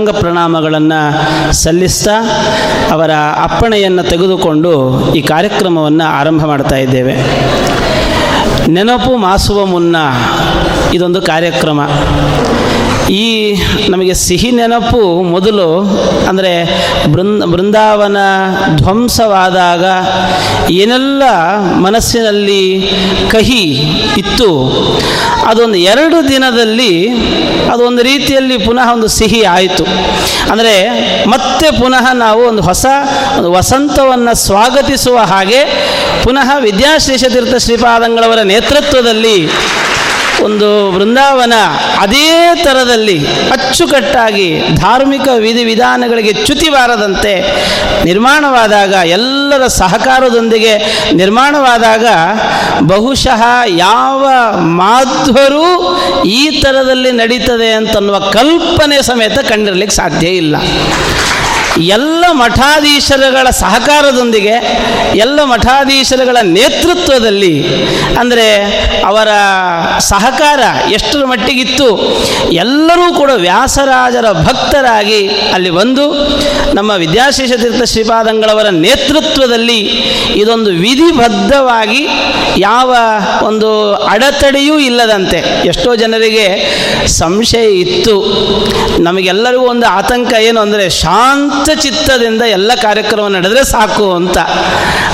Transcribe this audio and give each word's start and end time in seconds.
ಅಂಗ 0.00 0.10
ಪ್ರಣಾಮಗಳನ್ನು 0.20 0.98
ಸಲ್ಲಿಸ್ತಾ 1.52 2.14
ಅವರ 2.92 3.12
ಅಪ್ಪಣೆಯನ್ನು 3.44 4.02
ತೆಗೆದುಕೊಂಡು 4.02 4.72
ಈ 5.12 5.20
ಕಾರ್ಯಕ್ರಮವನ್ನು 5.22 6.04
ಆರಂಭ 6.18 6.42
ಮಾಡ್ತಾ 6.44 6.76
ಇದ್ದೇವೆ. 6.76 7.14
ನೆನಪು 8.68 9.12
ಮಾಸುವ 9.16 9.64
ಮುನ್ನ 9.66 9.96
ಇದೊಂದು 10.94 11.20
ಕಾರ್ಯಕ್ರಮ. 11.32 11.80
ಈ 13.22 13.26
ನಮಗೆ 13.92 14.14
ಸಿಹಿ 14.14 14.50
ನೆನಪು 14.50 15.00
ಮೊದಲು 15.34 15.66
ಅಂದರೆ 16.28 16.52
ಬೃಂದ, 17.12 17.44
ಬೃಂದಾವನ 17.52 18.16
ಧ್ವಂಸವಾದಾಗ 18.80 19.84
ಏನೆಲ್ಲ 20.80 21.22
ಮನಸ್ಸಿನಲ್ಲಿ 21.84 22.62
ಕಹಿ 23.34 23.62
ಇತ್ತು, 24.22 24.50
ಅದೊಂದು 25.50 25.78
ಎರಡು 25.92 26.28
ದಿನದಲ್ಲಿ 26.28 26.92
ಅದೊಂದು 27.74 28.02
ರೀತಿಯಲ್ಲಿ 28.02 28.56
ಪುನಃ 28.58 28.88
ಒಂದು 28.96 29.08
ಸಿಹಿ 29.18 29.42
ಆಯಿತು. 29.56 29.84
ಅಂದರೆ 30.52 30.74
ಮತ್ತೆ 31.34 31.68
ಪುನಃ 31.80 32.04
ನಾವು 32.24 32.42
ಒಂದು 32.50 32.62
ಹೊಸ, 32.62 32.86
ಒಂದು 33.36 33.50
ವಸಂತವನ್ನು 33.52 34.34
ಸ್ವಾಗತಿಸುವ 34.46 35.18
ಹಾಗೆ 35.32 35.62
ಪುನಃ 36.24 36.50
ವಿದ್ಯಾಶ್ರೀಷತೀರ್ಥ 36.68 37.54
ಶ್ರೀಪಾದಂಗಳವರ 37.66 38.42
ನೇತೃತ್ವದಲ್ಲಿ 38.52 39.38
ಒಂದು 40.44 40.90
ವೃಂದಾವನ 40.90 41.52
ಅದೇ 41.98 42.54
ಥರದಲ್ಲಿ 42.64 43.26
ಅಚ್ಚುಕಟ್ಟಾಗಿ 43.50 44.60
ಧಾರ್ಮಿಕ 44.74 45.28
ವಿಧಿವಿಧಾನಗಳಿಗೆ 45.28 46.32
ಚ್ಯುತಿ 46.32 46.68
ಬಾರದಂತೆ 46.68 47.32
ನಿರ್ಮಾಣವಾದಾಗ, 48.04 48.92
ಎಲ್ಲರ 48.92 49.66
ಸಹಕಾರದೊಂದಿಗೆ 49.66 50.78
ನಿರ್ಮಾಣವಾದಾಗ 51.12 52.06
ಬಹುಶಃ 52.82 53.42
ಯಾವ 53.66 54.26
ಮಾಧ್ವರು 54.60 55.64
ಈ 56.24 56.60
ಥರದಲ್ಲಿ 56.60 57.12
ನಡೀತದೆ 57.12 57.72
ಅಂತನ್ನುವ 57.72 58.18
ಕಲ್ಪನೆ 58.18 59.02
ಸಮೇತ 59.02 59.38
ಕಂಡಿರಲಿಕ್ಕೆ 59.38 59.96
ಸಾಧ್ಯ 59.96 60.26
ಇಲ್ಲ. 60.26 60.56
ಎಲ್ಲ 61.80 62.24
ಮಠಾಧೀಶರುಗಳ 62.32 63.50
ಸಹಕಾರದೊಂದಿಗೆ, 63.50 64.54
ಎಲ್ಲ 65.14 65.44
ಮಠಾಧೀಶರುಗಳ 65.44 66.36
ನೇತೃತ್ವದಲ್ಲಿ, 66.42 67.54
ಅಂದರೆ 68.18 68.46
ಅವರ 69.04 69.28
ಸಹಕಾರ 69.98 70.60
ಎಷ್ಟರ 70.90 71.24
ಮಟ್ಟಿಗಿತ್ತು, 71.24 71.88
ಎಲ್ಲರೂ 72.52 73.14
ಕೂಡ 73.14 73.30
ವ್ಯಾಸರಾಜರ 73.30 74.32
ಭಕ್ತರಾಗಿ 74.32 75.28
ಅಲ್ಲಿ 75.28 75.70
ಬಂದು, 75.70 76.06
ನಮ್ಮ 76.74 76.90
ವಿದ್ಯಾಶೇಷತೀರ್ಥ 76.90 77.82
ಶ್ರೀಪಾದಂಗಳವರ 77.92 78.70
ನೇತೃತ್ವದಲ್ಲಿ 78.70 79.80
ಇದೊಂದು 80.34 80.70
ವಿಧಿಬದ್ಧವಾಗಿ 80.70 82.08
ಯಾವ 82.58 82.96
ಒಂದು 83.46 83.94
ಅಡೆತಡೆಯೂ 83.94 84.78
ಇಲ್ಲದಂತೆ, 84.78 85.66
ಎಷ್ಟೋ 85.68 85.94
ಜನರಿಗೆ 85.94 86.46
ಸಂಶಯ 87.06 87.68
ಇತ್ತು. 87.70 88.16
ನಮಗೆಲ್ಲರಿಗೂ 88.98 89.64
ಒಂದು 89.64 89.86
ಆತಂಕ 89.86 90.32
ಏನು 90.32 90.60
ಅಂದರೆ 90.60 90.90
ಶಾಂತ 90.90 91.65
ಚಿತ್ತದಿಂದ 91.74 92.42
ಎಲ್ಲ 92.42 92.74
ಕಾರ್ಯಕ್ರಮ 92.74 93.28
ನಡೆದರೆ 93.28 93.64
ಸಾಕು 93.64 94.12
ಅಂತ. 94.14 94.38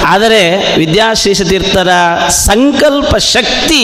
ಆದರೆ 0.06 0.74
ವಿದ್ಯಾಶ್ರೀಷತೀರ್ಥರ 0.78 1.88
ಸಂಕಲ್ಪ 2.28 3.16
ಶಕ್ತಿ 3.16 3.82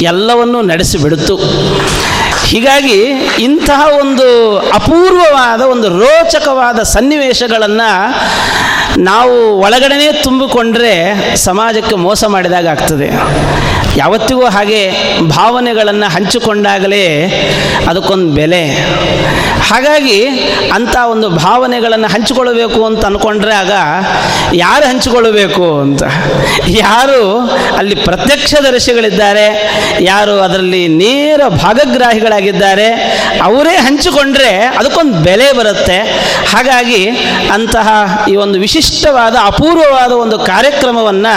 ಎಲ್ಲವನ್ನೂ 0.00 0.62
ನಡೆಸಿಬಿಡ್ತು 0.62 1.36
ಹೀಗಾಗಿ 2.44 2.98
ಇಂತಹ 3.38 3.86
ಒಂದು 4.00 4.56
ಅಪೂರ್ವವಾದ 4.58 5.60
ಒಂದು 5.60 5.88
ರೋಚಕವಾದ 5.98 6.82
ಸನ್ನಿವೇಶಗಳನ್ನು 6.82 7.90
ನಾವು 9.00 9.58
ಒಳಗಡೆನೇ 9.58 10.12
ತುಂಬಿಕೊಂಡ್ರೆ 10.22 10.94
ಸಮಾಜಕ್ಕೆ 11.36 11.94
ಮೋಸ 11.94 12.24
ಮಾಡಿದಾಗ 12.24 12.66
ಆಗ್ತದೆ 12.66 13.08
ಯಾವತ್ತಿಗೂ 13.96 14.46
ಹಾಗೆ 14.46 14.90
ಭಾವನೆಗಳನ್ನು 15.28 16.08
ಹಂಚಿಕೊಂಡಾಗಲೇ 16.14 17.04
ಅದಕ್ಕೊಂದು 17.86 18.32
ಬೆಲೆ. 18.34 18.90
ಹಾಗಾಗಿ 19.68 20.26
ಅಂಥ 20.70 20.96
ಒಂದು 21.10 21.28
ಭಾವನೆಗಳನ್ನು 21.28 22.08
ಹಂಚಿಕೊಳ್ಳಬೇಕು 22.08 22.84
ಅಂತ 22.84 23.04
ಅಂದ್ಕೊಂಡ್ರೆ 23.04 23.54
ಆಗ 23.54 23.70
ಯಾರು 24.52 24.88
ಹಂಚಿಕೊಳ್ಳಬೇಕು 24.88 25.80
ಅಂತ? 25.80 26.02
ಯಾರು 26.68 27.40
ಅಲ್ಲಿ 27.76 27.94
ಪ್ರತ್ಯಕ್ಷದರ್ಶಿಗಳಿದ್ದಾರೆ 27.94 29.46
ಯಾರು 30.00 30.40
ಅದರಲ್ಲಿ 30.40 30.88
ನೇರ 30.88 31.40
ಭಾಗಗ್ರಾಹಿಗಳಾಗಿದ್ದಾರೆ, 31.48 32.88
ಅವರೇ 33.42 33.76
ಹಂಚಿಕೊಂಡ್ರೆ 33.76 34.50
ಅದಕ್ಕೊಂದು 34.78 35.18
ಬೆಲೆ 35.18 35.52
ಬರುತ್ತೆ. 35.52 35.98
ಹಾಗಾಗಿ 36.46 37.08
ಅಂತಹ 37.52 37.88
ಈ 38.28 38.36
ಒಂದು 38.36 38.58
ವಿಶಿಷ್ಟವಾದ 38.58 39.36
ಅಪೂರ್ವವಾದ 39.42 40.12
ಒಂದು 40.12 40.38
ಕಾರ್ಯಕ್ರಮವನ್ನು 40.38 41.34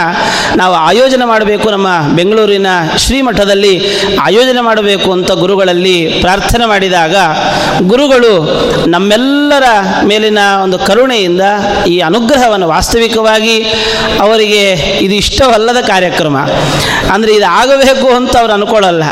ನಾವು 0.56 0.74
ಆಯೋಜನೆ 0.74 1.24
ಮಾಡಬೇಕು 1.24 1.70
ನಮ್ಮ 1.70 1.88
ಬೆಂಗಳೂರಿನ 2.44 2.96
ಶ್ರೀಮಠದಲ್ಲಿ 2.96 3.74
ಆಯೋಜನೆ 4.20 4.60
ಮಾಡಬೇಕು 4.60 5.12
ಅಂತ 5.12 5.32
ಗುರುಗಳಲ್ಲಿ 5.32 6.18
ಪ್ರಾರ್ಥನೆ 6.20 6.66
ಮಾಡಿದಾಗ 6.66 7.16
ಗುರುಗಳು 7.86 8.32
ನಮ್ಮೆಲ್ಲರ 8.86 9.62
ಮೇಲಿನ 10.04 10.38
ಒಂದು 10.62 10.78
ಕರುಣೆಯಿಂದ 10.78 11.40
ಈ 11.88 11.98
ಅನುಗ್ರಹವನ್ನು 11.98 12.68
ವಾಸ್ತವಿಕವಾಗಿ 12.68 13.56
ಅವರಿಗೆ 14.20 14.62
ಇದು 15.00 15.14
ಇಷ್ಟವಲ್ಲದ 15.14 15.80
ಕಾರ್ಯಕ್ರಮ. 15.86 16.36
ಅಂದರೆ 17.12 17.32
ಇದು 17.32 17.46
ಆಗಬೇಕು 17.46 18.08
ಅಂತ 18.14 18.36
ಅವ್ರು 18.36 18.52
ಅನ್ಕೊಳ್ಳಲ್ಲ. 18.52 19.04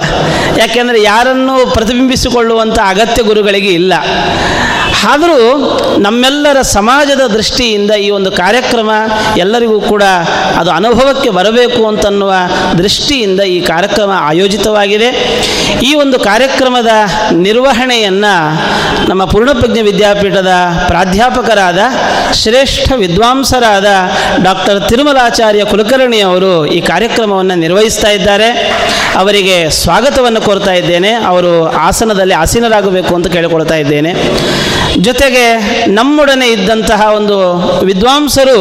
ಯಾಕೆಂದರೆ 0.59 1.03
ಯಾರನ್ನು 1.03 1.71
ಪ್ರತಿಬಿಂಬಿಸಿಕೊಳ್ಳುವಂಥ 1.75 2.79
ಅಗತ್ಯ 2.85 3.23
ಗುರುಗಳಿಗೆ 3.23 3.69
ಇಲ್ಲ. 3.69 3.95
ಆದರೂ 5.05 5.39
ನಮ್ಮೆಲ್ಲರ 5.99 6.63
ಸಮಾಜದ 6.63 7.21
ದೃಷ್ಟಿಯಿಂದ 7.27 7.91
ಈ 7.91 8.11
ಒಂದು 8.11 8.33
ಕಾರ್ಯಕ್ರಮ 8.33 8.91
ಎಲ್ಲರಿಗೂ 9.37 9.81
ಕೂಡ 9.81 10.03
ಅದು 10.59 10.71
ಅನುಭವಕ್ಕೆ 10.71 11.31
ಬರಬೇಕು 11.31 11.87
ಅಂತನ್ನುವ 11.87 12.33
ದೃಷ್ಟಿಯಿಂದ 12.79 13.41
ಈ 13.41 13.61
ಕಾರ್ಯಕ್ರಮ 13.61 14.11
ಆಯೋಜಿತವಾಗಿದೆ. 14.17 15.09
ಈ 15.83 15.95
ಒಂದು 15.95 16.21
ಕಾರ್ಯಕ್ರಮದ 16.21 16.89
ನಿರ್ವಹಣೆಯನ್ನು 17.33 18.35
ನಮ್ಮ 19.09 19.25
ಪೂರ್ಣಪ್ರಜ್ಞ 19.25 19.81
ವಿದ್ಯಾಪೀಠದ 19.81 20.53
ಪ್ರಾಧ್ಯಾಪಕರಾದ 20.89 21.79
ಶ್ರೇಷ್ಠ 22.33 22.93
ವಿದ್ವಾಂಸರಾದ 22.93 23.87
ಡಾಕ್ಟರ್ 24.43 24.89
ತಿರುಮಲಾಚಾರ್ಯ 24.89 25.65
ಕುಲಕರ್ಣಿ 25.65 26.21
ಅವರು 26.21 26.67
ಈ 26.67 26.81
ಕಾರ್ಯಕ್ರಮವನ್ನು 26.81 27.55
ನಿರ್ವಹಿಸ್ತಾ 27.55 28.11
ಇದ್ದಾರೆ. 28.11 28.51
ಅವರಿಗೆ 29.17 29.71
ಸ್ವಾಗತವನ್ನು 29.71 30.41
ಕೋರ್ತಾ 30.41 30.73
ಇದ್ದೇನೆ. 30.73 31.13
ಅವರು 31.13 31.71
ಆಸನದಲ್ಲಿ 31.71 32.35
ಆಸೀನರಾಗಬೇಕು 32.35 33.15
ಅಂತ 33.15 33.27
ಕೇಳಿಕೊಳ್ತಾ 33.27 33.75
ಇದ್ದೇನೆ. 33.75 34.15
ಜೊತೆಗೆ 35.01 35.45
ನಮ್ಮೊಡನೆ 35.99 36.47
ಇದ್ದಂತಹ 36.47 37.03
ಒಂದು 37.19 37.37
ವಿದ್ವಾಂಸರು 37.89 38.59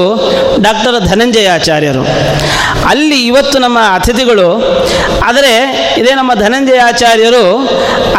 ಡಾಕ್ಟರ್ 0.66 0.98
ಧನಂಜಯಾಚಾರ್ಯರು. 1.12 2.04
ಅಲ್ಲಿ 2.90 3.18
ಇವತ್ತು 3.28 3.58
ನಮ್ಮ 3.60 3.80
ಅತಿಥಿಗಳು, 3.96 4.48
ಆದರೆ 5.28 5.52
ಇದೇ 5.98 6.14
ನಮ್ಮ 6.20 6.32
ಧನಂಜಯಾಚಾರ್ಯರು 6.34 7.44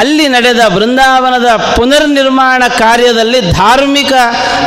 ಅಲ್ಲಿ 0.00 0.26
ನಡೆದ 0.28 0.62
ಬೃಂದಾವನದ 0.74 1.48
ಪುನರ್ನಿರ್ಮಾಣ 1.76 2.62
ಕಾರ್ಯದಲ್ಲಿ 2.78 3.40
ಧಾರ್ಮಿಕ 3.50 4.12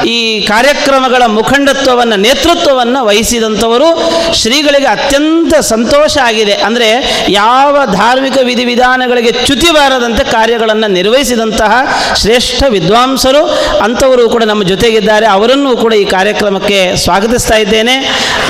ಈ 0.05 0.17
ಕಾರ್ಯಕ್ರಮಗಳ 0.47 1.23
ಮುಖಂಡತ್ವವನ್ನು, 1.37 2.15
ನೇತೃತ್ವವನ್ನು 2.15 3.05
ವಹಿಸಿದಂಥವರು 3.05 3.87
ಶ್ರೀಗಳಿಗೆ 4.41 4.89
ಅತ್ಯಂತ 4.97 5.53
ಸಂತೋಷ 5.73 6.17
ಆಗಿದೆ. 6.29 6.53
ಅಂದರೆ 6.53 6.89
ಯಾವ 7.29 7.85
ಧಾರ್ಮಿಕ 7.91 8.37
ವಿಧಿವಿಧಾನಗಳಿಗೆ 8.49 9.31
ಚ್ಯುತಿ 9.45 9.71
ಬಾರದಂತೆ 9.71 10.23
ಕಾರ್ಯಗಳನ್ನು 10.31 10.87
ನಿರ್ವಹಿಸಿದಂತಹ 10.87 11.73
ಶ್ರೇಷ್ಠ 12.21 12.63
ವಿದ್ವಾಂಸರು 12.75 13.34
ಅಂಥವರು 13.85 14.23
ಕೂಡ 14.33 14.43
ನಮ್ಮ 14.51 14.63
ಜೊತೆಗಿದ್ದಾರೆ. 14.71 15.25
ಅವರನ್ನು 15.35 15.71
ಕೂಡ 15.83 15.93
ಈ 16.03 16.05
ಕಾರ್ಯಕ್ರಮಕ್ಕೆ 16.15 16.79
ಸ್ವಾಗತಿಸ್ತಾ 17.03 17.57
ಇದ್ದೇನೆ. 17.65 17.95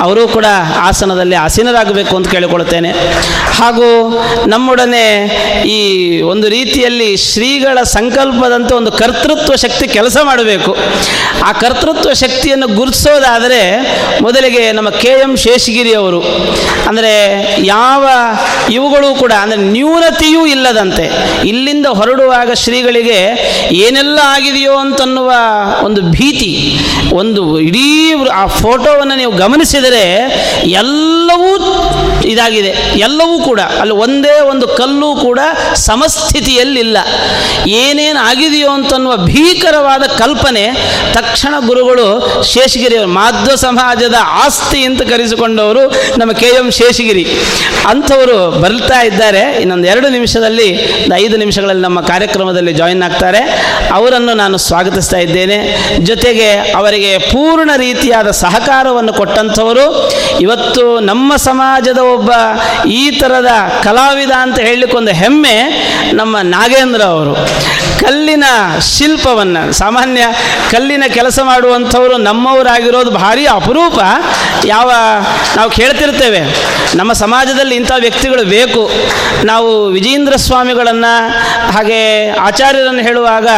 ಅವರು 0.06 0.22
ಕೂಡ 0.36 0.46
ಆಸನದಲ್ಲಿ 0.88 1.36
ಆಸೀನರಾಗಬೇಕು 1.46 2.14
ಅಂತ 2.16 2.28
ಕೇಳಿಕೊಳ್ಳುತ್ತೇನೆ. 2.34 2.90
ಹಾಗೂ 3.58 3.88
ನಮ್ಮೊಡನೆ 4.54 5.04
ಈ 5.76 5.78
ಒಂದು 6.32 6.46
ರೀತಿಯಲ್ಲಿ 6.56 7.08
ಶ್ರೀಗಳ 7.28 7.76
ಸಂಕಲ್ಪದಂತೆ 7.96 8.72
ಒಂದು 8.80 8.90
ಕರ್ತೃತ್ವ 9.00 9.54
ಶಕ್ತಿ 9.64 9.86
ಕೆಲಸ 9.88 10.16
ಮಾಡಬೇಕು. 10.30 10.72
ಆ 11.48 11.52
ಕರ್ತೃತ್ವ 11.62 12.10
ಶಕ್ತಿಯನ್ನು 12.24 12.68
ಗುರುತಿಸೋದಾದರೆ 12.78 13.62
ಮೊದಲಿಗೆ 14.22 14.62
ನಮ್ಮ 14.72 14.90
ಕೆ 15.02 15.12
ಎಂ 15.24 15.32
ಶೇಷಗಿರಿ 15.44 15.92
ಅವರು 15.94 16.20
ಅಂದರೆ 16.88 17.12
ಯಾವ 17.64 18.04
ಇವುಗಳು 18.76 19.08
ಕೂಡ, 19.22 19.32
ಅಂದರೆ 19.44 19.60
ನ್ಯೂನತೆಯೂ 19.76 20.42
ಇಲ್ಲದಂತೆ, 20.46 21.06
ಇಲ್ಲಿಂದ 21.50 21.86
ಹೊರಡುವಾಗ 21.98 22.50
ಶ್ರೀಗಳಿಗೆ 22.62 23.18
ಏನೆಲ್ಲ 23.84 24.18
ಆಗಿದೆಯೋ 24.36 24.75
ಅಂತನ್ನುವ 24.78 25.32
ಒಂದು 25.84 26.02
ಭೀತಿ 26.02 26.78
ಒಂದು 27.12 27.60
ಇಡೀ 27.60 28.12
ಆ 28.32 28.46
ಫೋಟೋವನ್ನು 28.46 29.16
ನೀವು 29.16 29.32
ಗಮನಿಸಿದರೆ 29.32 30.04
ಎಲ್ಲವೂ 30.64 31.56
ಇದಾಗಿದೆ. 32.24 32.98
ಎಲ್ಲವೂ 32.98 33.38
ಕೂಡ, 33.38 33.60
ಅಲ್ಲಿ 33.60 33.94
ಒಂದೇ 33.94 34.40
ಒಂದು 34.40 34.68
ಕಲ್ಲು 34.68 35.16
ಕೂಡ 35.16 35.38
ಸಮಸ್ಥಿತಿಯಲ್ಲಿಲ್ಲ. 35.74 36.98
ಏನೇನು 37.66 38.20
ಆಗಿದೆಯೋ 38.20 38.70
ಅಂತನ್ನುವ 38.70 39.16
ಭೀಕರವಾದ 39.16 40.02
ಕಲ್ಪನೆ 40.02 40.66
ತಕ್ಷಣ 41.12 41.54
ಗುರುಗಳು 41.66 42.42
ಶೇಷಗಿರಿ 42.42 43.04
ಮಾಧ್ವ 43.04 43.54
ಸಮಾಜದ 43.54 44.14
ಆಸ್ತಿ 44.20 44.84
ಅಂತ 44.84 45.02
ಕರೆಸಿಕೊಂಡವರು 45.02 45.94
ನಮ್ಮ 46.18 46.32
ಕೆ 46.32 46.46
ಎಂ 46.46 46.70
ಶೇಷಗಿರಿ. 46.70 47.26
ಅಂಥವರು 47.86 48.50
ಬರ್ತಾ 48.50 49.02
ಇದ್ದಾರೆ. 49.02 49.40
ಇನ್ನೊಂದು 49.40 49.88
ಎರಡು 49.88 50.08
ನಿಮಿಷದಲ್ಲಿ 50.08 50.78
ಐದು 51.14 51.36
ನಿಮಿಷಗಳಲ್ಲಿ 51.36 51.82
ನಮ್ಮ 51.82 52.00
ಕಾರ್ಯಕ್ರಮದಲ್ಲಿ 52.00 52.72
ಜಾಯಿನ್ 52.72 53.02
ಆಗ್ತಾರೆ. 53.02 53.38
ಅವರನ್ನು 53.92 54.34
ನಾನು 54.34 54.58
ಸ್ವಾಗತಿಸ್ತಾ 54.58 55.16
ಇದ್ದೇನೆ. 55.16 55.78
ಜೊತೆಗೆ 55.98 56.72
ಅವರಿಗೆ 56.96 57.18
ಪೂರ್ಣ 57.18 57.70
ರೀತಿಯಾದ 57.76 58.28
ಸಹಕಾರವನ್ನು 58.30 59.12
ಕೊಟ್ಟಂಥವರು. 59.12 59.86
ಇವತ್ತು 60.40 61.00
ನಮ್ಮ 61.00 61.36
ಸಮಾಜದ 61.36 61.98
ಒಬ್ಬ 61.98 62.30
ಈ 62.88 63.10
ಥರದ 63.10 63.50
ಕಲಾವಿದ 63.82 64.30
ಅಂತ 64.30 64.58
ಹೇಳಲಿಕ್ಕೊಂದು 64.58 65.10
ಹೆಮ್ಮೆ 65.10 65.56
ನಮ್ಮ 66.12 66.36
ನಾಗೇಂದ್ರ 66.42 67.02
ಅವರು. 67.02 67.34
ಕಲ್ಲಿನ 68.00 68.46
ಶಿಲ್ಪವನ್ನು, 68.94 69.62
ಸಾಮಾನ್ಯ 69.72 70.22
ಕಲ್ಲಿನ 70.70 71.04
ಕೆಲಸ 71.14 71.38
ಮಾಡುವಂಥವರು 71.42 72.16
ನಮ್ಮವರಾಗಿರೋದು 72.28 73.10
ಭಾರಿ 73.10 73.44
ಅಪರೂಪ. 73.58 73.98
ಯಾವ 74.64 74.90
ನಾವು 75.56 75.70
ಕೇಳ್ತಿರ್ತೇವೆ, 75.70 76.40
ನಮ್ಮ 76.96 77.12
ಸಮಾಜದಲ್ಲಿ 77.22 77.74
ಇಂಥ 77.80 77.92
ವ್ಯಕ್ತಿಗಳು 78.04 78.44
ಬೇಕು. 78.50 78.82
ನಾವು 79.44 79.70
ವಿಜೇಂದ್ರ 79.96 80.36
ಸ್ವಾಮಿಗಳನ್ನು 80.46 81.12
ಹಾಗೆ 81.72 82.00
ಆಚಾರ್ಯರನ್ನು 82.48 83.02
ಹೇಳುವಾಗ, 83.02 83.48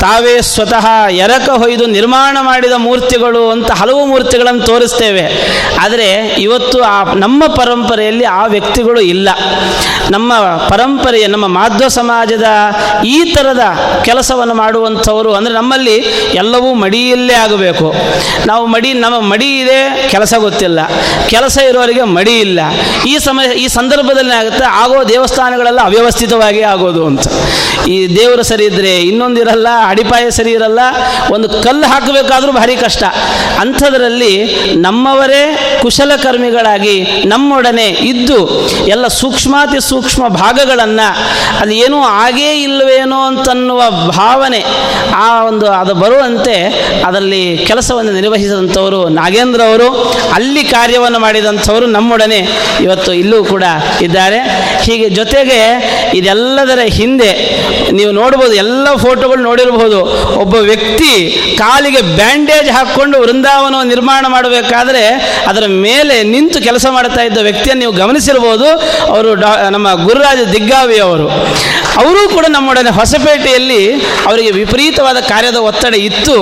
ತಾವೇ 0.00 0.34
ಸ್ವತಃ 0.52 0.86
ಎರಕ 1.24 1.48
ಹೊಯ್ದು 1.62 1.86
ನಿರ್ಮಾಣ 1.86 2.36
ಮಾಡಿದ 2.40 2.76
ಮೂರ್ತಿಗಳು 2.86 3.42
ಅಂತ 3.50 3.70
ಹಲವು 3.80 4.02
ಮೂರ್ತಿಗಳನ್ನು 4.06 4.64
ತೋರಿಸ್ತೇವೆ. 4.66 5.24
ಆದರೆ 5.82 6.08
ಇವತ್ತು 6.38 6.78
ಆ 6.84 6.96
ನಮ್ಮ 7.14 7.42
ಪರಂಪರೆಯಲ್ಲಿ 7.54 8.26
ಆ 8.40 8.42
ವ್ಯಕ್ತಿಗಳು 8.46 9.00
ಇಲ್ಲ. 9.14 9.28
ನಮ್ಮ 10.10 10.32
ಪರಂಪರೆಯ, 10.68 11.24
ನಮ್ಮ 11.26 11.46
ಮಾಧ್ವ 11.46 11.86
ಸಮಾಜದ 11.88 12.48
ಈ 13.04 13.18
ಥರದ 13.34 13.64
ಕೆಲಸವನ್ನು 14.08 14.54
ಮಾಡುವಂಥವರು 14.54 15.30
ಅಂದರೆ 15.38 15.54
ನಮ್ಮಲ್ಲಿ 15.54 15.96
ಎಲ್ಲವೂ 16.42 16.70
ಮಡಿಯಲ್ಲೇ 16.84 17.34
ಆಗಬೇಕು. 17.44 17.88
ನಾವು 18.50 18.64
ಮಡಿ, 18.74 18.92
ನಮ್ಮ 19.04 19.16
ಮಡಿ 19.32 19.48
ಇದೆ, 19.62 19.80
ಕೆಲಸ 20.14 20.34
ಗೊತ್ತಿಲ್ಲ. 20.46 20.80
ಕೆಲಸ 21.28 21.56
ಇರೋರಿಗೆ 21.70 22.04
ಮಡಿ 22.18 22.34
ಇಲ್ಲ. 22.46 22.60
ಈ 23.12 23.14
ಸಮಯ, 23.26 23.46
ಈ 23.64 23.66
ಸಂದರ್ಭದಲ್ಲಿ 23.78 24.34
ಆಗುತ್ತೆ, 24.40 24.64
ಆಗೋ 24.82 24.98
ದೇವಸ್ಥಾನಗಳೆಲ್ಲ 25.08 25.80
ಅವ್ಯವಸ್ಥಿತವಾಗಿ 25.90 26.62
ಆಗೋದು 26.72 27.02
ಅಂತ. 27.06 27.26
ಈ 27.94 27.96
ದೇವರು 28.16 28.42
ಸರಿ 28.50 28.64
ಇದ್ದರೆ 28.64 28.92
ಇನ್ನೊಂದಿರಲ್ಲ 29.10 29.68
ಅಡಿಪಾಯ 29.92 30.24
ಸರಿ 30.38 30.52
ಇರಲ್ಲ, 30.58 30.80
ಒಂದು 31.34 31.48
ಕಲ್ಲು 31.64 31.86
ಹಾಕಬೇಕಾದ್ರೂ 31.92 32.52
ಭಾರಿ 32.52 32.76
ಕಷ್ಟ. 32.76 33.04
ಅಂಥದ್ರಲ್ಲಿ 33.62 34.32
ನಮ್ಮವರೇ 34.86 35.42
ಕುಶಲಕರ್ಮಿಗಳಾಗಿ 35.82 36.96
ನಮ್ಮೊಡನೆ 37.32 37.88
ಇದ್ದು 38.12 38.38
ಎಲ್ಲ 38.94 39.06
ಸೂಕ್ಷ್ಮಾತಿ 39.20 39.80
ಸೂಕ್ಷ್ಮ 39.88 40.22
ಭಾಗಗಳನ್ನು, 40.42 41.08
ಅದು 41.60 41.72
ಏನೂ 41.84 41.98
ಆಗೇ 42.24 42.50
ಇಲ್ಲವೇನೋ 42.66 43.18
ಅಂತನ್ನುವ 43.62 44.10
ಭಾವನೆ 44.18 44.60
ಆ 45.24 45.26
ಒಂದು 45.48 45.66
ಅದು 45.80 45.92
ಬರುವಂತೆ 46.02 46.54
ಅದರಲ್ಲಿ 47.06 47.42
ಕೆಲಸವನ್ನು 47.68 48.12
ನಿರ್ವಹಿಸಿದಂಥವರು 48.18 49.00
ನಾಗೇಂದ್ರ 49.18 49.60
ಅವರು, 49.70 49.88
ಅಲ್ಲಿ 50.36 50.62
ಕಾರ್ಯವನ್ನು 50.74 51.18
ಮಾಡಿದಂಥವರು 51.24 51.86
ನಮ್ಮೊಡನೆ 51.96 52.40
ಇವತ್ತು 52.84 53.10
ಇಲ್ಲೂ 53.22 53.38
ಕೂಡ 53.52 53.64
ಇದ್ದಾರೆ. 54.06 54.38
ಹೀಗೆ 54.84 55.08
ಜೊತೆಗೆ 55.18 55.60
ಇದೆಲ್ಲದರ 56.18 56.82
ಹಿಂದೆ 56.98 57.30
ನೀವು 57.98 58.12
ನೋಡ್ಬೋದು, 58.20 58.54
ಎಲ್ಲ 58.64 58.86
ಫೋಟೋಗಳು 59.04 59.40
ನೋಡಿರಬಹುದು 59.48 59.98
ಒಬ್ಬ 60.42 60.54
ವ್ಯಕ್ತಿ 60.70 61.12
ಕಾಲಿಗೆ 61.58 62.02
ಬ್ಯಾಂಡೇಜ್ 62.16 62.70
ಹಾಕ್ಕೊಂಡು 62.76 63.16
ವೃಂದಾವನ 63.24 63.82
ನಿರ್ಮಾಣ 63.94 64.24
ಮಾಡಬೇಕಾದ್ರೆ 64.36 65.04
ಅದರ 65.50 65.64
ಮೇಲೆ 65.86 66.16
ನಿಂತು 66.34 66.58
ಕೆಲಸ 66.68 66.86
ಮಾಡ್ತಾ 66.96 67.22
ಇದ್ದ 67.28 67.38
ವ್ಯಕ್ತಿಯನ್ನು 67.48 67.82
ನೀವು 67.84 67.94
ಗಮನಿಸಿರ್ಬೋದು, 68.02 68.68
ಅವರು 69.14 69.30
ಡಾ 69.44 69.52
ನಮ್ಮ 69.76 69.88
ಗುರುರಾಜ 70.06 70.40
ದಿಗ್ಗಾವಿ 70.52 70.98
ಅವರು. 71.08 71.28
ಅವರೂ 72.02 72.22
ಕೂಡ 72.34 72.46
ನಮ್ಮೊಡನೆ 72.48 72.90
ಹೊಸಪೇಟೆಯಲ್ಲಿ 73.52 73.82
ಅವರಿಗೆ 74.28 74.50
ವಿಪರೀತವಾದ 74.50 75.18
ಕಾರ್ಯದ 75.28 75.58
ಒತ್ತಡ 75.68 75.94
ಇತ್ತು. 76.08 76.36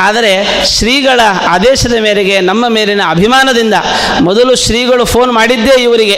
ಆದರೆ 0.00 0.32
ಶ್ರೀಗಳ 0.76 1.20
ಆದೇಶದ 1.48 1.96
ಮೇರೆಗೆ, 2.06 2.36
ನಮ್ಮ 2.40 2.64
ಮೇಲಿನ 2.68 3.02
ಅಭಿಮಾನದಿಂದ 3.14 3.76
ಮೊದಲು 4.20 4.52
ಶ್ರೀಗಳು 4.64 5.04
ಫೋನ್ 5.04 5.32
ಮಾಡಿದ್ದೇ 5.32 5.74
ಇವರಿಗೆ. 5.82 6.16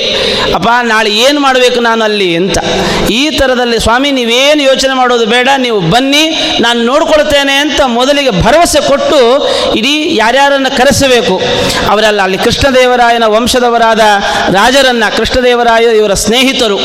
ಅಪ್ಪ 0.54 0.68
ನಾಳೆ 0.82 1.10
ಏನು 1.26 1.40
ಮಾಡಬೇಕು 1.40 1.80
ನಾನು 1.80 2.02
ಅಲ್ಲಿ 2.04 2.28
ಅಂತ. 2.36 2.58
ಈ 3.10 3.22
ಥರದಲ್ಲಿ, 3.38 3.78
ಸ್ವಾಮಿ, 3.80 4.10
ನೀವೇನು 4.10 4.62
ಯೋಚನೆ 4.62 4.94
ಮಾಡೋದು 4.94 5.26
ಬೇಡ, 5.26 5.48
ನೀವು 5.58 5.78
ಬನ್ನಿ, 5.94 6.24
ನಾನು 6.60 6.80
ನೋಡ್ಕೊಳ್ತೇನೆ 6.84 7.54
ಅಂತ 7.64 7.80
ಮೊದಲಿಗೆ 7.98 8.32
ಭರವಸೆ 8.42 8.80
ಕೊಟ್ಟು 8.88 9.20
ಇಡೀ 9.76 9.94
ಯಾರ್ಯಾರನ್ನು 10.16 10.70
ಕರೆಸಬೇಕು. 10.76 11.36
ಅವರೆಲ್ಲ 11.90 12.20
ಅಲ್ಲಿ 12.22 12.38
ಕೃಷ್ಣದೇವರಾಯನ 12.38 13.26
ವಂಶದವರಾದ 13.36 14.02
ರಾಜರನ್ನ 14.54 15.04
ಕೃಷ್ಣದೇವರಾಯ 15.16 15.84
ಇವರ 16.00 16.14
ಸ್ನೇಹಿತರು 16.26 16.78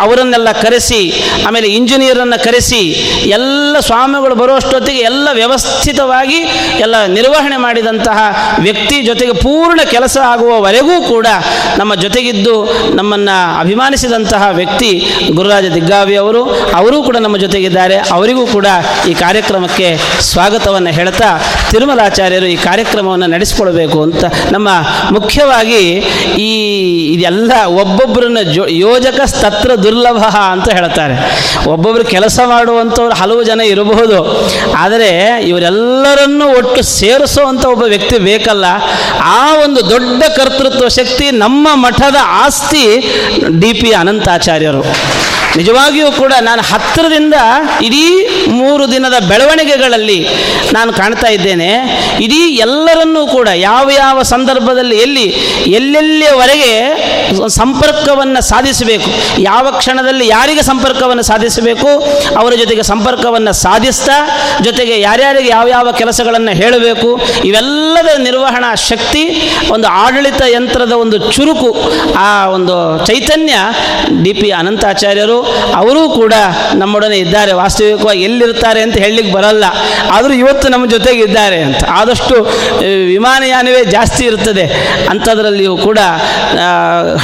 ಅವರನ್ನೆಲ್ಲ 0.00 0.50
ಕರೆಸಿ, 0.62 1.00
ಆಮೇಲೆ 1.46 1.68
ಇಂಜಿನಿಯರನ್ನು 1.78 2.38
ಕರೆಸಿ 2.44 2.80
ಎಲ್ಲ 3.26 3.80
ಸ್ವಾಮಿಗಳು 3.80 4.34
ಬರುವಷ್ಟೊತ್ತಿಗೆ 4.34 4.98
ಎಲ್ಲ 5.00 5.28
ವ್ಯವಸ್ಥಿತವಾಗಿ 5.32 6.38
ಎಲ್ಲ 6.80 6.94
ನಿರ್ವಹಣೆ 7.06 7.56
ಮಾಡಿದಂತಹ 7.56 8.18
ವ್ಯಕ್ತಿ 8.58 9.02
ಜೊತೆಗೆ 9.02 9.32
ಪೂರ್ಣ 9.32 9.80
ಕೆಲಸ 9.90 10.18
ಆಗುವವರೆಗೂ 10.24 11.08
ಕೂಡ 11.08 11.26
ನಮ್ಮ 11.76 11.94
ಜೊತೆಗಿದ್ದು 11.94 12.54
ನಮ್ಮನ್ನು 12.94 13.36
ಅಭಿಮಾನಿಸಿದಂತಹ 13.60 14.48
ವ್ಯಕ್ತಿ 14.50 14.90
ಗುರುರಾಜ 15.34 15.66
ದಿಗ್ಗಾವಿ 15.74 16.16
ಅವರು, 16.16 16.42
ಅವರೂ 16.74 17.02
ಕೂಡ 17.02 17.16
ನಮ್ಮ 17.16 17.36
ಜೊತೆಗಿದ್ದಾರೆ. 17.36 17.96
ಅವರಿಗೂ 17.96 18.46
ಕೂಡ 18.46 18.66
ಈ 19.08 19.14
ಕಾರ್ಯಕ್ರಮಕ್ಕೆ 19.14 19.88
ಸ್ವಾಗತವನ್ನು 20.20 20.90
ಹೇಳ್ತಾ 20.90 21.28
ತಿರುಮಲಾಚಾರ್ಯರು 21.70 22.46
ಈ 22.46 22.56
ಕಾರ್ಯಕ್ರಮವನ್ನು 22.56 23.26
ನಡೆಸಿಕೊಳ್ಬೇಕು 23.26 24.02
ಅಂತ 24.02 24.24
ನಮ್ಮ 24.52 24.68
ಮುಖ್ಯವಾಗಿ 25.10 25.82
ಈ 26.38 26.50
ಇದೆಲ್ಲ 27.14 27.52
ಒಬ್ಬೊಬ್ಬರನ್ನ 27.82 28.38
ಜೋ 28.54 28.66
ಯೋಜಕ 28.68 29.20
ಸ್ತತ್ರ 29.24 29.74
ದುರ್ಲಭ 29.74 30.22
ಅಂತ 30.52 30.68
ಹೇಳ್ತಾರೆ. 30.72 31.16
ಒಬ್ಬೊಬ್ಬರು 31.70 32.04
ಕೆಲಸ 32.04 32.38
ಮಾಡುವಂಥವ್ರು 32.78 33.14
ಹಲವು 33.14 33.42
ಜನ 33.42 33.60
ಇರಬಹುದು. 33.60 34.18
ಆದರೆ 34.76 35.42
ಇವರೆಲ್ಲರನ್ನೂ 35.48 36.46
ಒಟ್ಟು 36.58 36.82
ಸೇರಿಸುವಂಥ 36.82 37.64
ಒಬ್ಬ 37.64 37.82
ವ್ಯಕ್ತಿ 37.82 38.18
ಬೇಕಲ್ಲ. 38.18 38.64
ಆ 39.22 39.54
ಒಂದು 39.64 39.90
ದೊಡ್ಡ 39.90 40.22
ಕರ್ತೃತ್ವ 40.36 40.88
ಶಕ್ತಿ 40.88 41.30
ನಮ್ಮ 41.30 41.68
ಮಠದ 41.74 42.16
ಆಸ್ತಿ 42.22 42.84
ಡಿ 43.60 43.72
ಪಿ 43.72 43.92
ಅನಂತಾಚಾರ್ಯರು. 43.92 44.82
ನಿಜವಾಗಿಯೂ 45.56 46.12
ಕೂಡ 46.12 46.32
ನಾನು 46.40 46.62
ಹತ್ತಿರದಿಂದ 46.62 47.34
ಇಡೀ 47.82 48.04
ಮೂರು 48.50 48.92
ದಿನದ 48.92 49.16
ಬೆಳವಣಿಗೆಗಳಲ್ಲಿ 49.28 50.28
ನಾನು 50.72 50.92
ಕಾಣ್ತಾ 50.92 51.28
ಇದ್ದೇನೆ. 51.28 51.70
ಇಡೀ 52.20 52.40
ಎಲ್ಲರನ್ನೂ 52.56 53.26
ಕೂಡ 53.26 53.48
ಯಾವ 53.48 53.90
ಯಾವ 53.90 54.22
ಸಂದರ್ಭದಲ್ಲಿ 54.22 54.96
ಎಲ್ಲಿ, 54.96 55.26
ಎಲ್ಲೆಲ್ಲಿಯವರೆಗೆ 55.66 56.72
ಸಂಪರ್ಕವನ್ನು 57.48 58.40
ಸಾಧಿಸಬೇಕು, 58.40 59.10
ಯಾವ 59.38 59.70
ಕ್ಷಣದಲ್ಲಿ 59.70 60.28
ಯಾರಿಗೆ 60.28 60.62
ಸಂಪರ್ಕವನ್ನು 60.62 61.22
ಸಾಧಿಸಬೇಕು, 61.22 61.90
ಅವರ 62.36 62.52
ಜೊತೆಗೆ 62.54 62.82
ಸಂಪರ್ಕವನ್ನು 62.82 63.52
ಸಾಧಿಸ್ತಾ, 63.52 64.18
ಜೊತೆಗೆ 64.62 65.00
ಯಾರ್ಯಾರಿಗೆ 65.00 65.48
ಯಾವ 65.48 65.68
ಯಾವ 65.68 65.92
ಕೆಲಸಗಳನ್ನು 65.92 66.50
ಹೇಳಬೇಕು, 66.50 67.20
ಇವೆಲ್ಲದ 67.44 68.18
ನಿರ್ವಹಣಾ 68.18 68.74
ಶಕ್ತಿ, 68.74 69.24
ಒಂದು 69.70 69.88
ಆಡಳಿತ 69.88 70.42
ಯಂತ್ರದ 70.46 70.92
ಒಂದು 70.92 71.32
ಚುರುಕು, 71.32 71.72
ಆ 72.14 72.46
ಒಂದು 72.46 73.06
ಚೈತನ್ಯ 73.06 73.54
ಡಿ 74.22 74.32
ಪಿ 74.32 74.50
ಅನಂತಾಚಾರ್ಯರು 74.50 75.38
ಅವರೂ 75.80 76.02
ಕೂಡ 76.20 76.34
ನಮ್ಮೊಡನೆ 76.80 77.18
ಇದ್ದಾರೆ. 77.24 77.52
ವಾಸ್ತವಿಕವಾಗಿ 77.62 78.22
ಎಲ್ಲಿರ್ತಾರೆ 78.28 78.80
ಅಂತ 78.86 78.96
ಹೇಳಲಿಕ್ಕೆ 79.04 79.32
ಬರಲ್ಲ. 79.38 79.64
ಆದರೂ 80.16 80.32
ಇವತ್ತು 80.42 80.66
ನಮ್ಮ 80.74 80.86
ಜೊತೆಗೆ 80.94 81.22
ಇದ್ದಾರೆ 81.28 81.58
ಅಂತ. 81.68 81.82
ಆದಷ್ಟು 82.00 82.36
ವಿಮಾನಯಾನವೇ 83.14 83.82
ಜಾಸ್ತಿ 83.96 84.24
ಇರ್ತದೆ 84.30 84.64
ಅಂಥದ್ರಲ್ಲಿಯೂ 85.12 85.74
ಕೂಡ 85.86 85.98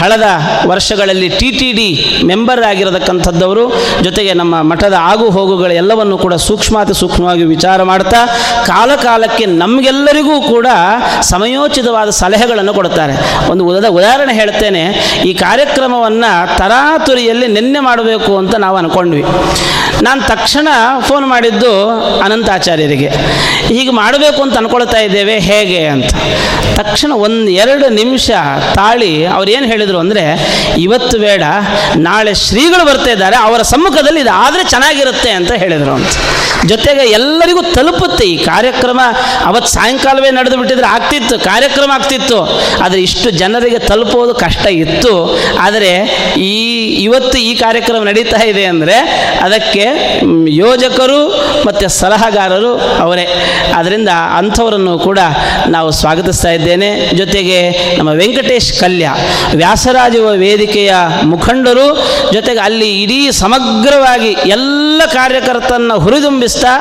ಹಳದ 0.01 0.27
ವರ್ಷಗಳಲ್ಲಿ 0.73 1.29
ಟಿ 1.39 1.49
ಟಿ 1.59 1.69
ಡಿ 1.79 1.89
ಮೆಂಬರ್ 2.31 2.63
ಆಗಿರತಕ್ಕಂಥದ್ದವರು 2.71 3.65
ಜೊತೆಗೆ 4.07 4.33
ನಮ್ಮ 4.41 4.55
ಮಠದ 4.71 4.97
ಆಗು 5.11 5.27
ಹೋಗುಗಳ 5.37 5.71
ಎಲ್ಲವನ್ನು 5.83 6.17
ಕೂಡ 6.25 6.35
ಸೂಕ್ಷ್ಮಾತಿ 6.49 6.95
ಸೂಕ್ಷ್ಮವಾಗಿ 7.01 7.45
ವಿಚಾರ 7.55 7.83
ಮಾಡ್ತಾ, 7.91 8.21
ಕಾಲಕಾಲಕ್ಕೆ 8.67 9.45
ನಮಗೆಲ್ಲರಿಗೂ 9.63 10.37
ಕೂಡ 10.53 10.69
ಸಮಯೋಚಿತವಾದ 11.33 12.11
ಸಲಹೆಗಳನ್ನು 12.21 12.73
ಕೊಡುತ್ತಾರೆ 12.79 13.15
ಒಂದು 13.53 13.63
ಉದ 13.71 13.89
ಉದಾಹರಣೆ 13.99 14.35
ಹೇಳ್ತೇನೆ. 14.41 14.83
ಈ 15.29 15.33
ಕಾರ್ಯಕ್ರಮವನ್ನು 15.45 16.31
ತರಾತುರಿಯಲ್ಲಿ 16.59 17.47
ನಿನ್ನೆ 17.57 17.81
ಮಾಡಬೇಕು 18.05 18.33
ಅಂತ 18.39 18.55
ನಾವು 18.65 18.77
ಅಂದ್ಕೊಂಡ್ವಿ 18.77 19.23
ನಾನು 20.05 20.21
ತಕ್ಷಣ 20.29 20.69
ಫೋನ್ 21.01 21.27
ಮಾಡಿದ್ದು 21.27 21.71
ಅನಂತಾಚಾರ್ಯರಿಗೆ. 22.19 23.09
ಹೀಗೆ 23.75 23.93
ಮಾಡಬೇಕು 24.03 24.41
ಅಂತ 24.45 24.55
ಅನ್ಕೊಳ್ತಾ 24.61 24.99
ಇದ್ದೇವೆ, 25.07 25.37
ಹೇಗೆ 25.51 25.81
ಅಂತ. 25.95 26.13
ತಕ್ಷಣ 26.79 27.13
ಒಂದು 27.27 27.51
ಎರಡು 27.63 27.87
ನಿಮಿಷ 28.01 28.29
ತಾಳಿ 28.79 29.13
ಅವ್ರು 29.35 29.51
ಏನು 29.57 29.67
ಹೇಳಿದರು 29.73 29.99
ಅಂದರೆ, 30.05 30.25
ಇವತ್ತು 30.85 31.17
ಬೇಡ, 31.27 31.43
ನಾಳೆ 32.07 32.33
ಶ್ರೀಗಳು 32.47 32.85
ಬರ್ತಾ 32.91 33.11
ಇದ್ದಾರೆ, 33.17 33.37
ಅವರ 33.49 33.61
ಸಮ್ಮುಖದಲ್ಲಿ 33.73 34.21
ಇದು 34.25 34.33
ಆದರೆ 34.45 34.63
ಚೆನ್ನಾಗಿರುತ್ತೆ 34.75 35.31
ಅಂತ 35.39 35.53
ಹೇಳಿದರು 35.63 35.93
ಅಂತ. 35.99 36.15
ಜೊತೆಗೆ 36.71 37.05
ಎಲ್ಲರಿಗೂ 37.19 37.63
ತಲುಪುತ್ತೆ 37.77 38.25
ಈ 38.33 38.37
ಕಾರ್ಯಕ್ರಮ. 38.51 39.01
ಅವತ್ತು 39.49 39.71
ಸಾಯಂಕಾಲವೇ 39.77 40.31
ನಡೆದು 40.39 40.57
ಬಿಟ್ಟಿದ್ರೆ 40.61 40.89
ಆಗ್ತಿತ್ತು, 40.97 41.35
ಕಾರ್ಯಕ್ರಮ 41.51 41.91
ಆಗ್ತಿತ್ತು. 41.97 42.39
ಆದರೆ 42.85 43.01
ಇಷ್ಟು 43.09 43.29
ಜನರಿಗೆ 43.43 43.81
ತಲುಪೋದು 43.91 44.35
ಕಷ್ಟ 44.45 44.67
ಇತ್ತು. 44.83 45.15
ಆದರೆ 45.67 45.93
ಈ, 46.51 46.55
ಇವತ್ತು 47.07 47.37
ಈ 47.49 47.53
ಕಾರ್ಯಕ್ರಮ 47.65 48.03
ನಡೀತಾ 48.11 48.41
ಇದೆ 48.53 48.65
ಅಂದರೆ, 48.73 48.97
ಅದಕ್ಕೆ 49.47 49.87
ಯೋಜಕರು 50.63 51.21
ಮತ್ತು 51.67 51.87
ಸಲಹಾಗಾರರು 52.01 52.73
ಅವರೇ. 53.05 53.27
ಆದ್ದರಿಂದ 53.73 54.09
ಅಂಥವರನ್ನು 54.09 54.99
ಕೂಡ 54.99 55.19
ನಾವು 55.67 55.91
ಸ್ವಾಗತಿಸ್ತಾ 55.91 56.51
ಇದ್ದೇನೆ. 56.51 57.11
ಜೊತೆಗೆ 57.17 57.71
ನಮ್ಮ 57.99 58.11
ವೆಂಕಟೇಶ್ 58.11 58.81
ಕಲ್ಯ 58.81 59.11
ವ್ಯಾಸರಾಜ 59.55 60.17
ವೇದಿಕೆಯ 60.17 60.95
ಮುಖಂಡರು, 61.23 61.87
ಜೊತೆಗೆ 62.33 62.59
ಅಲ್ಲಿ 62.59 63.03
ಇಡೀ 63.03 63.31
ಸಮಗ್ರವಾಗಿ 63.31 64.33
ಎಲ್ಲ 64.33 65.03
ಕಾರ್ಯಕರ್ತರನ್ನು 65.13 65.99
ಹುರಿದುಂಬಿಸ್ತಾ, 65.99 66.73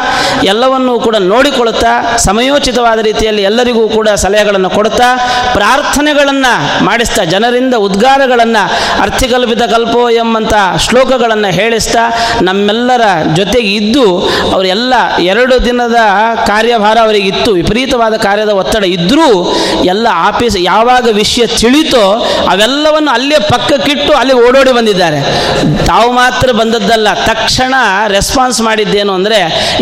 ಎಲ್ಲವನ್ನೂ 0.44 1.00
ಕೂಡ 1.00 1.16
ನೋಡಿಕೊಳ್ಳುತ್ತಾ, 1.16 2.18
ಸಮಯೋಚಿತವಾದ 2.18 3.00
ರೀತಿಯಲ್ಲಿ 3.00 3.42
ಎಲ್ಲರಿಗೂ 3.42 3.90
ಕೂಡ 3.90 4.10
ಸಲಹೆಗಳನ್ನು 4.10 4.70
ಕೊಡುತ್ತಾ, 4.70 5.28
ಪ್ರಾರ್ಥನೆಗಳನ್ನು 5.54 6.84
ಮಾಡಿಸ್ತಾ, 6.86 7.24
ಜನರಿಂದ 7.24 7.76
ಉದ್ಗಾರಗಳನ್ನು, 7.76 8.74
ಅರ್ಥಿಕಲ್ಪಿತ 9.02 9.62
ಕಲ್ಪೋ 9.62 10.10
ಎಂಬಂಥ 10.10 10.54
ಶ್ಲೋಕಗಳನ್ನು 10.78 11.52
ಹೇಳಿಸ್ತಾ, 11.52 12.04
ನಮ್ಮೆಲ್ಲರ 12.42 13.02
ಜೊತೆಗೆ 13.36 13.74
ಇದ್ದು 13.74 14.30
ಅವರೆಲ್ಲ 14.52 14.94
ಎರಡು 15.20 15.66
ದಿನದ 15.66 15.96
ಕಾರ್ಯ 16.48 16.63
ಕಾರ್ಯಭಾರ 16.64 16.98
ಅವರಿಗೆ 17.06 17.28
ಇತ್ತು. 17.34 17.50
ವಿಪರೀತವಾದ 17.60 18.16
ಕಾರ್ಯದ 18.26 18.52
ಒತ್ತಡ 18.60 18.84
ಇದ್ದರೂ 18.98 19.26
ಎಲ್ಲ 19.92 20.08
ಆಫೀಸ್ 20.28 20.56
ಯಾವಾಗ 20.72 21.06
ವಿಷಯ 21.22 21.44
ತಿಳಿತೋ 21.62 22.04
ಅವೆಲ್ಲವನ್ನು 22.52 23.12
ಅಲ್ಲೇ 23.18 23.38
ಪಕ್ಕಕ್ಕಿಟ್ಟು 23.54 24.12
ಅಲ್ಲಿ 24.20 24.36
ಓಡೋಡಿ 24.46 24.72
ಬಂದಿದ್ದಾರೆ. 24.78 25.20
ತಾವು 25.90 26.10
ಮಾತ್ರ 26.20 26.48
ಬಂದದ್ದಲ್ಲ, 26.60 27.08
ತಕ್ಷಣ 27.32 27.74
ರೆಸ್ಪಾನ್ಸ್ 28.16 28.60
ಮಾಡಿದ್ದೇನು 28.68 29.12
ಅಂದರೆ 29.20 29.40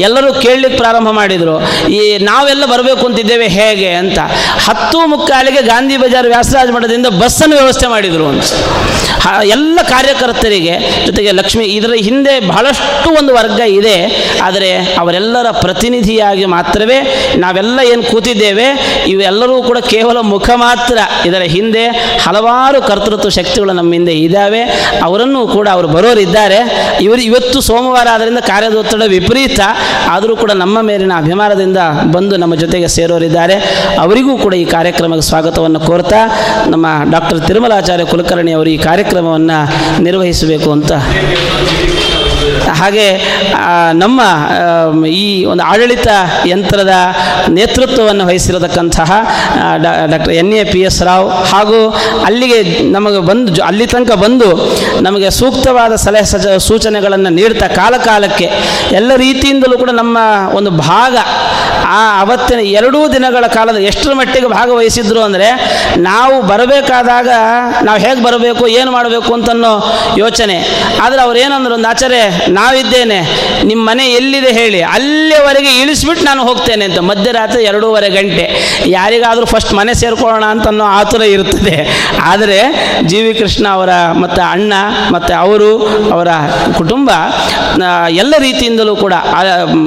ಎಲ್ಲರೂ 0.08 0.30
ಕೇಳಲಿಕ್ಕೆ 0.46 0.80
ಪ್ರಾರಂಭ 0.84 1.10
ಮಾಡಿದರು. 1.20 1.56
ಈ 1.98 2.02
ನಾವೆಲ್ಲ 2.30 2.64
ಬರಬೇಕು 2.74 3.04
ಅಂತಿದ್ದೇವೆ 3.10 3.50
ಹೇಗೆ 3.58 3.92
ಅಂತ. 4.02 4.20
ಹತ್ತು 4.68 5.00
ಮುಕ್ಕಾಲಿಗೆ 5.14 5.64
ಗಾಂಧಿ 5.72 5.98
ಬಜಾರ್ 6.04 6.30
ವ್ಯಾಸರಾಜ 6.34 6.70
ಮಠದಿಂದ 6.78 7.08
ಬಸ್ಸನ್ನು 7.22 7.56
ವ್ಯವಸ್ಥೆ 7.62 7.90
ಮಾಡಿದರು 7.96 8.28
ಅಂತ. 8.34 8.52
ಎಲ್ಲ 9.56 9.80
ಕಾರ್ಯಕರ್ತರಿಗೆ 9.94 10.76
ಜೊತೆಗೆ 11.06 11.32
ಲಕ್ಷ್ಮಿ, 11.40 11.66
ಇದರ 11.78 11.96
ಹಿಂದೆ 12.08 12.34
ಬಹಳಷ್ಟು 12.52 13.10
ಒಂದು 13.20 13.32
ವರ್ಗ 13.40 13.62
ಇದೆ. 13.80 13.98
ಆದರೆ 14.48 14.70
ಅವರೆಲ್ಲರ 15.02 15.48
ಪ್ರತಿನಿಧಿಯಾಗಿ 15.64 16.46
ಮಾತ್ರವೇ 16.72 16.98
ನಾವೆಲ್ಲ 17.44 17.80
ಏನು 17.92 18.04
ಕೂತಿದ್ದೇವೆ, 18.10 18.66
ಇವೆಲ್ಲರೂ 19.14 19.56
ಕೂಡ 19.68 19.78
ಕೇವಲ 19.94 20.18
ಮುಖ 20.34 20.48
ಮಾತ್ರ. 20.62 20.98
ಇದರ 21.30 21.44
ಹಿಂದೆ 21.56 21.82
ಹಲವಾರು 22.26 22.78
ಕರ್ತೃತ್ವ 22.90 23.30
ಶಕ್ತಿಗಳು 23.38 23.74
ನಮ್ಮ 23.80 23.92
ಹಿಂದೆ 23.98 24.14
ಇದ್ದಾವೆ. 24.26 24.62
ಅವರನ್ನು 25.08 25.42
ಕೂಡ 25.56 25.68
ಅವರು 25.76 25.88
ಬರೋರಿದ್ದಾರೆ. 25.96 26.60
ಇವರು 27.06 27.22
ಇವತ್ತು 27.30 27.58
ಸೋಮವಾರ 27.70 28.08
ಆದ್ದರಿಂದ 28.14 28.42
ಕಾರ್ಯದ 28.52 28.78
ಒತ್ತಡ 28.82 29.08
ವಿಪರೀತ. 29.16 29.60
ಆದರೂ 30.14 30.36
ಕೂಡ 30.44 30.52
ನಮ್ಮ 30.64 30.78
ಮೇಲಿನ 30.90 31.16
ಅಭಿಮಾನದಿಂದ 31.24 31.82
ಬಂದು 32.16 32.38
ನಮ್ಮ 32.44 32.56
ಜೊತೆಗೆ 32.64 32.90
ಸೇರೋರಿದ್ದಾರೆ. 32.98 33.58
ಅವರಿಗೂ 34.06 34.36
ಕೂಡ 34.44 34.54
ಈ 34.64 34.66
ಕಾರ್ಯಕ್ರಮಕ್ಕೆ 34.76 35.28
ಸ್ವಾಗತವನ್ನು 35.32 35.82
ಕೋರ್ತಾ 35.90 36.22
ನಮ್ಮ 36.76 36.86
ಡಾಕ್ಟರ್ 37.16 37.42
ತಿರುಮಲಾಚಾರ್ಯ 37.50 38.08
ಕುಲಕರ್ಣಿ 38.14 38.54
ಅವರು 38.60 38.72
ಈ 38.78 38.80
ಕಾರ್ಯಕ್ರಮವನ್ನು 38.90 39.60
ನಿರ್ವಹಿಸಬೇಕು 40.08 40.72
ಅಂತ 40.78 40.92
ಹಾಗೆ 42.80 43.08
ನಮ್ಮ 44.04 44.22
ಈ 45.22 45.26
ಒಂದು 45.52 45.64
ಆಡಳಿತ 45.72 46.08
ಯಂತ್ರದ 46.52 46.94
ನೇತೃತ್ವವನ್ನು 47.58 48.24
ವಹಿಸಿರತಕ್ಕಂತಹ 48.30 49.12
doctor 50.14 50.34
N 50.42 50.54
A 50.62 50.64
P 50.74 50.82
S 50.90 51.02
Rao 51.10 51.28
ಹಾಗೂ 51.52 51.80
ಅಲ್ಲಿಗೆ 52.30 52.60
ನಮಗೆ 52.98 53.22
ಬಂದು 53.30 53.64
ಅಲ್ಲಿ 53.70 53.88
ತನಕ 53.94 54.16
ಬಂದು 54.26 54.50
ನಮಗೆ 55.08 55.30
ಸೂಕ್ತವಾದ 55.40 55.94
ಸಲಹೆ 56.06 56.28
ಸಜ, 56.32 56.48
ಸೂಚನೆಗಳನ್ನು 56.68 57.32
ನೀಡ್ತಾ 57.40 57.68
ಕಾಲ 57.80 57.94
ಕಾಲಕ್ಕೆ 58.10 58.48
ಎಲ್ಲ 59.00 59.12
ರೀತಿಯಿಂದಲೂ 59.26 59.78
ಕೂಡ 59.84 59.92
ನಮ್ಮ 60.02 60.18
ಒಂದು 60.60 60.72
ಭಾಗ, 60.88 61.16
ಆ 62.00 62.02
ಅವತ್ತಿನ 62.24 62.60
ಎರಡೂ 62.80 63.00
ದಿನಗಳ 63.14 63.46
ಕಾಲದ 63.56 63.80
ಎಷ್ಟರ 63.90 64.12
ಮಟ್ಟಿಗೆ 64.20 64.50
ಭಾಗವಹಿಸಿದ್ರು 64.58 65.22
ಅಂದರೆ 65.28 65.48
ನಾವು 66.10 66.36
ಬರಬೇಕಾದಾಗ 66.52 67.30
ನಾವು 67.88 67.98
ಹೇಗೆ 68.06 68.22
ಬರಬೇಕು, 68.28 68.64
ಏನು 68.80 68.92
ಮಾಡಬೇಕು 68.98 69.32
ಅಂತನೋ 69.38 69.74
ಯೋಚನೆ. 70.24 70.58
ಆದರೆ 71.06 71.22
ಅವ್ರು 71.26 71.40
ಏನಂದ್ರು, 71.46 71.74
ಒಂದು 71.80 71.90
ಆಚಾರ್ಯ 71.94 72.22
ನಾವಿದ್ದೇನೆ. 72.60 73.20
ನಿಮ್ಮ 73.64 73.82
ಮನೆ 73.90 74.06
ಎಲ್ಲಿದೆ 74.12 74.52
ಹೇಳಿ. 74.54 74.82
ಅಲ್ಲಿವರೆಗೆ 74.96 75.72
ಇಳಿಸ್ಬಿಟ್ಟು 75.82 76.26
ನಾನು 76.26 76.42
ಹೋಗ್ತೇನೆ 76.48 76.86
ಅಂತ. 76.86 77.00
ಮಧ್ಯರಾತ್ರಿ 77.12 77.64
ಎರಡೂವರೆ 77.64 78.10
ಗಂಟೆ. 78.10 78.46
ಯಾರಿಗಾದರೂ 78.88 79.46
ಫಸ್ಟ್ 79.46 79.74
ಮನೆ 79.74 79.94
ಸೇರ್ಕೊಳ್ಳೋಣ 79.94 80.46
ಅಂತನ್ನೋ 80.46 80.86
ಆತುರ 81.00 81.22
ಇರುತ್ತದೆ. 81.36 81.76
ಆದರೆ 82.32 82.60
ಜಿ 83.10 83.22
ವಿ 83.22 83.34
ಕೃಷ್ಣ 83.34 83.66
ಅವರ 83.78 83.92
ಮತ್ತು 84.22 84.42
ಅಣ್ಣ 84.42 84.74
ಮತ್ತು 85.12 85.34
ಅವರು, 85.34 85.72
ಅವರ 86.14 86.30
ಕುಟುಂಬ 86.78 87.10
ಎಲ್ಲ 88.10 88.36
ರೀತಿಯಿಂದಲೂ 88.40 88.96
ಕೂಡ 88.96 89.14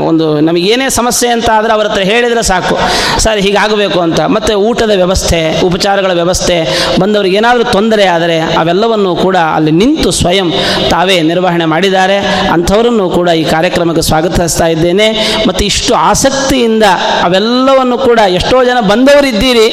ಒಂದು 0.06 0.26
ನಮಗೇನೇ 0.40 0.86
ಸಮಸ್ಯೆ 0.90 1.28
ಅಂತ 1.30 1.48
ಆದರೆ 1.50 1.72
ಅವರ 1.72 1.86
ಹತ್ರ 1.86 2.02
ಹೇಳಿದರೆ 2.12 2.42
ಸಾಕು. 2.42 2.76
ಸರ್, 3.18 3.40
ಹೀಗಾಗಬೇಕು 3.40 3.98
ಅಂತ. 4.00 4.20
ಮತ್ತು 4.36 4.52
ಊಟದ 4.68 4.92
ವ್ಯವಸ್ಥೆ, 5.00 5.40
ಉಪಚಾರಗಳ 5.66 6.12
ವ್ಯವಸ್ಥೆ, 6.20 6.56
ಬಂದವರಿಗೆ 7.00 7.36
ಏನಾದರೂ 7.36 7.64
ತೊಂದರೆ 7.64 8.04
ಆದರೆ 8.06 8.38
ಅವೆಲ್ಲವನ್ನು 8.62 9.10
ಕೂಡ 9.16 9.36
ಅಲ್ಲಿ 9.56 9.70
ನಿಂತು 9.70 10.10
ಸ್ವಯಂ 10.10 10.48
ತಾವೇ 10.90 11.16
ನಿರ್ವಹಣೆ 11.30 11.64
ಮಾಡಿದ್ದಾರೆ. 11.64 12.16
ಅಂಥವರನ್ನು 12.54 13.06
ಕೂಡ 13.16 13.28
ಈ 13.42 13.44
ಕಾರ್ಯಕ್ರಮಕ್ಕೆ 13.54 14.02
ಸ್ವಾಗತಿಸ್ತಾ 14.10 14.66
ಇದ್ದೇನೆ. 14.74 15.06
ಮತ್ತು 15.48 15.62
ಇಷ್ಟು 15.70 15.92
ಆಸಕ್ತಿಯಿಂದ 16.10 16.84
ಅವೆಲ್ಲವನ್ನು 17.28 17.96
ಕೂಡ 18.06 18.20
ಎಷ್ಟೋ 18.38 18.58
ಜನ 18.70 18.78
ಬಂದವರು 18.92 19.28
ಇದ್ದೀರಿ 19.32 19.66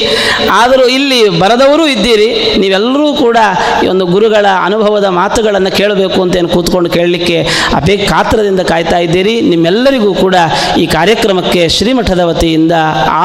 ಆದರೂ 0.62 0.86
ಇಲ್ಲಿ 0.98 1.20
ಬರದವರು 1.44 1.86
ಇದ್ದೀರಿ. 1.96 2.30
ನೀವೆಲ್ಲರೂ 2.64 3.08
ಕೂಡ 3.24 3.38
ಈ 3.84 3.88
ಒಂದು 3.94 4.06
ಗುರುಗಳ 4.14 4.46
ಅನುಭವದ 4.68 5.08
ಮಾತುಗಳನ್ನು 5.22 5.72
ಕೇಳಬೇಕು 5.80 6.18
ಅಂತ 6.24 6.36
ಏನು 6.42 6.52
ಕೂತ್ಕೊಂಡು 6.56 6.92
ಕೇಳಲಿಕ್ಕೆ 6.98 7.38
ಅಪೇ 7.80 7.96
ಕಾತ್ರದಿಂದ 8.12 8.62
ಕಾಯ್ತಾ 8.72 9.00
ಇದ್ದೀರಿ. 9.08 9.36
ನಿಮ್ಮೆಲ್ಲರಿಗೂ 9.52 10.12
ಕೂಡ 10.24 10.36
ಈ 10.84 10.86
ಕಾರ್ಯಕ್ರಮಕ್ಕೆ 10.98 11.64
ಶ್ರೀಮಠದ 11.78 12.24
ವತಿಯಿಂದ 12.32 12.76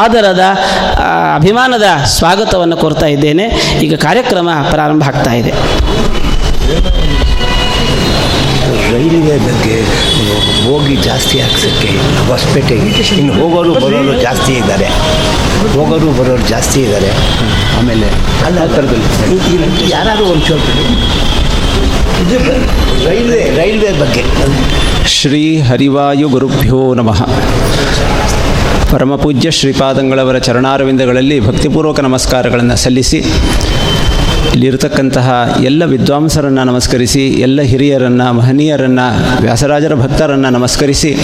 ಆದರದ 0.03 0.45
ಅಭಿಮಾನದ 1.39 1.89
ಸ್ವಾಗತವನ್ನು 2.17 2.79
ಕೋರ್ತಾ 2.85 3.09
ಇದ್ದೇನೆ. 3.17 3.47
ಈಗ 3.87 3.95
ಕಾರ್ಯಕ್ರಮ 4.09 4.49
ಪ್ರಾರಂಭ 4.75 5.05
ಆಗ್ತಾ 5.13 5.35
ಇದೆ. 5.43 5.55
ರೈಲ್ವೆ 8.97 9.37
ಬಗ್ಗೆ 9.38 9.76
ಹೋಗಿ 10.67 10.97
ಜಾಸ್ತಿ 11.03 11.41
ಹಾಕ್ಸೋಕ್ಕೆ 11.41 11.91
ಹೊಸಪೇಟೆಗೆ 12.29 12.91
ಇನ್ನು 13.19 13.33
ಹೋಗೋರು 13.35 13.75
ಬರೋರು 13.75 14.21
ಜಾಸ್ತಿ 14.21 14.53
ಇದ್ದಾರೆ. 14.53 14.88
ಹೋಗೋರು 15.75 16.11
ಬರೋರು 16.19 16.49
ಜಾಸ್ತಿ 16.49 16.81
ಇದ್ದಾರೆ. 16.81 17.11
ಆಮೇಲೆ 17.79 18.09
ಅಲ್ಲ 18.47 18.59
ಥರದಲ್ಲಿ 18.75 19.91
ಯಾರು 19.91 20.25
ಒಂಚೂರು 20.25 20.62
ರೈಲ್ವೆ 23.09 23.43
ರೈಲ್ವೆ 23.57 23.93
ಬಗ್ಗೆ. 24.00 24.23
ಶ್ರೀ 25.09 25.61
ಹರಿವಾಯು 25.61 26.29
ಗುರುಭ್ಯೋ 26.29 26.95
ನಮಃ. 26.95 27.21
ಪರಮಪೂಜ್ಯ 28.93 29.50
ಶ್ರೀಪಾದಂಗಳವರ 29.50 30.38
ಚರಣಾರವಿಂದಗಳಲ್ಲಿ 30.38 31.41
ಭಕ್ತಿಪೂರ್ವಕ 31.41 32.00
ನಮಸ್ಕಾರಗಳನ್ನು 32.00 32.76
ಸಲ್ಲಿಸಿ 32.76 33.21
ಇಲ್ಲಿರತಕ್ಕಂತಹ 34.53 35.57
ಎಲ್ಲ 35.62 35.85
ವಿದ್ವಾಂಸರನ್ನು 35.85 36.65
ನಮಸ್ಕರಿಸಿ, 36.65 37.29
ಎಲ್ಲ 37.29 37.61
ಹಿರಿಯರನ್ನು, 37.61 38.33
ಮಹನೀಯರನ್ನು, 38.33 39.07
ವ್ಯಾಸರಾಜರ 39.43 39.95
ಭಕ್ತರನ್ನು 39.95 40.50
ನಮಸ್ಕರಿಸಿ, 40.50 41.17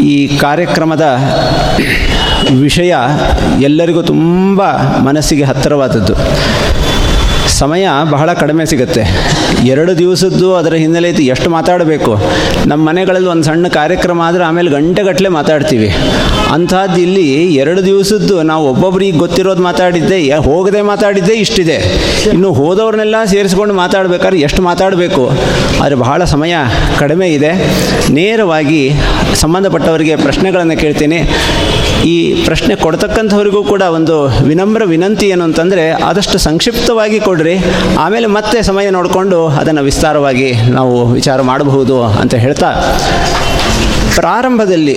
ಈ 0.00 0.38
ಕಾರ್ಯಕ್ರಮದ 0.38 1.04
ವಿಷಯ 2.60 2.94
ಎಲ್ಲರಿಗೂ 3.60 4.02
ತುಂಬ 4.02 4.62
ಮನಸ್ಸಿಗೆ 5.02 5.42
ಹತ್ತಿರವಾದದ್ದು. 5.42 6.14
ಸಮಯ 7.48 7.88
ಬಹಳ 8.10 8.32
ಕಡಿಮೆ 8.32 8.64
ಸಿಗುತ್ತೆ. 8.66 9.02
ಎರಡು 9.64 9.98
ದಿವಸದ್ದು 9.98 10.54
ಅದರ 10.54 10.74
ಹಿನ್ನೆಲೆ 10.74 11.08
ಇತ್ತು 11.08 11.22
ಎಷ್ಟು 11.22 11.50
ಮಾತಾಡಬೇಕು? 11.50 12.12
ನಮ್ಮ 12.66 12.88
ಮನೆಗಳಲ್ಲಿ 12.88 13.28
ಒಂದು 13.28 13.42
ಸಣ್ಣ 13.42 13.68
ಕಾರ್ಯಕ್ರಮ 13.68 14.22
ಆದರೆ 14.22 14.44
ಆಮೇಲೆ 14.44 14.70
ಗಂಟೆಗಟ್ಟಲೆ 14.70 15.28
ಮಾತಾಡ್ತೀವಿ. 15.28 15.94
ಅಂಥದ್ದು 16.52 17.00
ಇಲ್ಲಿ 17.00 17.54
ಎರಡು 17.54 17.84
ದಿವಸದ್ದು 17.84 18.42
ನಾವು 18.42 18.68
ಒಬ್ಬೊಬ್ಬರಿಗೆ 18.68 19.18
ಗೊತ್ತಿರೋದು 19.18 19.62
ಮಾತಾಡಿದ್ದೆ 19.62 20.30
ಹೋಗದೆ 20.36 20.82
ಮಾತಾಡಿದ್ದೆ 20.82 21.32
ಇಷ್ಟಿದೆ. 21.32 21.74
ಇನ್ನು 22.32 22.52
ಹೋದವ್ರನ್ನೆಲ್ಲ 22.52 23.24
ಸೇರಿಸ್ಕೊಂಡು 23.24 23.74
ಮಾತಾಡಬೇಕಾದ್ರೆ 23.74 24.40
ಎಷ್ಟು 24.40 24.62
ಮಾತಾಡಬೇಕು? 24.62 25.30
ಆದರೆ 25.82 25.94
ಬಹಳ 25.94 26.24
ಸಮಯ 26.24 26.54
ಕಡಿಮೆ 26.98 27.28
ಇದೆ. 27.28 27.52
ನೇರವಾಗಿ 28.12 28.92
ಸಂಬಂಧಪಟ್ಟವರಿಗೆ 29.34 30.16
ಪ್ರಶ್ನೆಗಳನ್ನು 30.16 30.80
ಕೇಳ್ತೀನಿ. 30.80 31.30
ಈ 32.04 32.44
ಪ್ರಶ್ನೆ 32.44 32.76
ಕೊಡ್ತಕ್ಕಂಥವರಿಗೂ 32.76 33.64
ಕೂಡ 33.64 33.82
ಒಂದು 33.82 34.44
ವಿನಮ್ರ 34.44 34.82
ವಿನಂತಿ 34.84 35.26
ಏನು 35.26 35.44
ಅಂತಂದರೆ, 35.44 35.90
ಆದಷ್ಟು 35.90 36.38
ಸಂಕ್ಷಿಪ್ತವಾಗಿ 36.38 37.20
ಕೊಡ್ರಿ. 37.20 37.58
ಆಮೇಲೆ 37.98 38.26
ಮತ್ತೆ 38.26 38.62
ಸಮಯ 38.62 38.90
ನೋಡಿಕೊಂಡು 38.90 39.46
ಅದನ್ನು 39.46 39.82
ವಿಸ್ತಾರವಾಗಿ 39.82 40.54
ನಾವು 40.54 41.06
ವಿಚಾರ 41.06 41.42
ಮಾಡಬಹುದು 41.42 42.04
ಅಂತ 42.04 42.34
ಹೇಳ್ತಾ 42.34 42.72
ಪ್ರಾರಂಭದಲ್ಲಿ 44.16 44.94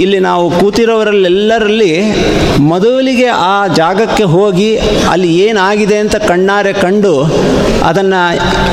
ಇಲ್ಲಿ 0.00 0.18
ನಾವು 0.18 0.50
ಕೂತಿರೋವರಲ್ಲೆಲ್ಲರಲ್ಲಿ 0.50 1.92
ಮೊದಲಿಗೆ 2.58 3.26
ಆ 3.26 3.66
ಜಾಗಕ್ಕೆ 3.66 4.22
ಹೋಗಿ 4.22 4.76
ಅಲ್ಲಿ 5.10 5.30
ಏನಾಗಿದೆ 5.38 5.96
ಅಂತ 5.96 6.16
ಕಣ್ಣಾರೆ 6.16 6.72
ಕಂಡು 6.72 7.14
ಅದನ್ನು 7.84 8.20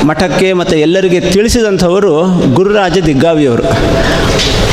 ಮಠಕ್ಕೆ 0.06 0.52
ಮತ್ತು 0.52 0.76
ಎಲ್ಲರಿಗೆ 0.76 1.20
ತಿಳಿಸಿದಂಥವರು 1.20 2.12
ಗುರುರಾಜ 2.54 2.98
ದಿಗ್ಗಾವಿಯವರು. 2.98 3.64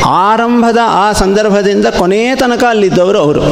ಆರಂಭದ 0.06 0.78
ಆ 0.86 1.12
ಸಂದರ್ಭದಿಂದ 1.12 1.86
ಕೊನೆಯ 1.86 2.36
ತನಕ 2.36 2.64
ಅಲ್ಲಿದ್ದವರು 2.70 3.20
ಅವರು. 3.20 3.44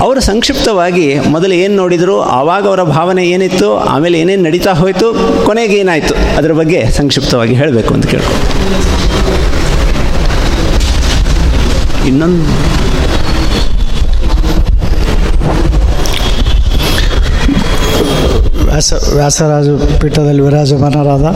ಅವರು 0.00 0.20
ಸಂಕ್ಷಿಪ್ತವಾಗಿ 0.20 1.06
ಮೊದಲು 1.18 1.54
ಏನು 1.54 1.76
ನೋಡಿದರು, 1.76 2.20
ಆವಾಗ 2.20 2.66
ಅವರ 2.66 2.82
ಭಾವನೆ 2.82 3.24
ಏನಿತ್ತು, 3.26 3.78
ಆಮೇಲೆ 3.78 4.18
ಏನೇನು 4.18 4.42
ನಡೀತಾ 4.42 4.72
ಹೋಯಿತು, 4.72 5.08
ಕೊನೆಗೆ 5.46 5.76
ಏನಾಯಿತು, 5.76 6.14
ಅದರ 6.36 6.52
ಬಗ್ಗೆ 6.52 6.90
ಸಂಕ್ಷಿಪ್ತವಾಗಿ 6.90 7.54
ಹೇಳಬೇಕು 7.54 7.94
ಅಂತ 7.94 8.06
ಕೇಳ್ಕೊ 8.06 8.34
ಇನ್ನೊಂದು 12.06 12.42
ವ್ಯಾಸ, 18.66 18.92
ವ್ಯಾಸರಾಜ 19.14 19.68
ಪೀಠದಲ್ಲಿ 20.00 20.42
ವಿರಾಜಮಾನರಾದ 20.42 21.26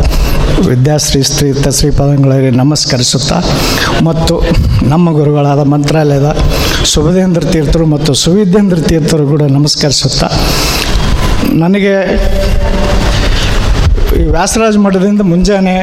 ವಿದ್ಯಾಶ್ರೀ 0.69 1.23
ಸ್ತ್ರೀ 1.23 1.53
ಶ್ರೀಪಾದಂಗಳಿಗೆ 1.79 2.51
ನಮಸ್ಕರಿಸುತ್ತಾ 2.51 3.37
ಮತ್ತು 4.03 4.43
ನಮ್ಮ 4.83 5.13
ಗುರುಗಳಾದ 5.13 5.59
ಮಂತ್ರಾಲಯದ 5.59 6.37
ಸುಭದೇಂದ್ರ 6.85 7.41
ತೀರ್ಥರು 7.41 7.87
ಮತ್ತು 7.87 8.15
ಸುವಿದ್ಯೇಂದ್ರ 8.15 8.79
ತೀರ್ಥರು 8.81 9.27
ಕೂಡ 9.27 9.43
ನಮಸ್ಕರಿಸುತ್ತಾ. 9.43 10.29
ನನಗೆ 11.53 11.95
ವ್ಯಾಸರಾಜ 14.31 14.77
ಮಠದಿಂದ 14.77 15.21
ಮುಂಜಾನೆ 15.21 15.77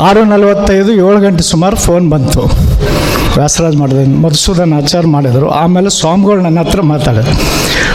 ಆರು 0.00 0.24
ನಲವತ್ತೈದು 0.24 0.92
ಏಳು 0.92 1.20
ಗಂಟೆ 1.20 1.42
ಸುಮಾರು 1.42 1.76
ಫೋನ್ 1.76 2.10
ಬಂತು. 2.10 2.42
ವ್ಯಾಸರಾಜ 3.36 3.76
ಮಾಡಿದ್ರು 3.76 4.20
ಮಧುಸೂದನ್ 4.20 4.72
ಆಚಾರ 4.72 5.04
ಮಾಡಿದರು. 5.06 5.48
ಆಮೇಲೆ 5.48 5.90
ಸ್ವಾಮಿಗಳು 5.90 6.40
ನನ್ನ 6.40 6.60
ಹತ್ರ 6.60 6.80
ಮಾತಾಡಿದ್ರು. 6.80 7.36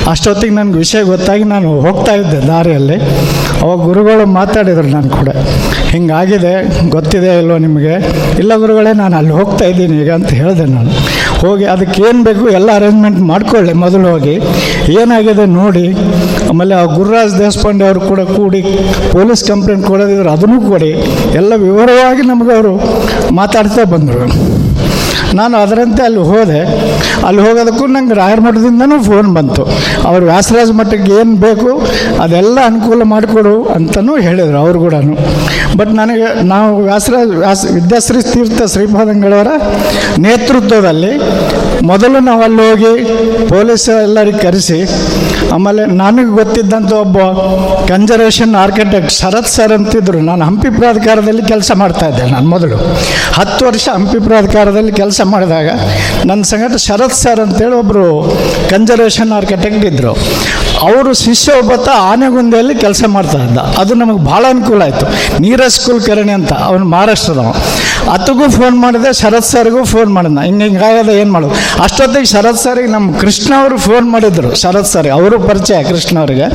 ಅಷ್ಟೊತ್ತಿಗೆ 0.09 0.53
ನನಗೆ 0.53 0.77
ವಿಷಯ 0.77 1.03
ಗೊತ್ತಾಗಿ 1.03 1.43
ನಾನು 1.43 1.81
ಹೋಗ್ತಾ 1.81 2.13
ಇದ್ದೆ 2.15 2.47
ದಾರಿಯಲ್ಲಿ. 2.47 2.95
ಅವಾಗ 3.61 3.77
ಗುರುಗಳು 3.77 4.25
ಮಾತಾಡಿದರು 4.25 4.87
ನಾನು 4.87 5.09
ಕೂಡ. 5.09 5.29
ಹಿಂಗಾಗಿದೆ, 5.89 6.53
ಗೊತ್ತಿದೆ 6.89 7.39
ಇಲ್ವೋ 7.39 7.57
ನಿಮಗೆ? 7.57 7.95
ಇಲ್ಲ 8.39 8.55
ಗುರುಗಳೇ, 8.55 8.93
ನಾನು 8.93 9.17
ಅಲ್ಲಿ 9.17 9.31
ಹೋಗ್ತಾ 9.31 9.65
ಇದ್ದೀನಿ 9.65 9.97
ಈಗ 9.97 10.13
ಅಂತ 10.13 10.29
ಹೇಳಿದೆ 10.29 10.65
ನಾನು. 10.65 10.89
ಹೋಗಿ 11.39 11.65
ಅದಕ್ಕೆ 11.65 12.01
ಏನು 12.01 12.23
ಬೇಕು 12.23 12.49
ಎಲ್ಲ 12.49 12.75
ಅರೇಂಜ್ಮೆಂಟ್ 12.75 13.19
ಮಾಡಿಕೊಳ್ಳಿ 13.19 13.73
ಮೊದಲು 13.73 14.11
ಹೋಗಿ. 14.11 14.35
ಏನಾಗಿದೆ 15.01 15.45
ನೋಡಿ. 15.45 15.91
ಆಮೇಲೆ 16.49 16.75
ಆ 16.75 16.83
ಗುರುರಾಜ್ 16.83 17.39
ದೇಶಪಾಂಡೆ 17.39 17.85
ಅವರು 17.87 18.01
ಕೂಡ 18.01 18.19
ಕೂಡಿ 18.19 18.61
ಪೊಲೀಸ್ 19.11 19.45
ಕಂಪ್ಲೇಂಟ್ 19.45 19.87
ಕೊಡೋದಿದ್ರು 19.87 20.29
ಅದನ್ನು 20.29 20.69
ಕೊಡಿ. 20.69 20.91
ಎಲ್ಲ 21.35 21.53
ವಿವರವಾಗಿ 21.55 22.21
ನಮಗೆ 22.21 22.55
ಅವರು 22.55 22.73
ಮಾತಾಡ್ತಾ 23.33 23.83
ಬಂದರು. 23.83 24.51
ನಾನು 25.35 25.57
ಅದರಂತೆ 25.57 26.03
ಅಲ್ಲಿ 26.03 26.19
ಹೋದೆ. 26.19 26.61
ಅಲ್ಲಿ 27.27 27.41
ಹೋಗೋದಕ್ಕೂ 27.41 27.87
ನಂಗೆ 27.87 28.13
ರಾಯರ 28.13 28.39
ಮಠದಿಂದನೂ 28.39 29.03
ಫೋನ್ 29.03 29.35
ಬಂತು. 29.35 29.63
ಅವ್ರು 30.07 30.25
ವ್ಯಾಸರಾಜ 30.25 30.71
ಮಠಕ್ಕೆ 30.71 31.11
ಏನು 31.21 31.35
ಬೇಕು 31.35 31.81
ಅದೆಲ್ಲ 32.21 32.57
ಅನುಕೂಲ 32.65 33.03
ಮಾಡಿಕೊಡು 33.03 33.63
ಅಂತಲೂ 33.63 34.17
ಹೇಳಿದರು 34.17 34.57
ಅವರು 34.57 34.79
ಕೂಡ 34.79 34.93
ಬಟ್ 35.77 35.89
ನನಗೆ 35.89 36.43
ನಾವು 36.43 36.83
ವ್ಯಾಸರಾಜ, 36.83 37.27
ವ್ಯಾಸ, 37.27 37.65
ವಿದ್ಯಾಶ್ರೀ 37.73 38.21
ತೀರ್ಥ 38.21 38.61
ಶ್ರೀಪಾದಂಗಳವರ 38.73 39.47
ನೇತೃತ್ವದಲ್ಲಿ 40.19 41.11
ಮೊದಲು 41.85 42.19
ನಾವು 42.19 42.41
ಅಲ್ಲಿ 42.43 42.61
ಹೋಗಿ 42.69 42.91
ಪೊಲೀಸ್ 43.49 43.89
ಎಲ್ಲರಿಗೆ 43.89 44.37
ಕರೆಸಿ, 44.37 44.79
ಆಮೇಲೆ 45.53 45.85
ನನಗೆ 45.85 46.31
ಗೊತ್ತಿದ್ದಂಥ 46.35 46.91
ಒಬ್ಬ 46.93 47.17
ಕನ್ಸರ್ವೇಷನ್ 47.87 48.55
ಆರ್ಕಿಟೆಕ್ಟ್ 48.55 49.11
ಶರತ್ 49.11 49.47
ಸರ್ 49.47 49.73
ಅಂತಿದ್ರು. 49.73 50.19
ನಾನು 50.19 50.45
ಹಂಪಿ 50.45 50.69
ಪ್ರಾಧಿಕಾರದಲ್ಲಿ 50.79 51.41
ಕೆಲಸ 51.41 51.71
ಮಾಡ್ತಾ 51.75 52.07
ಇದ್ದೆ 52.07 52.31
ನಾನು 52.31 52.49
ಮೊದಲು. 52.49 52.77
ಹತ್ತು 53.33 53.65
ವರ್ಷ 53.65 53.89
ಹಂಪಿ 53.93 54.19
ಪ್ರಾಧಿಕಾರದಲ್ಲಿ 54.19 54.91
ಕೆಲಸ 54.91 55.20
ಮಾಡಿದಾಗ 55.23 55.69
ನನ್ನ 56.25 56.41
ಸಂಗಡ 56.41 56.75
ಶರತ್ 56.75 57.13
ಸರ್ 57.13 57.39
ಅಂತೇಳಿ 57.39 57.75
ಒಬ್ಬರು 57.75 58.37
ಕನ್ಸರ್ವೇಷನ್ 58.69 59.31
ಆರ್ಕಿಟೆಕ್ಟ್ 59.31 59.85
ಇದ್ದರು 59.85 60.13
ಅವರು 60.81 61.13
ಶಿಷ್ಯ 61.13 61.51
ಒಬ್ಬತ್ತ 61.51 61.89
ಆನೆಗುಂದೆಯಲ್ಲಿ 61.89 62.75
ಕೆಲಸ 62.75 63.03
ಮಾಡ್ತಾ 63.07 63.37
ಇದ್ದ. 63.37 63.57
ಅದು 63.57 63.93
ನಮಗೆ 63.93 64.25
ಭಾಳ 64.25 64.45
ಅನುಕೂಲ 64.49 64.81
ಆಯಿತು. 64.81 65.05
ನೀರಜ್ 65.41 65.79
ಕುಲಕರ್ಣಿ 65.79 66.31
ಅಂತ, 66.31 66.53
ಅವನು 66.53 66.85
ಮಹಾರಾಷ್ಟ್ರದವ 66.85 67.55
ಅತಗೂ 68.15 68.49
ಫೋನ್ 68.49 68.77
ಮಾಡಿದೆ, 68.79 69.13
ಶರತ್ 69.13 69.45
ಸರ್ಗೂ 69.45 69.83
ಫೋನ್ 69.83 70.13
ಮಾಡಿದ್ನ. 70.13 70.39
ಹಿಂಗೆ 70.41 70.65
ಹಿಂಗಾಗದ 70.65 71.09
ಏನು 71.09 71.31
ಮಾಡೋದು? 71.31 71.55
ಅಷ್ಟೊತ್ತಿಗೆ 71.83 72.25
ಶರತ್ 72.25 72.57
ಸರಿಗೆ 72.57 72.87
ನಮ್ಮ 72.87 73.17
ಕೃಷ್ಣ 73.19 73.53
ಅವರು 73.61 73.77
ಫೋನ್ 73.77 74.11
ಮಾಡಿದ್ರು. 74.11 74.55
ಶರತ್ 74.55 74.87
ಸರ್, 74.87 75.07
ಅವರು 75.07 75.39
ಪರಿಚಯ 75.39 75.83
ಕೃಷ್ಣ 75.83 76.19
ಅವರಿಗೆ. 76.19 76.47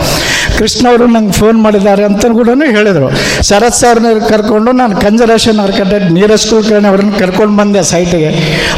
ಕೃಷ್ಣ 0.59 0.89
ಅವರು 0.89 1.07
ನಂಗೆ 1.07 1.33
ಫೋನ್ 1.33 1.63
ಮಾಡಿದ್ದಾರೆ 1.63 2.05
ಅಂತ 2.05 2.27
ಕೂಡ 2.27 2.49
ಹೇಳಿದರು. 2.77 3.09
ಶರತ್ 3.49 3.75
ಸರ್ನ 3.75 4.07
ಕರ್ಕೊಂಡು 4.29 4.73
ನಾನು 4.73 5.01
ಕನ್ಸರ್ವೇಷನ್ 5.01 5.59
ಆರ್ಕಿಟೆಕ್ಟ್ 5.65 6.11
ನೀರಜ್ 6.19 6.51
ಕುಲಕರ್ಣಿ 6.51 6.89
ಅವ್ರನ್ನ 6.89 7.13
ಕರ್ಕೊಂಡು 7.19 7.57
ಬಂದೆ 7.57 7.83
ಸೈಟಿಗೆ 7.83 8.31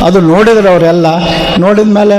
ಅದು 0.06 0.20
ನೋಡಿದ್ರು 0.20 0.68
ಅವರೆಲ್ಲ. 0.68 1.06
ನೋಡಿದ 1.58 1.90
ಮೇಲೆ 1.98 2.16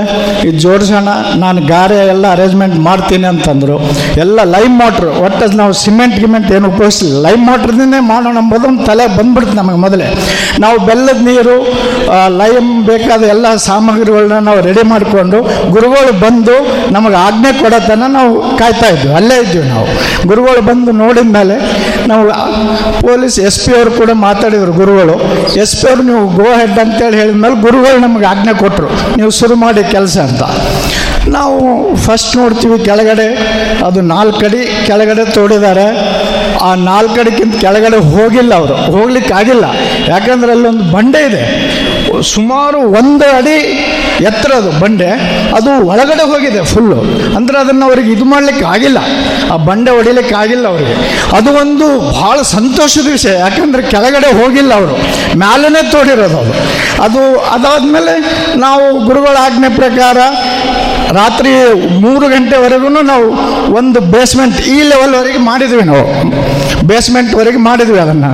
ಈ 0.48 0.52
ಜೋಡಿಸೋಣ 0.64 1.10
ನಾನು 1.44 1.62
ಗಾರೆ 1.66 1.98
ಎಲ್ಲ 2.14 2.26
ಅರೇಂಜ್ಮೆಂಟ್ 2.36 2.76
ಮಾಡ್ತೀನಿ 2.76 3.28
ಅಂತಂದರು. 3.34 3.78
ಎಲ್ಲ 4.18 4.40
ಲೈವ್ 4.44 4.70
ಮೋಟ್ರು 4.70 5.12
ಒಟ್ಟು 5.26 5.58
ನಾವು 5.62 5.74
ಸಿಮೆಂಟ್ 5.74 6.16
ಗಿಮೆಂಟ್ 6.20 6.52
ಏನು 6.52 6.68
ಉಪಯೋಗಿಸಲಿಲ್ಲ. 6.74 7.22
ಲೈವ್ 7.28 7.42
ಮೋಟ್ರದಿಂದೇ 7.50 8.00
ಮಾಡೋಣ 8.00 8.38
ಅಂಬೋದು 8.38 8.68
ಒಂದು 8.68 8.86
ತಲೆ 8.86 9.08
ಬಂದ್ಬಿಡ್ತು 9.18 9.54
ನಮಗೆ 9.54 9.78
ಮೊದಲೇ. 9.78 10.08
ನಾವು 10.64 10.78
ಬೆಲ್ಲದ 10.88 11.22
ನೀರು 11.30 11.56
ಲೈಮ್ 12.42 12.70
ಬೇಕಾದ 12.90 13.24
ಎಲ್ಲ 13.34 13.48
ಸಾಮಗ್ರಿಗಳನ್ನ 13.70 14.40
ನಾವು 14.48 14.60
ರೆಡಿ 14.68 14.84
ಮಾಡಿಕೊಂಡು 14.92 15.38
ಗುರುಗಳು 15.76 16.14
ಬಂದು 16.26 16.56
ನಮಗೆ 16.96 17.18
ಆಜ್ಞೆ 17.26 17.52
ಕೊಡೋ 17.62 17.80
ತನಕ 17.90 18.10
ನಾವು 18.18 18.34
ಕಾಯ್ತಾ 18.60 18.88
ಇದ್ವಿ. 18.96 19.12
ಅಲ್ಲೇ 19.20 19.38
ಇದ್ವಿ 19.44 19.64
ನಾವು. 19.74 19.88
ಗುರುಗಳು 20.30 20.62
ಬಂದು 20.70 20.92
ನೋಡಿದ 21.04 21.30
ಮೇಲೆ 21.38 21.56
ನಾವು 22.12 22.24
ಪೊಲೀಸ್ 23.08 23.38
ಎಸ್ 23.50 23.60
ಪಿ 23.66 23.72
ಅವರು 23.78 23.92
ಕೂಡ 24.00 24.12
ಮಾತಾಡಿದರು 24.28 24.74
ಗುರುಗಳು. 24.82 25.16
ಎಸ್ 25.64 25.76
ಪಿ 25.80 25.88
ಅವರು, 25.90 26.04
ನೀವು 26.10 26.24
ಗೋ 26.40 26.48
ಹೆಡ್ 26.60 26.80
ಅಂತೇಳಿ 26.86 27.18
ಹೇಳಿದ 27.22 27.38
ಮೇಲೆ 27.46 27.58
ಗುರುಗಳು 27.68 28.00
ನಮಗೆ 28.08 28.28
ಆಜ್ಞೆ 28.34 28.54
ಕೊಟ್ಟರು 28.64 28.90
ನೀವು 29.18 29.32
ಶುರು 29.40 29.58
ಮಾಡಿ 29.66 29.84
ಕೆಲಸ 29.96 30.18
ಅಂತ. 30.28 30.44
ನಾವು 31.36 31.56
ಫಸ್ಟ್ 32.06 32.34
ನೋಡ್ತೀವಿ, 32.38 32.78
ಕೆಳಗಡೆ 32.90 33.28
ಅದು 33.88 34.00
ನಾಲ್ಕು 34.14 34.42
ಅಡಿ 34.48 34.62
ಕೆಳಗಡೆ 34.88 35.26
ತೋಡಿದ್ದಾರೆ. 35.38 35.88
ಆ 36.62 36.76
ನಾಲ್ಕಡೆಕ್ಕಿಂತ 36.76 37.56
ಕೆಳಗಡೆ 37.56 37.98
ಹೋಗಿಲ್ಲ 37.98 38.56
ಅವರು. 38.56 38.76
ಹೋಗ್ಲಿಕ್ಕಾಗಿಲ್ಲ 38.76 39.66
ಯಾಕಂದ್ರೆ 40.08 40.52
ಅಲ್ಲೊಂದು 40.52 40.84
ಬಂಡೆ 40.92 41.26
ಇದೆ. 41.26 41.44
ಸುಮಾರು 42.22 42.80
ಒಂದು 42.80 43.38
ಅಡಿ 43.38 43.58
ಎತ್ತರ 44.24 44.52
ಅದು 44.52 44.80
ಬಂಡೆ. 44.80 45.10
ಅದು 45.56 45.88
ಒಳಗಡೆ 45.88 46.24
ಹೋಗಿದೆ 46.24 46.64
ಫುಲ್ಲು 46.64 47.02
ಅಂದರೆ 47.36 47.60
ಅದನ್ನು 47.60 47.86
ಅವ್ರಿಗೆ 47.86 48.12
ಇದು 48.12 48.26
ಮಾಡಲಿಕ್ಕೆ 48.26 48.66
ಆಗಿಲ್ಲ. 48.66 48.98
ಆ 49.52 49.56
ಬಂಡೆ 49.56 49.92
ಹೊಡಿಲಿಕ್ಕೆ 49.92 50.36
ಆಗಿಲ್ಲ 50.36 50.68
ಅವರಿಗೆ. 50.68 50.96
ಅದು 51.38 51.52
ಒಂದು 51.52 52.00
ಭಾಳ 52.22 52.42
ಸಂತೋಷದ 52.42 53.08
ವಿಷಯ. 53.12 53.34
ಯಾಕಂದರೆ 53.40 53.82
ಕೆಳಗಡೆ 53.82 54.44
ಹೋಗಿಲ್ಲ 54.44 54.74
ಅವರು. 54.74 54.98
ಮ್ಯಾಲೇ 55.38 55.92
ತೋಡಿರೋದು 55.92 56.38
ಅದು. 56.38 56.54
ಅದು 57.04 57.40
ಅದಾದಮೇಲೆ 57.40 58.14
ನಾವು 58.56 59.06
ಗುರುಗಳ 59.06 59.38
ಆಜ್ಞೆ 59.40 59.76
ಪ್ರಕಾರ 59.76 60.18
ರಾತ್ರಿ 61.14 61.52
ಮೂರು 62.00 62.30
ಗಂಟೆವರೆಗೂ 62.30 62.90
ನಾವು 62.90 63.28
ಒಂದು 63.74 64.00
ಬೇಸ್ಮೆಂಟ್ 64.00 64.62
ಈ 64.68 64.84
ಲೆವೆಲ್ವರೆಗೆ 64.84 65.38
ಮಾಡಿದ್ವಿ 65.38 65.84
ನಾವು. 65.84 66.06
ಬೇಸ್ಮೆಂಟ್ವರೆಗೆ 66.88 67.58
ಮಾಡಿದ್ವಿ 67.58 68.00
ಅದನ್ನು. 68.00 68.30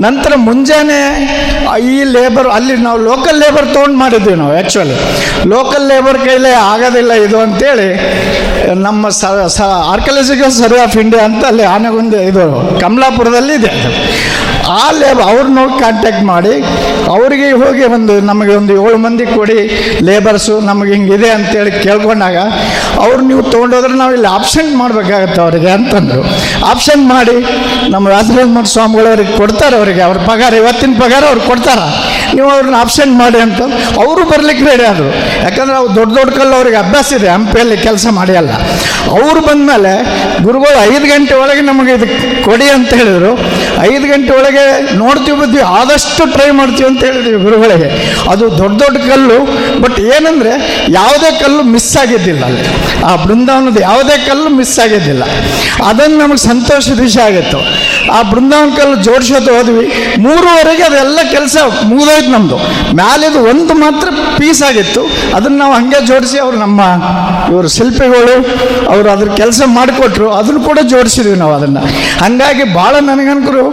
ನಂತರ 0.00 0.34
ಮುಂಜಾನೆ 0.36 0.98
ಈ 1.92 2.04
ಲೇಬರ್ 2.04 2.48
ಅಲ್ಲಿ 2.48 2.76
ನಾವು 2.76 2.98
ಲೋಕಲ್ 2.98 3.40
ಲೇಬರ್ 3.40 3.74
ತೊಗೊಂಡು 3.74 3.98
ಮಾಡಿದ್ವಿ 3.98 4.34
ನಾವು 4.34 4.52
ಆ್ಯಕ್ಚುಲಿ 4.52 4.96
ಲೋಕಲ್ 5.48 5.88
ಲೇಬರ್ 5.88 6.18
ಕೈಲೇ 6.18 6.52
ಆಗೋದಿಲ್ಲ 6.72 7.12
ಇದು 7.26 7.38
ಅಂತೇಳಿ 7.40 7.88
ನಮ್ಮ 8.74 9.08
ಸ 9.08 9.60
ಆರ್ಕಲಜಿಕಲ್ 9.92 10.50
ಸರ್ವೆ 10.50 10.80
ಆಫ್ 10.80 10.96
ಇಂಡಿಯಾ 10.96 11.24
ಅಂತ 11.24 11.44
ಅಲ್ಲಿ 11.44 11.62
ಆನೆಗೊಂದು 11.64 12.22
ಇದು 12.22 12.44
ಕಮಲಾಪುರದಲ್ಲಿ 12.80 13.54
ಇದೆ 13.54 13.68
ಅದು. 13.68 13.90
ಆ 14.74 14.84
ಲೇಬರ್ 15.00 15.24
ಅವ್ರನ್ನ 15.30 15.60
ಕಾಂಟ್ಯಾಕ್ಟ್ 15.82 16.24
ಮಾಡಿ, 16.30 16.54
ಅವರಿಗೆ 17.16 17.48
ಹೋಗಿ 17.62 17.84
ಒಂದು 17.96 18.14
ನಮಗೆ 18.30 18.52
ಒಂದು 18.60 18.72
ಏಳು 18.84 18.98
ಮಂದಿ 19.04 19.26
ಕೊಡಿ 19.36 19.58
ಲೇಬರ್ಸು 20.08 20.54
ನಮಗೆ 20.70 20.92
ಹಿಂಗಿದೆ 20.96 21.28
ಅಂತೇಳಿ 21.36 21.72
ಕೇಳ್ಕೊಂಡಾಗ, 21.84 22.38
ಅವ್ರು 23.04 23.20
ನೀವು 23.28 23.42
ತೊಗೊಂಡೋದ್ರೆ 23.52 23.94
ನಾವು 24.02 24.14
ಇಲ್ಲಿ 24.16 24.30
ಆಪ್ಷನ್ 24.38 24.70
ಮಾಡಬೇಕಾಗತ್ತೆ 24.82 25.40
ಅವರಿಗೆ 25.46 25.70
ಅಂತಂದರು. 25.78 26.24
ಆಪ್ಷನ್ 26.72 27.04
ಮಾಡಿ, 27.14 27.36
ನಮ್ಮ 27.94 28.04
ಮಠ 28.56 28.66
ಸ್ವಾಮಿಗಳು 28.74 29.08
ಅವ್ರಿಗೆ 29.12 29.34
ಕೊಡ್ತಾರೆ 29.42 29.76
ಅವರಿಗೆ, 29.80 30.02
ಅವ್ರ 30.08 30.18
ಪಗಾರ, 30.30 30.52
ಇವತ್ತಿನ 30.62 30.94
ಪಗಾರ 31.04 31.22
ಅವ್ರು 31.32 31.44
ಕೊಡ್ತಾರ. 31.50 31.80
ನೀವು 32.36 32.48
ಅವ್ರನ್ನ 32.54 32.76
ಆಪ್ಷನ್ 32.84 33.12
ಮಾಡಿ 33.22 33.38
ಅಂತ 33.46 33.60
ಅವರು 34.04 34.22
ಬರ್ಲಿಕ್ಕೆ 34.32 34.64
ರೆಡಿ 34.70 34.84
ಆದರು. 34.92 35.10
ಯಾಕಂದ್ರೆ 35.44 35.76
ಅವ್ರು 35.80 35.92
ದೊಡ್ಡ 35.98 36.12
ದೊಡ್ಡ 36.18 36.30
ಕಲ್ಲು 36.38 36.54
ಅವ್ರಿಗೆ 36.60 36.78
ಅಭ್ಯಾಸ 36.84 37.08
ಇದೆ, 37.18 37.28
ಹಂಪಿಯಲ್ಲಿ 37.36 37.76
ಕೆಲಸ 37.86 38.06
ಮಾಡಿ 38.18 38.34
ಅಲ್ಲ 38.40 38.52
ಅವರು 39.18 39.40
ಬಂದಮೇಲೆ 39.48 39.92
ಗುರುಗಳು 40.46 40.78
ಐದು 40.90 41.06
ಗಂಟೆ 41.12 41.34
ಒಳಗೆ 41.42 41.62
ನಮಗೆ 41.70 41.92
ಇದು 41.98 42.06
ಕೊಡಿ 42.46 42.66
ಅಂತ 42.76 42.90
ಹೇಳಿದರು. 43.00 43.32
ಐದು 43.80 44.06
ಗಂಟೆ 44.06 44.32
ಒಳಗೆ 44.32 44.94
ನೋಡ್ತೀವಿ 44.96 45.38
ಬಿದ್ವಿ 45.40 45.60
ಆದಷ್ಟು 45.60 46.32
ಟ್ರೈ 46.32 46.50
ಮಾಡ್ತೀವಿ 46.50 46.88
ಅಂತ 46.88 47.04
ಹೇಳಿದ್ವಿ 47.04 47.38
ಗುರುಗಳಿಗೆ. 47.44 47.88
ಅದು 48.30 48.58
ದೊಡ್ಡ 48.58 48.82
ದೊಡ್ಡ 48.82 48.96
ಕಲ್ಲು 48.96 49.38
ಬಟ್ 49.80 50.00
ಏನಂದರೆ 50.00 50.52
ಯಾವುದೇ 50.90 51.38
ಕಲ್ಲು 51.40 51.62
ಮಿಸ್ 51.62 51.96
ಆಗಿದ್ದಿಲ್ಲ 51.96 52.44
ಅಲ್ಲಿ. 52.44 52.64
ಆ 53.04 53.16
ಬೃಂದಾವನದ 53.16 53.80
ಯಾವುದೇ 53.80 54.18
ಕಲ್ಲು 54.26 54.48
ಮಿಸ್ 54.48 54.78
ಆಗಿದ್ದಿಲ್ಲ. 54.78 55.24
ಅದನ್ನು 55.86 56.18
ನಮಗೆ 56.18 56.36
ಸಂತೋಷದ 56.36 57.00
ವಿಷಯ 57.00 57.22
ಆಗಿತ್ತು. 57.22 57.58
ಆ 58.12 58.22
ಬೃಂದಾವನ 58.22 58.68
ಕಲ್ಲು 58.76 58.96
ಜೋಡಿಸೋದು 58.96 59.54
ಹೋದ್ವಿ. 59.58 60.14
ಮೂರುವರೆಗೆ 60.18 60.82
ಅದೆಲ್ಲ 60.82 61.18
ಕೆಲಸ 61.30 61.56
ಮುಗಿದೋಯ್ತು 61.82 62.30
ನಮ್ಮದು 62.30 62.56
ಮ್ಯಾಲಿದು 62.94 63.38
ಒಂದು 63.50 63.74
ಮಾತ್ರ 63.74 64.08
ಪೀಸ್ 64.38 64.62
ಆಗಿತ್ತು. 64.62 65.00
ಅದನ್ನು 65.36 65.58
ನಾವು 65.58 65.74
ಹಂಗೆ 65.74 66.06
ಜೋಡಿಸಿ 66.06 66.38
ಅವರು 66.38 66.56
ನಮ್ಮ 66.56 66.80
ಇವರು 67.50 67.68
ಶಿಲ್ಪಿಗಳು 67.68 68.34
ಅವರು 68.88 69.10
ಅದ್ರ 69.10 69.28
ಕೆಲಸ 69.34 69.62
ಮಾಡಿಕೊಟ್ರು. 69.66 70.32
ಅದನ್ನು 70.32 70.60
ಕೂಡ 70.60 70.78
ಜೋಡಿಸಿದ್ವಿ 70.82 71.36
ನಾವು 71.36 71.54
ಅದನ್ನು. 71.54 71.80
ಹಾಗಾಗಿ 72.20 72.74
ಭಾಳ 72.74 72.96
ನನಗನ್ಕರು 73.00 73.70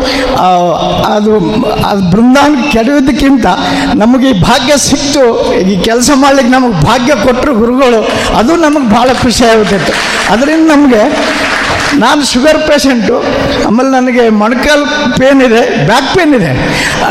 ಅದು 1.16 1.40
ಅದು 1.86 2.10
ಬೃಂದಾವನ 2.12 2.56
ಕೆಡವಿದ್ದಕ್ಕಿಂತ 2.72 3.46
ನಮಗೆ 3.96 4.30
ಈ 4.30 4.42
ಭಾಗ್ಯ 4.42 4.78
ಸಿಕ್ತು. 4.78 5.54
ಈ 5.60 5.82
ಕೆಲಸ 5.82 6.12
ಮಾಡ್ಲಿಕ್ಕೆ 6.16 6.54
ನಮಗೆ 6.54 6.82
ಭಾಗ್ಯ 6.82 7.14
ಕೊಟ್ಟರು 7.16 7.56
ಗುರುಗಳು. 7.56 8.08
ಅದು 8.38 8.56
ನಮಗೆ 8.56 8.90
ಭಾಳ 8.90 9.10
ಖುಷಿ 9.21 9.43
ಆಗುತ್ತಿತ್ತು 9.45 9.93
ಅದರಿಂದ 10.34 10.71
ನಮಗೆ 10.71 11.02
ನಾನು 12.00 12.22
ಶುಗರ್ 12.32 12.60
ಪೇಷಂಟು 12.68 13.16
ಆಮೇಲೆ 13.68 13.90
ನನಗೆ 13.90 14.24
ಮೊಣಕಾಲು 14.42 14.86
ಪೇನ್ 15.18 15.42
ಇದೆ 15.42 15.62
ಬ್ಯಾಕ್ 15.86 16.10
ಪೇನ್ 16.16 16.34
ಇದೆ. 16.36 16.52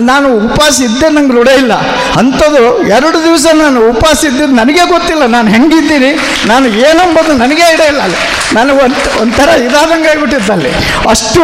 ನಾನು 0.00 0.28
ಉಪವಾಸ 0.46 0.80
ಇದ್ದೆ 0.80 1.08
ನಂಗೆ 1.08 1.32
ರೂಢ 1.32 1.48
ಇಲ್ಲ. 1.62 1.74
ಅಂಥದ್ದು 2.18 2.62
ಎರಡು 2.88 3.18
ದಿವಸ 3.24 3.46
ನಾನು 3.54 3.78
ಉಪವಾಸ 3.90 4.24
ಇದ್ದಿದ್ದು 4.24 4.54
ನನಗೆ 4.54 4.84
ಗೊತ್ತಿಲ್ಲ. 4.88 5.26
ನಾನು 5.26 5.48
ಹೆಂಗಿದ್ದೀನಿ, 5.48 6.12
ನಾನು 6.48 6.66
ಏನಂಬೋದು 6.66 7.32
ನನಗೆ 7.32 7.64
ಇಡ 7.74 7.80
ಇಲ್ಲ 7.80 8.00
ಅಲ್ಲಿ. 8.00 8.18
ನನಗೆ 8.54 8.78
ಒಂದು, 8.84 9.22
ಒಂಥರ 9.22 9.48
ಇದಾದಂಗೆ 9.66 10.08
ಆಗಿಬಿಟ್ಟಿತ್ತು 10.08 10.52
ಅಲ್ಲಿ. 10.52 10.70
ಅಷ್ಟು, 11.10 11.42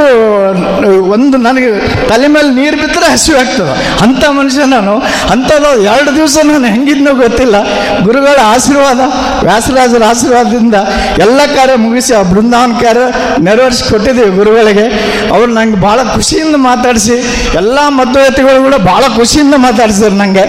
ಒಂದು 1.12 1.36
ನನಗೆ 1.38 1.70
ತಲೆ 2.08 2.26
ಮೇಲೆ 2.26 2.50
ನೀರು 2.50 2.76
ಬಿದ್ದರೆ 2.76 3.06
ಹಸಿವು 3.12 3.38
ಆಗ್ತದೆ. 3.38 3.74
ಅಂಥ 4.02 4.24
ಮನುಷ್ಯ 4.40 4.64
ನಾನು. 4.64 4.94
ಅಂಥದ್ದು 5.32 5.70
ಎರಡು 5.82 6.16
ದಿವಸ 6.16 6.38
ನಾನು 6.44 6.66
ಹೆಂಗಿದ್ನೋ 6.66 7.14
ಗೊತ್ತಿಲ್ಲ. 7.14 7.56
ಗುರುಗಳ 8.04 8.38
ಆಶೀರ್ವಾದ, 8.54 9.00
ವ್ಯಾಸರಾಜರ 9.44 10.02
ಆಶೀರ್ವಾದದಿಂದ 10.04 10.74
ಎಲ್ಲ 11.18 11.40
ಕಾರ್ಯ 11.56 11.76
ಮುಗಿಸಿ 11.84 12.14
ಆ 12.14 12.22
ಬೃಂದಾವನ 12.22 12.72
ಕಾರ್ಯ 12.82 13.06
ನೆರವೇರಿಸಿ 13.46 13.84
ಕೊಟ್ಟಿದ್ದೀವಿ 13.90 14.30
ಗುರುಗಳಿಗೆ. 14.30 14.86
ಅವ್ರು 15.34 15.50
ನಂಗೆ 15.52 15.78
ಭಾಳ 15.80 15.98
ಖುಷಿಯಿಂದ 16.14 16.56
ಮಾತಾಡಿಸಿ, 16.56 17.16
ಎಲ್ಲ 17.56 17.78
ಮಧ್ಯವತಿಗಳು 17.88 18.62
ಕೂಡ 18.62 18.74
ಭಾಳ 18.74 19.04
ಖುಷಿಯಿಂದ 19.16 19.54
ಮಾತಾಡಿಸಿದ್ರು 19.56 20.14
ನನಗೆ 20.14 20.44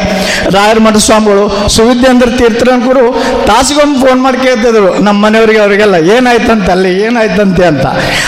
ರಾಯರ 0.51 0.79
ಮಠ 0.79 0.95
ಸ್ವಾಮಿಗಳು, 0.95 1.43
ಸುವಿದ್ಯೇಂದ್ರ 1.75 2.29
ತೀರ್ಥರಂಕರು 2.37 3.05
ತಾಸಿಗೊಮ್ಮೆ 3.47 4.07
ಫೋನ್ 4.07 4.21
ಮಾಡಿ 4.21 4.37
ಕೇಳ್ತಿದ್ರು, 4.37 5.03
ನಮ್ಮ 5.03 5.17
ಮನೆಯವರಿಗೆ 5.25 5.59
ಅವರಿಗೆಲ್ಲ, 5.59 5.95
ಏನಾಯ್ತಂತೆ 5.95 6.71
ಅಲ್ಲಿ, 6.71 6.91
ಏನಾಯ್ತಂತೆ 7.03 7.65
ಅಂತ. 7.65 7.85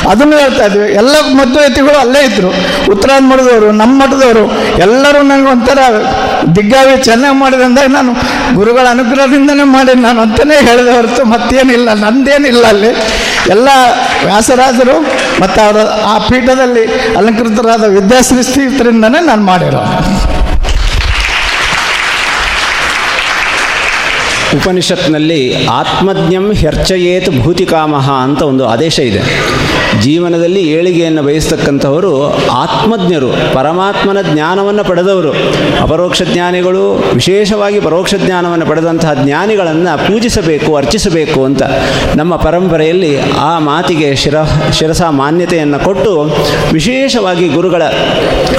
ಅದನ್ನು 0.09 0.37
ಹೇಳ್ತಾ 0.37 0.65
ಇದ್ವಿ. 0.65 0.87
ಎಲ್ಲ 0.93 1.15
ಮಧ್ಯವತಿಗಳು 1.33 1.97
ಅಲ್ಲೇ 1.99 2.21
ಇದ್ದರು 2.25 2.49
ಉತ್ತರಾಯಣ 2.91 3.23
ಮಠದವರು 3.23 3.71
ನಮ್ಮ 3.71 3.93
ಮಠದವರು, 4.03 4.43
ಎಲ್ಲರೂ 4.77 5.21
ನನಗೆ 5.21 5.49
ಒಂಥರ 5.49 5.79
ದಿಗ್ಗಾವಿ 6.55 7.03
ಚೆನ್ನಾಗಿ 7.03 7.37
ಮಾಡಿದೆ 7.39 7.63
ಅಂದಾಗ 7.63 7.87
ನಾನು 7.87 8.13
ಗುರುಗಳ 8.55 8.85
ಅನುಗ್ರಹದಿಂದನೇ 8.89 9.63
ಮಾಡಿ 9.63 9.93
ನಾನು 10.01 10.21
ಅಂತಲೇ 10.21 10.55
ಹೇಳಿದೆ 10.61 10.91
ಹೊರತು 10.91 11.25
ಮತ್ತೇನಿಲ್ಲ, 11.25 11.93
ನಂದೇನಿಲ್ಲ 11.93 12.65
ಅಲ್ಲಿ. 12.65 12.91
ಎಲ್ಲ 13.49 13.67
ವ್ಯಾಸರಾಜರು 14.25 15.01
ಮತ್ತು 15.41 15.61
ಅವರ 15.61 15.77
ಆ 16.05 16.17
ಪೀಠದಲ್ಲಿ 16.17 16.85
ಅಲಂಕೃತರಾದ 17.15 17.83
ವಿದ್ಯಾಶ್ರೀ 17.83 18.43
ನಾನು 19.19 19.43
ಮಾಡಿರೋ. 19.43 19.81
ಉಪನಿಷತ್ನಲ್ಲಿ 24.57 25.65
ಆತ್ಮಜ್ಞಂ 25.65 26.53
ಹೆರ್ಚಯೇತ್ 26.53 27.29
ಭೂತಿಕಾಮಹ 27.41 28.11
ಅಂತ 28.11 28.41
ಒಂದು 28.41 28.67
ಆದೇಶ 28.67 28.99
ಇದೆ. 28.99 29.21
ಜೀವನದಲ್ಲಿ 30.01 30.61
ಏಳಿಗೆಯನ್ನು 30.71 31.23
ಬಯಸ್ತಕ್ಕಂಥವರು 31.23 32.11
ಆತ್ಮಜ್ಞರು, 32.49 33.29
ಪರಮಾತ್ಮನ 33.53 34.17
ಜ್ಞಾನವನ್ನು 34.33 34.83
ಪಡೆದವರು. 34.83 35.31
ಅಪರೋಕ್ಷ 35.81 36.21
ಜ್ಞಾನಿಗಳು 36.33 36.83
ವಿಶೇಷವಾಗಿ 37.13 37.79
ಪರೋಕ್ಷ 37.79 38.15
ಜ್ಞಾನವನ್ನು 38.15 38.65
ಪಡೆದಂತಹ 38.65 39.13
ಜ್ಞಾನಿಗಳನ್ನು 39.13 39.97
ಪೂಜಿಸಬೇಕು, 40.07 40.75
ಅರ್ಚಿಸಬೇಕು 40.75 41.45
ಅಂತ 41.45 41.63
ನಮ್ಮ 42.15 42.35
ಪರಂಪರೆಯಲ್ಲಿ 42.35 43.13
ಆ 43.39 43.59
ಮಾತಿಗೆ 43.59 44.15
ಶಿರ, 44.15 44.35
ಶಿರಸ 44.71 45.01
ಮಾನ್ಯತೆಯನ್ನು 45.01 45.79
ಕೊಟ್ಟು 45.79 46.13
ವಿಶೇಷವಾಗಿ 46.71 47.47
ಗುರುಗಳ 47.47 47.81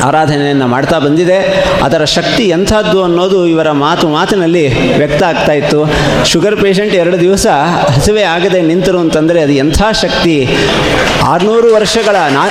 ಆರಾಧನೆಯನ್ನು 0.03 0.67
ಮಾಡ್ತಾ 0.67 0.99
ಬಂದಿದೆ. 0.99 1.39
ಅದರ 1.83 2.05
ಶಕ್ತಿ 2.05 2.45
ಎಂಥದ್ದು 2.49 3.03
ಅನ್ನೋದು 3.03 3.47
ಇವರ 3.47 3.71
ಮಾತು 3.71 4.09
ಮಾತಿನಲ್ಲಿ 4.09 4.97
ವ್ಯಕ್ತ 4.97 5.23
ಆಗ್ತಾ 5.23 5.53
ಇತ್ತು. 5.53 5.91
ಶುಗರ್ 6.25 6.57
ಪೇಷಂಟ್ 6.57 6.95
ಎರಡು 6.95 7.21
ದಿವಸ 7.21 7.47
ಹಸಿವೆ 7.97 8.23
ಆಗದೆ 8.23 8.63
ನಿಂತರು 8.63 8.99
ಅಂತಂದರೆ 8.99 9.41
ಅದು 9.43 9.53
ಎಂಥ 9.53 9.83
ಶಕ್ತಿ? 10.03 10.37
ಆರುನೂರು 11.33 11.75
ವರ್ಷಗಳ 11.75 12.17
ನಾ 12.17 12.45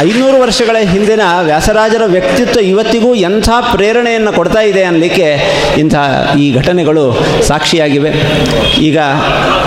ಐನೂರು 0.00 0.40
ವರ್ಷಗಳ 0.40 0.76
ಹಿಂದಿನ 0.88 1.20
ವ್ಯಾಸರಾಜರ 1.42 2.02
ವ್ಯಕ್ತಿತ್ವ 2.06 2.60
ಇವತ್ತಿಗೂ 2.60 3.14
ಎಂಥ 3.14 3.48
ಪ್ರೇರಣೆಯನ್ನು 3.72 4.32
ಕೊಡ್ತಾ 4.32 4.60
ಇದೆ 4.60 4.82
ಅನ್ನಲಿಕ್ಕೆ 4.82 5.28
ಇಂಥ 5.78 5.94
ಈ 6.38 6.54
ಘಟನೆಗಳು 6.54 7.24
ಸಾಕ್ಷಿಯಾಗಿವೆ. 7.42 8.10
ಈಗ 8.78 8.98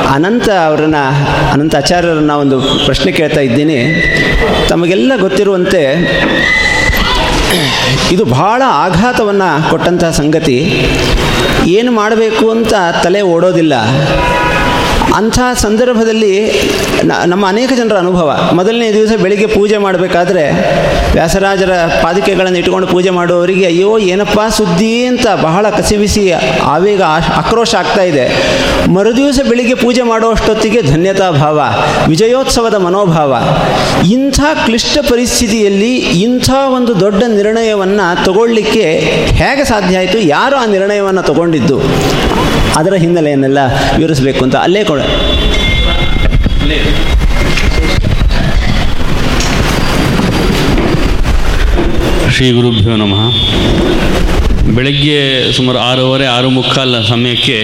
ಅನಂತ 0.10 0.50
ಅವರನ್ನು, 0.50 1.04
ಅನಂತ 1.52 1.76
ಆಚಾರ್ಯರನ್ನ 1.76 2.32
ಒಂದು 2.32 2.62
ಪ್ರಶ್ನೆ 2.62 3.12
ಕೇಳ್ತಾ 3.12 3.42
ಇದ್ದೀನಿ. 3.42 3.80
ತಮಗೆಲ್ಲ 4.70 5.12
ಗೊತ್ತಿರುವಂತೆ 5.20 5.82
ಇದು 8.12 8.26
ಬಹಳ 8.26 8.62
ಆಘಾತವನ್ನು 8.68 9.70
ಕೊಟ್ಟಂತಹ 9.70 10.10
ಸಂಗತಿ. 10.10 10.58
ಏನು 11.66 11.92
ಮಾಡಬೇಕು 11.92 12.52
ಅಂತ 12.52 12.74
ತಲೆ 13.04 13.22
ಓಡೋದಿಲ್ಲ. 13.22 13.74
ಅಂಥ 15.18 15.40
ಸಂದರ್ಭದಲ್ಲಿ 15.54 16.34
ನಮ್ಮ 17.26 17.44
ಅನೇಕ 17.48 17.72
ಜನರ 17.78 17.98
ಅನುಭವ. 17.98 18.30
ಮೊದಲನೇ 18.54 18.88
ದಿವಸ 18.94 19.12
ಬೆಳಿಗ್ಗೆ 19.22 19.48
ಪೂಜೆ 19.48 19.78
ಮಾಡಬೇಕಾದ್ರೆ 19.78 20.44
ವ್ಯಾಸರಾಜರ 21.14 21.74
ಪಾದಿಕೆಗಳನ್ನು 22.04 22.60
ಇಟ್ಕೊಂಡು 22.60 22.88
ಪೂಜೆ 22.88 23.10
ಮಾಡುವವರಿಗೆ, 23.10 23.66
ಅಯ್ಯೋ, 23.66 23.92
ಏನಪ್ಪ 23.98 24.40
ಸುದ್ದಿ 24.58 25.06
ಅಂತ 25.06 25.28
ಬಹಳ 25.42 25.70
ಕಸಿವಿಸಿ 25.70 26.24
ಆವೇಗ 26.64 27.02
ಆಕ್ರೋಶ 27.36 27.76
ಆಗ್ತಾ 27.76 28.02
ಇದೆ. 28.02 28.26
ಮರುದಿವಸ 28.94 29.40
ಬೆಳಿಗ್ಗೆ 29.50 29.74
ಪೂಜೆ 29.74 30.02
ಮಾಡುವಷ್ಟೊತ್ತಿಗೆ 30.02 30.82
ಧನ್ಯತಾ 30.82 31.30
ಭಾವ 31.32 31.62
ವಿಜಯೋತ್ಸವದ 32.08 32.76
ಮನೋಭಾವ. 32.76 33.32
ಇಂಥ 34.12 34.40
ಕ್ಲಿಷ್ಟ 34.66 34.98
ಪರಿಸ್ಥಿತಿಯಲ್ಲಿ 35.10 35.94
ಇಂಥ 36.26 36.50
ಒಂದು 36.76 37.00
ದೊಡ್ಡ 37.00 37.24
ನಿರ್ಣಯವನ್ನು 37.36 38.26
ತಗೊಳ್ಳಿಕ್ಕೆ 38.26 38.86
ಹೇಗೆ 39.42 39.64
ಸಾಧ್ಯ 39.64 39.98
ಆಯಿತು? 39.98 40.20
ಯಾರು 40.20 40.56
ಆ 40.56 40.66
ನಿರ್ಣಯವನ್ನು 40.66 41.22
ತಗೊಂಡಿದ್ದು? 41.22 41.80
ಅದರ 42.76 42.94
ಹಿನ್ನೆಲೆಯನ್ನೆಲ್ಲ 42.94 43.60
ವಿವರಿಸಬೇಕು 43.98 44.44
ಅಂತ 44.46 44.56
ಅಲ್ಲೇ 44.56 44.84
ಕೊಡ. 44.84 45.02
ಶ್ರೀ 52.36 52.52
ಗುರುಭ್ಯೋ 52.52 52.96
ನಮಃ. 52.96 53.22
ಬೆಳಗ್ಗೆ 54.76 55.20
ಸುಮಾರು 55.58 55.80
ಆರೂವರೆ, 55.80 56.26
ಆರು 56.26 56.50
ಮುಕ್ಕಾಲ 56.50 57.02
ಸಮಯಕ್ಕೆ 57.10 57.58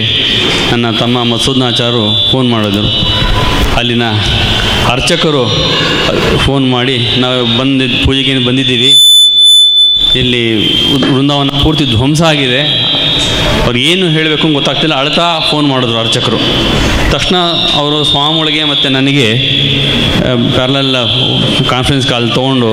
ನನ್ನ 0.70 0.86
ತಮ್ಮ 1.00 1.22
ಮಸೂದ್ನಾಚಾರು 1.32 2.30
ಫೋನ್ 2.32 2.48
ಮಾಡಿದರು. 2.50 2.90
ಅಲ್ಲಿನ 3.76 4.02
ಅರ್ಚಕರು 4.88 5.44
ಫೋನ್ 6.38 6.70
ಮಾಡಿ, 6.70 6.96
ನಾವು 7.18 7.58
ಬಂದಿದ್ದು 7.58 7.98
ಪೂಜೆಗೆ 8.06 8.46
ಬಂದಿದ್ದೀವಿ. 8.46 8.90
ಇಲ್ಲಿ 10.18 10.42
ವೃಂದಾವನ 11.14 11.50
ಪೂರ್ತಿ 11.62 11.84
ಧ್ವಂಸ 11.84 12.22
ಆಗಿದೆ. 12.22 12.60
ಅವ್ರು 13.64 13.78
ಏನು 13.90 14.06
ಹೇಳಬೇಕು 14.16 14.46
ಗೊತ್ತಾಗ್ತಿಲ್ಲ. 14.56 14.94
ಅಳ್ತಾ 15.02 15.26
ಫೋನ್ 15.50 15.66
ಮಾಡಿದ್ರು 15.72 15.98
ಅರ್ಚಕರು. 15.98 16.38
ತಕ್ಷಣ 17.12 17.36
ಅವರು 17.80 17.98
ಸ್ವಾಮಿಗಳಿಗೆ 18.10 18.62
ಮತ್ತು 18.72 18.88
ನನಗೆ 18.96 19.28
ಪ್ಯಾರಲಲ್ಲ 20.56 20.96
ಕಾನ್ಫರೆನ್ಸ್ 21.70 22.06
ಕಾಲ್ 22.10 22.26
ತೊಗೊಂಡು, 22.38 22.70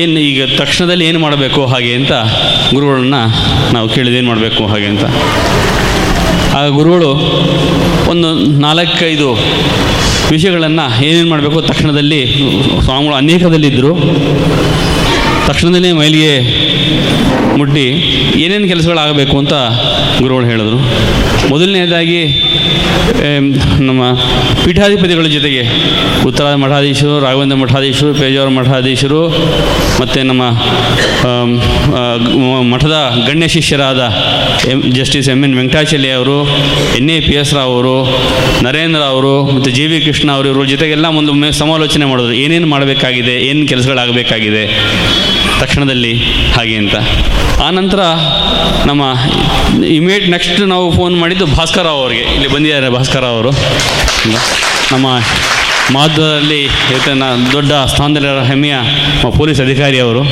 ಏನು 0.00 0.18
ಈಗ 0.28 0.42
ತಕ್ಷಣದಲ್ಲಿ 0.60 1.04
ಏನು 1.10 1.18
ಮಾಡಬೇಕು, 1.18 1.60
ಹಾಗೆ 1.72 1.92
ಅಂತ 1.98 2.12
ಗುರುಗಳನ್ನ 2.74 3.18
ನಾವು 3.74 3.88
ಕೇಳಿದ 3.94 4.14
ಏನು 4.20 4.28
ಮಾಡಬೇಕು, 4.28 4.62
ಹಾಗೆ 4.72 4.88
ಅಂತ. 4.92 5.04
ಆ 6.58 6.60
ಗುರುಗಳು 6.78 7.10
ಒಂದು 8.12 8.28
ನಾಲ್ಕೈದು 8.66 9.28
ವಿಷಯಗಳನ್ನು 10.30 10.84
ಏನೇನು 11.06 11.30
ಮಾಡಬೇಕು, 11.30 11.58
ತಕ್ಷಣದಲ್ಲಿ 11.70 12.20
ಸ್ವಾಮಿಗಳು 12.84 13.16
ಅನೇಕದಲ್ಲಿದ್ದರು. 13.22 13.92
ತಕ್ಷಣದಲ್ಲೇ 15.48 15.92
ಮೈಲಿಗೆ 15.92 16.34
ಮುಟ್ಟಿ 17.58 17.86
ಏನೇನು 18.42 18.68
ಕೆಲಸಗಳಾಗಬೇಕು 18.68 19.36
ಅಂತ 19.42 19.54
ಗುರುಗಳು 20.22 20.46
ಹೇಳಿದರು. 20.52 20.78
ಮೊದಲನೇದಾಗಿ 21.52 22.20
ನಮ್ಮ 23.88 24.02
ಪೀಠಾಧಿಪತಿಗಳ 24.64 25.26
ಜೊತೆಗೆ 25.34 25.62
ಉತ್ತರ 26.28 26.54
ಮಠಾಧೀಶರು, 26.62 27.14
ರಾಘವೇಂದ್ರ 27.24 27.56
ಮಠಾಧೀಶರು, 27.62 28.10
ಪೇಜಾವರ 28.20 28.50
ಮಠಾಧೀಶರು, 28.58 29.20
ಮತ್ತು 30.00 30.22
ನಮ್ಮ 30.30 30.42
ಮಠದ 32.72 32.96
ಗಣ್ಯ 33.28 33.48
ಶಿಷ್ಯರಾದ 33.48 34.00
M 34.72 34.80
justice 34.98 35.28
M 35.28 35.40
N 35.44 35.54
Venkatachaliah 35.54 36.10
ಅವರು, 36.18 36.38
N, 36.96 37.10
A, 37.10 37.18
P, 37.26 37.34
S 37.40 37.52
Rao 37.54 37.72
ಅವರು, 37.74 37.96
ನರೇಂದ್ರ 38.66 39.02
ಅವರು, 39.14 39.34
ಮತ್ತು 39.54 39.70
ಜಿ, 39.70 39.86
ವಿ, 39.86 39.98
ಕೃಷ್ಣ 40.06 40.28
ಅವರು 40.32 40.48
ಇವ್ರ 40.52 40.64
ಜೊತೆಗೆಲ್ಲ 40.74 41.06
ಒಂದು 41.20 41.52
ಸಮಾಲೋಚನೆ 41.60 42.06
ಮಾಡಿದ್ರು. 42.12 42.34
ಏನೇನು 42.44 42.66
ಮಾಡಬೇಕಾಗಿದೆ, 42.66 43.36
ಏನು 43.50 43.68
ಕೆಲಸಗಳಾಗಬೇಕಾಗಿದೆ. 43.72 44.64
ತಕ್ಷಣದಲ್ಲಿ 45.60 46.14
ಹಾಗೆ 46.56 46.76
ಅಂತ. 46.82 46.94
ಆನಂತರ 47.66 48.00
ನಮ್ಮ 48.86 49.02
ಇಮೇಟ್ 49.84 50.30
ನೆಕ್ಸ್ಟ್ 50.30 50.60
ನಾವು 50.60 50.92
ಫೋನ್ 50.96 51.14
ಮಾಡಿದ್ದು 51.20 51.46
ಭಾಸ್ಕರ 51.46 51.86
ಅವರಿಗೆ. 51.86 52.22
ಇಲ್ಲಿ 52.34 52.48
ಬಂದಿದ್ದಾರೆ 52.48 52.88
ಭಾಸ್ಕರ 52.88 53.24
ಅವರು. 53.24 53.50
ನಮ್ಮ 54.92 55.06
ಮಾಧ್ಯಮದಲ್ಲಿ 55.92 56.62
ಈತನ 56.64 57.22
ದೊಡ್ಡ 57.52 57.72
ಸ್ಥಾನದಲ್ಲಿರೋ 57.72 58.44
ಹೆಮ್ಮೆಯ 58.44 58.74
ಪೊಲೀಸ್ 59.36 59.60
ಅಧಿಕಾರಿ 59.60 59.98
ಅವರು 59.98 60.22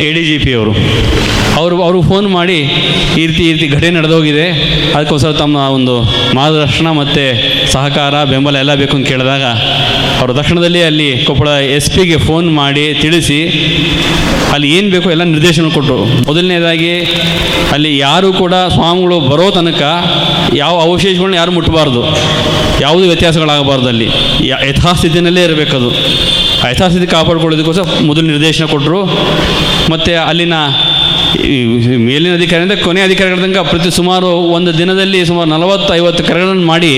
ಎ 0.00 0.12
ಡಿ 0.12 0.24
ಜಿ 0.24 0.38
ಪಿ 0.38 0.52
ಅವರು. 0.54 0.72
ಅವರು 1.56 1.82
ಅವರು 1.82 2.02
ಫೋನ್ 2.02 2.28
ಮಾಡಿ 2.28 2.58
ಈ 3.20 3.26
ರೀತಿ 3.26 3.42
ಈ 3.42 3.52
ರೀತಿ 3.52 3.66
ಘಟನೆ 3.68 3.90
ನಡೆದೋಗಿದೆ. 3.90 4.46
ಅದಕ್ಕೋಸ್ಕರ 4.94 5.32
ತಮ್ಮ 5.32 5.56
ಒಂದು 5.56 5.94
ಮಾರ್ಗದರ್ಶನ 6.34 6.90
ಮತ್ತು 6.90 7.24
ಸಹಕಾರ, 7.72 8.24
ಬೆಂಬಲ 8.24 8.56
ಎಲ್ಲ 8.56 8.74
ಬೇಕು 8.74 8.96
ಅಂತ 8.96 9.08
ಕೇಳಿದಾಗ 9.08 9.42
ಅವರು 10.20 10.34
ತಕ್ಷಣದಲ್ಲಿ 10.34 10.82
ಅಲ್ಲಿ 10.82 11.24
ಕೊಪ್ಪಳ 11.24 11.48
ಎಸ್ 11.48 11.90
ಪಿಗೆ 11.90 12.16
ಫೋನ್ 12.16 12.54
ಮಾಡಿ 12.54 12.94
ತಿಳಿಸಿ 12.94 13.40
ಅಲ್ಲಿ 14.52 14.68
ಏನು 14.76 14.90
ಬೇಕೋ 14.90 15.10
ಎಲ್ಲ 15.10 15.22
ನಿರ್ದೇಶನ 15.22 15.68
ಕೊಟ್ಟರು. 15.68 16.04
ಮೊದಲನೇದಾಗಿ 16.04 17.00
ಅಲ್ಲಿ 17.72 17.98
ಯಾರು 17.98 18.32
ಕೂಡ 18.32 18.54
ಸ್ವಾಮಿಗಳು 18.54 19.20
ಬರೋ 19.20 19.50
ತನಕ 19.50 19.82
ಯಾವ 20.54 20.80
ಅವಶೇಷಗಳನ್ನ 20.80 21.34
ಯಾರು 21.34 21.52
ಮುಟ್ಟಬಾರ್ದು. 21.52 22.02
ಯಾವುದೇ 22.80 23.06
ವ್ಯತ್ಯಾಸಗಳಾಗಬಾರ್ದು 23.06 23.88
ಅಲ್ಲಿ. 23.88 24.08
ಯಥಾಸ್ಥಿತಿನಲ್ಲೇ 24.48 25.44
ಇರಬೇಕದು. 25.44 25.90
ಯಥಾಸ್ಥಿತಿ 26.70 27.06
ಕಾಪಾಡ್ಕೊಳ್ಳೋದಕ್ಕೋಸ್ಕರ 27.06 28.04
ಮೊದಲು 28.04 28.26
ನಿರ್ದೇಶನ 28.26 28.66
ಕೊಟ್ಟರು 28.66 29.04
ಮತ್ತು 29.90 30.26
ಅಲ್ಲಿನ 30.26 30.54
ಮೇಲಿನ 31.96 32.34
ಅಧಿಕಾರಿಯಿಂದ 32.34 32.72
ಕೊನೆ 32.84 33.00
ಅಧಿಕಾರಿಗಳ 33.00 33.36
ತನಕ 33.36 33.58
ಪ್ರತಿ 33.58 33.90
ಸುಮಾರು 33.90 34.26
ಒಂದು 34.26 34.78
ದಿನದಲ್ಲಿ 34.78 35.24
ಸುಮಾರು 35.24 35.50
ನಲವತ್ತು 35.50 35.94
ಐವತ್ತು 35.94 36.24
ಕರೆಗಳನ್ನು 36.24 36.66
ಮಾಡಿ 36.66 36.92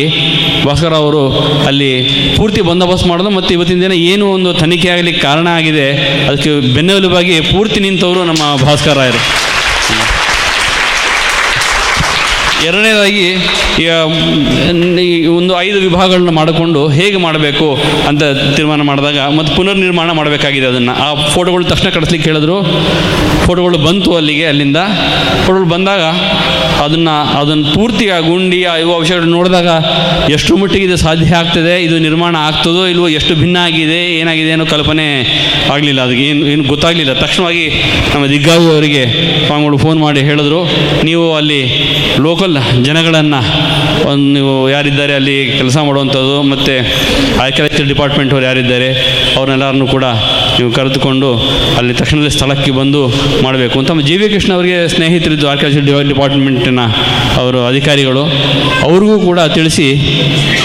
ಭಾಸ್ಕರ 0.66 0.94
ಅವರು 0.94 1.22
ಅಲ್ಲಿ 1.66 1.90
ಪೂರ್ತಿ 2.36 2.60
ಬಂದೋಬಸ್ತ್ 2.60 3.08
ಮಾಡೋದು. 3.08 3.30
ಮತ್ತು 3.30 3.54
ಇವತ್ತಿನ 3.54 3.80
ದಿನ 3.82 3.92
ಏನು 3.92 4.32
ಒಂದು 4.32 4.54
ತನಿಖೆ 4.54 4.88
ಆಗಲಿಕ್ಕೆ 4.88 5.22
ಕಾರಣ 5.22 5.48
ಆಗಿದೆ. 5.48 5.90
ಅದಕ್ಕೆ 6.26 6.74
ಬೆನ್ನೆಲುಬಾಗಿ 6.74 7.40
ಪೂರ್ತಿ 7.40 7.80
ನಿಂತವರು 7.80 8.24
ನಮ್ಮ 8.24 8.62
ಭಾಸ್ಕರ್ 8.62 8.96
ರಾಯರು. 8.96 9.53
ಎರಡನೇದಾಗಿ 12.64 13.26
ಒಂದು 15.26 15.60
ಐದು 15.60 15.78
ವಿಭಾಗಗಳನ್ನ 15.80 16.30
ಮಾಡಿಕೊಂಡು 16.30 16.88
ಹೇಗೆ 16.88 17.16
ಮಾಡಬೇಕು 17.16 17.68
ಅಂತ 18.08 18.22
ತೀರ್ಮಾನ 18.56 18.82
ಮಾಡಿದಾಗ 18.82 19.18
ಮತ್ತು 19.36 19.56
ಪುನರ್ನಿರ್ಮಾಣ 19.56 20.10
ಮಾಡಬೇಕಾಗಿದೆ 20.10 20.66
ಅದನ್ನು. 20.66 20.92
ಆ 20.92 21.28
ಫೋಟೋಗಳು 21.28 21.64
ತಕ್ಷಣ 21.64 21.88
ಕಳಿಸ್ಲಿಕ್ಕೆ 21.88 22.30
ಹೇಳಿದ್ರು. 22.30 22.56
ಫೋಟೋಗಳು 23.46 23.78
ಬಂತು 23.78 24.16
ಅಲ್ಲಿಗೆ, 24.16 24.46
ಅಲ್ಲಿಂದ. 24.46 24.76
ಫೋಟೋಗಳು 25.46 25.68
ಬಂದಾಗ 25.68 26.02
ಅದನ್ನು 26.82 27.14
ಅದನ್ನು 27.40 27.66
ಪೂರ್ತಿಯಾಗಿ 27.74 28.26
ಗುಂಡಿ, 28.28 28.64
ಆ 28.64 28.74
ಇವು 28.76 28.92
ನೋಡಿದಾಗ 29.36 29.68
ಎಷ್ಟು 30.36 30.56
ಮಟ್ಟಿಗೆ 30.56 30.84
ಇದು 30.84 30.96
ಸಾಧ್ಯ 30.96 31.34
ಆಗ್ತದೆ, 31.34 31.74
ಇದು 31.82 31.98
ನಿರ್ಮಾಣ 31.98 32.34
ಆಗ್ತದೋ 32.48 32.86
ಇಲ್ವೋ, 32.86 33.08
ಎಷ್ಟು 33.08 33.34
ಭಿನ್ನ 33.34 33.56
ಆಗಿದೆ, 33.68 34.00
ಏನಾಗಿದೆ 34.20 34.52
ಅನ್ನೋ 34.52 34.66
ಕಲ್ಪನೆ 34.66 35.06
ಆಗಲಿಲ್ಲ. 35.74 36.00
ಅದಕ್ಕೆ 36.06 36.24
ಏನು 36.30 36.46
ಏನು 36.46 36.64
ಗೊತ್ತಾಗಲಿಲ್ಲ. 36.64 37.12
ತಕ್ಷಣವಾಗಿ 37.12 37.64
ನಮ್ಮ 38.14 38.26
ದಿಗ್ಗಾವಿ 38.26 38.66
ಅವರಿಗೆ 38.74 39.04
ಸ್ವಾಮಿಗಳು 39.46 39.78
ಫೋನ್ 39.84 40.00
ಮಾಡಿ 40.00 40.20
ಹೇಳಿದ್ರು, 40.20 40.60
ನೀವು 41.04 41.36
ಅಲ್ಲಿ 41.36 41.60
ಲೋಕಲ್ 42.26 42.56
ಜನಗಳನ್ನು 42.88 43.40
ಒಂದು 44.10 44.26
ನೀವು 44.36 44.70
ಯಾರಿದ್ದಾರೆ 44.70 45.14
ಅಲ್ಲಿ 45.14 45.36
ಕೆಲಸ 45.58 45.76
ಮಾಡುವಂಥದ್ದು, 45.88 46.42
ಮತ್ತು 46.42 46.74
ಆರ್ಕಿಟೆಕ್ಚರ್ 47.44 47.86
ಡಿಪಾರ್ಟ್ಮೆಂಟ್ 47.92 48.32
ಅವ್ರು 48.34 48.46
ಯಾರಿದ್ದಾರೆ, 48.46 48.88
ಅವ್ರನ್ನೆಲ್ಲರನ್ನೂ 49.36 49.86
ಕೂಡ 49.86 50.04
ನೀವು 50.58 50.72
ಕರೆದುಕೊಂಡು 50.72 51.28
ಅಲ್ಲಿ 51.78 51.94
ತಕ್ಷಣದಲ್ಲಿ 51.94 52.30
ಸ್ಥಳಕ್ಕೆ 52.30 52.70
ಬಂದು 52.70 53.00
ಮಾಡಬೇಕು. 53.44 53.78
ಅಂತ 53.80 53.90
ಜಿ 54.08 54.16
ವಿ 54.16 54.26
ಕೃಷ್ಣ 54.34 54.50
ಅವರಿಗೆ 54.58 54.88
ಸ್ನೇಹಿತರಿದ್ದು 54.94 55.48
ಆರ್ಕಿಟೆಕ್ಚರ್ 55.52 55.86
ಡಿ 55.86 55.94
ಡಿಪಾರ್ಟ್ಮೆಂಟಿನ 56.64 56.82
ಅವರು 57.40 57.58
ಅಧಿಕಾರಿಗಳು, 57.70 58.22
ಅವ್ರಿಗೂ 58.88 59.16
ಕೂಡ 59.28 59.38
ತಿಳಿಸಿ 59.56 59.86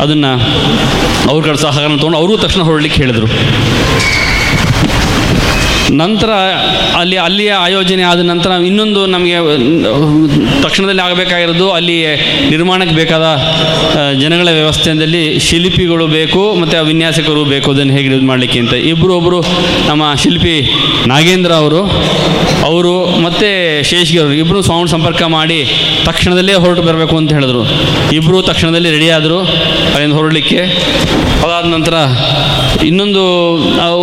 ಅದನ್ನು 0.04 0.32
ಅವ್ರ 1.32 1.40
ಕಡೆ 1.48 1.58
ಸಹಕಾರ 1.66 1.88
ತೊಗೊಂಡು 2.02 2.20
ಅವ್ರಿಗೂ 2.22 2.38
ತಕ್ಷಣ 2.46 2.62
ಹೊರಡಲಿಕ್ಕೆ 2.70 3.00
ಹೇಳಿದರು. 3.04 3.28
ನಂತರ 6.02 6.32
ಅಲ್ಲಿ, 7.00 7.18
ಅಲ್ಲಿಯ 7.18 7.52
ಆಯೋಜನೆ 7.66 8.04
ಆದ 8.04 8.22
ನಂತರ 8.30 8.52
ಇನ್ನೊಂದು 8.70 9.02
ನಮಗೆ 9.06 9.38
ತಕ್ಷಣದಲ್ಲಿ 10.64 11.02
ಆಗಬೇಕಾಗಿರೋದು 11.02 11.72
ಅಲ್ಲಿ 11.72 11.98
ನಿರ್ಮಾಣಕ್ಕೆ 12.50 12.96
ಬೇಕಾದ 12.96 13.26
ಜನಗಳ 14.22 14.48
ವ್ಯವಸ್ಥೆಯಲ್ಲಿ 14.60 15.40
ಶಿಲ್ಪಿಗಳು 15.40 16.08
ಬೇಕು 16.08 16.42
ಮತ್ತು 16.62 16.86
ವಿನ್ಯಾಸಕರು 16.86 17.44
ಬೇಕು, 17.46 17.72
ಅದನ್ನು 17.72 17.94
ಹೇಗೆ 17.94 18.08
ಇದು 18.16 18.28
ಮಾಡಲಿಕ್ಕೆ 18.32 18.60
ಅಂತ. 18.60 18.74
ಇಬ್ಬರು 18.74 19.14
ಒಬ್ಬರು 19.18 19.42
ನಮ್ಮ 19.88 20.14
ಶಿಲ್ಪಿ 20.24 20.56
ನಾಗೇಂದ್ರ 21.14 21.52
ಅವರು 21.54 21.82
ಅವರು 22.70 22.94
ಮತ್ತು 23.26 23.50
ಶೇಷ್ಗೆ 23.90 24.20
ಅವರು 24.20 24.34
ಇಬ್ಬರು 24.34 24.62
ಸೌಂಡ್ 24.62 24.90
ಸಂಪರ್ಕ 24.90 25.24
ಮಾಡಿ 25.24 25.60
ತಕ್ಷಣದಲ್ಲೇ 26.06 26.54
ಹೊರಟು 26.54 26.82
ಬರಬೇಕು 26.82 27.18
ಅಂತ 27.18 27.32
ಹೇಳಿದ್ರು. 27.34 27.64
ಇಬ್ಬರು 28.16 28.42
ತಕ್ಷಣದಲ್ಲಿ 28.42 28.92
ರೆಡಿಯಾದರು 28.92 29.40
ಅಲ್ಲಿಂದ 29.94 30.14
ಹೊರಡಲಿಕ್ಕೆ. 30.14 30.62
ಅದಾದ 31.46 31.66
ನಂತರ 31.66 31.94
ಇನ್ನೊಂದು 32.86 33.24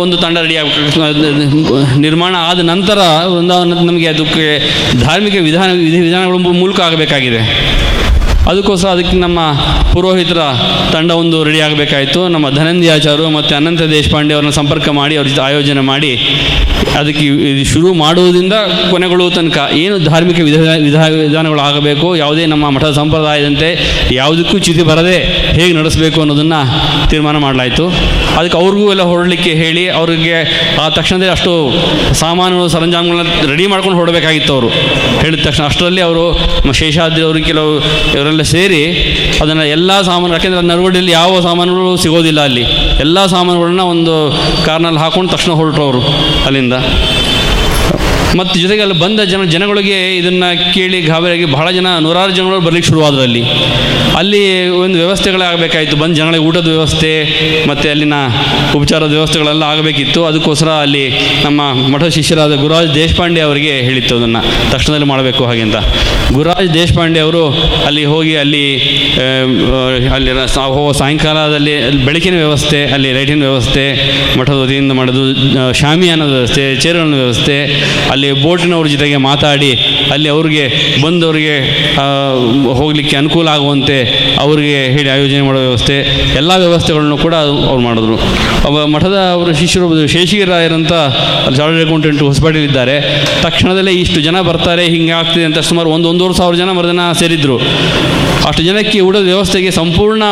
ಒಂದು 0.01 0.17
ತಂಡ 0.17 0.37
ರೆಡಿ 0.37 0.55
ಆಗಬೇಕು. 0.55 1.76
ನಿರ್ಮಾಣ 1.97 2.35
ಆದ 2.39 2.59
ನಂತರ 2.59 2.97
ಒಂದು 3.27 3.85
ನಮಗೆ 3.85 4.07
ಅದಕ್ಕೆ 4.07 4.45
ಧಾರ್ಮಿಕ 4.99 5.35
ವಿಧಾನ 5.39 5.71
ವಿಧಿ 5.71 5.99
ವಿಧಾನಗಳ 5.99 6.35
ಮೂಲಕ 6.35 6.81
ಆಗಬೇಕಾಗಿದೆ. 6.81 7.41
ಅದಕ್ಕೋಸ್ಕರ 8.49 8.89
ಅದಕ್ಕೆ 8.95 9.15
ನಮ್ಮ 9.25 9.39
ಪುರೋಹಿತರ 9.93 10.41
ತಂಡ 10.93 11.11
ಒಂದು 11.21 11.37
ರೆಡಿ 11.47 11.59
ಆಗಬೇಕಾಯಿತು. 11.67 12.19
ನಮ್ಮ 12.33 12.47
ಧನಂಜಯಾಚಾರ್ಯರು 12.59 13.29
ಮತ್ತು 13.37 13.51
ಅನಂತ 13.59 13.83
ದೇಶಪಾಂಡೆ 13.97 14.33
ಅವರನ್ನ 14.35 14.53
ಸಂಪರ್ಕ 14.61 14.89
ಮಾಡಿ 14.99 15.15
ಅವ್ರ 15.19 15.27
ಜೊತೆ 15.31 15.43
ಆಯೋಜನೆ 15.47 15.83
ಮಾಡಿ 15.91 16.11
ಅದಕ್ಕೆ 16.99 17.23
ಇದು 17.51 17.63
ಶುರು 17.71 17.89
ಮಾಡುವುದರಿಂದ 18.01 18.55
ಕೊನೆಗೊಳ್ಳುವ 18.91 19.29
ತನಕ 19.37 19.57
ಏನು 19.81 19.95
ಧಾರ್ಮಿಕ 20.09 20.39
ವಿಧ 20.47 20.57
ವಿಧ, 20.85 20.97
ವಿಧಾನಗಳು 21.23 21.61
ಆಗಬೇಕು, 21.61 22.07
ಯಾವುದೇ 22.15 22.43
ನಮ್ಮ 22.53 22.69
ಮಠದ 22.75 22.91
ಸಂಪ್ರದಾಯದಂತೆ 22.91 23.69
ಯಾವುದಕ್ಕೂ 24.11 24.55
ಚಿತಿ 24.67 24.83
ಬರದೆ 24.89 25.17
ಹೇಗೆ 25.57 25.73
ನಡೆಸಬೇಕು 25.79 26.17
ಅನ್ನೋದನ್ನು 26.23 26.61
ತೀರ್ಮಾನ 27.11 27.37
ಮಾಡಲಾಯಿತು. 27.45 27.85
ಅದಕ್ಕೆ 28.37 28.57
ಅವ್ರಿಗೂ 28.61 28.87
ಎಲ್ಲ 28.93 29.03
ಹೊರಡಲಿಕ್ಕೆ 29.11 29.51
ಹೇಳಿ 29.61 29.83
ಅವರಿಗೆ 29.99 30.37
ಆ 30.83 30.87
ತಕ್ಷಣದಲ್ಲಿ 30.97 31.33
ಅಷ್ಟು 31.37 31.53
ಸಾಮಾನುಗಳು, 32.23 32.67
ಸರಂಜಾಮಗಳನ್ನ 32.75 33.49
ರೆಡಿ 33.51 33.67
ಮಾಡ್ಕೊಂಡು 33.73 33.97
ಹೊರಡಬೇಕಾಗಿತ್ತು 33.99 34.53
ಅವರು. 34.57 34.69
ಹೇಳಿದ 35.21 35.41
ತಕ್ಷಣ 35.47 35.65
ಅಷ್ಟರಲ್ಲಿ 35.71 36.01
ಅವರು 36.01 36.25
ಶೇಷಾದ್ರಿ 36.81 37.23
ಅವರು 37.27 37.39
ಕೆಲವು, 37.49 37.73
ಇವರೆಲ್ಲ 38.15 38.36
ಸೇರಿ 38.43 38.85
ಅದನ್ನು 39.41 39.65
ಎಲ್ಲ 39.65 40.01
ಸಾಮಾನು, 40.01 40.33
ಯಾಕೆಂದರೆ 40.33 40.61
ನರಗುಡಿಯಲ್ಲಿ 40.61 41.11
ಯಾವ 41.11 41.39
ಸಾಮಾನುಗಳು 41.39 41.97
ಸಿಗೋದಿಲ್ಲ 41.97 42.41
ಅಲ್ಲಿ. 42.41 42.61
ಎಲ್ಲ 42.99 43.25
ಸಾಮಾನುಗಳನ್ನ 43.25 43.79
ಒಂದು 43.79 44.39
ಕಾರ್ನಲ್ಲಿ 44.65 44.99
ಹಾಕೊಂಡು 44.99 45.31
ತಕ್ಷಣ 45.31 45.51
ಹೊರಟರು 45.51 45.83
ಅವರು 45.83 46.01
ಅಲ್ಲಿಂದ. 46.45 46.73
ಮತ್ತು 48.35 48.59
ಜೊತೆಗೆ 48.59 48.81
ಅಲ್ಲಿ 48.81 48.97
ಬಂದ 48.99 49.19
ಜನ, 49.19 49.43
ಜನಗಳಿಗೆ 49.55 50.17
ಇದನ್ನು 50.17 50.73
ಕೇಳಿ 50.73 51.01
ಗಾಬರಿಯಾಗಿ 51.01 51.45
ಬಹಳ 51.45 51.67
ಜನ 51.71 51.87
ನೂರಾರು 51.99 52.31
ಜನಗಳು 52.35 52.59
ಬರಲಿಕ್ಕೆ 52.59 52.89
ಶುರುವಾದರಲ್ಲಿ 52.89 53.43
ಅಲ್ಲಿ. 54.17 54.43
ಒಂದು 54.83 54.97
ವ್ಯವಸ್ಥೆಗಳೇ 54.97 55.45
ಆಗಬೇಕಾಯಿತು. 55.45 55.95
ಬಂದ 55.95 56.15
ಜನಗಳಿಗೆ 56.15 56.43
ಊಟದ 56.43 56.67
ವ್ಯವಸ್ಥೆ, 56.67 57.11
ಮತ್ತು 57.69 57.89
ಅಲ್ಲಿನ 57.89 58.17
ಉಪಚಾರದ 58.75 59.11
ವ್ಯವಸ್ಥೆಗಳೆಲ್ಲ 59.11 59.63
ಆಗಬೇಕಿತ್ತು. 59.63 60.25
ಅದಕ್ಕೋಸ್ಕರ 60.25 60.69
ಅಲ್ಲಿ 60.85 61.03
ನಮ್ಮ 61.43 61.61
ಮಠ 61.93 62.03
ಶಿಷ್ಯರಾದ 62.17 62.55
ಗುರುರಾಜ್ 62.55 62.95
ದೇಶಪಾಂಡೆ 62.95 63.41
ಅವರಿಗೆ 63.41 63.73
ಹೇಳಿತ್ತು 63.87 64.15
ಅದನ್ನು. 64.17 64.41
ತಕ್ಷಣದಲ್ಲಿ 64.71 65.05
ಮಾಡಬೇಕು 65.05 65.45
ಹಾಗೆ 65.45 65.61
ಅಂತ. 65.61 65.75
ಗುರುರಾಜ್ 66.33 66.73
ದೇಶಪಾಂಡೆ 66.73 67.19
ಅವರು 67.19 67.43
ಅಲ್ಲಿ 67.85 68.05
ಹೋಗಿ 68.05 68.35
ಅಲ್ಲಿ 68.35 68.65
ಅಲ್ಲಿ 70.15 70.31
ಸಾಯಂಕಾಲದಲ್ಲಿ 70.99 72.05
ಬೆಳಕಿನ 72.05 72.35
ವ್ಯವಸ್ಥೆ, 72.35 72.85
ಅಲ್ಲಿ 72.85 73.13
ಲೈಟಿನ 73.13 73.43
ವ್ಯವಸ್ಥೆ, 73.49 73.85
ಮಠದ 74.39 74.57
ವತಿಯಿಂದ 74.63 74.91
ಮಾಡೋದು 74.91 75.73
ಶಾಮಿಯಾನದ 75.73 76.31
ವ್ಯವಸ್ಥೆ 76.37 76.63
ವ್ಯವಸ್ಥೆ 77.17 77.57
ಅಲ್ಲಿ 78.17 78.29
ಬೋಟಿನವ್ರ 78.43 78.87
ಜೊತೆಗೆ 78.93 79.17
ಮಾತಾಡಿ, 79.29 79.69
ಅಲ್ಲಿ 80.13 80.29
ಅವ್ರಿಗೆ 80.35 80.63
ಬಂದವರಿಗೆ 81.03 81.55
ಹೋಗಲಿಕ್ಕೆ 82.79 83.15
ಅನುಕೂಲ 83.19 83.47
ಆಗುವಂತೆ 83.55 83.97
ಅವರಿಗೆ 84.43 84.79
ಹೇಳಿ 84.93 85.09
ಆಯೋಜನೆ 85.15 85.41
ಮಾಡೋ 85.47 85.59
ವ್ಯವಸ್ಥೆ, 85.65 85.97
ಎಲ್ಲ 86.39 86.51
ವ್ಯವಸ್ಥೆಗಳನ್ನು 86.63 87.17
ಕೂಡ 87.25 87.35
ಅವ್ರು 87.69 87.81
ಮಾಡಿದ್ರು. 87.87 88.15
ಅವ 88.67 88.85
ಮಠದ 88.93 89.17
ಅವರ 89.35 89.51
ಶಿಷ್ಯರು 89.61 90.07
ಶೇಷಗಿರಾಯರಂತ 90.15 90.93
ಅಲ್ಲಿ 91.45 91.57
ಚಾರ್ಟರ್ಡ್ 91.59 91.83
ಅಕೌಂಟೆಂಟ್ 91.85 92.23
ಹೊಸಪೇಟೆಯಲ್ಲಿದ್ದಾರೆ 92.29 92.95
ತಕ್ಷಣದಲ್ಲೇ 93.45 93.93
ಇಷ್ಟು 94.03 94.19
ಜನ 94.27 94.41
ಬರ್ತಾರೆ, 94.49 94.85
ಹಿಂಗೆ 94.95 95.13
ಆಗ್ತಿದೆ 95.19 95.45
ಅಂತ 95.49 95.61
ಸುಮಾರು 95.69 95.91
ಒಂದು 95.97 96.09
ಒಂದೂವರೆ 96.13 96.37
ಸಾವಿರ 96.41 96.55
ಜನ 96.63 96.71
ಮರುದಿನ 96.79 97.05
ಸೇರಿದ್ರು. 97.21 97.57
ಅಷ್ಟು 98.49 98.61
ಜನಕ್ಕೆ 98.67 98.97
ಊಟದ 99.07 99.25
ವ್ಯವಸ್ಥೆಗೆ 99.31 99.71
ಸಂಪೂರ್ಣ 99.79 100.23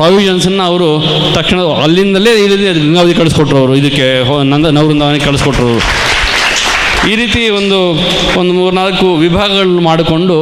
ಪ್ರಾವಿಷನ್ಸನ್ನು 0.00 0.64
ಅವರು 0.70 0.90
ತಕ್ಷಣ 1.36 1.60
ಅಲ್ಲಿಂದಲೇ 1.84 2.32
ಇಲ್ಲದೆ 2.44 2.66
ಗಂಗಾವತಿ 2.80 3.14
ಕಳಿಸ್ಕೊಟ್ರು 3.20 3.56
ಅವರು. 3.62 3.74
ಇದಕ್ಕೆ 3.80 4.06
ನಂದ 4.52 4.66
ನವೃಂದಾವನಿಗೆ 4.78 5.26
ಕಳಿಸ್ಕೊಟ್ರು 5.28 5.66
ಅವರು. 5.70 5.82
ಈ 7.06 7.16
ರೀತಿ 7.16 7.48
ಒಂದು 7.48 7.78
ಒಂದು 8.40 8.52
ಮೂರ್ನಾಲ್ಕು 8.52 9.16
ವಿಭಾಗಗಳನ್ನು 9.16 9.80
ಮಾಡಿಕೊಂಡು 9.80 10.36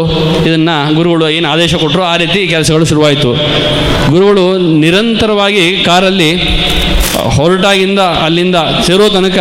ಇದನ್ನು 0.47 0.95
ಗುರುಗಳು 0.95 1.31
ಏನು 1.31 1.49
ಆದೇಶ 1.49 1.75
ಕೊಟ್ಟರು 1.75 2.03
ಆ 2.03 2.17
ರೀತಿ 2.17 2.47
ಕೆಲಸಗಳು 2.47 2.85
ಶುರುವಾಯಿತು. 2.85 3.33
ಗುರುಗಳು 4.11 4.59
ನಿರಂತರವಾಗಿ 4.59 5.85
ಕಾರಲ್ಲಿ, 5.85 6.31
ಹೊರಟಾಗಿಂದ 7.37 7.99
ಅಲ್ಲಿಂದ 7.99 8.57
ಸೇರೋ 8.87 9.09
ತನಕ 9.09 9.39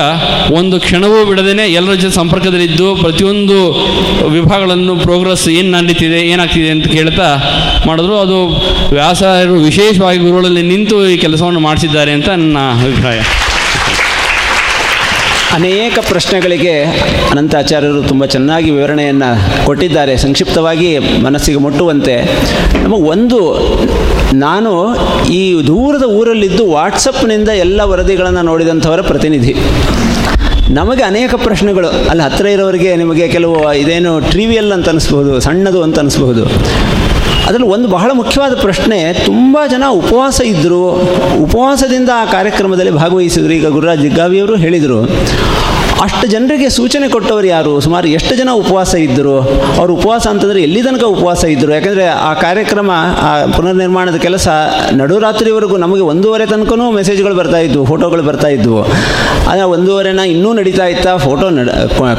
ಒಂದು 0.51 0.79
ಕ್ಷಣವೂ 0.79 1.25
ಬಿಡದೇ 1.25 1.65
ಎಲ್ಲರ 1.71 1.93
ಜೊತೆ 1.93 2.15
ಸಂಪರ್ಕದಲ್ಲಿದ್ದು 2.15 2.95
ಪ್ರತಿಯೊಂದು 2.95 3.57
ವಿಭಾಗಗಳನ್ನು 4.29 4.95
ಪ್ರೋಗ್ರೆಸ್ 4.95 5.49
ಏನು 5.49 5.71
ನಡೀತಿದೆ, 5.71 6.21
ಏನಾಗ್ತಿದೆ 6.21 6.69
ಅಂತ 6.69 6.87
ಕೇಳ್ತಾ 6.87 7.29
ಮಾಡಿದ್ರು. 7.87 8.17
ಅದು 8.17 8.37
ವ್ಯಾಸರು 8.95 9.55
ವಿಶೇಷವಾಗಿ 9.55 10.19
ಗುರುಗಳಲ್ಲಿ 10.19 10.61
ನಿಂತು 10.61 11.07
ಈ 11.07 11.17
ಕೆಲಸವನ್ನು 11.17 11.59
ಮಾಡಿಸಿದ್ದಾರೆ 11.59 12.11
ಅಂತ 12.11 12.29
ನನ್ನ 12.29 12.57
ಅಭಿಪ್ರಾಯ. 12.83 13.19
ಅನೇಕ 15.53 15.99
ಪ್ರಶ್ನೆಗಳಿಗೆ 15.99 16.83
ಅನಂತಾಚಾರ್ಯರು 17.31 18.03
ತುಂಬ 18.03 18.25
ಚೆನ್ನಾಗಿ 18.25 18.71
ವಿವರಣೆಯನ್ನು 18.71 19.65
ಕೊಟ್ಟಿದ್ದಾರೆ. 19.65 20.17
ಸಂಕ್ಷಿಪ್ತವಾಗಿ 20.17 20.99
ಮನಸ್ಸಿಗೆ 20.99 21.57
ಮುಟ್ಟುವಂತೆ. 21.57 22.15
ನಮಗೆ 22.83 23.01
ಒಂದು, 23.01 23.39
ನಾನು 24.33 24.95
ಈ 25.25 25.67
ದೂರದ 25.67 26.03
ಊರಲ್ಲಿದ್ದು 26.03 26.71
ವಾಟ್ಸಪ್ನಿಂದ 26.71 27.49
ಎಲ್ಲ 27.49 27.81
ವರದಿಗಳನ್ನು 27.81 28.41
ನೋಡಿದಂಥವರ 28.41 29.01
ಪ್ರತಿನಿಧಿ. 29.01 29.55
ನಮಗೆ 30.69 31.03
ಅನೇಕ 31.03 31.35
ಪ್ರಶ್ನೆಗಳು. 31.35 31.87
ಅಲ್ಲಿ 31.87 32.23
ಹತ್ತಿರ 32.23 32.45
ಇರೋರಿಗೆ 32.45 32.95
ನಿಮಗೆ 32.95 33.27
ಕೆಲವು 33.27 33.73
ಇದೇನು 33.73 34.19
ಟ್ರಿವಿಯಲ್ 34.19 34.71
ಅಂತ 34.71 34.89
ಅನಿಸ್ಬಹುದು, 34.89 35.39
ಸಣ್ಣದು 35.39 35.83
ಅಂತ 35.83 35.99
ಅನಿಸ್ಬಹುದು. 35.99 36.45
ಅದರಲ್ಲಿ 37.47 37.69
ಒಂದು 37.75 37.87
ಬಹಳ 37.97 38.09
ಮುಖ್ಯವಾದ 38.21 38.53
ಪ್ರಶ್ನೆ, 38.65 38.97
ತುಂಬ 39.29 39.57
ಜನ 39.73 39.83
ಉಪವಾಸ 40.01 40.39
ಇದ್ದರು 40.53 40.81
ಉಪವಾಸದಿಂದ 41.45 42.09
ಆ 42.21 42.25
ಕಾರ್ಯಕ್ರಮದಲ್ಲಿ 42.35 42.93
ಭಾಗವಹಿಸಿದರು. 43.01 43.53
ಈಗ 43.59 43.69
ಗುರುರಾಜ್ 43.77 44.03
ಜಿಗ್ಗಾವಿಯವರು 44.07 44.57
ಹೇಳಿದರು, 44.65 44.99
ಅಷ್ಟು 46.05 46.25
ಜನರಿಗೆ 46.31 46.67
ಸೂಚನೆ 46.77 47.07
ಕೊಟ್ಟವರು 47.13 47.47
ಯಾರು? 47.47 47.73
ಸುಮಾರು 47.83 48.07
ಎಷ್ಟು 48.17 48.33
ಜನ 48.39 48.49
ಉಪವಾಸ 48.61 48.93
ಇದ್ದರು 49.05 49.35
ಅವರು 49.77 49.91
ಉಪವಾಸ 49.97 50.23
ಅಂತಂದರೆ 50.31 50.59
ಎಲ್ಲಿ 50.67 50.81
ತನಕ 50.87 51.05
ಉಪವಾಸ 51.15 51.41
ಇದ್ದರು 51.53 51.71
ಯಾಕಂದರೆ 51.75 52.05
ಆ 52.29 52.31
ಕಾರ್ಯಕ್ರಮ, 52.43 52.89
ಆ 53.27 53.29
ಪುನರ್ನಿರ್ಮಾಣದ 53.55 54.17
ಕೆಲಸ 54.25 54.47
ನಡುರಾತ್ರಿವರೆಗೂ 55.01 55.77
ನಮಗೆ 55.85 56.03
ಒಂದೂವರೆ 56.11 56.47
ತನಕನೂ 56.53 56.87
ಮೆಸೇಜ್ಗಳು 56.99 57.35
ಬರ್ತಾ 57.41 57.61
ಇದ್ವು, 57.67 57.83
ಫೋಟೋಗಳು 57.91 58.25
ಬರ್ತಾ 58.29 58.49
ಇದ್ವು. 58.57 58.81
ಆದರೆ 59.49 59.67
ಒಂದೂವರೆನ 59.75 60.23
ಇನ್ನೂ 60.33 60.51
ನಡೀತಾ 60.59 60.87
ಇತ್ತಾ, 60.95 61.13
ಫೋಟೋ 61.27 61.47
ನಡ 61.59 61.69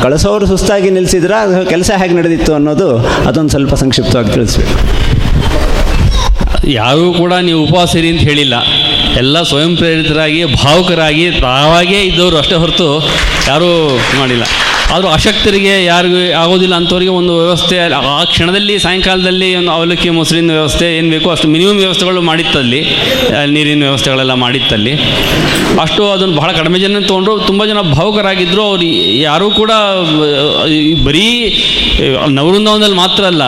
ಕಳಿಸೋರು 0.04 0.48
ಸುಸ್ತಾಗಿ 0.52 0.90
ನಿಲ್ಲಿಸಿದ್ರ 0.96 1.34
ಕೆಲಸ 1.74 1.90
ಹೇಗೆ 2.02 2.16
ನಡೆದಿತ್ತು 2.20 2.54
ಅನ್ನೋದು 2.60 2.90
ಅದೊಂದು 3.30 3.52
ಸ್ವಲ್ಪ 3.56 3.74
ಸಂಕ್ಷಿಪ್ತವಾಗಿ 3.84 4.32
ತಿಳಿಸ್ಬೇಕು. 4.36 4.74
ಯಾರೂ 6.66 7.14
ಕೂಡ 7.14 7.32
ನೀವು 7.32 7.62
ಉಪವಾಸ 7.62 7.96
ಇರಿ 7.96 8.08
ಅಂತ 8.08 8.20
ಹೇಳಿಲ್ಲ. 8.20 8.54
ಎಲ್ಲ 9.16 9.42
ಸ್ವಯಂ 9.42 9.76
ಪ್ರೇರಿತರಾಗಿ 9.76 10.44
ಭಾವುಕರಾಗಿ 10.44 11.30
ತಾವಾಗೇ 11.30 12.00
ಇದ್ದವರು 12.02 12.38
ಅಷ್ಟೇ 12.38 12.54
ಹೊರತು 12.54 13.08
ಯಾರೂ 13.48 13.98
ಮಾಡಿಲ್ಲ. 14.18 14.42
ಆದರೂ 14.90 15.08
ಅಶಕ್ತರಿಗೆ 15.16 15.72
ಯಾರಿಗೂ 15.84 16.18
ಆಗೋದಿಲ್ಲ 16.42 16.74
ಅಂಥವ್ರಿಗೆ 16.80 17.12
ಒಂದು 17.20 17.32
ವ್ಯವಸ್ಥೆ, 17.44 17.76
ಆ 18.10 18.18
ಕ್ಷಣದಲ್ಲಿ, 18.32 18.74
ಸಾಯಂಕಾಲದಲ್ಲಿ 18.84 19.48
ಒಂದು 19.60 19.72
ಅವಲಕ್ಕಿ 19.76 20.10
ಮೊಸರಿನ 20.18 20.52
ವ್ಯವಸ್ಥೆ 20.58 20.86
ಏನು 20.98 21.08
ಬೇಕೋ 21.14 21.28
ಅಷ್ಟು 21.34 21.48
ಮಿನಿಮಮ್ 21.54 21.78
ವ್ಯವಸ್ಥೆಗಳು 21.84 22.20
ಮಾಡಿತ್ತಲ್ಲಿ 22.30 22.80
ನೀರಿನ 23.54 23.82
ವ್ಯವಸ್ಥೆಗಳೆಲ್ಲ 23.88 24.34
ಮಾಡಿತ್ತಲ್ಲಿ. 24.44 24.92
ಅಷ್ಟು 25.84 26.02
ಅದನ್ನು 26.12 26.36
ಬಹಳ 26.40 26.50
ಕಡಿಮೆ 26.58 26.78
ಜನ 26.84 27.00
ತೊಗೊಂಡ್ರು, 27.10 27.34
ತುಂಬ 27.50 27.64
ಜನ 27.70 27.80
ಭಾವುಕರಾಗಿದ್ದರು 27.96 28.62
ಅವ್ರು 28.70 28.90
ಯಾರೂ 29.26 29.48
ಕೂಡ 29.60 29.72
ಬರೀ 31.08 31.26
ನವೃಂದವನದಲ್ಲಿ 32.38 32.98
ಮಾತ್ರ 33.04 33.24
ಅಲ್ಲ, 33.32 33.44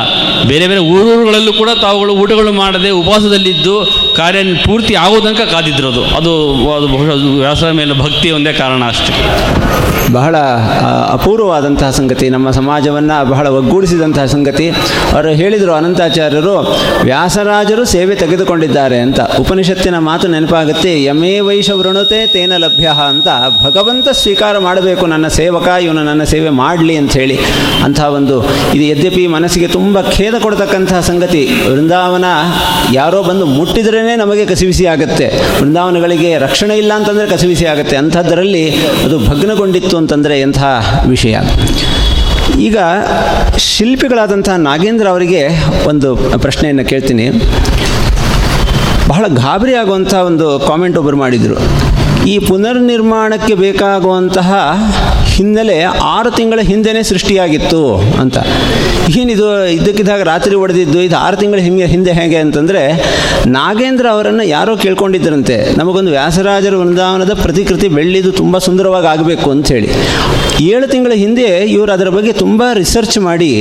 ಬೇರೆ 0.50 0.66
ಬೇರೆ 0.70 0.82
ಊರೂರುಗಳಲ್ಲೂ 0.92 1.52
ಕೂಡ 1.60 1.70
ತಾವುಗಳು 1.84 2.12
ಊಟಗಳು 2.22 2.52
ಮಾಡದೆ 2.62 2.90
ಉಪವಾಸದಲ್ಲಿದ್ದು 3.00 3.76
ಕಾರ್ಯ 4.18 4.42
ಪೂರ್ತಿ 4.66 4.94
ಆಗೋ 5.04 5.18
ತನಕ 5.20 5.42
ಕಾದಿದ್ರು 5.52 5.88
ಅದು 5.88 6.02
ಅದು 6.76 6.88
ಬಹುಶಃ 6.94 7.16
ವ್ಯಾಸರ 7.40 7.70
ಮೇಲೆ 7.80 7.94
ಭಕ್ತಿ 7.98 8.30
ಒಂದೇ 8.30 8.52
ಕಾರಣ 8.52 8.82
ಅಷ್ಟೇ. 8.88 9.14
ಬಹಳ 10.12 10.36
ಅಪೂರ್ವವಾದಂತಹ 11.12 11.88
ಸಂಗತಿ. 11.90 12.26
ನಮ್ಮ 12.34 12.50
ಸಮಾಜವನ್ನು 12.50 13.16
ಬಹಳ 13.30 13.46
ಒಗ್ಗೂಡಿಸಿದಂತಹ 13.48 14.24
ಸಂಗತಿ. 14.24 14.66
ಅವರು 15.14 15.30
ಹೇಳಿದರು 15.40 15.72
ಅನಂತಾಚಾರ್ಯರು, 15.74 16.54
ವ್ಯಾಸರಾಜರು 17.04 17.84
ಸೇವೆ 17.84 18.14
ತೆಗೆದುಕೊಂಡಿದ್ದಾರೆ 18.14 18.98
ಅಂತ. 18.98 19.20
ಉಪನಿಷತ್ತಿನ 19.40 19.98
ಮಾತು 19.98 20.28
ನೆನಪಾಗುತ್ತೆ, 20.28 20.92
ಯಮೇ 21.04 21.32
ವೈಶ 21.40 21.70
ವೃಣುತೆ 21.70 22.20
ತೇನ 22.26 22.52
ಲಭ್ಯ 22.56 22.92
ಅಂತ. 23.08 23.28
ಭಗವಂತ 23.64 24.08
ಸ್ವೀಕಾರ 24.22 24.58
ಮಾಡಬೇಕು, 24.58 25.06
ನನ್ನ 25.06 25.28
ಸೇವಕ, 25.28 25.68
ಇವನು 25.82 26.04
ನನ್ನ 26.04 26.22
ಸೇವೆ 26.22 26.50
ಮಾಡಲಿ 26.62 26.96
ಅಂತ 26.96 27.12
ಹೇಳಿ. 27.12 27.38
ಅಂತಹ 27.84 28.08
ಒಂದು, 28.18 28.38
ಇದು 28.74 28.84
ಯದ್ಯಪಿ 28.84 29.26
ಮನಸ್ಸಿಗೆ 29.26 29.68
ತುಂಬ 29.68 30.00
ಖೇದ 30.00 30.34
ಕೊಡ್ತಕ್ಕಂತಹ 30.42 31.00
ಸಂಗತಿ. 31.00 31.44
ವೃಂದಾವನ 31.70 32.24
ಯಾರೋ 32.92 33.22
ಬಂದು 33.22 33.46
ಮುಟ್ಟಿದ್ರೇ 33.46 34.07
ನಮಗೆ 34.16 34.46
ಕಸಿವಿಸಿ 34.46 34.86
ಆಗುತ್ತೆ. 34.86 35.32
ವೃಂದಾವನಗಳಿಗೆ 35.60 36.38
ರಕ್ಷಣೆ 36.38 36.78
ಇಲ್ಲ 36.78 36.92
ಅಂತಂದರೆ 36.92 37.26
ಕಸಿವಿಸಿ 37.26 37.66
ಆಗುತ್ತೆ. 37.66 37.96
ಅಂಥದ್ದರಲ್ಲಿ 37.96 38.84
ಅದು 38.84 39.18
ಭಗ್ನಗೊಂಡಿತ್ತು 39.18 39.96
ಅಂತಂದರೆ 39.96 40.40
ಎಂಥ 40.40 40.58
ವಿಷಯ. 41.08 41.36
ಈಗ 42.60 42.76
ಶಿಲ್ಪಿಗಳಾದಂತಹ 43.58 44.52
ನಾಗೇಂದ್ರ 44.52 45.08
ಅವರಿಗೆ 45.08 45.48
ಒಂದು 45.88 46.16
ಪ್ರಶ್ನೆಯನ್ನು 46.16 46.84
ಕೇಳ್ತೀನಿ. 46.84 47.28
ಬಹಳ 49.08 49.26
ಗಾಬರಿ 49.28 49.74
ಆಗುವಂಥ 49.74 50.14
ಒಂದು 50.14 50.58
ಕಾಮೆಂಟ್ 50.58 50.98
ಒಬ್ಬರು 50.98 51.16
ಮಾಡಿದರು. 51.16 51.88
ಈ 52.26 52.38
ಪುನರ್ನಿರ್ಮಾಣಕ್ಕೆ 52.38 53.54
ಬೇಕಾಗುವಂತಹ 53.54 54.54
ಹಿನ್ನೆಲೆ 55.38 55.76
ಆರು 56.14 56.30
ತಿಂಗಳ 56.38 56.60
ಹಿಂದೆನೇ 56.70 57.02
ಸೃಷ್ಟಿಯಾಗಿತ್ತು 57.10 57.80
ಅಂತ. 58.22 58.38
ಏನಿದು, 59.20 59.46
ಇದಕ್ಕಿದ್ದಾಗ 59.76 60.22
ರಾತ್ರಿ 60.30 60.54
ಹೊಡೆದಿದ್ದು 60.62 60.98
ಇದು 61.06 61.16
ಆರು 61.24 61.36
ತಿಂಗಳ 61.42 61.60
ಹಿಂಗೆ, 61.66 61.86
ಹಿಂದೆ 61.92 62.12
ಹೇಗೆ 62.18 62.38
ಅಂತಂದರೆ, 62.44 62.82
ನಾಗೇಂದ್ರ 63.56 64.06
ಅವರನ್ನು 64.14 64.44
ಯಾರೋ 64.54 64.72
ಕೇಳ್ಕೊಂಡಿದ್ದರಂತೆ. 64.84 65.56
ನಮಗೊಂದು 65.78 66.12
ವ್ಯಾಸರಾಜರ 66.16 66.74
ವೃಂದಾವನದ 66.82 67.34
ಪ್ರತಿಕೃತಿ 67.44 67.88
ಬೆಳ್ಳಿದು 67.98 68.32
ತುಂಬ 68.40 68.58
ಸುಂದರವಾಗಿ 68.66 69.08
ಆಗಬೇಕು 69.14 69.48
ಅಂಥೇಳಿ. 69.56 69.90
ಏಳು 70.70 70.86
ತಿಂಗಳ 70.94 71.14
ಹಿಂದೆ 71.24 71.48
ಇವರು 71.76 71.92
ಅದರ 71.96 72.10
ಬಗ್ಗೆ 72.18 72.34
ತುಂಬ 72.44 72.62
ರಿಸರ್ಚ್ 72.82 73.18
ಮಾಡಿ, 73.28 73.52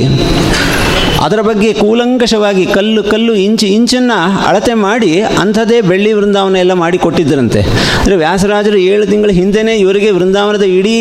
ಅದರ 1.26 1.40
ಬಗ್ಗೆ 1.48 1.70
ಕೂಲಂಕಷವಾಗಿ 1.80 2.64
ಕಲ್ಲು 2.74 3.00
ಕಲ್ಲು, 3.12 3.32
ಇಂಚು, 3.46 3.66
ಇಂಚನ್ನು 3.76 4.18
ಅಳತೆ 4.48 4.74
ಮಾಡಿ 4.84 5.10
ಅಂಥದ್ದೇ 5.42 5.78
ಬೆಳ್ಳಿ 5.90 6.10
ವೃಂದಾವನ 6.18 6.58
ಎಲ್ಲ 6.64 6.74
ಮಾಡಿ 6.82 6.98
ಕೊಟ್ಟಿದ್ದರಂತೆ 7.04 7.60
ಅಂದರೆ 7.98 8.16
ವ್ಯಾಸರಾಜರು 8.22 8.78
ಏಳು 8.90 9.06
ತಿಂಗಳ 9.12 9.32
ಹಿಂದೆಯೇ 9.40 9.74
ಇವರಿಗೆ 9.84 10.10
ವೃಂದಾವನದ 10.18 10.66
ಇಡೀ 10.78 10.94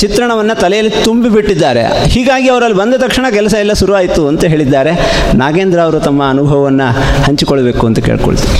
ಚಿತ್ರಣವನ್ನು 0.00 0.54
ತಲೆಯಲ್ಲಿ 0.60 0.92
ತುಂಬಿಬಿಟ್ಟಿದ್ದಾರೆ. 1.04 1.82
ಹೀಗಾಗಿ 2.14 2.48
ಅವರಲ್ಲಿ 2.48 2.78
ಬಂದ 2.78 2.94
ತಕ್ಷಣ 2.94 3.26
ಕೆಲಸ 3.34 3.54
ಎಲ್ಲ 3.60 3.72
ಶುರುವಾಯಿತು 3.72 4.28
ಅಂತ 4.28 4.44
ಹೇಳಿದ್ದಾರೆ. 4.44 4.92
ನಾಗೇಂದ್ರ 5.34 5.80
ಅವರು 5.80 6.00
ತಮ್ಮ 6.00 6.22
ಅನುಭವವನ್ನು 6.28 6.88
ಹಂಚಿಕೊಳ್ಬೇಕು 7.26 7.86
ಅಂತ 7.86 7.98
ಕೇಳ್ಕೊಳ್ತೀನಿ. 7.98 8.58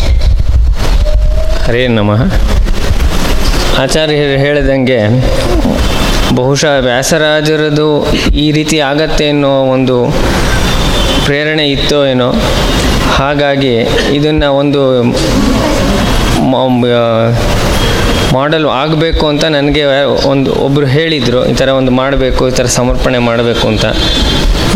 ಹರೇ 1.64 1.82
ನಮಃ. 1.98 2.22
ಆಚಾರ್ಯರು 3.82 4.38
ಹೇಳಿದಂಗೆ 4.44 5.00
ಬಹುಶಃ 6.34 6.74
ವ್ಯಾಸರಾಜರದು 6.84 7.88
ಈ 8.44 8.52
ರೀತಿ 8.52 8.78
ಆಗತ್ತೆ 8.90 9.28
ಅನ್ನೋ 9.28 9.52
ಒಂದು 9.74 9.96
ಪ್ರೇರಣೆ 11.24 11.64
ಇತ್ತೋ 11.70 11.98
ಏನೋ. 12.06 12.28
ಹಾಗಾಗಿ 13.18 13.74
ಇದನ್ನು 14.18 14.48
ಒಂದು 14.52 14.82
ಮಾಡೆಲ್ 18.32 18.66
ಆಗಬೇಕು 18.66 19.28
ಅಂತ 19.28 19.44
ನನಗೆ 19.44 19.84
ಒಂದು 20.26 20.52
ಒಬ್ಬರು 20.52 20.86
ಹೇಳಿದರು, 20.86 21.46
ಈ 21.46 21.54
ಥರ 21.54 21.68
ಒಂದು 21.68 21.92
ಮಾಡಬೇಕು, 21.92 22.48
ಈ 22.48 22.50
ಥರ 22.50 22.64
ಸಮರ್ಪಣೆ 22.64 23.18
ಮಾಡಬೇಕು 23.18 23.68
ಅಂತ. 23.68 23.84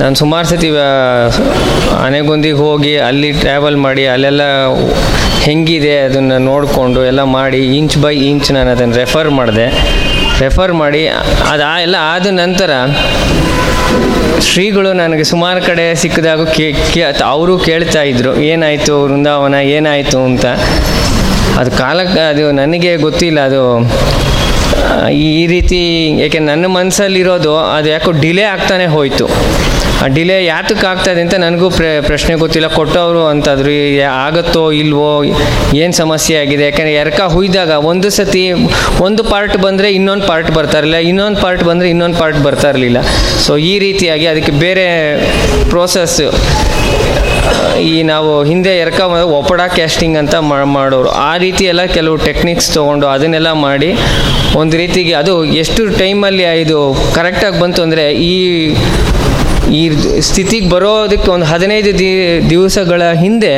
ನಾನು 0.01 0.15
ಸುಮಾರು 0.15 0.47
ಸತಿ 0.47 0.71
ಆನೆಗೊಂದಿಗೆ 1.99 2.55
ಹೋಗಿ 2.55 2.99
ಅಲ್ಲಿ 2.99 3.33
ಟ್ರಾವೆಲ್ 3.33 3.77
ಮಾಡಿ, 3.77 4.07
ಅಲ್ಲೆಲ್ಲ 4.07 4.43
ಹೆಂಗಿದೆ 5.41 5.99
ಅದನ್ನು 5.99 6.39
ನೋಡಿಕೊಂಡು 6.39 7.05
ಎಲ್ಲ 7.05 7.23
ಮಾಡಿ 7.23 7.77
ಇಂಚ್ 7.77 7.99
ಬೈ 7.99 8.17
ಇಂಚ್ 8.17 8.53
ನಾನು 8.53 8.71
ಅದನ್ನು 8.71 8.95
ರೆಫರ್ 8.95 9.31
ಮಾಡಿದೆ. 9.31 9.67
ರೆಫರ್ 10.41 10.73
ಮಾಡಿ, 10.73 11.07
ಅದು 11.51 11.65
ಆ- 11.65 11.81
ಎಲ್ಲ 11.81 11.97
ಆದ 12.01 12.27
ನಂತರ 12.27 12.71
ಶ್ರೀಗಳು 14.41 14.93
ನನಗೆ 14.93 15.25
ಸುಮಾರು 15.25 15.63
ಕಡೆ 15.63 15.95
ಸಿಕ್ಕಿದಾಗ 15.95 16.45
ಕೇ 16.45 16.73
ಕೇ, 16.73 17.03
ಅವರು 17.25 17.59
ಕೇಳ್ತಾ 17.59 18.03
ಇದ್ರು, 18.03 18.41
ಏನಾಯಿತು 18.41 19.03
ವೃಂದಾವನ, 19.03 19.55
ಏನಾಯಿತು 19.55 20.19
ಅಂತ. 20.19 20.45
ಅದು 21.61 21.71
ಕಾಲಕ್ಕೆ 21.83 22.23
ಅದು 22.33 22.45
ನನಗೆ 22.61 22.93
ಗೊತ್ತಿಲ್ಲ, 23.07 23.39
ಅದು 23.51 23.63
ಈ 25.37 25.47
ರೀತಿ, 25.53 25.79
ಏಕೆ 26.25 26.39
ನನ್ನ 26.51 26.67
ಮನಸ್ಸಲ್ಲಿರೋದು 26.79 27.53
ಅದು 27.77 27.89
ಯಾಕೋ 27.95 28.11
ಡಿಲೇ 28.25 28.45
ಆಗ್ತಾನೆ 28.55 28.87
ಹೋಯಿತು. 28.95 29.27
ಆ 30.03 30.07
ಡಿಲೇ 30.17 30.35
ಯಾತಕ್ಕೆ 30.45 30.87
ಆಗ್ತದೆ 30.91 31.21
ಅಂತ 31.25 31.37
ನನಗೂ 31.45 31.69
ಪ್ರ, 31.77 31.85
ಪ್ರಶ್ನೆ 32.07 32.33
ಗೊತ್ತಿಲ್ಲ. 32.43 32.69
ಕೊಟ್ಟವರು 32.79 33.23
ಅಂತಾದ್ರು 33.33 33.73
ಆಗುತ್ತೋ 33.73 34.17
ಆಗತ್ತೋ 34.27 34.65
ಇಲ್ವೋ, 34.81 35.13
ಏನು 35.83 35.95
ಸಮಸ್ಯೆ 36.01 36.35
ಆಗಿದೆ? 36.43 36.65
ಯಾಕಂದರೆ 36.69 36.95
ಎರಕ 37.03 37.21
ಹುಯ್ದಾಗ 37.35 37.73
ಒಂದು 37.91 38.09
ಸತಿ 38.19 38.43
ಒಂದು 39.07 39.23
ಪಾರ್ಟ್ 39.33 39.57
ಬಂದರೆ 39.67 39.91
ಇನ್ನೊಂದು 39.99 40.27
ಪಾರ್ಟ್ 40.31 40.51
ಬರ್ತಾ 40.59 40.79
ಇರಲಿಲ್ಲ, 40.83 41.01
ಇನ್ನೊಂದು 41.11 41.41
ಪಾರ್ಟ್ 41.45 41.65
ಬಂದರೆ 41.71 41.89
ಇನ್ನೊಂದು 41.95 42.19
ಪಾರ್ಟ್ 42.23 42.41
ಬರ್ತಾ 42.49 42.71
ಇರಲಿಲ್ಲ. 42.75 43.01
ಸೊ 43.47 43.55
ಈ 43.73 43.75
ರೀತಿಯಾಗಿ 43.87 44.29
ಅದಕ್ಕೆ 44.33 44.55
ಬೇರೆ 44.65 44.87
ಪ್ರೋಸೆಸ್ 45.73 46.21
ಈ 47.81 48.03
ನಾವು 48.03 48.45
ಹಿಂದೆ 48.45 48.79
ಎರ್ಕ 48.79 49.01
ಒಪ್ಪಡ 49.41 49.61
ಕ್ಯಾಸ್ಟಿಂಗ್ 49.75 50.19
ಅಂತ 50.19 50.35
ಮಾಡೋರು. 50.35 51.09
ಆ 51.09 51.37
ರೀತಿ 51.37 51.65
ಎಲ್ಲ 51.65 51.85
ಕೆಲವು 51.85 52.17
ಟೆಕ್ನಿಕ್ಸ್ 52.17 52.75
ತೊಗೊಂಡು 52.75 53.07
ಅದನ್ನೆಲ್ಲ 53.07 53.53
ಮಾಡಿ 53.53 53.91
ಒಂದು 54.57 54.77
ರೀತಿಗೆ 54.77 55.13
ಅದು 55.13 55.45
ಎಷ್ಟು 55.45 55.99
ಟೈಮಲ್ಲಿ 55.99 56.61
ಇದು 56.61 56.79
ಕರೆಕ್ಟಾಗಿ 57.15 57.61
ಬಂತು 57.61 57.83
ಅಂದರೆ 57.83 58.13
ಈ 58.13 58.35
ಈ 59.73 59.91
ಸ್ಥಿತಿಗೆ 60.21 60.69
ಬರೋದಕ್ಕೆ 60.71 61.31
ಒಂದು 61.31 61.47
ಹದಿನೈದು 61.47 61.99
ದಿ, 61.99 62.11
ದಿವಸಗಳ 62.51 63.03
ಹಿಂದೆ 63.13 63.55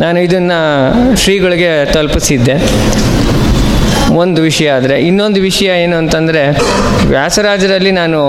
ನಾನು 0.00 0.20
ಇದನ್ನು 0.20 0.58
ಶ್ರೀಗಳಿಗೆ 1.16 1.92
ತಲುಪಿಸಿದ್ದೆ. 1.92 2.56
ಒಂದು 4.16 4.42
ವಿಷಯ 4.42 4.70
ಆದರೆ. 4.70 5.00
ಇನ್ನೊಂದು 5.00 5.40
ವಿಷಯ 5.40 5.66
ಏನು 5.66 5.96
ಅಂತಂದರೆ 5.96 6.42
ವ್ಯಾಸರಾಜರಲ್ಲಿ 7.06 7.90
ನಾನು 7.90 8.20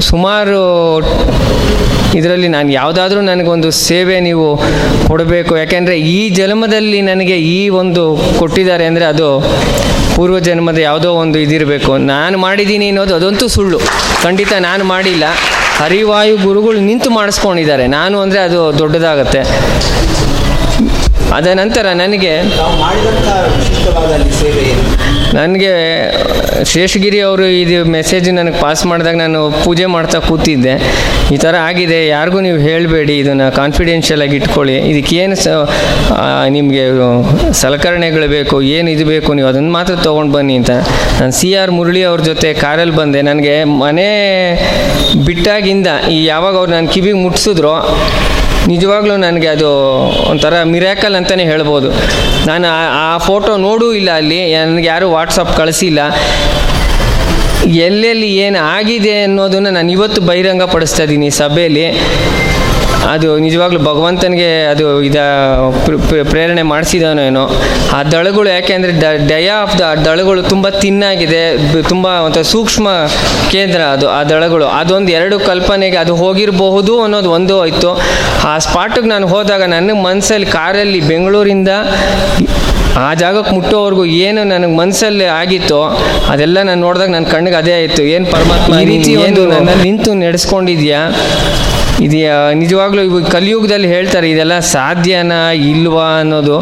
ಸುಮಾರು 0.00 0.60
ಇದರಲ್ಲಿ 2.18 2.48
ನಾನು 2.54 2.68
ಯಾವುದಾದ್ರೂ 2.72 3.20
ನನಗೊಂದು 3.20 3.70
ಸೇವೆ 3.70 4.16
ನೀವು 4.28 4.46
ಕೊಡಬೇಕು. 5.08 5.52
ಯಾಕೆಂದರೆ 5.56 5.94
ಈ 6.00 6.18
ಜನ್ಮದಲ್ಲಿ 6.38 7.00
ನನಗೆ 7.10 7.36
ಈ 7.56 7.68
ಒಂದು 7.82 8.04
ಕೊಟ್ಟಿದ್ದಾರೆ 8.38 8.84
ಅಂದರೆ 8.90 9.04
ಅದು 9.12 9.28
ಪೂರ್ವ 10.16 10.38
ಜನ್ಮದ 10.38 10.78
ಯಾವುದೋ 10.78 11.10
ಒಂದು 11.22 11.38
ಇದಿರಬೇಕು. 11.38 11.92
ನಾನು 12.14 12.38
ಮಾಡಿದ್ದೀನಿ 12.38 12.88
ಅನ್ನೋದು 12.88 13.14
ಅದಂತೂ 13.14 13.46
ಸುಳ್ಳು. 13.48 13.78
ಖಂಡಿತ 14.22 14.52
ನಾನು 14.68 14.84
ಮಾಡಿಲ್ಲ. 14.84 15.24
ಹರಿವಾಯು 15.82 16.34
ಗುರುಗಳು 16.46 16.80
ನಿಂತು 16.90 17.10
ಮಾಡಿಸ್ಕೊಂಡಿದ್ದಾರೆ. 17.10 17.86
ನಾನು 17.98 18.16
ಅಂದರೆ 18.20 18.40
ಅದು 18.48 18.78
ದೊಡ್ಡದಾಗತ್ತೆ. 18.78 19.40
ಅದ 21.38 21.46
ನಂತರ 21.54 21.86
ನನಗೆ 22.02 22.32
ನನಗೆ 25.38 25.70
ಶೇಷಗಿರಿ 26.72 27.18
ಅವರು 27.28 27.44
ಇದು 27.62 27.78
ಮೆಸೇಜ್ 27.96 28.28
ನನಗೆ 28.38 28.58
ಪಾಸ್ 28.64 28.82
ಮಾಡಿದಾಗ 28.90 29.16
ನಾನು 29.24 29.40
ಪೂಜೆ 29.64 29.86
ಮಾಡ್ತಾ 29.94 30.18
ಕೂತಿದ್ದೆ. 30.28 30.74
ಈ 31.34 31.36
ಥರ 31.44 31.54
ಆಗಿದೆ, 31.68 31.98
ಯಾರಿಗೂ 32.14 32.38
ನೀವು 32.46 32.58
ಹೇಳಬೇಡಿ, 32.66 33.14
ಇದನ್ನು 33.22 33.46
ಕಾನ್ಫಿಡೆನ್ಷಿಯಲ್ 33.60 34.22
ಆಗಿ 34.24 34.36
ಇಟ್ಕೊಳ್ಳಿ. 34.40 34.76
ಇದಕ್ಕೇನು 34.90 35.36
ಸ 35.44 35.48
ನಿಮಗೆ 36.56 36.82
ಸಲಕರಣೆಗಳು 37.62 38.28
ಬೇಕು, 38.36 38.56
ಏನು 38.76 38.90
ಇದು 38.96 39.06
ಬೇಕು, 39.12 39.30
ನೀವು 39.38 39.48
ಅದನ್ನು 39.52 39.72
ಮಾತ್ರ 39.78 39.94
ತೊಗೊಂಡು 40.08 40.32
ಬನ್ನಿ 40.36 40.56
ಅಂತ. 40.60 40.74
ನಾನು 41.20 41.34
ಸಿ 41.40 41.50
ಆರ್ 41.62 41.72
ಮುರಳಿ 41.78 42.02
ಅವ್ರ 42.10 42.20
ಜೊತೆ 42.30 42.50
ಕಾರಲ್ಲಿ 42.64 42.96
ಬಂದೆ. 43.00 43.22
ನನಗೆ 43.30 43.56
ಮನೆ 43.84 44.08
ಬಿಟ್ಟಾಗಿಂದ 45.28 45.88
ಈ 46.16 46.18
ಯಾವಾಗ 46.32 46.54
ಅವ್ರು 46.60 46.72
ನನ್ನ 46.76 46.88
ಕಿವಿಗೆ 46.96 47.20
ಮುಟ್ಸಿದ್ರು 47.26 47.74
ನಿಜವಾಗ್ಲೂ 48.66 49.16
ನನಗೆ 49.16 49.46
ಅದು 49.46 49.68
ಒಂಥರ 50.30 50.62
ಮಿರಾಕಲ್ 50.62 51.14
ಅಂತಲೇ 51.14 51.44
ಹೇಳ್ಬೋದು. 51.44 51.90
ನಾನು 52.46 52.68
ಆ- 52.92 53.18
ಫೋಟೋ 53.18 53.56
ನೋಡೂ 53.56 53.92
ಇಲ್ಲ 53.92 54.10
ಅಲ್ಲಿ, 54.10 54.54
ನನಗೆ 54.54 54.86
ಯಾರೂ 54.86 55.10
ವಾಟ್ಸಪ್ 55.10 55.56
ಕಳಿಸಿಲ್ಲ. 55.56 55.98
ಎಲ್ಲೆಲ್ಲಿ 57.66 58.36
ಏನು 58.36 58.58
ಆಗಿದೆ 58.58 59.22
ಅನ್ನೋದನ್ನು 59.22 59.70
ನಾನು 59.70 59.90
ಇವತ್ತು 59.90 60.22
ಬಹಿರಂಗಪಡಿಸ್ತಾ 60.22 61.02
ಇದ್ದೀನಿ 61.02 61.30
ಸಭೆಯಲ್ಲಿ. 61.30 61.84
ಅದು 63.08 63.38
ನಿಜವಾಗ್ಲೂ 63.38 63.80
ಭಗವಂತನಿಗೆ 63.80 64.64
ಅದು 64.64 65.02
ಇದ 65.02 65.16
ಪ್ರ- 65.84 66.08
ಪ್ರ- 66.08 66.28
ಪ್ರೇರಣೆ 66.30 66.62
ಮಾಡಿಸಿದಾನೋ 66.62 67.22
ಏನೋ. 67.22 67.42
ಆ 67.92 68.02
ದಳಗಳು 68.02 68.48
ಯಾಕೆಂದರೆ 68.48 68.92
ಡ 68.92 69.04
ಡಯ 69.28 69.48
ಆಫ್ 69.50 69.78
ದ 69.78 69.98
ದಳಗಳು 70.04 70.42
ತುಂಬ 70.42 70.68
ತಿನ್ನಾಗಿದೆ 70.68 71.42
ತುಂಬ 71.82 72.06
ಒಂಥರ 72.06 72.42
ಸೂಕ್ಷ್ಮ 72.42 72.88
ಕೇಂದ್ರ 73.50 73.80
ಅದು 73.92 74.08
ಆ 74.08 74.24
ದಳಗಳು. 74.24 74.66
ಅದೊಂದು 74.66 75.12
ಎರಡು 75.12 75.38
ಕಲ್ಪನೆಗೆ 75.40 75.96
ಅದು 75.96 76.16
ಹೋಗಿರಬಹುದು 76.16 77.02
ಅನ್ನೋದು 77.02 77.30
ಒಂದು 77.30 77.60
ಆಯಿತು 77.60 77.90
ಆ 78.44 78.58
ಸ್ಪಾಟಿಗೆ 78.58 79.06
ನಾನು 79.06 79.26
ಹೋದಾಗ 79.26 79.62
ನನ್ನ 79.64 79.92
ಮನಸ್ಸಲ್ಲಿ 80.02 80.46
ಕಾರಲ್ಲಿ 80.46 81.00
ಬೆಂಗಳೂರಿಂದ 81.00 81.68
ಆ 82.96 83.14
ಜಾಗಕ್ಕೆ 83.14 83.54
ಮುಟ್ಟೋವರೆಗೂ 83.54 84.04
ಏನು 84.04 84.44
ನನಗೆ 84.44 84.76
ಮನಸ್ಸಲ್ಲಿ 84.76 85.24
ಆಗಿತ್ತು 85.24 85.78
ಅದೆಲ್ಲ 86.28 86.62
ನಾನು 86.62 86.80
ನೋಡಿದಾಗ 86.80 87.08
ನನ್ನ 87.08 87.26
ಕಣ್ಣಿಗೆ 87.26 87.56
ಅದೇ 87.56 87.72
ಆಯಿತು. 87.72 88.02
ಏನು 88.02 88.26
ಪರಮಾತ್ಮ 88.26 88.80
ಈ 88.80 88.84
ರೀತಿ 88.84 89.16
ಒಂದು 89.16 89.46
ನನ್ನ 89.46 89.70
ನಿಂತು 89.82 90.14
ನಡೆಸ್ಕೊಂಡಿದ್ಯಾ? 90.14 91.00
ಇದು 92.06 92.18
ನಿಜವಾಗ್ಲೂ 92.60 93.02
ಇವಾಗ 93.08 93.26
ಕಲಿಯುಗದಲ್ಲಿ 93.34 93.88
ಹೇಳ್ತಾರೆ, 93.94 94.26
ಇದೆಲ್ಲ 94.34 94.54
ಸಾಧ್ಯನಾ 94.74 95.40
ಇಲ್ವಾ 95.72 96.06
ಅನ್ನೋದು. 96.20 96.56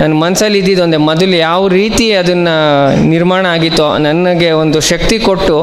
ನನ್ನ 0.00 0.12
ಮನಸ್ಸಲ್ಲಿ 0.24 0.58
ಇದ್ದಿದ್ದೊಂದೇ 0.62 0.98
ಮೊದಲು 1.10 1.36
ಯಾವ 1.48 1.62
ರೀತಿ 1.78 2.06
ಅದನ್ನು 2.20 2.54
ನಿರ್ಮಾಣ 3.14 3.44
ಆಗಿತ್ತೋ, 3.56 3.88
ನನಗೆ 4.06 4.50
ಒಂದು 4.62 4.80
ಶಕ್ತಿ 4.90 5.18
ಕೊಟ್ಟು 5.28 5.56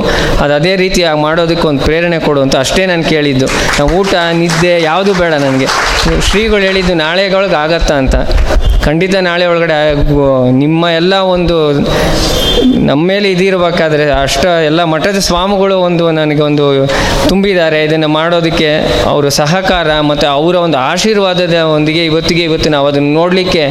ಅದು 0.44 0.54
ಅದೇ 0.60 0.74
ರೀತಿ 0.84 1.04
ಮಾಡೋದಕ್ಕೆ 1.26 1.68
ಒಂದು 1.72 1.84
ಪ್ರೇರಣೆ 1.88 2.20
ಕೊಡು 2.28 2.42
ಅಂತ 2.46 2.56
ಅಷ್ಟೇ 2.64 2.86
ನಾನು 2.92 3.06
ಕೇಳಿದ್ದು. 3.14 3.48
ನಾವು 3.80 3.90
ಊಟ, 4.00 4.14
ನಿದ್ದೆ 4.42 4.74
ಯಾವುದು 4.90 5.14
ಬೇಡ 5.22 5.34
ನನಗೆ. 5.46 5.70
ಶ್ರೀಗಳು 6.30 6.64
ಹೇಳಿದ್ದು 6.70 6.96
ನಾಳೆಗೊಳಗೆ 7.06 7.58
ಆಗತ್ತಾ 7.66 7.98
ಅಂತ. 8.04 8.16
ಖಂಡಿತ 8.86 9.16
ನಾಳೆ 9.28 9.46
ಒಳಗಡೆ 9.52 9.76
ನಿಮ್ಮ 10.64 10.86
ಎಲ್ಲ 11.02 11.16
ಒಂದು 11.36 11.58
ನಮ್ಮ 12.64 13.08
ಮೇಲೆ 13.08 13.32
ಇದಿರಬೇಕಾದ್ರೆ 13.32 14.12
ಅಷ್ಟ 14.12 14.46
ಎಲ್ಲ 14.46 14.84
ಮಠದ 14.84 15.20
ಸ್ವಾಮಿಗಳು 15.20 15.76
ಒಂದು 15.80 16.12
ನನಗೆ 16.12 16.42
ಒಂದು 16.42 16.66
ತುಂಬಿದ್ದಾರೆ. 17.30 17.84
ಇದನ್ನು 17.84 18.08
ಮಾಡೋದಕ್ಕೆ 18.08 18.70
ಅವರ 19.06 19.30
ಸಹಕಾರ 19.30 20.00
ಮತ್ತು 20.00 20.28
ಅವರ 20.28 20.56
ಒಂದು 20.56 20.78
ಆಶೀರ್ವಾದದ 20.78 21.54
ಒಂದಿಗೆ 21.54 22.06
ಇವತ್ತಿಗೆ 22.06 22.44
ಇವತ್ತು 22.44 22.70
ನಾವು 22.70 22.88
ಅದನ್ನು 22.88 23.14
ನೋಡಲಿಕ್ಕೆ 23.14 23.64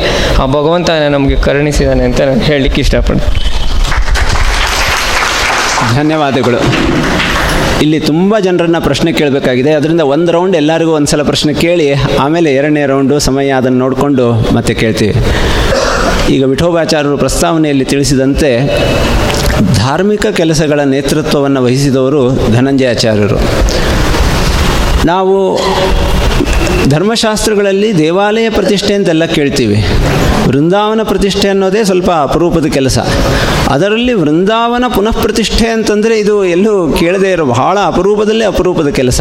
ಆ 0.42 0.46
ಭಗವಂತ 0.46 0.90
ನಮಗೆ 0.90 1.36
ಕರುಣಿಸಿದ್ದಾನೆ 1.36 2.04
ಅಂತ 2.04 2.20
ನಾನು 2.20 2.40
ಹೇಳಲಿಕ್ಕೆ 2.40 2.80
ಇಷ್ಟಪಡ್ತೀನಿ. 2.80 3.48
ಧನ್ಯವಾದಗಳು. 5.96 6.60
ಇಲ್ಲಿ 7.82 8.00
ತುಂಬ 8.00 8.38
ಜನರನ್ನು 8.38 8.80
ಪ್ರಶ್ನೆ 8.80 9.12
ಕೇಳಬೇಕಾಗಿದೆ. 9.12 9.70
ಅದರಿಂದ 9.70 10.00
ಒಂದು 10.00 10.32
ರೌಂಡ್ 10.32 10.56
ಎಲ್ಲರಿಗೂ 10.56 10.92
ಒಂದು 10.92 11.06
ಸಲ 11.06 11.22
ಪ್ರಶ್ನೆ 11.22 11.54
ಕೇಳಿ, 11.54 11.92
ಆಮೇಲೆ 12.20 12.54
ಎರಡನೇ 12.54 12.86
ರೌಂಡು 12.86 13.18
ಸಮಯ 13.18 13.50
ಅದನ್ನು 13.50 13.78
ನೋಡಿಕೊಂಡು 13.78 14.54
ಮತ್ತೆ 14.54 14.74
ಕೇಳ್ತೀವಿ. 14.74 15.14
ಈಗ 16.28 16.44
ವಿಠೋಬಾಚಾರ್ಯರು 16.44 17.18
ಪ್ರಸ್ತಾವನೆಯಲ್ಲಿ 17.18 17.84
ತಿಳಿಸಿದಂತೆ 17.84 18.66
ಧಾರ್ಮಿಕ 19.74 20.26
ಕೆಲಸಗಳ 20.26 20.80
ನೇತೃತ್ವವನ್ನು 20.80 21.64
ವಹಿಸಿದವರು 21.64 22.52
ಧನಂಜಯಾಚಾರ್ಯರು. 22.52 23.40
ನಾವು 25.06 25.60
ಧರ್ಮಶಾಸ್ತ್ರಗಳಲ್ಲಿ 26.88 27.98
ದೇವಾಲಯ 27.98 28.50
ಪ್ರತಿಷ್ಠೆ 28.50 28.94
ಅಂತೆಲ್ಲ 28.94 29.24
ಕೇಳ್ತೀವಿ. 29.24 29.86
ವೃಂದಾವನ 30.48 31.00
ಪ್ರತಿಷ್ಠೆ 31.02 31.48
ಅನ್ನೋದೇ 31.48 31.84
ಸ್ವಲ್ಪ 31.84 32.10
ಅಪರೂಪದ 32.10 32.66
ಕೆಲಸ. 32.66 32.98
ಅದರಲ್ಲಿ 33.68 34.12
ವೃಂದಾವನ 34.12 34.84
ಪುನಃ 34.94 35.22
ಪ್ರತಿಷ್ಠೆ 35.22 35.66
ಅಂತಂದರೆ 35.66 36.18
ಇದು 36.18 36.44
ಎಲ್ಲೂ 36.44 36.92
ಕೇಳದೇ 36.92 37.30
ಇರೋ 37.30 37.44
ಬಹಳ 37.44 37.78
ಅಪರೂಪದಲ್ಲೇ 37.84 38.44
ಅಪರೂಪದ 38.44 38.88
ಕೆಲಸ. 38.88 39.20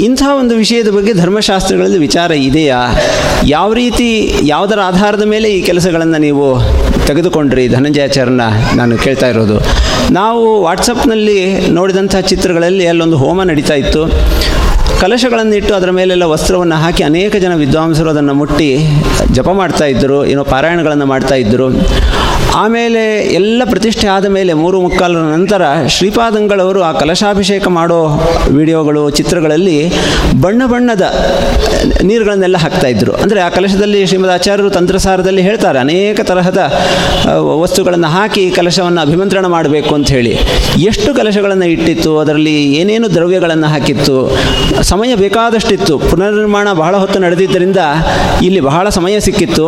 ಇಂಥ 0.00 0.22
ಒಂದು 0.38 0.54
ವಿಷಯದ 0.54 0.88
ಬಗ್ಗೆ 0.88 1.12
ಧರ್ಮಶಾಸ್ತ್ರಗಳಲ್ಲಿ 1.12 1.98
ವಿಚಾರ 1.98 2.30
ಇದೆಯಾ? 2.30 2.76
ಯಾವ 3.44 3.72
ರೀತಿ, 3.72 4.40
ಯಾವುದರ 4.42 4.78
ಆಧಾರದ 4.84 5.22
ಮೇಲೆ 5.22 5.48
ಈ 5.50 5.62
ಕೆಲಸಗಳನ್ನು 5.62 6.18
ನೀವು 6.18 6.60
ತೆಗೆದುಕೊಂಡ್ರಿ? 7.06 7.68
ಧನಂಜಯಾಚಾರ್ಯನ 7.68 8.40
ನಾನು 8.74 8.98
ಕೇಳ್ತಾ 8.98 9.28
ಇರೋದು. 9.28 9.60
ನಾವು 10.12 10.62
ವಾಟ್ಸಪ್ನಲ್ಲಿ 10.62 11.68
ನೋಡಿದಂಥ 11.68 12.16
ಚಿತ್ರಗಳಲ್ಲಿ 12.16 12.86
ಅಲ್ಲೊಂದು 12.86 13.16
ಹೋಮ 13.16 13.42
ನಡೀತಾ 13.42 13.74
ಇತ್ತು. 13.74 14.04
ಕಲಶಗಳನ್ನಿಟ್ಟು 15.00 15.72
ಅದರ 15.74 15.90
ಮೇಲೆಲ್ಲ 15.98 16.24
ವಸ್ತ್ರವನ್ನು 16.32 16.76
ಹಾಕಿ 16.82 17.02
ಅನೇಕ 17.02 17.36
ಜನ 17.44 17.54
ವಿದ್ವಾಂಸರು 17.62 18.08
ಅದನ್ನು 18.10 18.34
ಮುಟ್ಟಿ 18.34 18.68
ಜಪ 19.36 19.48
ಮಾಡ್ತಾ 19.60 19.86
ಇದ್ದರು, 19.92 20.18
ಏನೋ 20.32 20.42
ಪಾರಾಯಣಗಳನ್ನು 20.52 21.06
ಮಾಡ್ತಾ 21.12 21.34
ಇದ್ದರು. 21.42 21.66
ಆಮೇಲೆ 22.54 23.02
ಎಲ್ಲ 23.38 23.62
ಪ್ರತಿಷ್ಠೆ 23.70 24.06
ಆದ 24.06 24.26
ಮೇಲೆ 24.26 24.52
ಮೂರು 24.52 24.80
ಮುಕ್ಕಾಲರ 24.80 25.22
ನಂತರ 25.36 25.62
ಶ್ರೀಪಾದಂಗಳವರು 25.86 26.82
ಆ 26.82 26.92
ಕಲಶಾಭಿಷೇಕ 26.92 27.68
ಮಾಡೋ 27.68 27.98
ವಿಡಿಯೋಗಳು, 28.58 29.10
ಚಿತ್ರಗಳಲ್ಲಿ 29.10 29.76
ಬಣ್ಣ 30.40 30.62
ಬಣ್ಣದ 30.66 31.04
ನೀರುಗಳನ್ನೆಲ್ಲ 32.02 32.56
ಹಾಕ್ತಾ 32.56 32.88
ಇದ್ದರು 32.88 33.12
ಅಂದರೆ 33.12 33.40
ಆ 33.40 33.48
ಕಲಶದಲ್ಲಿ 33.48 34.06
ಶ್ರೀಮದ್ 34.06 34.30
ಆಚಾರ್ಯರು 34.30 34.70
ತಂತ್ರಸಾರದಲ್ಲಿ 34.70 35.42
ಹೇಳ್ತಾರೆ, 35.42 35.78
ಅನೇಕ 35.78 36.20
ತರಹದ 36.20 36.60
ವಸ್ತುಗಳನ್ನು 37.62 38.06
ಹಾಕಿ 38.06 38.50
ಕಲಶವನ್ನು 38.50 39.00
ಅಭಿಮಂತ್ರಣ 39.00 39.46
ಮಾಡಬೇಕು 39.46 39.94
ಅಂತ 39.94 40.08
ಹೇಳಿ. 40.08 40.32
ಎಷ್ಟು 40.90 41.14
ಕಲಶಗಳನ್ನು 41.14 41.64
ಇಟ್ಟಿತ್ತು, 41.64 42.18
ಅದರಲ್ಲಿ 42.18 42.72
ಏನೇನು 42.72 43.14
ದ್ರವ್ಯಗಳನ್ನು 43.14 43.66
ಹಾಕಿತ್ತು, 43.66 44.16
ಸಮಯ 44.82 45.14
ಬೇಕಾದಷ್ಟಿತ್ತು, 45.14 45.98
ಪುನರ್ನಿರ್ಮಾಣ 45.98 46.72
ಬಹಳ 46.72 46.96
ಹೊತ್ತು 46.96 47.18
ನಡೆದಿದ್ದರಿಂದ 47.18 47.76
ಇಲ್ಲಿ 48.42 48.60
ಬಹಳ 48.60 48.88
ಸಮಯ 48.88 49.20
ಸಿಕ್ಕಿತ್ತು, 49.20 49.66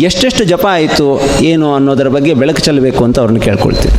ಎಷ್ಟೆಷ್ಟು 0.00 0.44
ಜಪ 0.44 0.66
ಆಯಿತು, 0.66 1.08
ಏನು 1.42 1.74
ಅನ್ನೋದರ 1.74 2.08
ಬಗ್ಗೆ 2.08 2.29
ಬೆಳಕು 2.34 2.60
ಚೆಲ್ಲಬೇಕು 2.60 3.04
ಅಂತ 3.04 3.18
ಅವ್ರನ್ನ 3.18 3.38
ಕೇಳ್ಕೊಳ್ತೀನಿ. 3.38 3.96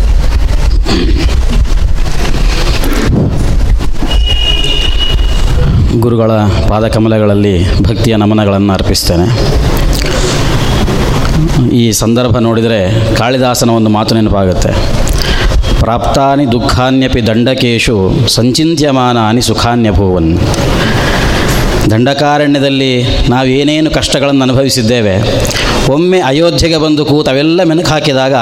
ಗುರುಗಳ 6.00 6.32
ಪಾದಕಮಲಗಳಲ್ಲಿ 6.70 7.82
ಭಕ್ತಿಯ 7.82 8.16
ನಮನಗಳನ್ನು 8.16 8.74
ಅರ್ಪಿಸ್ತೇನೆ. 8.74 9.28
ಈ 11.76 11.92
ಸಂದರ್ಭ 11.92 12.38
ನೋಡಿದರೆ 12.38 12.80
ಕಾಳಿದಾಸನ 13.16 13.70
ಒಂದು 13.70 13.90
ಮಾತು 13.90 14.16
ನೆನಪಾಗುತ್ತೆ. 14.16 14.72
ಪ್ರಾಪ್ತಾನಿ 15.80 16.52
ದುಃಖಾನ್ಯಪಿ 16.52 17.28
ದಂಡಕೇಶು 17.28 18.12
ಸಂಚಿಂತ್ಯಮಾನಾನಿ 18.28 19.42
ಸುಖಾನ್ಯಭೂವನ್. 19.42 20.40
ದಂಡಕಾರಣ್ಯದಲ್ಲಿ 21.92 23.04
ನಾವೇನೇನು 23.30 23.92
ಕಷ್ಟಗಳನ್ನು 23.92 24.44
ಅನುಭವಿಸಿದ್ದೇವೆ 24.44 25.16
ಒಮ್ಮೆ 25.90 26.20
ಅಯೋಧ್ಯೆಗೆ 26.20 26.78
ಬಂದು 26.78 27.06
ಕೂತವೆಲ್ಲ 27.06 27.64
ಮೆನಕು 27.64 27.90
ಹಾಕಿದಾಗ 27.90 28.36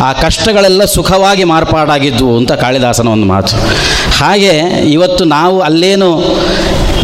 ಆ 0.00 0.12
ಕಷ್ಟಗಳೆಲ್ಲ 0.12 0.84
ಸುಖವಾಗಿ 0.84 1.44
ಮಾರ್ಪಾಡಾಗಿದ್ವು 1.44 2.36
ಅಂತ 2.36 2.52
ಕಾಳಿದಾಸನ 2.52 3.08
ಒಂದು 3.08 3.26
ಮಾತು. 3.26 3.56
ಹಾಗೆ 4.20 4.52
ಇವತ್ತು 4.90 5.24
ನಾವು 5.24 5.60
ಅಲ್ಲೇನು 5.60 6.10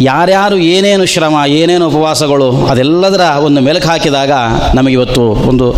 ಯಾರ್ಯಾರು 0.01 0.57
ಏನೇನು 0.57 1.07
ಶ್ರಮ, 1.07 1.37
ಏನೇನು 1.47 1.89
ಉಪವಾಸಗಳು 1.89 2.67
ಅದೆಲ್ಲದರ 2.67 3.21
ಒಂದು 3.21 3.61
ಮೆಲುಕು 3.61 3.89
ಹಾಕಿದಾಗ 3.89 4.33
ನಮಗಿವತ್ತು 4.75 5.23
ಒಂದು 5.23 5.69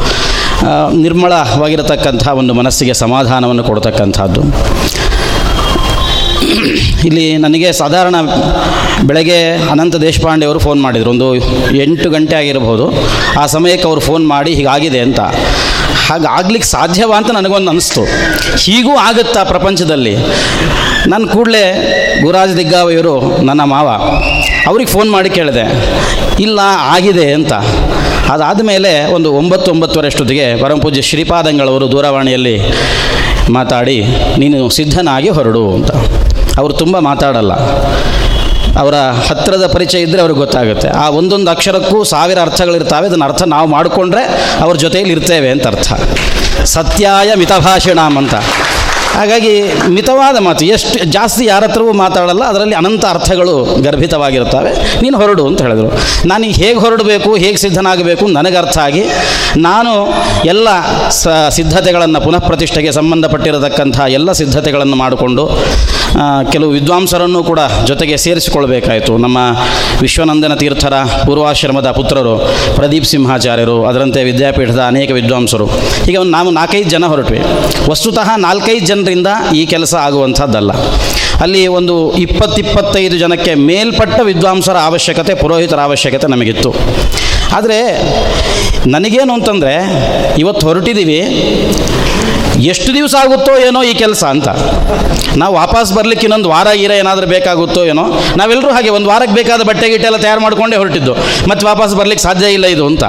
ನಿರ್ಮಳವಾಗಿರತಕ್ಕಂಥ 1.04 2.28
ಒಂದು 2.28 2.54
ಮನಸ್ಸಿಗೆ 2.54 2.94
ಸಮಾಧಾನವನ್ನು 2.94 3.64
ಕೊಡ್ತಕ್ಕಂಥದ್ದು. 3.64 4.42
ಇಲ್ಲಿ 7.04 7.36
ನನಗೆ 7.36 7.72
ಸಾಧಾರಣ 7.72 8.14
ಬೆಳಗ್ಗೆ 9.02 9.52
ಅನಂತ 9.70 9.96
ದೇಶಪಾಂಡೆ 9.96 10.46
ಅವರು 10.46 10.58
ಫೋನ್ 10.58 10.82
ಮಾಡಿದರು. 10.82 11.10
ಒಂದು 11.10 11.34
ಎಂಟು 11.76 12.10
ಗಂಟೆ 12.10 12.36
ಆಗಿರಬಹುದು. 12.36 12.92
ಆ 13.40 13.46
ಸಮಯಕ್ಕೆ 13.46 13.88
ಅವರು 13.88 14.00
ಫೋನ್ 14.00 14.28
ಮಾಡಿ 14.28 14.54
ಹೀಗಾಗಿದೆ 14.54 15.00
ಅಂತ. 15.00 15.20
ಹಾಗೆ 16.08 16.26
ಆಗ್ಲಿಕ್ಕೆ 16.26 16.68
ಸಾಧ್ಯವಾ 16.68 17.16
ಅಂತ 17.16 17.30
ನನಗೊಂದು 17.30 17.70
ಅನಿಸ್ತು. 17.70 18.02
ಹೀಗೂ 18.58 18.96
ಆಗುತ್ತಾ 18.96 19.44
ಪ್ರಪಂಚದಲ್ಲಿ. 19.44 20.16
ನಾನು 21.08 21.28
ಕೂಡಲೇ 21.28 21.64
ಗುರುರಾಜ್ 22.22 22.56
ದಿಗ್ಗಾವಿಯವರು 22.56 23.42
ನನ್ನ 23.42 23.60
ಮಾವ. 23.64 23.88
ಅವ್ರಿಗೆ 24.66 24.90
ಫೋನ್ 24.90 25.10
ಮಾಡಿ 25.10 25.30
ಕೇಳಿದೆ. 25.30 25.64
ಇಲ್ಲ, 26.42 26.60
ಆಗಿದೆ 26.64 27.32
ಅಂತ. 27.32 27.52
ಅದಾದ 28.30 28.60
ಮೇಲೆ 28.62 29.12
ಒಂದು 29.12 29.32
ಒಂಬತ್ತು 29.32 29.70
ಒಂಬತ್ತುವರೆಷ್ಟೊತ್ತಿಗೆ 29.70 30.56
ಪರಮಪೂಜ್ಯ 30.56 31.02
ಶ್ರೀಪಾದಂಗಳವರು 31.02 31.92
ದೂರವಾಣಿಯಲ್ಲಿ 31.92 32.60
ಮಾತಾಡಿ, 33.50 34.04
ನೀನು 34.38 34.68
ಸಿದ್ಧನಾಗಿ 34.68 35.28
ಹೊರಡು 35.28 35.74
ಅಂತ. 35.74 35.90
ಅವರು 36.58 36.72
ತುಂಬ 36.72 36.98
ಮಾತಾಡಲ್ಲ. 36.98 37.52
ಅವರ 38.80 38.94
ಹತ್ತಿರದ 39.28 39.66
ಪರಿಚಯ 39.66 39.98
ಇದ್ದರೆ 39.98 40.20
ಅವ್ರಿಗೆ 40.20 40.40
ಗೊತ್ತಾಗುತ್ತೆ. 40.40 40.88
ಆ 40.88 41.08
ಒಂದೊಂದು 41.08 41.50
ಅಕ್ಷರಕ್ಕೂ 41.50 42.04
ಸಾವಿರ 42.04 42.38
ಅರ್ಥಗಳಿರ್ತಾವೆ. 42.40 43.06
ಅದನ್ನು 43.06 43.24
ಅರ್ಥ 43.24 43.42
ನಾವು 43.42 43.68
ಮಾಡಿಕೊಂಡ್ರೆ 43.68 44.22
ಅವ್ರ 44.60 44.76
ಜೊತೆಯಲ್ಲಿ 44.76 45.12
ಇರ್ತೇವೆ 45.12 45.50
ಅಂತ 45.50 45.66
ಅರ್ಥ. 45.66 45.92
ಸತ್ಯಾಯ 46.64 47.34
ಮಿತಭಾಷಿಣಾಮ್ 47.34 48.18
ಅಂತ. 48.18 48.34
ಹಾಗಾಗಿ 49.14 49.62
ಮಿತವಾದ 49.88 50.36
ಮಾತು. 50.38 50.64
ಎಷ್ಟು 50.64 51.04
ಜಾಸ್ತಿ 51.04 51.44
ಯಾರ 51.44 51.64
ಹತ್ರವೂ 51.64 51.92
ಮಾತಾಡಲ್ಲ, 51.92 52.44
ಅದರಲ್ಲಿ 52.44 52.74
ಅನಂತ 52.74 53.04
ಅರ್ಥಗಳು 53.06 53.82
ಗರ್ಭಿತವಾಗಿರ್ತವೆ. 53.82 55.00
ನೀನು 55.02 55.18
ಹೊರಡು 55.18 55.46
ಅಂತ 55.46 55.62
ಹೇಳಿದರು. 55.62 55.92
ನಾನು 56.28 56.44
ಹೇಗೆ 56.44 56.78
ಹೊರಡಬೇಕು, 56.78 57.36
ಹೇಗೆ 57.36 57.56
ಸಿದ್ಧನಾಗಬೇಕು 57.56 58.26
ನನಗೆ 58.26 58.56
ಅರ್ಥ 58.56 58.78
ಆಗಿ, 58.78 59.04
ನಾನು 59.56 60.14
ಎಲ್ಲ 60.44 60.68
ಸ 61.08 61.28
ಸಿದ್ಧತೆಗಳನ್ನು 61.50 62.20
ಪುನಃ 62.20 62.38
ಪ್ರತಿಷ್ಠೆಗೆ 62.38 62.92
ಸಂಬಂಧಪಟ್ಟಿರತಕ್ಕಂಥ 62.92 64.00
ಎಲ್ಲ 64.00 64.32
ಸಿದ್ಧತೆಗಳನ್ನು 64.32 64.96
ಮಾಡಿಕೊಂಡು 64.96 65.50
ಕೆಲವು 66.52 66.70
ವಿದ್ವಾಂಸರನ್ನು 66.70 67.44
ಕೂಡ 67.44 67.60
ಜೊತೆಗೆ 67.86 68.16
ಸೇರಿಸಿಕೊಳ್ಬೇಕಾಯಿತು 68.16 69.18
ನಮ್ಮ 69.18 69.38
ವಿಶ್ವನಂದನ 70.00 70.54
ತೀರ್ಥರ 70.54 70.94
ಪೂರ್ವಾಶ್ರಮದ 71.26 71.90
ಪುತ್ರರು 71.90 72.50
ಪ್ರದೀಪ್ 72.74 73.04
ಸಿಂಹಾಚಾರ್ಯರು, 73.04 73.86
ಅದರಂತೆ 73.86 74.24
ವಿದ್ಯಾಪೀಠದ 74.24 74.80
ಅನೇಕ 74.80 75.10
ವಿದ್ವಾಂಸರು. 75.10 75.68
ಈಗ 76.08 76.20
ಒಂದು 76.20 76.32
ನಾವು 76.32 76.50
ನಾಲ್ಕೈದು 76.50 76.90
ಜನ 76.90 77.04
ಹೊರಟ್ವಿ. 77.04 77.40
ವಸ್ತುತಃ 77.90 78.36
ನಾಲ್ಕೈದು 78.36 78.86
ಜನರಿಂದ 78.86 79.26
ಈ 79.54 79.66
ಕೆಲಸ 79.66 79.94
ಆಗುವಂಥದ್ದಲ್ಲ. 79.94 80.72
ಅಲ್ಲಿ 81.40 81.66
ಒಂದು 81.66 82.16
ಇಪ್ಪತ್ತಿಪ್ಪತ್ತೈದು 82.16 83.18
ಜನಕ್ಕೆ 83.18 83.54
ಮೇಲ್ಪಟ್ಟ 83.54 84.20
ವಿದ್ವಾಂಸರ 84.20 84.76
ಅವಶ್ಯಕತೆ, 84.84 85.34
ಪುರೋಹಿತರ 85.34 85.80
ಅವಶ್ಯಕತೆ 85.80 86.26
ನಮಗಿತ್ತು. 86.26 86.74
ಆದರೆ, 87.52 88.02
ನನಗೇನು 88.86 89.32
ಅಂತಂದರೆ, 89.32 89.86
ಇವತ್ತು 90.38 90.66
ಹೊರಟಿದ್ದೀವಿ. 90.66 91.20
ಎಷ್ಟು 92.60 92.94
ದಿವಸ 92.94 93.14
ಆಗುತ್ತೋ 93.14 93.56
ಏನೋ 93.56 93.82
ಈ 93.82 93.94
ಕೆಲಸ 93.94 94.24
ಅಂತ. 94.24 94.48
ನಾವು 95.36 95.54
ವಾಪಸ್ 95.54 95.92
ಬರ್ಲಿಕ್ಕೆ 95.92 96.24
ಇನ್ನೊಂದು 96.24 96.48
ವಾರ 96.48 96.72
ಗೀರ 96.72 96.90
ಏನಾದರೂ 96.90 97.26
ಬೇಕಾಗುತ್ತೋ 97.26 97.84
ಏನೋ 97.84 98.02
ನಾವೆಲ್ಲರೂ 98.36 98.70
ಹಾಗೆ 98.70 98.88
ಒಂದು 98.88 99.08
ವಾರಕ್ಕೆ 99.08 99.34
ಬೇಕಾದ 99.34 99.62
ಬಟ್ಟೆ 99.62 99.88
ಗಿಟ್ಟೆ 99.88 100.06
ಎಲ್ಲ 100.06 100.16
ತಯಾರು 100.16 100.40
ಮಾಡಿಕೊಂಡೇ 100.40 100.76
ಹೊರಟಿದ್ದು. 100.76 101.14
ಮತ್ತೆ 101.48 101.66
ವಾಪಸ್ 101.66 101.94
ಬರ್ಲಿಕ್ಕೆ 101.94 102.22
ಸಾಧ್ಯ 102.22 102.46
ಇಲ್ಲ 102.46 102.66
ಇದು 102.66 102.86
ಅಂತ. 102.86 103.04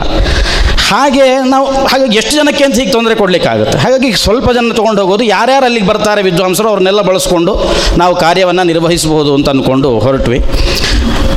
ಹಾಗೆ 0.90 1.50
ನಾವು, 1.50 1.86
ಹಾಗಾಗಿ 1.86 2.18
ಎಷ್ಟು 2.18 2.32
ಜನಕ್ಕೆ 2.32 2.64
ಅಂತ 2.64 2.80
ಹೀಗೆ 2.80 2.92
ತೊಂದರೆ 2.92 3.16
ಕೊಡಲಿಕ್ಕಾಗುತ್ತೆ. 3.16 3.78
ಹಾಗಾಗಿ 3.78 4.12
ಸ್ವಲ್ಪ 4.12 4.52
ಜನ 4.52 4.72
ತೊಗೊಂಡು 4.76 5.02
ಹೋಗೋದು, 5.02 5.24
ಯಾರ್ಯಾರು 5.24 5.66
ಅಲ್ಲಿಗೆ 5.66 5.88
ಬರ್ತಾರೆ 5.88 6.22
ವಿದ್ವಾಂಸರು 6.22 6.70
ಅವ್ರನ್ನೆಲ್ಲ 6.70 7.02
ಬಳಸ್ಕೊಂಡು 7.02 7.60
ನಾವು 7.98 8.16
ಕಾರ್ಯವನ್ನು 8.16 8.64
ನಿರ್ವಹಿಸಬಹುದು 8.64 9.34
ಅಂತ 9.34 9.50
ಅಂದ್ಕೊಂಡು 9.50 10.00
ಹೊರಟ್ವಿ. 10.00 10.40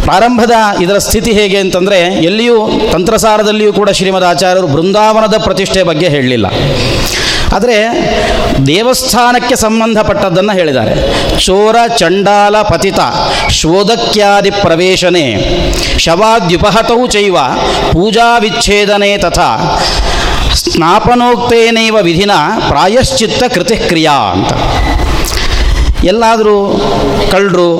ಪ್ರಾರಂಭದ 0.04 0.50
ಇದರ 0.82 0.98
ಸ್ಥಿತಿ 0.98 1.32
ಹೇಗೆ 1.32 1.56
ಅಂತಂದರೆ, 1.56 2.00
ಎಲ್ಲಿಯೂ 2.24 2.70
ತಂತ್ರಸಾರದಲ್ಲಿಯೂ 2.92 3.72
ಕೂಡ 3.72 3.90
ಶ್ರೀಮದ್ 3.90 4.24
ಆಚಾರ್ಯರು 4.24 4.66
ಬೃಂದಾವನದ 4.66 5.34
ಪ್ರತಿಷ್ಠೆ 5.44 5.82
ಬಗ್ಗೆ 5.82 6.08
ಹೇಳಲಿಲ್ಲ. 6.08 6.46
ಆದರೆ 7.52 7.76
ದೇವಸ್ಥಾನಕ್ಕೆ 8.66 9.56
ಸಂಬಂಧಪಟ್ಟದ್ದನ್ನು 9.56 10.52
ಹೇಳಿದ್ದಾರೆ. 10.52 10.94
ಚೋರ, 11.40 11.76
ಚಂಡಾಲ, 11.96 12.62
ಪತಿತ, 12.62 13.00
ಶೋಧಕ್ಯಾದಿ 13.50 14.50
ಪ್ರವೇಶನೆ, 14.50 15.26
ಶವಾದ್ಯುಪಹತೌ 15.98 17.06
ಚೈವ, 17.06 17.36
ಪೂಜಾ 17.92 18.38
ವಿಚ್ಛೇದನೆ 18.38 19.18
ತಥಾ, 19.18 19.80
ಸ್ನಾಪನೋಕ್ತೇನೈವ 20.54 21.96
ವಿಧಿನ 21.96 22.30
ಪ್ರಾಯಶ್ಚಿತ್ತ 22.68 23.44
ಕೃತಿಕ್ರಿಯಾ 23.44 24.12
ಅಂತ. 24.12 24.52
ಎಲ್ಲಾದರೂ 26.04 26.80
ಕಳ್ಳರು 27.30 27.78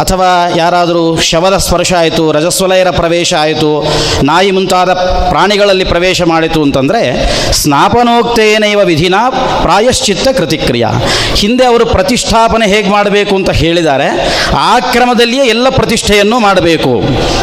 ಅಥವಾ 0.00 0.50
ಯಾರಾದರೂ 0.56 1.16
ಶವದ 1.16 1.56
ಸ್ಪರ್ಶ 1.56 1.92
ಆಯಿತು, 1.92 2.32
ರಜಸ್ವಲಯರ 2.32 2.90
ಪ್ರವೇಶ 2.90 3.34
ಆಯಿತು, 3.34 3.86
ನಾಯಿ 4.22 4.50
ಮುಂತಾದ 4.50 4.92
ಪ್ರಾಣಿಗಳಲ್ಲಿ 5.28 5.84
ಪ್ರವೇಶ 5.84 6.22
ಮಾಡಿತು 6.22 6.62
ಅಂತಂದರೆ 6.62 7.02
ಸ್ನಾಪನೋಕ್ತೇನೈವ 7.52 8.80
ವಿಧಿನ 8.84 9.14
ಪ್ರಾಯಶ್ಚಿತ್ತ 9.62 10.28
ಕೃತಿಕ್ರಿಯ. 10.28 10.86
ಹಿಂದೆ 11.34 11.64
ಅವರು 11.64 11.86
ಪ್ರತಿಷ್ಠಾಪನೆ 11.86 12.66
ಹೇಗೆ 12.66 12.90
ಮಾಡಬೇಕು 12.90 13.36
ಅಂತ 13.36 13.50
ಹೇಳಿದ್ದಾರೆ, 13.50 14.08
ಆ 14.58 14.78
ಕ್ರಮದಲ್ಲಿಯೇ 14.78 15.44
ಎಲ್ಲ 15.44 15.68
ಪ್ರತಿಷ್ಠೆಯನ್ನು 15.68 16.38
ಮಾಡಬೇಕು. 16.38 17.02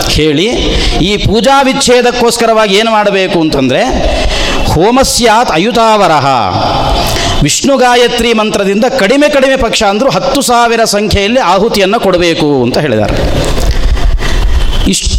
ಹೇಳಿ, 0.10 0.47
ಈ 1.02 1.18
ಪೂಜಾ 1.18 1.62
ವಿಚ್ಛೇದಕ್ಕೋಸ್ಕರವಾಗಿ 1.62 2.76
ಏನು 2.76 2.91
ಮಾಡಬೇಕು 2.91 3.41
ಅಂತಂದರೆ, 3.41 3.84
ಹೋಮಸ್ಯಾತ್ 4.74 5.52
ಅಯುತಾವರಹ. 5.52 6.26
ವಿಷ್ಣು 7.46 7.74
ಗಾಯತ್ರಿ 7.78 8.30
ಮಂತ್ರದಿಂದ 8.40 8.86
ಕಡಿಮೆ 9.02 9.28
ಕಡಿಮೆ 9.36 9.58
ಪಕ್ಷ 9.66 9.82
ಅಂದರೂ 9.92 10.10
ಹತ್ತು 10.16 10.42
ಸಾವಿರ 10.50 10.82
ಸಂಖ್ಯೆಯಲ್ಲಿ 10.96 11.42
ಆಹುತಿಯನ್ನು 11.54 12.00
ಕೊಡಬೇಕು 12.06 12.48
ಅಂತ 12.66 12.78
ಹೇಳಿದ್ದಾರೆ. 12.86 13.16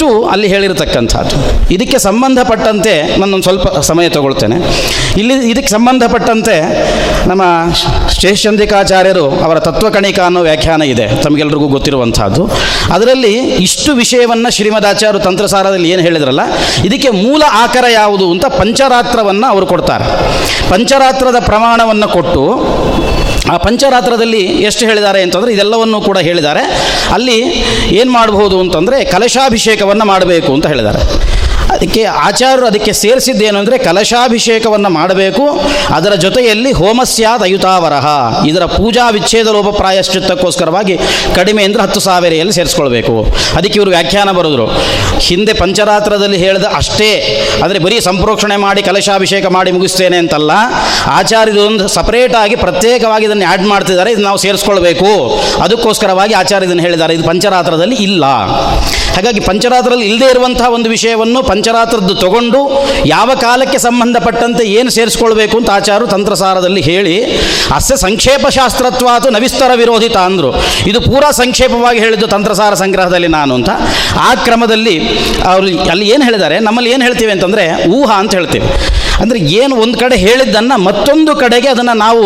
ಇಷ್ಟು 0.01 0.29
ಅಲ್ಲಿ 0.33 0.49
ಹೇಳಿರತಕ್ಕಂಥದ್ದು. 0.51 1.39
ಇದಕ್ಕೆ 1.75 1.99
ಸಂಬಂಧಪಟ್ಟಂತೆ 2.05 2.93
ನಾನೊಂದು 3.21 3.47
ಸ್ವಲ್ಪ 3.47 3.67
ಸಮಯ 3.89 4.07
ತಗೊಳ್ತೇನೆ. 4.15 4.57
ಇಲ್ಲಿ 5.21 5.35
ಇದಕ್ಕೆ 5.51 5.71
ಸಂಬಂಧಪಟ್ಟಂತೆ 5.75 6.55
ನಮ್ಮ 7.31 7.43
ಶೇಷಂದಿಕಾಚಾರ್ಯರು 8.21 9.25
ಅವರ 9.47 9.57
ತತ್ವಕಣಿಕ 9.67 10.19
ಅನ್ನೋ 10.29 10.43
ವ್ಯಾಖ್ಯಾನ 10.49 10.87
ಇದೆ, 10.93 11.07
ತಮಗೆಲ್ರಿಗೂ 11.25 11.67
ಗೊತ್ತಿರುವಂಥದ್ದು. 11.75 12.45
ಅದರಲ್ಲಿ 12.97 13.35
ಇಷ್ಟು 13.67 13.91
ವಿಷಯವನ್ನು 14.03 14.53
ಶ್ರೀಮದಾಚಾರ್ಯರು 14.59 15.21
ತಂತ್ರಸಾರದಲ್ಲಿ 15.29 15.91
ಏನು 15.97 16.05
ಹೇಳಿದ್ರಲ್ಲ, 16.09 16.47
ಇದಕ್ಕೆ 16.89 17.13
ಮೂಲ 17.25 17.43
ಆಕಾರ 17.65 17.85
ಯಾವುದು 18.01 18.29
ಅಂತ 18.37 18.49
ಪಂಚರಾತ್ರವನ್ನು 18.61 19.49
ಅವರು 19.53 19.69
ಕೊಡ್ತಾರೆ. 19.75 20.09
ಪಂಚರಾತ್ರದ 20.73 21.41
ಪ್ರಮಾಣವನ್ನು 21.51 22.11
ಕೊಟ್ಟು 22.17 22.45
ಆ 23.49 23.57
ಪಂಚರಾತ್ರದಲ್ಲಿ 23.57 24.41
ಎಷ್ಟು 24.47 24.87
ಹೇಳಿದ್ದಾರೆ 24.87 25.23
ಅಂತಂದರೆ 25.23 25.53
ಇದೆಲ್ಲವನ್ನು 25.53 26.01
ಕೂಡ 26.01 26.19
ಹೇಳಿದ್ದಾರೆ. 26.19 26.61
ಅಲ್ಲಿ 27.13 27.39
ಏನು 27.91 28.13
ಮಾಡಬಹುದು 28.13 28.61
ಅಂತಂದರೆ 28.61 29.05
ಕಲಶಾಭಿಷೇಕವನ್ನು 29.05 30.05
ಮಾಡಬೇಕು 30.05 30.55
ಅಂತ 30.55 30.67
ಹೇಳಿದ್ದಾರೆ. 30.67 31.01
ಅದಕ್ಕೆ 31.75 32.03
ಆಚಾರ್ಯರು 32.05 32.67
ಅದಕ್ಕೆ 32.67 32.93
ಸೇರಿಸಿದ್ದೇನು 32.93 33.59
ಅಂದರೆ 33.59 33.79
ಕಲಶಾಭಿಷೇಕವನ್ನು 33.79 34.89
ಮಾಡಬೇಕು. 34.89 35.45
ಅದರ 35.95 36.15
ಜೊತೆಯಲ್ಲಿ 36.15 36.73
ಹೋಮಸ್ಯಾದ 36.73 37.43
ಅಯುತಾವರಹ 37.43 38.07
ಇದರ 38.47 38.65
ಪೂಜಾ 38.65 39.05
ವಿಚ್ಛೇದ 39.11 39.49
ಲೋಪ 39.49 39.69
ಪ್ರಾಯಶ್ಚಿತ್ತಕ್ಕೋಸ್ಕರವಾಗಿ 39.77 40.97
ಕಡಿಮೆ 41.35 41.65
ಅಂದರೆ 41.65 41.83
ಹತ್ತು 41.83 42.01
ಸಾವಿರೆಯಲ್ಲಿ 42.01 42.53
ಸೇರಿಸ್ಕೊಳ್ಬೇಕು. 42.53 43.15
ಅದಕ್ಕೆ 43.57 43.77
ಇವರು 43.79 43.91
ವ್ಯಾಖ್ಯಾನ 43.91 44.31
ಬರೆದರು. 44.31 44.67
ಹಿಂದೆ 45.19 45.53
ಪಂಚರಾತ್ರದಲ್ಲಿ 45.53 46.37
ಹೇಳಿದ 46.37 46.65
ಅಷ್ಟೇ. 46.75 47.11
ಅಂದರೆ 47.63 47.79
ಬರೀ 47.79 48.01
ಸಂಪ್ರೋಕ್ಷಣೆ 48.01 48.57
ಮಾಡಿ 48.57 48.83
ಕಲಶಾಭಿಷೇಕ 48.83 49.47
ಮಾಡಿ 49.47 49.73
ಮುಗಿಸ್ತೇನೆ 49.73 50.17
ಅಂತಲ್ಲ. 50.17 50.53
ಆಚಾರ್ಯರು 51.07 51.63
ಒಂದು 51.67 51.87
ಆಗಿ 52.37 52.57
ಪ್ರತ್ಯೇಕವಾಗಿ 52.57 53.25
ಇದನ್ನು 53.25 53.49
ಆ್ಯಡ್ 53.49 53.67
ಮಾಡ್ತಿದ್ದಾರೆ. 53.67 54.13
ಇದು 54.13 54.23
ನಾವು 54.23 54.39
ಸೇರಿಸ್ಕೊಳ್ಬೇಕು. 54.39 55.11
ಅದಕ್ಕೋಸ್ಕರವಾಗಿ 55.63 56.35
ಆಚಾರ್ಯ 56.35 56.67
ಇದನ್ನು 56.67 56.83
ಹೇಳಿದ್ದಾರೆ. 56.83 57.15
ಇದು 57.15 57.25
ಪಂಚರಾತ್ರದಲ್ಲಿ 57.25 57.97
ಇಲ್ಲ. 57.97 58.25
ಹಾಗಾಗಿ 59.17 59.41
ಪಂಚರಾತ್ರದಲ್ಲಿ 59.41 60.07
ಇಲ್ಲದೇ 60.07 60.31
ಇರುವಂತಹ 60.31 60.69
ಒಂದು 60.69 60.91
ವಿಷಯವನ್ನು 60.91 61.43
ಪಂಚರಾತ್ರದ್ದು 61.43 62.15
ತಗೊಂಡು 62.15 62.61
ಯಾವ 63.07 63.31
ಕಾಲಕ್ಕೆ 63.41 63.79
ಸಂಬಂಧಪಟ್ಟಂತೆ 63.79 64.65
ಏನು 64.65 64.91
ಸೇರಿಸ್ಕೊಳ್ಬೇಕು 64.91 65.59
ಅಂತ 65.59 65.71
ಆಚಾರು 65.71 66.07
ತಂತ್ರಸಾರದಲ್ಲಿ 66.07 66.81
ಹೇಳಿ, 66.81 67.25
ಅಸ್ಯ 67.75 67.97
ಸಂಕ್ಷೇಪ 67.97 68.49
ಶಾಸ್ತ್ರತ್ವಾತು 68.49 69.31
ನವಿಸ್ತರ 69.31 69.71
ವಿರೋಧಿತ 69.75 70.17
ಅಂದರು. 70.17 70.51
ಇದು 70.87 71.01
ಪೂರಾ 71.01 71.31
ಸಂಕ್ಷೇಪವಾಗಿ 71.31 71.99
ಹೇಳಿದ್ದು 71.99 72.27
ತಂತ್ರಸಾರ 72.27 72.75
ಸಂಗ್ರಹದಲ್ಲಿ 72.75 73.29
ನಾನು 73.29 73.55
ಅಂತ. 73.55 73.71
ಆ 74.19 74.35
ಕ್ರಮದಲ್ಲಿ 74.35 74.97
ಅವರು 75.45 75.91
ಅಲ್ಲಿ 75.91 76.09
ಏನು 76.09 76.25
ಹೇಳಿದ್ದಾರೆ? 76.25 76.59
ನಮ್ಮಲ್ಲಿ 76.59 76.91
ಏನು 76.91 77.03
ಹೇಳ್ತೀವಿ 77.03 77.33
ಅಂತಂದರೆ 77.33 77.89
ಊಹಾ 77.89 78.15
ಅಂತ 78.15 78.35
ಹೇಳ್ತೀವಿ. 78.35 78.67
ಅಂದರೆ 79.21 79.39
ಏನು 79.61 79.77
ಒಂದು 79.85 79.99
ಕಡೆ 79.99 80.17
ಹೇಳಿದ್ದನ್ನು 80.27 80.77
ಮತ್ತೊಂದು 80.89 81.35
ಕಡೆಗೆ 81.43 81.69
ಅದನ್ನು 81.69 81.97
ನಾವು 82.07 82.25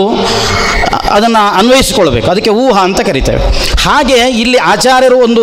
ಅದನ್ನು 1.16 1.40
ಅನ್ವಯಿಸಿಕೊಳ್ಬೇಕು. 1.58 2.26
ಅದಕ್ಕೆ 2.30 2.50
ಊಹ 2.62 2.76
ಅಂತ 2.88 3.00
ಕರಿತೇವೆ. 3.00 3.40
ಹಾಗೆ 3.84 4.16
ಇಲ್ಲಿ 4.42 4.58
ಆಚಾರ್ಯರು 4.72 5.16
ಒಂದು 5.26 5.42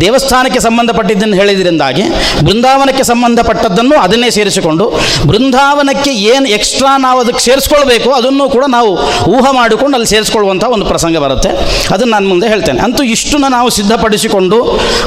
ದೇವಸ್ಥಾನಕ್ಕೆ 0.00 0.60
ಸಂಬಂಧಪಟ್ಟಿದ್ದನ್ನು 0.60 1.36
ಹೇಳಿದ್ರಿಂದಾಗಿ, 1.36 2.04
ಬೃಂದಾವನಕ್ಕೆ 2.46 3.02
ಸಂಬಂಧಪಟ್ಟದ್ದನ್ನು 3.02 3.96
ಅದನ್ನೇ 4.04 4.30
ಸೇರಿಸಿಕೊಂಡು, 4.30 4.86
ಬೃಂದಾವನಕ್ಕೆ 5.28 6.12
ಏನು 6.32 6.46
ಎಕ್ಸ್ಟ್ರಾ 6.56 6.92
ನಾವು 7.06 7.20
ಅದಕ್ಕೆ 7.20 7.42
ಸೇರಿಸ್ಕೊಳ್ಬೇಕು 7.44 8.10
ಅದನ್ನು 8.10 8.46
ಕೂಡ 8.54 8.64
ನಾವು 8.76 8.90
ಊಹ 9.36 9.44
ಮಾಡಿಕೊಂಡು 9.50 9.96
ಅಲ್ಲಿ 9.98 10.10
ಸೇರಿಸ್ಕೊಳ್ಳುವಂಥ 10.14 10.64
ಒಂದು 10.76 10.86
ಪ್ರಸಂಗ 10.86 11.16
ಬರುತ್ತೆ. 11.26 11.50
ಅದನ್ನು 11.94 12.12
ನಾನು 12.12 12.28
ಮುಂದೆ 12.28 12.48
ಹೇಳ್ತೇನೆ. 12.48 12.82
ಅಂತೂ 12.86 13.04
ಇಷ್ಟನ್ನು 13.16 13.50
ನಾವು 13.56 13.70
ಸಿದ್ಧಪಡಿಸಿಕೊಂಡು 13.70 14.60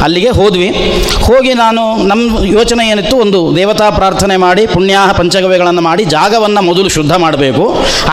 ಅಲ್ಲಿಗೆ 0.07 0.29
ಹೋದ್ವಿ. 0.29 0.69
ಹೋಗಿ 1.27 1.53
ನಾನು 1.63 1.83
ನಮ್ಮ 2.03 2.45
ಯೋಚನೆ 2.57 2.85
ಏನಿತ್ತು, 2.87 3.17
ಒಂದು 3.17 3.41
ದೇವತಾ 3.55 3.89
ಪ್ರಾರ್ಥನೆ 3.89 4.37
ಮಾಡಿ 4.37 4.65
ಪುಣ್ಯಾಹ 4.67 5.11
ಪಂಚಗವ್ಯಗಳನ್ನು 5.11 5.78
ಮಾಡಿ 5.87 6.03
ಜಾಗವನ್ನು 6.15 6.61
ಮೊದಲು 6.69 6.89
ಶುದ್ಧ 6.97 7.13
ಮಾಡಬೇಕು, 7.25 7.63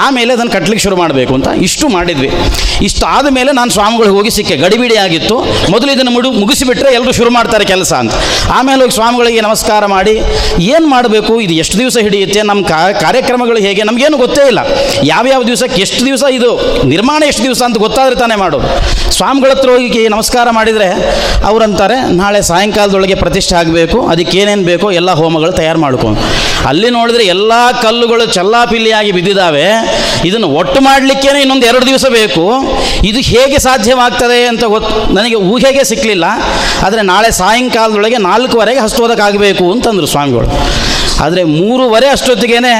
ಆಮೇಲೆ 0.05 0.31
ಅದನ್ನು 0.37 0.53
ಕಟ್ಟಲಿಕ್ಕೆ 0.57 0.85
ಶುರು 0.87 0.97
ಮಾಡಬೇಕು 1.03 1.33
ಅಂತ 1.39 1.49
ಇಷ್ಟು 1.69 1.87
ಮಾಡಿದ್ವಿ. 1.97 2.31
ಇಷ್ಟು 2.87 3.05
ಆದ 3.17 3.27
ಮೇಲೆ 3.39 3.51
ನಾನು 3.59 3.71
ಸ್ವಾಮಿಗಳಿಗೆ 3.77 4.17
ಹೋಗಿ 4.19 4.31
ಸಿಕ್ಕೆ, 4.37 4.57
ಗಡಿಬಿಡಿ 4.65 4.97
ಆಗಿತ್ತು. 5.05 5.37
ಮೊದಲು 5.75 5.91
ಇದನ್ನು 5.97 6.13
ಮುಡು, 6.17 6.31
ಮುಗಿಸಿಬಿಟ್ರೆ 6.43 6.91
ಎಲ್ಲರೂ 6.99 7.13
ಶುರು 7.21 7.31
ಮಾಡ್ತಾರೆ 7.37 7.65
ಕೆಲಸ 7.73 7.93
ಅಂತ. 8.03 8.15
ಆಮೇಲೆ 8.59 8.81
ಹೋಗಿ 8.85 8.95
ಸ್ವಾಮಿಗಳಿಗೆ 8.99 9.43
ನಮಸ್ಕಾರ 9.49 9.87
ಮಾಡಿ, 9.97 10.15
ಏನು 10.75 10.87
ಮಾಡಬೇಕು, 10.95 11.33
ಇದು 11.47 11.55
ಎಷ್ಟು 11.63 11.79
ದಿವಸ 11.83 11.97
ಹಿಡಿಯುತ್ತೆ 12.07 12.43
ನಮ್ಮ 12.51 12.63
ಕಾರ್ಯಕ್ರಮಗಳು 13.05 13.61
ಹೇಗೆ, 13.67 13.83
ನಮಗೇನು 13.91 14.19
ಗೊತ್ತೇ 14.25 14.45
ಇಲ್ಲ. 14.53 14.61
ಯಾವ್ಯಾವ 15.13 15.43
ದಿವಸಕ್ಕೆ 15.51 15.81
ಎಷ್ಟು 15.87 16.03
ದಿವಸ 16.11 16.25
ಇದು, 16.39 16.51
ನಿರ್ಮಾಣ 16.95 17.23
ಎಷ್ಟು 17.33 17.45
ದಿವಸ 17.49 17.63
ಅಂತ 17.69 17.79
ಗೊತ್ತಾದ್ರೆ 17.87 18.19
ತಾನೇ 18.23 18.39
ಮಾಡೋದು. 18.45 18.69
ಸ್ವಾಮಿಗಳ 19.17 19.51
ಹತ್ರ 19.55 19.71
ಹೋಗಿ 19.75 20.03
ನಮಸ್ಕಾರ 20.15 20.47
ಮಾಡಿದರೆ 20.59 20.89
ಅವರಂತಾರೆ, 21.51 21.97
ನಾಳೆ 22.21 22.41
ಸಾಯಂಕಾಲದೊಳಗೆ 22.51 23.17
ಪ್ರತಿಷ್ಠೆ 23.25 23.55
ಆಗಬೇಕು, 23.61 23.99
ಅದಕ್ಕೆ 24.13 24.35
ಏನೇನು 24.41 24.65
ಬೇಕೋ 24.73 24.87
ಎಲ್ಲ 25.01 25.11
ಹೋಮಗಳು 25.21 25.53
ತಯಾರು 25.61 25.81
ಮಾಡ್ಕೊಂಡು. 25.85 26.21
ಅಲ್ಲಿ 26.71 26.89
ನೋಡಿದ್ರೆ 26.99 27.25
ಎಲ್ಲ 27.35 27.53
ಕಲ್ಲುಗಳು 27.83 28.25
ಚಲ್ಲಾಪಿಲ್ಲಿಯಾಗಿ 28.37 29.11
ಬಿದ್ದಿದ್ದಾವೆ. 29.17 29.67
ಇದನ್ನು 30.29 30.49
ಒಟ್ಟು 30.61 30.79
ಮಾಡಲಿಕ್ಕೇನೆ 30.89 31.39
ಇನ್ನೊಂದು 31.45 31.67
ಎರಡು 31.71 31.87
ದಿವಸ 31.91 32.07
ಬೇಕು. 32.19 32.45
ಇದು 33.11 33.21
ಹೇಗೆ 33.33 33.59
ಸಾಧ್ಯವಾಗ್ತದೆ 33.69 34.41
ಅಂತ 34.53 34.65
ಗೊತ್ತು 34.75 34.99
ನನಗೆ 35.15 35.39
ಊಹೆಗೆ 35.53 35.85
ಸಿಕ್ಕಲಿಲ್ಲ 35.91 36.27
ಆದರೆ 36.87 37.03
ನಾಳೆ 37.13 37.31
ಸಾಯಂಕಾಲದೊಳಗೆ 37.41 38.19
ನಾಲ್ಕುವರೆಗೆ 38.29 38.81
ಹಸ್ತೋದಕ್ಕಾಗಬೇಕು 38.87 39.65
ಅಂತಂದರು 39.75 40.09
ಸ್ವಾಮಿಗಳು. 40.15 40.49
ಆದರೆ 41.25 41.43
ಮೂರುವರೆ 41.59 42.09
ಅಷ್ಟೊತ್ತಿಗೇನೆ 42.15 42.73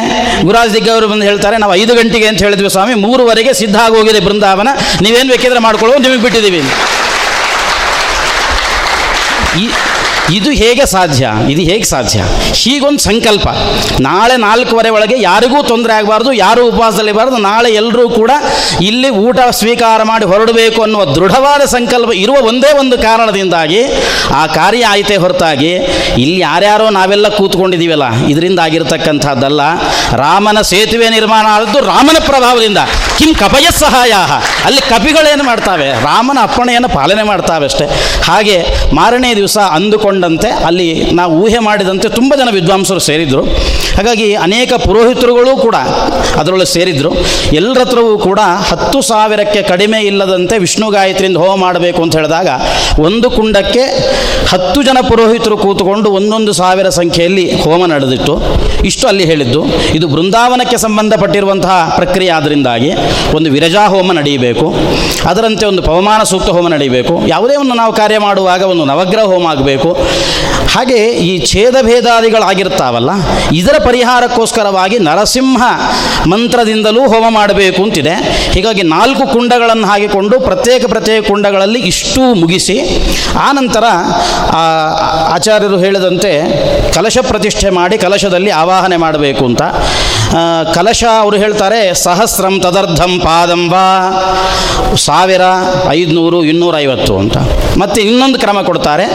ಗುರಾಜ್ 0.49 0.73
ದಿಗ್ಗ 0.75 0.89
ಅವರು 0.95 1.07
ಬಂದು 1.13 1.25
ಹೇಳ್ತಾರೆ, 1.31 1.57
ನಾವು 1.63 1.75
ಐದು 1.81 1.93
ಗಂಟೆಗೆ 1.99 2.27
ಅಂತ 2.31 2.41
ಹೇಳಿದ್ವಿ 2.47 2.71
ಸ್ವಾಮಿ, 2.77 2.95
ಮೂರುವರೆಗೆ 3.05 3.53
ಸಿದ್ಧ 3.61 3.77
ಆಗೋಗಿದೆ 3.87 4.21
ಬೃಂದಾವನ. 4.27 4.69
ನೀವೇನು 5.05 5.29
ಬೇಕಿದ್ರೆ 5.35 5.63
ಮಾಡ್ಕೊಳ್ಳೋ 5.67 5.95
ನಿಮಗೆ 6.07 6.23
ಬಿಟ್ಟಿದ್ದೀವಿ. 6.25 6.63
ಈ 9.63 9.67
ಇದು 10.31 10.51
ಹೇಗೆ 10.51 10.87
ಸಾಧ್ಯ? 10.87 11.33
ಇದು 11.49 11.63
ಹೇಗೆ 11.63 11.83
ಸಾಧ್ಯ? 11.83 12.25
ಹೀಗೊಂದು 12.53 12.99
ಸಂಕಲ್ಪ. 12.99 13.49
ನಾಳೆ 14.01 14.37
ನಾಲ್ಕುವರೆ 14.37 14.91
ಒಳಗೆ 14.91 15.23
ಯಾರಿಗೂ 15.23 15.63
ತೊಂದರೆ 15.63 15.93
ಆಗಬಾರ್ದು, 15.93 16.33
ಯಾರೂ 16.33 16.69
ಉಪವಾಸದಲ್ಲಿರಬಾರ್ದು 16.69 17.37
ನಾಳೆ 17.37 17.71
ಎಲ್ಲರೂ 17.71 18.09
ಕೂಡ 18.09 18.31
ಇಲ್ಲಿ 18.81 19.11
ಊಟ 19.11 19.39
ಸ್ವೀಕಾರ 19.51 20.03
ಮಾಡಿ 20.03 20.25
ಹೊರಡಬೇಕು 20.25 20.83
ಅನ್ನುವ 20.83 21.05
ದೃಢವಾದ 21.05 21.65
ಸಂಕಲ್ಪ 21.65 22.13
ಇರುವ 22.13 22.37
ಒಂದೇ 22.37 22.73
ಒಂದು 22.79 22.99
ಕಾರಣದಿಂದಾಗಿ 22.99 23.85
ಆ 24.35 24.47
ಕಾರ್ಯ 24.47 24.85
ಆಯಿತೇ 24.85 25.17
ಹೊರತಾಗಿ 25.17 25.75
ಇಲ್ಲಿ 26.19 26.39
ಯಾರ್ಯಾರೋ 26.39 26.91
ನಾವೆಲ್ಲ 26.91 27.29
ಕೂತ್ಕೊಂಡಿದ್ದೀವಲ್ಲ 27.29 28.27
ಇದರಿಂದ 28.27 28.59
ಆಗಿರತಕ್ಕಂಥದ್ದಲ್ಲ 28.59 29.61
ರಾಮನ 30.17 30.61
ಸೇತುವೆ 30.61 31.09
ನಿರ್ಮಾಣ 31.09 31.47
ಆದದ್ದು 31.47 31.81
ರಾಮನ 31.81 32.17
ಪ್ರಭಾವದಿಂದ. 32.27 32.79
ಕಿಂ 33.19 33.35
ಕಪಯ 33.35 33.67
ಸಹಾಯ 33.79 34.13
ಅಲ್ಲಿ 34.65 34.81
ಕಪಿಗಳೇನು 34.81 35.45
ಮಾಡ್ತಾವೆ? 35.45 35.89
ರಾಮನ 35.91 36.39
ಅಪ್ಪಣೆಯನ್ನು 36.43 36.89
ಪಾಲನೆ 36.89 37.23
ಮಾಡ್ತಾವೆ 37.23 37.65
ಅಷ್ಟೇ. 37.65 37.87
ಹಾಗೆ 38.25 38.67
ಮಾರನೇ 38.95 39.35
ದಿವಸ 39.35 39.59
ಅಂದುಕೊಂಡಂತೆ 39.59 40.49
ಅಲ್ಲಿ 40.51 41.11
ನಾವು 41.13 41.33
ಊಹೆ 41.43 41.59
ಮಾಡಿದಂತೆ 41.59 42.09
ತುಂಬ 42.09 42.35
ಜನ 42.35 42.49
ವಿದ್ವಾಂಸರು 42.51 43.01
ಸೇರಿದರು. 43.01 43.43
ಹಾಗಾಗಿ 43.97 44.35
ಅನೇಕ 44.35 44.73
ಪುರೋಹಿತರುಗಳು 44.73 45.57
ಕೂಡ 45.57 45.75
ಅದರೊಳಗೆ 46.37 46.65
ಸೇರಿದರು. 46.65 47.11
ಎಲ್ಲರ 47.53 47.81
ಹತ್ರವೂ 47.81 48.19
ಕೂಡ 48.19 48.41
ಹತ್ತು 48.71 49.01
ಸಾವಿರಕ್ಕೆ 49.01 49.63
ಕಡಿಮೆ 49.63 50.01
ಇಲ್ಲದಂತೆ 50.01 50.59
ವಿಷ್ಣು 50.59 50.91
ಗಾಯತ್ರಿಯಿಂದ 50.91 51.37
ಹೋಮ 51.37 51.55
ಮಾಡಬೇಕು 51.61 52.03
ಅಂತ 52.03 52.17
ಹೇಳಿದಾಗ 52.17 52.49
ಒಂದು 52.99 53.31
ಕುಂಡಕ್ಕೆ 53.31 53.85
ಹತ್ತು 54.49 54.83
ಜನ 54.83 54.99
ಪುರೋಹಿತರು 55.09 55.57
ಕೂತುಕೊಂಡು 55.57 56.11
ಒಂದೊಂದು 56.11 56.53
ಸಾವಿರ 56.53 56.89
ಸಂಖ್ಯೆಯಲ್ಲಿ 56.89 57.63
ಹೋಮ 57.63 57.87
ನಡೆದಿತ್ತು. 57.87 58.37
ಇಷ್ಟು 58.85 59.09
ಅಲ್ಲಿ 59.09 59.25
ಹೇಳಿದ್ದು. 59.25 59.65
ಇದು 59.95 60.09
ಬೃಂದಾವನಕ್ಕೆ 60.09 60.77
ಸಂಬಂಧಪಟ್ಟಿರುವಂತಹ 60.77 61.93
ಪ್ರಕ್ರಿಯೆ 61.97 62.31
ಆದ್ದರಿಂದಾಗಿ 62.31 62.93
ಒಂದು 63.37 63.49
ವಿರಜಾ 63.57 63.85
ಹೋಮ 63.95 64.13
ನಡೆಯಬೇಕು. 64.21 64.67
ಅದರಂತೆ 65.31 65.65
ಒಂದು 65.71 65.83
ಪವಮಾನ 65.89 66.21
ಸೂಕ್ತ 66.31 66.49
ಹೋಮ 66.57 66.67
ನಡೆಯಬೇಕು. 66.75 67.15
ಯಾವುದೇ 67.35 67.57
ಒಂದು 67.63 67.75
ನಾವು 67.81 67.93
ಕಾರ್ಯ 68.01 68.19
ಮಾಡುವಾಗ 68.27 68.63
ಒಂದು 68.73 68.85
ನವಗ್ರಹ 68.93 69.25
ಹೋಮ 69.33 69.47
ಆಗಬೇಕು. 69.55 69.91
ಹಾಗೆ 70.75 70.99
ಈ 71.29 71.33
ಛೇದ 71.51 71.77
ಭೇದಾದಿಗಳಾಗಿರ್ತಾವಲ್ಲ, 71.89 73.11
ಇದರ 73.61 73.77
ಪರಿಹಾರಕ್ಕೋಸ್ಕರವಾಗಿ 73.87 74.97
ನರಸಿಂಹ 75.09 75.63
ಮಂತ್ರದಿಂದಲೂ 76.33 77.03
ಹೋಮ 77.13 77.27
ಮಾಡಬೇಕು 77.39 77.81
ಅಂತಿದೆ. 77.87 78.15
ಹೀಗಾಗಿ 78.55 78.83
ನಾಲ್ಕು 78.97 79.25
ಕುಂಡಗಳನ್ನು 79.33 79.87
ಹಾಕಿಕೊಂಡು 79.93 80.37
ಪ್ರತ್ಯೇಕ 80.41 80.85
ಪ್ರತ್ಯೇಕ 80.95 81.23
ಕುಂಡಗಳಲ್ಲಿ 81.29 81.81
ಇಷ್ಟು 81.93 82.23
ಮುಗಿಸಿ 82.43 82.77
ಆನಂತರ 83.49 83.85
ಆಚಾರ್ಯರು 85.37 85.79
ಹೇಳಿದಂತೆ 85.85 86.33
ಕಲಶ 86.95 87.19
ಪ್ರತಿಷ್ಠೆ 87.31 87.71
ಮಾಡಿ 87.79 87.97
ಕಲಶದಲ್ಲಿ 88.05 88.51
ಆವಾಹನೆ 88.63 88.97
ಮಾಡಬೇಕು 89.05 89.43
ಅಂತ. 89.51 89.63
ಕಲಶ 90.75 91.05
ಅವರು 91.21 91.37
ಹೇಳ್ತಾರೆ, 91.37 91.95
ಸಹಸ್ರಂ 91.95 92.55
ತದರ್ಧಂ 92.61 93.13
ಪಾದಂ 93.25 93.63
ವಾ 93.71 93.85
ಸಾವಿರ 95.05 95.43
ಐದುನೂರು 95.91 96.39
ಇನ್ನೂರೈವತ್ತು 96.45 97.19
ಅಂತ. 97.19 97.37
ಮತ್ತು 97.83 98.01
ಇನ್ನೊಂದು 98.01 98.39
ಕ್ರಮ 98.39 98.63
ಕೊಡ್ತಾರೆ, 98.63 99.07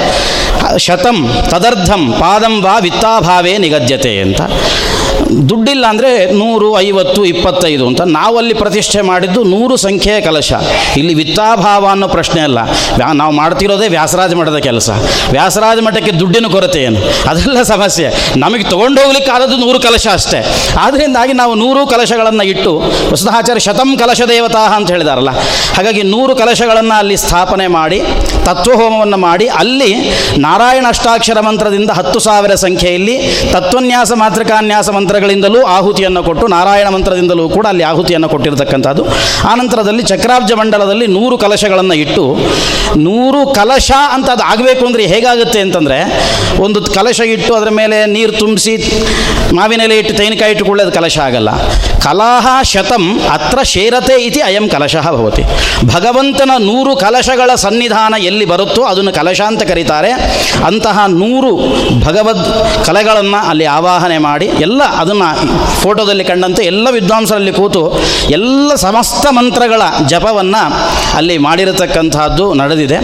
ಶತಂ 0.77 1.17
ತದರ್ಧಂ 1.49 2.03
ಪಾದಂ 2.19 2.55
ವಾ 2.63 2.75
ವಿತ್ತಾಭಾವೇ 2.79 3.57
ನಿಗದ್ಯತೆ 3.57 4.13
ಅಂತ. 4.21 4.41
ದುಡ್ಡಿಲ್ಲ 5.49 5.85
ಅಂದರೆ 5.85 6.31
ನೂರು, 6.31 6.79
ಐವತ್ತು, 6.79 7.25
ಇಪ್ಪತ್ತೈದು 7.25 7.87
ಅಂತ 7.87 8.01
ನಾವಲ್ಲಿ 8.01 8.53
ಪ್ರತಿಷ್ಠೆ 8.53 9.01
ಮಾಡಿದ್ದು 9.01 9.43
ನೂರು 9.43 9.75
ಸಂಖ್ಯೆಯ 9.75 10.21
ಕಲಶ. 10.21 10.53
ಇಲ್ಲಿ 10.97 11.13
ವಿತ್ತಾಭಾವ 11.13 11.87
ಅನ್ನೋ 11.87 12.07
ಪ್ರಶ್ನೆ 12.07 12.41
ಅಲ್ಲ. 12.41 12.59
ನಾವು 13.13 13.33
ಮಾಡ್ತಿರೋದೇ 13.33 13.87
ವ್ಯಾಸರಾಜ 13.87 14.33
ಮಠದ 14.33 14.57
ಕೆಲಸ. 14.57 14.89
ವ್ಯಾಸರಾಜ 15.31 15.79
ಮಠಕ್ಕೆ 15.79 16.11
ದುಡ್ಡಿನ 16.11 16.45
ಕೊರತೆ 16.45 16.79
ಏನು? 16.79 17.29
ಅದೆಲ್ಲ 17.29 17.61
ಸಮಸ್ಯೆ. 17.61 18.33
ನಮಗೆ 18.37 18.63
ತೊಗೊಂಡು 18.63 19.01
ಹೋಗ್ಲಿಕ್ಕೆ 19.01 19.31
ಆದದ್ದು 19.31 19.57
ನೂರು 19.57 19.79
ಕಲಶ 19.79 20.07
ಅಷ್ಟೇ. 20.13 20.45
ಆದ್ದರಿಂದಾಗಿ 20.79 21.33
ನಾವು 21.33 21.55
ನೂರು 21.55 21.87
ಕಲಶಗಳನ್ನು 21.87 22.43
ಇಟ್ಟು 22.43 22.83
ವಸುಧಾಚಾರ್ಯ 23.11 23.59
ಶತಂ 23.59 23.97
ಕಲಶ 23.97 24.21
ದೇವತಾ 24.21 24.59
ಅಂತ 24.59 24.91
ಹೇಳಿದಾರಲ್ಲ. 24.91 25.29
ಹಾಗಾಗಿ 25.77 26.03
ನೂರು 26.03 26.35
ಕಲಶಗಳನ್ನು 26.35 26.99
ಅಲ್ಲಿ 26.99 27.17
ಸ್ಥಾಪನೆ 27.17 27.67
ಮಾಡಿ, 27.67 28.01
ತತ್ವಹೋಮವನ್ನು 28.45 29.17
ಮಾಡಿ, 29.17 29.47
ಅಲ್ಲಿ 29.47 29.95
ನಾರಾಯಣ 30.37 30.85
ಅಷ್ಟಾಕ್ಷರ 30.87 31.39
ಮಂತ್ರದಿಂದ 31.39 31.89
ಹತ್ತು 31.89 32.19
ಸಾವಿರ 32.19 32.55
ಸಂಖ್ಯೆಯಲ್ಲಿ 32.55 33.17
ತತ್ವನ್ಯಾಸ, 33.51 34.11
ಮಾತೃಕಾನ್ಯಾಸ 34.11 34.89
ಮಂತ್ರಗಳು 34.89 35.20
ಮಂತ್ರಗಳಿಂದಲೂ 35.21 35.59
ಆಹುತಿಯನ್ನು 35.77 36.21
ಕೊಟ್ಟು 36.27 36.45
ನಾರಾಯಣ 36.53 36.87
ಮಂತ್ರದಿಂದಲೂ 36.95 37.43
ಕೂಡ 37.55 37.65
ಅಲ್ಲಿ 37.71 37.83
ಆಹುತಿಯನ್ನು 37.89 38.27
ಕೊಟ್ಟಿರತಕ್ಕಂಥದ್ದು. 38.33 39.03
ಆನಂತರದಲ್ಲಿ 39.51 40.03
ಚಕ್ರಾಬ್ಜ 40.11 40.51
ಮಂಡಲದಲ್ಲಿ 40.59 41.07
ನೂರು 41.17 41.35
ಕಲಶಗಳನ್ನು 41.43 41.95
ಇಟ್ಟು, 42.03 42.23
ನೂರು 43.07 43.41
ಕಲಶ 43.59 43.91
ಅಂತ 44.15 44.27
ಅದು 44.35 44.43
ಆಗಬೇಕು 44.51 44.83
ಅಂದರೆ 44.87 45.03
ಹೇಗಾಗುತ್ತೆ 45.13 45.59
ಅಂತಂದರೆ, 45.65 45.99
ಒಂದು 46.65 46.79
ಕಲಶ 46.97 47.19
ಇಟ್ಟು 47.35 47.51
ಅದರ 47.59 47.71
ಮೇಲೆ 47.79 47.97
ನೀರು 48.15 48.33
ತುಂಬಿಸಿ 48.39 48.73
ಮಾವಿನ 49.57 49.81
ಎಲೆ 49.85 49.95
ಇಟ್ಟು 50.01 50.13
ತೆಂಗಿನಕಾಯಿ 50.17 50.55
ಕೂಡಲೇ 50.67 50.83
ಅದು 50.87 50.93
ಕಲಶ 50.97 51.15
ಆಗಲ್ಲ. 51.27 51.49
ಕಲಾಹ 52.05 52.47
ಶತಂ 52.71 53.05
ಅತ್ರ 53.35 53.59
ಶೇರತೆ 53.73 54.15
ಇತಿ 54.27 54.41
ಅಯಂ 54.49 54.65
ಕಲಶಃ 54.73 55.05
ಭವತಿ. 55.17 55.43
ಭಗವಂತನ 55.95 56.51
ನೂರು 56.69 56.91
ಕಲಶಗಳ 57.03 57.49
ಸನ್ನಿಧಾನ 57.65 58.13
ಎಲ್ಲಿ 58.29 58.45
ಬರುತ್ತೋ 58.53 58.83
ಅದನ್ನು 58.91 59.13
ಕಲಶ 59.19 59.41
ಅಂತ 59.51 59.63
ಕರೀತಾರೆ. 59.71 60.11
ಅಂತಹ 60.69 61.05
ನೂರು 61.21 61.51
ಭಗವದ್ 62.07 62.43
ಕಲೆಗಳನ್ನು 62.87 63.39
ಅಲ್ಲಿ 63.51 63.65
ಆವಾಹನೆ 63.77 64.17
ಮಾಡಿ 64.27 64.47
ಎಲ್ಲ 64.67 64.81
ಅದನ್ನು 65.19 65.57
ಫೋಟೋದಲ್ಲಿ 65.81 66.23
ಕಂಡಂತೆ 66.23 66.65
ಎಲ್ಲ 66.65 66.87
ವಿದ್ವಾಂಸರಲ್ಲಿ 66.91 67.53
ಕೂತು 67.53 67.99
ಎಲ್ಲ 68.29 68.75
ಸಮಸ್ತ 68.75 69.25
ಮಂತ್ರಗಳ 69.29 69.81
ಜಪವನ್ನು 70.07 70.61
ಅಲ್ಲಿ 71.13 71.37
ಮಾಡಿರತಕ್ಕಂತಹದ್ದು 71.37 72.53
ನಡೆದಿದೆ. 72.53 72.97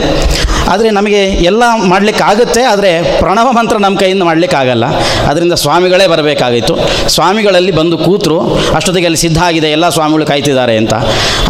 ಆದರೆ 0.71 0.89
ನಮಗೆ 0.97 1.21
ಎಲ್ಲ 1.49 1.63
ಮಾಡಲಿಕ್ಕಾಗುತ್ತೆ, 1.91 2.61
ಆದರೆ 2.71 2.91
ಪ್ರಣವ 3.21 3.47
ಮಂತ್ರ 3.57 3.75
ನಮ್ಮ 3.85 3.95
ಕೈಯಿಂದ 4.03 4.23
ಮಾಡಲಿಕ್ಕಾಗಲ್ಲ. 4.29 4.85
ಅದರಿಂದ 5.29 5.55
ಸ್ವಾಮಿಗಳೇ 5.63 6.05
ಬರಬೇಕಾಗಿತ್ತು. 6.13 6.75
ಸ್ವಾಮಿಗಳಲ್ಲಿ 7.15 7.73
ಬಂದು 7.79 7.97
ಕೂತರು, 8.05 8.39
ಅಷ್ಟೊತ್ತಿಗೆ 8.77 9.07
ಅಲ್ಲಿ 9.09 9.21
ಸಿದ್ಧ 9.25 9.39
ಆಗಿದೆ, 9.49 9.69
ಎಲ್ಲ 9.77 9.87
ಸ್ವಾಮಿಗಳು 9.97 10.27
ಕಾಯ್ತಿದ್ದಾರೆ 10.31 10.75
ಅಂತ. 10.81 10.93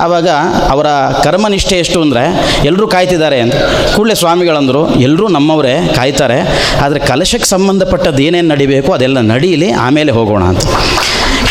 ಆವಾಗ 0.05 0.30
ಅವರ 0.74 0.88
ಕರ್ಮನಿಷ್ಠೆ 1.26 1.78
ಎಷ್ಟು 1.84 1.99
ಅಂದರೆ 2.05 2.24
ಎಲ್ಲರೂ 2.70 2.88
ಕಾಯ್ತಿದ್ದಾರೆ 2.95 3.39
ಅಂತ. 3.45 3.57
ಕೂಡಲೇ 3.95 4.18
ಸ್ವಾಮಿಗಳಂದರು 4.24 4.84
ಎಲ್ಲರೂ 5.07 5.28
ನಮ್ಮವರೇ 5.38 5.76
ಕಾಯ್ತಾರೆ. 5.99 6.39
ಆದರೆ 6.86 7.01
ಕಲಶಕ್ಕೆ 7.11 7.49
ಸಂಬಂಧಪಟ್ಟದ್ದು 7.55 8.24
ಏನೇನು 8.28 8.49
ನಡಿಬೇಕು 8.53 8.91
ಅದೆಲ್ಲ 8.97 9.22
ನಡೀಲಿ, 9.34 9.70
ಆಮೇಲೆ 9.88 10.13
ಹೋಗೋಣ 10.20 10.43
ಅಂತ. 10.53 10.65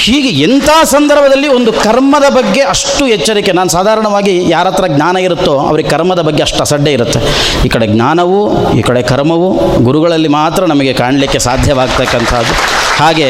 ಹೀಗೆ 0.05 0.31
ಎಂಥ 0.47 0.71
ಸಂದರ್ಭದಲ್ಲಿ 0.95 1.49
ಒಂದು 1.49 1.71
ಕರ್ಮದ 1.73 2.27
ಬಗ್ಗೆ 2.37 2.63
ಅಷ್ಟು 2.75 3.07
ಎಚ್ಚರಿಕೆ, 3.17 3.53
ನಾನು 3.59 3.71
ಸಾಧಾರಣವಾಗಿ 3.77 4.35
ಯಾರ 4.51 4.67
ಹತ್ರ 4.69 4.87
ಜ್ಞಾನ 4.97 5.17
ಇರುತ್ತೋ 5.27 5.55
ಅವ್ರಿಗೆ 5.69 5.89
ಕರ್ಮದ 5.95 6.21
ಬಗ್ಗೆ 6.29 6.43
ಅಷ್ಟು 6.47 6.61
ಅಸಡ್ಡೆ 6.65 6.93
ಇರುತ್ತೆ. 6.93 7.21
ಈ 7.67 7.69
ಕಡೆ 7.75 7.87
ಜ್ಞಾನವು, 7.87 8.41
ಈ 8.79 8.83
ಕಡೆ 8.89 9.03
ಕರ್ಮವು 9.13 9.49
ಗುರುಗಳಲ್ಲಿ 9.89 10.29
ಮಾತ್ರ 10.29 10.65
ನಮಗೆ 10.73 10.93
ಕಾಣಲಿಕ್ಕೆ 11.03 11.41
ಸಾಧ್ಯವಾಗ್ತಕ್ಕಂಥದ್ದು. 11.49 12.55
ಹಾಗೆ 13.03 13.29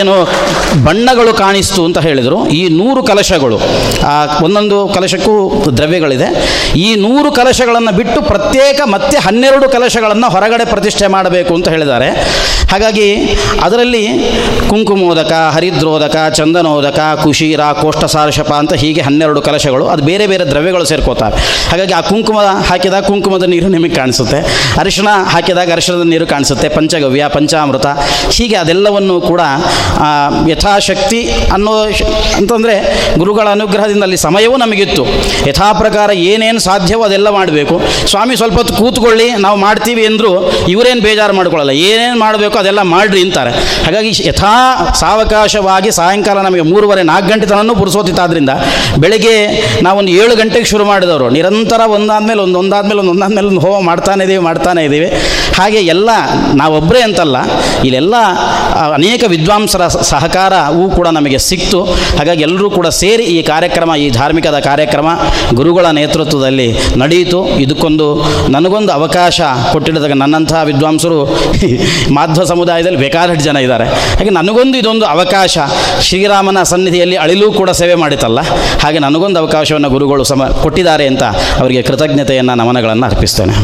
ಏನು 0.00 0.12
ಬಣ್ಣಗಳು 0.84 1.34
ಕಾಣಿಸ್ತು 1.34 1.80
ಅಂತ 1.84 1.98
ಹೇಳಿದರು. 1.98 2.36
ಈ 2.58 2.60
ನೂರು 2.80 3.00
ಕಲಶಗಳು, 3.10 3.56
ಆ 4.12 4.14
ಒಂದೊಂದು 4.46 4.76
ಕಲಶಕ್ಕೂ 4.96 5.32
ದ್ರವ್ಯಗಳಿದೆ. 5.78 6.28
ಈ 6.86 6.88
ನೂರು 7.06 7.32
ಕಲಶಗಳನ್ನು 7.32 7.92
ಬಿಟ್ಟು 7.96 8.22
ಪ್ರತ್ಯೇಕ 8.22 8.80
ಮತ್ತೆ 8.94 9.16
ಹನ್ನೆರಡು 9.26 9.68
ಕಲಶಗಳನ್ನು 9.76 10.30
ಹೊರಗಡೆ 10.36 10.66
ಪ್ರತಿಷ್ಠೆ 10.74 11.06
ಮಾಡಬೇಕು 11.16 11.54
ಅಂತ 11.54 11.68
ಹೇಳಿದ್ದಾರೆ. 11.68 12.10
ಹಾಗಾಗಿ 12.72 13.08
ಅದರಲ್ಲಿ 13.62 14.04
ಕುಂಕುಮೋದಕ, 14.70 15.32
ಹರಿದ್ರೋದಕ, 15.54 16.16
ಚಂದನೋದಕ, 16.36 17.00
ಕುಶೀರ 17.22 17.62
ಕೋಷ್ಠಸಾರಶಪ 17.80 18.50
ಅಂತ 18.52 18.74
ಹೀಗೆ 18.82 19.00
ಹನ್ನೆರಡು 19.00 19.40
ಕಲಶಗಳು, 19.48 19.84
ಅದು 19.94 20.02
ಬೇರೆ 20.10 20.26
ಬೇರೆ 20.26 20.44
ದ್ರವ್ಯಗಳು 20.50 20.84
ಸೇರ್ಕೋತವೆ. 20.90 21.40
ಹಾಗಾಗಿ 21.70 21.92
ಆ 21.92 22.00
ಕುಂಕುಮ 22.00 22.38
ಹಾಕಿದಾಗ 22.68 23.02
ಕುಂಕುಮದ 23.10 23.46
ನೀರು 23.52 23.68
ನಿಮಗೆ 23.68 23.94
ಕಾಣಿಸುತ್ತೆ. 23.94 24.38
ಅರಿಶಿಣ 24.80 25.08
ಹಾಕಿದಾಗ 25.32 25.72
ಅರಿಶಿಣದ 25.72 26.06
ನೀರು 26.12 26.26
ಕಾಣಿಸುತ್ತೆ. 26.26 26.68
ಪಂಚಗವ್ಯ, 26.68 27.24
ಪಂಚಾಮೃತ, 27.36 27.86
ಹೀಗೆ 28.30 28.56
ಅದೆಲ್ಲವನ್ನು 28.56 29.16
ಕೂಡ 29.20 29.40
ಯಥಾಶಕ್ತಿ 30.50 31.20
ಅನ್ನೋ 31.52 31.74
ಅಂತಂದರೆ 32.40 32.74
ಗುರುಗಳ 33.18 33.46
ಅನುಗ್ರಹದಿಂದ 33.48 34.02
ಅಲ್ಲಿ 34.02 34.18
ಸಮಯವೂ 34.26 34.56
ನಮಗಿತ್ತು. 34.56 35.04
ಯಥಾ 35.48 35.68
ಪ್ರಕಾರ 35.82 36.10
ಏನೇನು 36.10 36.60
ಸಾಧ್ಯವೋ 36.68 37.02
ಅದೆಲ್ಲ 37.02 37.28
ಮಾಡಬೇಕು. 37.38 37.76
ಸ್ವಾಮಿ 38.10 38.36
ಸ್ವಲ್ಪ 38.36 38.56
ಹೊತ್ತು 38.62 38.74
ಕೂತ್ಕೊಳ್ಳಿ, 38.74 39.28
ನಾವು 39.44 39.58
ಮಾಡ್ತೀವಿ 39.66 40.06
ಅಂದರೂ 40.06 40.32
ಇವರೇನು 40.68 41.00
ಬೇಜಾರು 41.00 41.36
ಮಾಡ್ಕೊಳ್ಳಲ್ಲ. 41.40 41.70
ಏನೇನು 41.70 42.18
ಮಾಡಬೇಕು 42.18 42.58
ಅದೆಲ್ಲ 42.62 42.82
ಮಾಡ್ರಿ 42.94 43.20
ಅಂತಾರೆ. 43.26 43.52
ಹಾಗಾಗಿ 43.86 44.10
ಯಥಾ 44.30 44.54
ಸಾವಕಾಶವಾಗಿ 45.02 45.90
ಸಾಯಂಕಾಲ 45.98 46.38
ನಮಗೆ 46.48 46.64
ಮೂರುವರೆ 46.72 47.02
ನಾಲ್ಕು 47.12 47.28
ಗಂಟೆ 47.32 47.46
ತನೂ 47.52 47.74
ಪುರುಸೋತಿತ್ತಾದ್ರಿಂದ 47.82 48.52
ಬೆಳಗ್ಗೆ 49.04 49.36
ನಾವೊಂದು 49.86 50.12
ಏಳು 50.22 50.34
ಗಂಟೆಗೆ 50.40 50.68
ಶುರು 50.72 50.84
ಮಾಡಿದವರು. 50.90 51.28
ನಿರಂತರ 51.38 51.80
ಒಂದಾದ್ಮೇಲೆ 51.96 52.40
ಒಂದು 52.46 52.58
ಒಂದಾದ್ಮೇಲೆ 52.62 53.00
ಒಂದು 53.02 53.12
ಒಂದಾದ್ಮೇಲೆ 53.14 53.48
ಒಂದು 53.52 53.62
ಹೋಮ 53.66 53.78
ಮಾಡ್ತಾನೆ 53.90 54.22
ಇದ್ದೀವಿ 54.26 54.42
ಮಾಡ್ತಾನೆ 54.48 54.80
ಇದ್ದೀವಿ 54.88 55.08
ಹಾಗೆ 55.58 55.80
ಎಲ್ಲ 55.94 56.10
ನಾವೊಬ್ಬರೇ 56.60 57.00
ಅಂತಲ್ಲ, 57.08 57.36
ಇಲ್ಲೆಲ್ಲ 57.86 58.16
ಅನೇಕ 58.98 59.22
ವಿದ್ವಾಂಸರ 59.34 59.82
ಸಹಕಾರವೂ 60.12 60.84
ಕೂಡ 60.98 61.08
ನಮಗೆ 61.18 61.38
ಸಿಕ್ತು. 61.48 61.80
ಹಾಗಾಗಿ 62.18 62.42
ಎಲ್ಲರೂ 62.46 62.68
ಕೂಡ 62.76 62.88
ಸೇರಿ 63.02 63.24
ಈ 63.36 63.38
ಕಾರ್ಯಕ್ರಮ, 63.52 63.90
ಈ 64.04 64.06
ಧಾರ್ಮಿಕದ 64.18 64.58
ಕಾರ್ಯಕ್ರಮ 64.68 65.08
ಗುರುಗಳ 65.58 65.86
ನೇತೃತ್ವದಲ್ಲಿ 65.98 66.68
ನಡೆಯಿತು. 67.02 67.40
ಇದಕ್ಕೊಂದು 67.64 68.06
ನನಗೊಂದು 68.56 68.92
ಅವಕಾಶ 68.98 69.40
ಕೊಟ್ಟಿದಾಗ 69.72 70.16
ನನ್ನಂತಹ 70.24 70.62
ವಿದ್ವಾಂಸರು 70.70 71.18
ಮಾಧ್ವ 72.16 72.42
ಸಮುದಾಯದಲ್ಲಿ 72.52 73.00
ಬೇಕಾದಷ್ಟು 73.04 73.44
ಜನ 73.48 73.56
ಇದ್ದಾರೆ. 73.66 73.86
ಹಾಗೆ 74.18 74.32
ನನಗೊಂದು 74.38 74.76
ಇದೊಂದು 74.82 75.06
ಅವಕಾಶ, 75.14 75.58
ಶ್ರೀರಾಮನ 76.08 76.62
ಸನ್ನಿಧಿಯಲ್ಲಿ 76.72 77.16
ಅಳಿಲೂ 77.24 77.48
ಕೂಡ 77.60 77.70
ಸೇವೆ 77.80 77.96
ಮಾಡಿತಲ್ಲ, 78.02 78.40
ಹಾಗೆ 78.84 78.98
ನನಗೊಂದು 79.06 79.40
ಅವಕಾಶವನ್ನು 79.42 79.90
ಗುರುಗಳು 79.96 80.24
ಸಮ, 80.32 80.48
ಕೊಟ್ಟಿದ್ದಾರೆ 80.64 81.06
ಅಂತ 81.12 81.24
ಅವರಿಗೆ 81.62 81.82
ಕೃತಜ್ಞತೆಯನ್ನು, 81.82 82.54
ನಮನಗಳನ್ನು 82.62 83.06
ಅರ್ಪಿಸ್ತೇನೆ. 83.10 83.56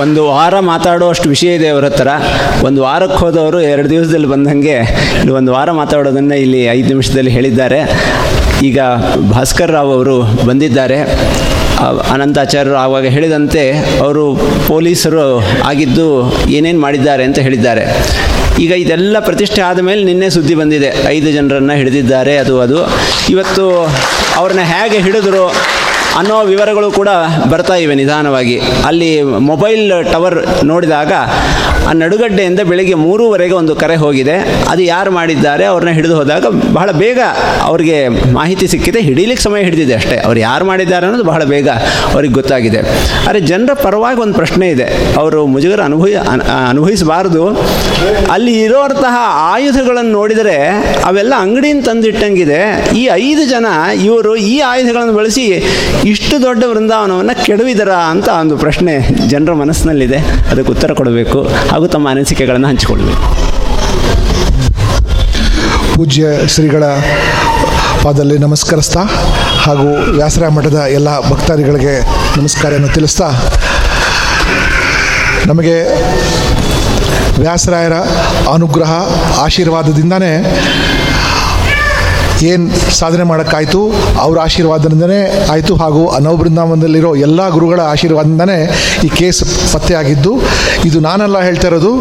ಒಂದು 0.00 0.26
ವಾರ 0.26 0.58
ಮಾತಾಡುವಷ್ಟು 0.58 1.28
ವಿಷಯ 1.28 1.54
ಇದೆ 1.54 1.68
ಅವ್ರ 1.68 1.84
ಹತ್ರ. 1.84 2.08
ಒಂದು 2.64 2.82
ವಾರಕ್ಕೆ 2.82 3.18
ಹೋದವರು 3.18 3.60
ಎರಡು 3.60 3.90
ದಿವಸದಲ್ಲಿ 3.90 4.26
ಬಂದಂಗೆ 4.26 4.76
ಒಂದು 5.32 5.52
ವಾರ 5.52 5.70
ಮಾತಾಡೋದನ್ನು 5.70 6.34
ಇಲ್ಲಿ 6.34 6.64
ಐದು 6.64 6.88
ನಿಮಿಷದಲ್ಲಿ 6.88 7.30
ಹೇಳಿದ್ದಾರೆ. 7.30 7.80
ಈಗ 8.62 8.80
ಭಾಸ್ಕರ್ 9.30 9.72
ರಾವ್ 9.72 9.92
ಅವರು 9.92 10.22
ಬಂದಿದ್ದಾರೆ. 10.46 10.98
ಅನಂತಾಚಾರ್ಯರು 12.10 12.76
ಆವಾಗ 12.76 13.06
ಹೇಳಿದಂತೆ 13.06 13.70
ಅವರು 14.00 14.40
ಪೊಲೀಸರು 14.68 15.40
ಆಗಿದ್ದು 15.64 16.32
ಏನೇನು 16.48 16.80
ಮಾಡಿದ್ದಾರೆ 16.80 17.24
ಅಂತ 17.24 17.38
ಹೇಳಿದ್ದಾರೆ. 17.38 17.84
ಈಗ 18.58 18.70
ಇದೆಲ್ಲ 18.70 19.18
ಪ್ರತಿಷ್ಠೆ 19.20 19.62
ಆದಮೇಲೆ 19.62 20.04
ನಿನ್ನೆ 20.04 20.30
ಸುದ್ದಿ 20.30 20.54
ಬಂದಿದೆ. 20.54 21.08
ಐದು 21.08 21.32
ಜನರನ್ನು 21.32 21.72
ಹಿಡಿದಿದ್ದಾರೆ, 21.72 22.36
ಅದು 22.36 22.60
ಅದು. 22.60 22.78
ಇವತ್ತು 23.30 23.88
ಅವ್ರನ್ನ 24.36 24.60
ಹೇಗೆ 24.60 24.98
ಹಿಡಿದ್ರು 24.98 25.54
ಅನ್ನೋ 26.18 26.36
ವಿವರಗಳು 26.52 26.88
ಕೂಡ 26.90 27.10
ಬರ್ತಾ 27.50 27.74
ಇವೆ 27.84 27.94
ನಿಧಾನವಾಗಿ. 27.94 28.56
ಅಲ್ಲಿ 28.86 29.10
ಮೊಬೈಲ್ 29.22 29.92
ಟವರ್ 30.12 30.64
ನೋಡಿದಾಗ 30.64 31.12
ಆ 31.88 31.92
ನಡುಗಡ್ಡೆಯಿಂದ 31.92 32.60
ಬೆಳಿಗ್ಗೆ 32.68 32.94
ಮೂರುವರೆಗೆ 32.94 33.54
ಒಂದು 33.54 33.74
ಕರೆ 33.76 33.96
ಹೋಗಿದೆ. 34.02 34.36
ಅದು 34.68 34.82
ಯಾರು 34.82 35.10
ಮಾಡಿದ್ದಾರೆ 35.10 35.64
ಅವ್ರನ್ನ 35.64 35.92
ಹಿಡಿದು 35.98 36.16
ಹೋದಾಗ 36.16 36.46
ಬಹಳ 36.72 36.90
ಬೇಗ 36.90 37.20
ಅವ್ರಿಗೆ 37.62 37.96
ಮಾಹಿತಿ 38.32 38.66
ಸಿಕ್ಕಿದೆ. 38.66 39.00
ಹಿಡೀಲಿಕ್ಕೆ 39.00 39.44
ಸಮಯ 39.44 39.62
ಹಿಡಿದಿದೆ 39.62 39.94
ಅಷ್ಟೇ. 39.94 40.16
ಅವ್ರು 40.16 40.40
ಯಾರು 40.40 40.64
ಮಾಡಿದ್ದಾರೆ 40.64 41.06
ಅನ್ನೋದು 41.06 41.24
ಬಹಳ 41.24 41.44
ಬೇಗ 41.44 41.68
ಅವ್ರಿಗೆ 42.12 42.34
ಗೊತ್ತಾಗಿದೆ. 42.34 42.80
ಆದರೆ 43.26 43.40
ಜನರ 43.40 43.72
ಪರವಾಗಿ 43.72 44.20
ಒಂದು 44.20 44.34
ಪ್ರಶ್ನೆ 44.34 44.68
ಇದೆ. 44.68 44.86
ಅವರು 45.16 45.46
ಮುಜುಗರ 45.46 45.82
ಅನುಭವಿ 45.82 46.14
ಅನುಭವಿಸಬಾರ್ದು. 46.68 47.44
ಅಲ್ಲಿ 48.30 48.60
ಇರೋಂತಹ 48.62 49.16
ಆಯುಧಗಳನ್ನು 49.54 50.10
ನೋಡಿದರೆ 50.10 50.56
ಅವೆಲ್ಲ 51.04 51.34
ಅಂಗಡಿಯಿಂದ 51.38 51.84
ತಂದಿಟ್ಟಂಗಿದೆ. 51.86 52.60
ಈ 52.96 53.04
ಐದು 53.12 53.44
ಜನ 53.50 53.66
ಇವರು 54.04 54.36
ಈ 54.36 54.58
ಆಯುಧಗಳನ್ನು 54.58 55.12
ಬಳಸಿ 55.12 55.46
ಇಷ್ಟು 56.10 56.42
ದೊಡ್ಡ 56.42 56.62
ವೃಂದಾವನವನ್ನು 56.70 57.34
ಕೆಡವಿದರ 57.44 57.92
ಅಂತ 58.12 58.28
ಒಂದು 58.40 58.54
ಪ್ರಶ್ನೆ 58.56 58.92
ಜನರ 59.28 59.52
ಮನಸ್ಸಿನಲ್ಲಿದೆ. 59.52 60.18
ಅದಕ್ಕೆ 60.50 60.70
ಉತ್ತರ 60.72 60.92
ಕೊಡಬೇಕು 60.92 61.38
ಹಾಗೂ 61.70 61.86
ತಮ್ಮ 61.94 62.10
ಅನಿಸಿಕೆಗಳನ್ನು 62.10 62.68
ಹಂಚಿಕೊಳ್ಬೇಕು 62.68 63.22
ಪೂಜ್ಯ 65.94 66.26
ಶ್ರೀಗಳ 66.46 66.84
ಪಾದಲ್ಲಿ 68.04 68.36
ನಮಸ್ಕರಿಸ್ತಾ 68.38 69.02
ಹಾಗೂ 69.64 69.88
ವ್ಯಾಸರ 70.16 70.48
ಮಠದ 70.48 70.78
ಎಲ್ಲ 70.98 71.08
ಭಕ್ತಾದಿಗಳಿಗೆ 71.30 71.94
ನಮಸ್ಕಾರವನ್ನು 72.36 72.88
ತಿಳಿಸ್ತಾ, 72.88 73.28
ನಮಗೆ 75.46 75.76
ವ್ಯಾಸರಾಯರ 77.42 77.96
ಅನುಗ್ರಹ 78.52 78.92
ಆಶೀರ್ವಾದದಿಂದನೇ 79.44 80.32
ಏನು 82.50 82.64
ಸಾಧನೆ 82.98 83.24
ಮಾಡೋಕ್ಕಾಯಿತು? 83.30 83.80
ಅವರ 84.18 84.36
ಆಶೀರ್ವಾದದಿಂದನೇ 84.38 85.20
ಆಯಿತು. 85.50 85.74
ಹಾಗೂ 85.76 86.02
ನವಬೃಂದಾವನದಲ್ಲಿರೋ 86.20 87.10
ಎಲ್ಲ 87.26 87.48
ಗುರುಗಳ 87.48 87.80
ಆಶೀರ್ವಾದದಿಂದನೇ 87.94 88.58
ಈ 89.04 89.08
ಕೇಸ್ 89.08 89.40
ಪತ್ತೆಯಾಗಿದ್ದು, 89.74 90.32
ಇದು 90.84 91.00
ನಾನೆಲ್ಲ 91.00 91.40
ಹೇಳ್ತಾ 91.40 91.68
ಇರೋದು. 91.68 91.92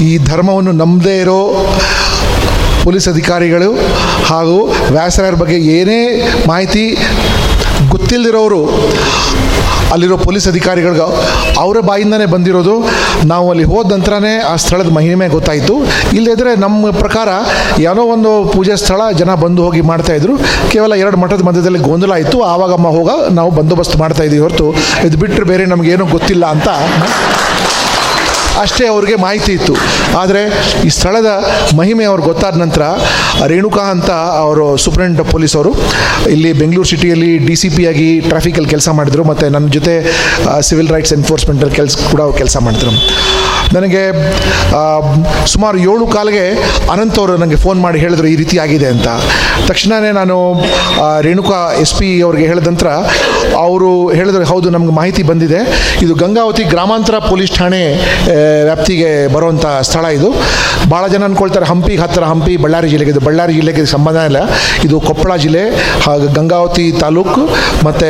ಈ 0.00 0.10
ಧರ್ಮವನ್ನು 0.18 0.72
ನಂಬದೇ 0.82 1.16
ಇರೋ 1.20 1.40
ಪೊಲೀಸ್ 2.84 3.08
ಅಧಿಕಾರಿಗಳು 3.08 3.70
ಹಾಗೂ 4.26 4.56
ವ್ಯಾಸರಾಯರ 4.92 5.36
ಬಗ್ಗೆ 5.42 5.58
ಏನೇ 5.74 6.00
ಮಾಹಿತಿ 6.48 6.84
ಗೊತ್ತಿಲ್ಲದಿರೋರು 7.94 8.62
ಅಲ್ಲಿರೋ 9.92 10.16
ಪೊಲೀಸ್ 10.26 10.46
ಅಧಿಕಾರಿಗಳಿಗೆ 10.50 11.06
ಅವರ 11.62 11.78
ಬಾಯಿಂದನೇ 11.88 12.26
ಬಂದಿರೋದು. 12.34 12.74
ನಾವು 13.32 13.46
ಅಲ್ಲಿ 13.52 13.64
ಹೋದ 13.70 13.92
ನಂತರನೇ 13.92 14.32
ಆ 14.50 14.52
ಸ್ಥಳದ 14.62 14.90
ಮಹಿಮೆ 14.98 15.26
ಗೊತ್ತಾಯಿತು. 15.34 15.74
ಇಲ್ಲದಿದ್ದರೆ 16.16 16.52
ನಮ್ಮ 16.64 16.90
ಪ್ರಕಾರ 17.02 17.28
ಏನೋ 17.88 18.04
ಒಂದು 18.14 18.30
ಪೂಜೆ 18.54 18.76
ಸ್ಥಳ 18.82 19.00
ಜನ 19.20 19.34
ಬಂದು 19.44 19.60
ಹೋಗಿ 19.66 19.82
ಮಾಡ್ತಾಯಿದ್ರು 19.90 20.34
ಕೇವಲ 20.72 20.92
ಎರಡು 21.04 21.18
ಮಠದ 21.22 21.44
ಮಧ್ಯದಲ್ಲಿ 21.48 21.80
ಗೊಂದಲ 21.88 22.12
ಆಯಿತು 22.18 22.38
ಆವಾಗಮ್ಮ 22.52 22.88
ಹೋಗ 22.98 23.10
ನಾವು 23.38 23.50
ಬಂದೋಬಸ್ತ್ 23.58 23.96
ಮಾಡ್ತಾ 24.04 24.24
ಇದ್ದೀವಿ 24.28 24.42
ಹೊರತು. 24.46 24.68
ಇದು 25.08 25.18
ಬಿಟ್ಟರೆ 25.24 25.46
ಬೇರೆ 25.52 25.66
ನಮಗೇನೂ 25.74 26.06
ಗೊತ್ತಿಲ್ಲ 26.16 26.46
ಅಂತ. 26.54 26.68
ಅಷ್ಟೇ 28.62 28.84
ಅವ್ರಿಗೆ 28.92 29.16
ಮಾಹಿತಿ 29.24 29.52
ಇತ್ತು. 29.58 29.74
ಆದರೆ 30.20 30.42
ಈ 30.86 30.90
ಸ್ಥಳದ 30.96 31.30
ಮಹಿಮೆ 31.80 32.04
ಅವ್ರಿಗೆ 32.10 32.28
ಗೊತ್ತಾದ 32.32 32.56
ನಂತರ 32.64 32.82
ರೇಣುಕಾ 33.52 33.84
ಅಂತ 33.94 34.10
ಅವರು 34.44 34.66
ಸೂಪ್ರೆಂಟ್ 34.84 35.20
ಪೊಲೀಸ್ 35.34 35.54
ಅವರು 35.58 35.72
ಇಲ್ಲಿ 36.34 36.50
ಬೆಂಗಳೂರು 36.60 36.88
ಸಿಟಿಯಲ್ಲಿ 36.92 37.30
ಡಿ 37.46 37.56
ಸಿ 37.62 37.70
ಪಿ 37.76 37.84
ಆಗಿ 37.92 38.08
ಟ್ರಾಫಿಕಲ್ಲಿ 38.30 38.70
ಕೆಲಸ 38.74 38.88
ಮಾಡಿದರು. 38.98 39.24
ಮತ್ತು 39.30 39.46
ನನ್ನ 39.56 39.68
ಜೊತೆ 39.78 39.94
ಸಿವಿಲ್ 40.68 40.90
ರೈಟ್ಸ್ 40.96 41.14
ಎನ್ಫೋರ್ಸ್ಮೆಂಟಲ್ಲಿ 41.18 41.76
ಕೆಲಸ 41.80 41.96
ಕೂಡ 42.12 42.22
ಕೆಲಸ 42.42 42.56
ಮಾಡಿದ್ರು. 42.66 42.92
ನನಗೆ 43.76 44.02
ಸುಮಾರು 45.52 45.76
ಏಳು 45.90 46.06
ಕಾಲಿಗೆ 46.14 46.44
ಅನಂತ್ 46.94 47.18
ಅವರು 47.20 47.34
ನನಗೆ 47.42 47.58
ಫೋನ್ 47.64 47.78
ಮಾಡಿ 47.84 47.98
ಹೇಳಿದ್ರು 48.04 48.26
ಈ 48.32 48.36
ರೀತಿ 48.40 48.56
ಆಗಿದೆ 48.64 48.88
ಅಂತ. 48.94 49.08
ತಕ್ಷಣವೇ 49.68 50.10
ನಾನು 50.20 50.36
ರೇಣುಕಾ 51.26 51.60
ಎಸ್ 51.84 51.94
ಪಿ 51.98 52.08
ಅವ್ರಿಗೆ 52.26 52.46
ಹೇಳಿದ 52.50 52.66
ನಂತರ 52.72 52.88
ಅವರು 53.64 53.90
ಹೇಳಿದ್ರೆ, 54.18 54.44
ಹೌದು, 54.52 54.68
ನಮ್ಗೆ 54.74 54.92
ಮಾಹಿತಿ 55.00 55.22
ಬಂದಿದೆ. 55.30 55.60
ಇದು 56.04 56.12
ಗಂಗಾವತಿ 56.22 56.64
ಗ್ರಾಮಾಂತರ 56.74 57.16
ಪೊಲೀಸ್ 57.30 57.52
ಠಾಣೆ 57.58 57.82
ವ್ಯಾಪ್ತಿಗೆ 58.68 59.10
ಬರುವಂಥ 59.34 59.64
ಸ್ಥಳ 59.88 60.04
ಇದು. 60.18 60.28
ಭಾಳ 60.92 61.04
ಜನ 61.14 61.22
ಅನ್ಕೊಳ್ತಾರೆ, 61.30 61.66
ಹಂಪಿ 61.72 61.94
ಹತ್ತಿರ, 62.02 62.24
ಹಂಪಿ, 62.32 62.54
ಬಳ್ಳಾರಿ 62.64 62.88
ಜಿಲ್ಲೆಗೆ. 62.92 63.12
ಇದು 63.14 63.22
ಬಳ್ಳಾರಿ 63.26 63.54
ಜಿಲ್ಲೆಗೆ 63.58 63.84
ಸಂಬಂಧ 63.94 64.18
ಇಲ್ಲ. 64.30 64.40
ಇದು 64.86 64.96
ಕೊಪ್ಪಳ 65.08 65.32
ಜಿಲ್ಲೆ, 65.44 65.64
ಹಾಗೂ 66.06 66.26
ಗಂಗಾವತಿ 66.38 66.86
ತಾಲೂಕು, 67.04 67.42
ಮತ್ತು 67.86 68.08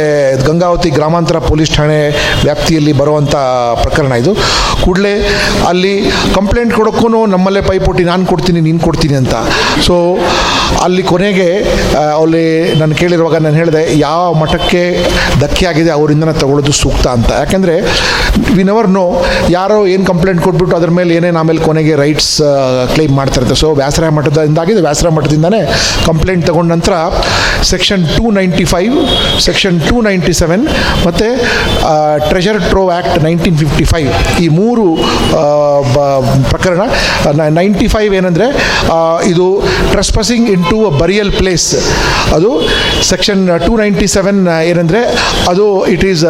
ಗಂಗಾವತಿ 0.49 0.91
ಗ್ರಾಮಾಂತರ 0.99 1.39
ಪೊಲೀಸ್ 1.51 1.73
ಠಾಣೆ 1.77 2.01
ವ್ಯಾಪ್ತಿಯಲ್ಲಿ 2.47 2.93
ಬರುವಂಥ 3.01 3.35
ಪ್ರಕರಣ 3.85 4.13
ಇದು. 4.23 4.35
ಕೂಡಲೇ 4.85 5.15
ಅಲ್ಲಿ 5.71 5.95
ಕಂಪ್ಲೇಂಟ್ 6.39 6.73
ಕೊಡೋಕ್ಕೂ 6.79 7.09
ನಮ್ಮಲ್ಲೇ 7.35 7.63
ಪೈಪೋಟಿ, 7.71 8.03
ನಾನು 8.13 8.25
ಕೊಡ್ತೀನಿ, 8.33 8.61
ನೀನು 8.69 8.81
ಕೊಡ್ತೀನಿ 8.87 9.17
ಅಂತ. 9.23 9.35
ಸೊ 9.87 9.95
ಅಲ್ಲಿ 10.85 11.03
ಕೊನೆಗೆ 11.11 11.49
ಅಲ್ಲಿ 12.21 12.45
ನಾನು 12.81 12.95
ಕೇಳಿರುವಾಗ 13.01 13.37
ನಾನು 13.47 13.57
ಹೇಳಿದೆ, 13.61 13.83
ಯಾವ 14.07 14.23
ಮಠಕ್ಕೆ 14.43 14.83
ಧಕ್ಕೆ 15.43 15.65
ಆಗಿದೆ, 15.71 15.91
ಅವರಿಂದನೇ 15.99 16.35
ತಗೊಳ್ಳೋದು 16.43 16.73
ಸೂಕ್ತ 16.83 17.07
ಅಂತ. 17.17 17.31
ಯಾಕೆಂದರೆ 17.43 17.75
ವಿ 18.57 18.63
ನೆವರ್ 18.71 18.89
ನೋ 18.97 19.05
ಯಾರೋ 19.57 19.79
ಏನು 19.95 20.05
ಕಂಪ್ಲೇಂಟ್ 20.11 20.41
ಕೊಟ್ಬಿಟ್ಟು 20.47 20.75
ಅದ್ರ 20.79 20.91
ಮೇಲೆ 20.99 21.11
ಏನೇನು 21.19 21.39
ಆಮೇಲೆ 21.43 21.61
ಕೊನೆಗೆ 21.69 21.95
ರೈಟ್ಸ್ 22.03 22.33
ಕ್ಲೈಮ್ 22.95 23.15
ಮಾಡ್ತಿರ್ತಾರೆ 23.21 23.59
ಸೊ 23.63 23.69
ವ್ಯಾಸರಾಯ 23.81 24.13
ಮಠದಿಂದಾಗಿದೆ. 24.19 24.81
ವ್ಯಾಸರಾಯ 24.89 25.13
ಮಠದಿಂದನೇ 25.19 25.63
ಕಂಪ್ಲೇಂಟ್ 26.11 26.45
ತಗೊಂಡ 26.51 26.69
ನಂತರ 26.75 26.95
section 27.73 28.05
two 28.17 28.25
ninety 28.39 28.65
five 28.73 28.95
section 29.47 29.77
two 29.89 29.97
ninety 30.09 30.33
seven 30.41 30.65
ಮತ್ತು 31.07 31.29
treasure 32.31 32.61
trove 32.71 32.83
act 32.97 33.19
nineteen 33.27 33.57
fifty 33.63 33.85
five 33.93 34.09
ಈ 34.45 34.47
ಮೂರು 34.61 34.87
ಪ್ರಕರಣ 36.53 36.83
ನೈಂಟಿ 37.61 37.87
ಫೈವ್ 37.95 38.13
ಏನಂದರೆ 38.21 38.47
ಇದು 39.33 39.47
trespassing 39.95 40.47
into 40.71 40.79
a 40.91 40.93
burial 41.03 41.33
place 41.41 41.69
ಅದು 42.37 42.51
ಸೆಕ್ಷನ್ 43.11 43.43
ಟೂ 43.67 43.73
ನೈಂಟಿ 43.83 44.09
ಸೆವೆನ್ 44.17 44.41
ಏನಂದರೆ 44.71 45.03
ಅದು 45.49 45.87
it 45.87 46.05
is 46.05 46.25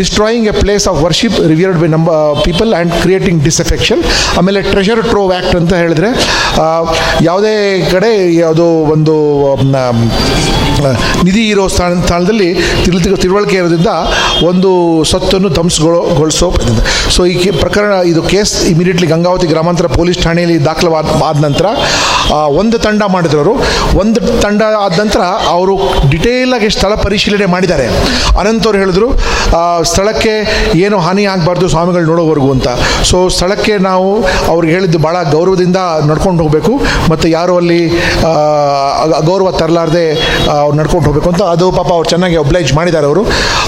destroying 0.00 0.46
a 0.52 0.54
place 0.62 0.86
of 0.92 0.98
worship 1.06 1.36
revered 1.52 1.78
by 1.82 1.88
ನಂಬ 1.96 2.10
people 2.46 2.70
and 2.78 2.92
creating 3.02 3.40
disaffection 3.48 4.02
ಆಮೇಲೆ 4.40 4.62
ಟ್ರೆಷರ್ 4.72 5.02
ಟ್ರೋವ್ 5.10 5.32
ಆ್ಯಕ್ಟ್ 5.36 5.56
ಅಂತ 5.60 5.72
ಹೇಳಿದ್ರೆ 5.82 6.10
ಯಾವುದೇ 7.28 7.54
ಕಡೆ 7.94 8.12
ಯಾವುದೋ 8.42 8.68
ಒಂದು 8.96 9.16
ನಿಧಿ 11.26 11.42
ಇರೋ 11.50 11.64
ಸ್ಥಾನ, 11.72 11.98
ಸ್ಥಾನದಲ್ಲಿ 12.04 12.46
ತಿಳಿ 12.84 12.98
ತಿಳುವಳಿಕೆ 13.22 13.56
ಇರೋದ್ರಿಂದ 13.60 13.90
ಒಂದು 14.48 14.70
ಸ್ವತ್ತನ್ನು 15.10 15.48
ಧ್ವಂಸಗೊಳಿಸೋ 15.56 16.48
ಸೊ 17.14 17.20
ಈ 17.32 17.50
ಪ್ರಕರಣ, 17.64 17.92
ಇದು 18.12 18.20
ಕೇಸ್ 18.32 18.54
ಇಮಿಡಿಯೇಟ್ಲಿ 18.72 19.08
ಗಂಗಾವತಿ 19.12 19.46
ಗ್ರಾಮಾಂತರ 19.52 19.86
ಪೊಲೀಸ್ 19.98 20.18
ಠಾಣೆಯಲ್ಲಿ 20.24 20.56
ದಾಖಲಾದ 20.64 21.22
ಆದ 21.28 21.38
ನಂತರ 21.46 21.66
ಒಂದು 22.60 22.76
ತಂಡ 22.86 23.02
ಮಾಡಿದ್ರು 23.14 23.38
ಅವರು. 23.40 23.54
ಒಂದು 24.02 24.20
ತಂಡ 24.44 24.62
ಆದ 24.84 24.92
ನಂತರ, 25.02 25.22
ಅವರು 25.54 25.74
ಡಿಟೇಲಾಗಿ 26.12 26.70
ಸ್ಥಳ 26.76 26.94
ಪರಿಶೀಲನೆ 27.06 27.46
ಮಾಡಿದ್ದಾರೆ. 27.54 27.86
ಅನಂತವ್ರು 28.42 28.78
ಹೇಳಿದ್ರು 28.82 29.10
ಸ್ಥಳಕ್ಕೆ 29.90 30.34
ಏನು 30.84 30.96
ಹಾನಿ 31.06 31.24
ಆಗಬಾರ್ದು 31.32 31.66
ಸ್ವಾಮಿಗಳು 31.74 32.06
ನೋಡೋವರೆಗೂ 32.12 32.50
ಅಂತ. 32.56 32.68
ಸೊ 33.10 33.16
ಸ್ಥಳಕ್ಕೆ 33.36 33.74
ನಾವು 33.88 34.08
ಅವ್ರಿಗೆ 34.52 34.72
ಹೇಳಿದ್ದು 34.76 34.98
ಭಾಳ 35.06 35.16
ಗೌರವದಿಂದ 35.34 35.78
ನಡ್ಕೊಂಡು 36.10 36.40
ಹೋಗಬೇಕು. 36.44 36.72
ಮತ್ತು 37.12 37.26
ಯಾರು 37.36 37.54
ಅಲ್ಲಿ 37.60 37.80
ಗೌರವ 39.28 39.50
ತರಲಾರ್ದೆ 39.60 40.06
ಅವ್ರು 40.62 40.76
ನಡ್ಕೊಂಡು 40.80 41.06
ಹೋಗಬೇಕು 41.08 41.28
ಅಂತ 41.32 41.42
ಅದು 41.54 41.66
ಪಾಪ 41.78 41.90
ಅವ್ರು 41.98 42.08
ಚೆನ್ನಾಗಿ 42.14 42.36
ಒಬ್ಲೈಜ್ 42.44 42.72
ಮಾಡಿದ್ದಾರೆ 42.78 43.06
ಅವರು. 43.10 43.24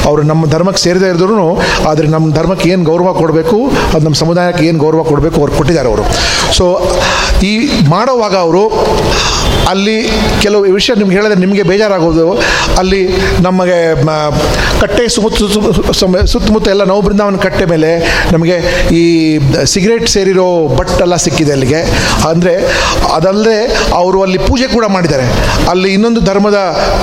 ಅವರು 0.09 0.23
ನಮ್ಮ 0.31 0.45
ಧರ್ಮಕ್ಕೆ 0.55 0.83
ಸೇರದೇ 0.87 1.09
ಇರಿದ್ರು 1.13 1.49
ಆದರೆ 1.91 2.07
ನಮ್ಮ 2.15 2.27
ಧರ್ಮಕ್ಕೆ 2.39 2.67
ಏನು 2.75 2.85
ಗೌರವ 2.91 3.13
ಕೊಡಬೇಕು, 3.23 3.59
ಅದು 3.95 4.03
ನಮ್ಮ 4.07 4.17
ಸಮುದಾಯಕ್ಕೆ 4.23 4.65
ಏನು 4.71 4.79
ಗೌರವ 4.85 5.03
ಕೊಡಬೇಕು 5.13 5.39
ಅವ್ರು 5.43 5.55
ಕೊಟ್ಟಿದ್ದಾರೆ 5.61 5.89
ಅವರು. 5.93 6.05
ಸೊ 6.59 6.67
ಈ 7.51 7.53
ಮಾಡೋವಾಗ 7.95 8.35
ಅವರು 8.47 8.65
ಅಲ್ಲಿ 9.69 10.09
ಕೆಲವು 10.43 10.63
ವಿಷಯ 10.63 10.95
ನಿಮ್ಗೆ 10.99 11.17
ಹೇಳಿದ್ರೆ 11.17 11.41
ನಿಮಗೆ 11.41 11.63
ಬೇಜಾರಾಗೋದು. 11.63 12.43
ಅಲ್ಲಿ 12.79 13.09
ನಮಗೆ 13.41 14.05
ಕಟ್ಟೆ 14.81 15.09
ಸುತ್ತ 15.09 15.39
ಸುತ್ತ- 15.39 16.27
ಸುತ್ತಮುತ್ತ 16.27 16.69
ಎಲ್ಲ 16.69 16.85
ನಾವು 16.85 17.03
ಬೃಂದಾವನ 17.03 17.37
ಕಟ್ಟೆ 17.37 17.65
ಮೇಲೆ 17.65 17.99
ನಮಗೆ 18.33 18.87
ಈ 18.95 19.39
ಸಿಗರೇಟ್ 19.65 20.09
ಸೇರಿರೋ 20.09 20.69
ಬಟ್ಟೆಲ್ಲ 20.69 21.17
ಸಿಕ್ಕಿದೆ 21.17 21.53
ಅಲ್ಲಿಗೆ. 21.53 21.81
ಅಂದರೆ 22.29 22.55
ಅದಲ್ಲದೆ 23.13 23.79
ಅವರು 23.95 24.23
ಅಲ್ಲಿ 24.23 24.39
ಪೂಜೆ 24.39 24.67
ಕೂಡ 24.67 24.85
ಮಾಡಿದ್ದಾರೆ. 24.85 25.25
ಅಲ್ಲಿ 25.69 25.93
ಇನ್ನೊಂದು 25.93 26.21
ಧರ್ಮದ 26.21 26.55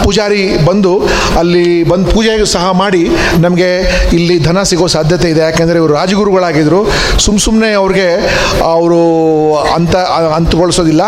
ಪೂಜಾರಿ 0.04 0.66
ಬಂದು 0.66 1.02
ಅಲ್ಲಿ 1.40 1.84
ಬಂದು 1.84 2.12
ಪೂಜೆಗೂ 2.12 2.46
ಸಹ 2.46 2.72
ಮಾಡಿ 2.72 3.10
ನಮಗೆ 3.40 3.78
ಇಲ್ಲಿ 4.14 4.40
ಧನ 4.40 4.62
ಸಿಗೋ 4.62 4.88
ಸಾಧ್ಯತೆ 4.88 5.30
ಇದೆ. 5.30 5.42
ಯಾಕೆಂದರೆ 5.42 5.76
ಇವರು 5.76 5.94
ರಾಜಗುರುಗಳಾಗಿದ್ದರು 5.94 6.88
ಸುಮ್ಮ 7.20 7.40
ಸುಮ್ಮನೆ 7.40 7.72
ಅವ್ರಿಗೆ 7.72 8.16
ಅವರು 8.64 9.02
ಅಂತ, 9.58 9.96
ಅಂತಗೊಳಿಸೋದಿಲ್ಲ. 10.36 11.02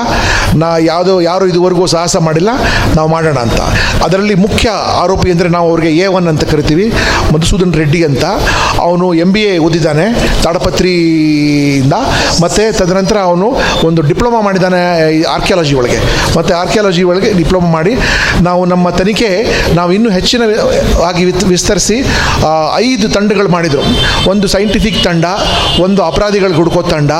ನಾ 0.55 0.77
ಯಾವುದೋ, 0.77 1.19
ಯಾರು 1.21 1.42
ಇದುವರೆಗೂ 1.51 1.85
ಸಾಹಸ 1.95 2.15
ಮಾಡಿಲ್ಲ, 2.27 2.51
ನಾವು 2.97 3.07
ಮಾಡೋಣ 3.15 3.37
ಅಂತ. 3.47 3.59
ಅದರಲ್ಲಿ 4.05 4.35
ಮುಖ್ಯ 4.45 4.67
ಆರೋಪಿ 5.03 5.29
ಅಂದರೆ 5.33 5.49
ನಾವು 5.55 5.67
ಅವ್ರಿಗೆ 5.71 5.91
ಎ 6.03 6.07
ಒನ್ 6.17 6.27
ಅಂತ 6.31 6.43
ಕರಿತೀವಿ, 6.51 6.85
ಮಧುಸೂದನ್ 7.33 7.73
ರೆಡ್ಡಿ 7.81 8.01
ಅಂತ. 8.09 8.23
ಅವನು 8.87 9.07
ಎಂ 9.23 9.29
ಬಿ 9.35 9.41
ಎ 9.51 9.53
ಓದಿದ್ದಾನೆ, 9.67 10.05
ತಾಡಪತ್ರಿಯಿಂದ. 10.43 11.95
ಮತ್ತು 12.43 12.63
ತದನಂತರ 12.79 13.17
ಅವನು 13.29 13.47
ಒಂದು 13.87 14.01
ಡಿಪ್ಲೊಮಾ 14.09 14.39
ಮಾಡಿದ್ದಾನೆ 14.47 14.81
ಆರ್ಕಿಯಾಲಜಿ 15.35 15.75
ಒಳಗೆ. 15.81 15.99
ಮತ್ತು 16.37 16.53
ಆರ್ಕಿಯಾಲಜಿ 16.61 17.03
ಒಳಗೆ 17.11 17.31
ಡಿಪ್ಲೊಮಾ 17.39 17.69
ಮಾಡಿ, 17.77 17.93
ನಾವು 18.49 18.61
ನಮ್ಮ 18.73 18.85
ತನಿಖೆ 18.99 19.31
ನಾವು 19.79 19.91
ಇನ್ನೂ 19.97 20.09
ಹೆಚ್ಚಿನ 20.17 20.41
ಆಗಿ 21.09 21.23
ವಿಸ್ತರಿಸಿ 21.53 21.97
ಐದು 22.87 23.07
ತಂಡಗಳು 23.15 23.49
ಮಾಡಿದರು. 23.57 23.83
ಒಂದು 24.31 24.45
ಸೈಂಟಿಫಿಕ್ 24.55 24.99
ತಂಡ, 25.07 25.25
ಒಂದು 25.85 26.01
ಅಪರಾಧಿಗಳಿಗೆ 26.09 26.59
ಹುಡುಕೋ 26.61 26.81
ತಂಡ, 26.93 27.11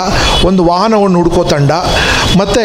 ಒಂದು 0.49 0.61
ವಾಹನವನ್ನು 0.71 1.17
ಹುಡುಕೋ 1.21 1.43
ತಂಡ. 1.53 1.71
ಮತ್ತು 2.41 2.63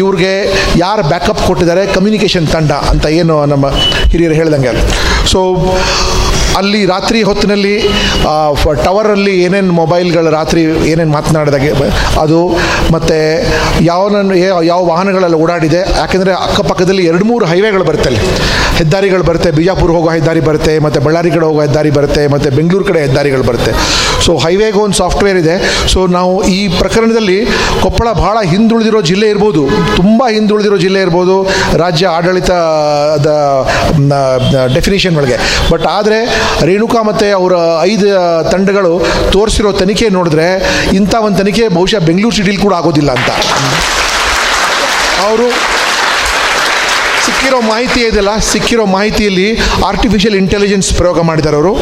ಇವ್ರಿಗೆ 0.00 0.32
ಯಾರು 0.76 1.02
ಬ್ಯಾಕಪ್ 1.02 1.42
ಕೊಟ್ಟಿದ್ದಾರೆ? 1.46 1.86
ಕಮ್ಯುನಿಕೇಷನ್ 1.94 2.46
ತಂಡ 2.46 2.72
ಅಂತ 2.92 3.06
ಏನು 3.20 3.46
ನಮ್ಮ 3.46 3.66
ಹಿರಿಯರು 4.12 4.34
ಹೇಳ್ದಂಗೆ 4.34 4.72
ಸೊ 5.32 5.40
ಅಲ್ಲಿ 6.58 6.80
ರಾತ್ರಿ 6.94 7.20
ಹೊತ್ತಿನಲ್ಲಿ 7.28 7.74
ಟವರಲ್ಲಿ 8.86 9.34
ಏನೇನು 9.44 9.72
ಮೊಬೈಲ್ಗಳು 9.80 10.30
ರಾತ್ರಿ 10.38 10.62
ಏನೇನು 10.92 11.12
ಮಾತನಾಡಿದಾಗೆ 11.16 11.70
ಅದು, 12.24 12.40
ಮತ್ತು 12.94 13.16
ಯಾವ 13.90 14.02
ಯಾವ 14.70 14.80
ವಾಹನಗಳೆಲ್ಲ 14.90 15.36
ಓಡಾಡಿದೆ, 15.44 15.80
ಯಾಕೆಂದರೆ 16.02 16.32
ಅಕ್ಕಪಕ್ಕದಲ್ಲಿ 16.46 17.04
ಎರಡು 17.10 17.24
ಮೂರು 17.30 17.44
ಹೈವೇಗಳು 17.52 17.84
ಬರುತ್ತೆ 17.90 18.08
ಅಲ್ಲಿ. 18.10 18.22
ಹೆದ್ದಾರಿಗಳು 18.78 19.24
ಬರುತ್ತೆ, 19.30 19.50
ಬಿಜಾಪುರ 19.58 19.90
ಹೋಗೋ 19.96 20.10
ಹೆದ್ದಾರಿ 20.16 20.42
ಬರುತ್ತೆ, 20.48 20.72
ಮತ್ತು 20.86 20.98
ಬಳ್ಳಾರಿ 21.06 21.30
ಕಡೆ 21.34 21.46
ಹೋಗೋ 21.50 21.60
ಹೆದ್ದಾರಿ 21.66 21.90
ಬರುತ್ತೆ, 21.98 22.22
ಮತ್ತು 22.34 22.48
ಬೆಂಗಳೂರು 22.58 22.86
ಕಡೆ 22.90 23.00
ಹೆದ್ದಾರಿಗಳು 23.06 23.44
ಬರುತ್ತೆ. 23.50 23.72
ಸೊ, 24.26 24.32
ಹೈವೇಗೆ 24.44 24.78
ಒಂದು 24.84 24.96
ಸಾಫ್ಟ್ವೇರ್ 25.02 25.38
ಇದೆ. 25.42 25.56
ಸೊ, 25.92 26.00
ನಾವು 26.16 26.32
ಈ 26.56 26.60
ಪ್ರಕರಣದಲ್ಲಿ 26.80 27.38
ಕೊಪ್ಪಳ 27.84 28.08
ಭಾಳ 28.24 28.36
ಹಿಂದುಳಿದಿರೋ 28.52 29.00
ಜಿಲ್ಲೆ 29.10 29.28
ಇರ್ಬೋದು, 29.34 29.62
ತುಂಬ 29.98 30.22
ಹಿಂದುಳಿದಿರೋ 30.36 30.78
ಜಿಲ್ಲೆ 30.84 31.02
ಇರ್ಬೋದು, 31.06 31.36
ರಾಜ್ಯ 31.84 32.06
ಆಡಳಿತದ 32.16 33.30
ಡೆಫಿನೇಷನ್ 34.76 35.16
ಒಳಗೆ 35.20 35.38
ಬಟ್ 35.72 35.86
ಆದರೆ 35.98 36.20
ರೇಣುಕಾ 36.68 37.02
ಮತ್ತು 37.02 37.26
ಅವರ 37.36 37.52
ಐದು 37.82 38.08
ತಂಡಗಳು 38.50 38.92
ತೋರಿಸಿರೋ 39.30 39.72
ತನಿಖೆ 39.72 40.08
ನೋಡಿದ್ರೆ 40.08 40.48
ಇಂಥ 40.94 41.14
ಒಂದು 41.14 41.38
ತನಿಖೆ 41.38 41.68
ಬಹುಶಃ 41.68 41.98
ಬೆಂಗಳೂರು 41.98 42.36
ಸಿಟಿಲಿ 42.36 42.56
ಕೂಡ 42.56 42.74
ಆಗೋದಿಲ್ಲ 42.74 43.10
ಅಂತ. 43.12 43.30
ಅವರು 45.26 45.48
ಸಿಕ್ಕಿರೋ 47.26 47.60
ಮಾಹಿತಿ 47.60 48.00
ಇದೆಲ್ಲ 48.00 48.36
ಸಿಕ್ಕಿರೋ 48.38 48.84
ಮಾಹಿತಿಯಲ್ಲಿ 48.84 49.46
ಆರ್ಟಿಫಿಷಿಯಲ್ 49.86 50.36
ಇಂಟೆಲಿಜೆನ್ಸ್ 50.36 50.94
ಪ್ರಯೋಗ 50.94 51.20
ಮಾಡಿದ್ದಾರೆ 51.20 51.56
ಅವರು. 51.56 51.74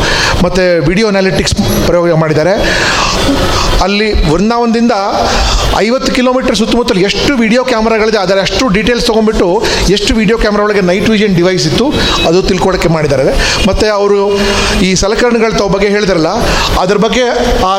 ಮತ್ತು 0.45 0.87
ವಿಡಿಯೋ 0.87 1.09
ಅನಾಲಿಟಿಕ್ಸ್ 1.09 1.55
ಪ್ರಯೋಗ 1.87 2.15
ಮಾಡಿದ್ದಾರೆ. 2.15 2.55
ಅಲ್ಲಿ 3.85 4.09
ವೃಂದಾವನದಿಂದ 4.31 4.95
ಐವತ್ತು 5.85 6.11
ಕಿಲೋಮೀಟರ್ 6.17 6.57
ಸುತ್ತಮುತ್ತಲು 6.61 7.01
ಎಷ್ಟು 7.09 7.33
ವಿಡಿಯೋ 7.43 7.63
ಕ್ಯಾಮ್ರಾಗಳಿದೆ, 7.71 8.19
ಅದರ 8.25 8.39
ಅಷ್ಟು 8.47 8.65
ಡೀಟೇಲ್ಸ್ 8.77 9.07
ತೊಗೊಂಡ್ಬಿಟ್ಟು 9.09 9.47
ಎಷ್ಟು 9.97 10.13
ವಿಡಿಯೋ 10.19 10.37
ಕ್ಯಾಮ್ರಾ 10.43 10.63
ಒಳಗೆ 10.67 10.83
ನೈಟ್ 10.91 11.09
ವಿಷನ್ 11.13 11.35
ಡಿವೈಸ್ 11.41 11.65
ಇತ್ತು, 11.71 11.87
ಅದು 12.29 12.39
ತಿಳ್ಕೊಳಕ್ಕೆ 12.49 12.89
ಮಾಡಿದ್ದಾರೆ. 12.97 13.27
ಮತ್ತು 13.69 13.87
ಅವರು 13.99 14.19
ಈ 14.87 14.91
ಸಲಕರಣೆಗಳ 15.03 15.51
ತಾವು 15.61 15.71
ಬಗ್ಗೆ 15.77 15.89
ಹೇಳಿದ್ರಲ್ಲ, 15.95 16.33
ಅದ್ರ 16.83 16.99
ಬಗ್ಗೆ 17.07 17.25
ಆ 17.71 17.73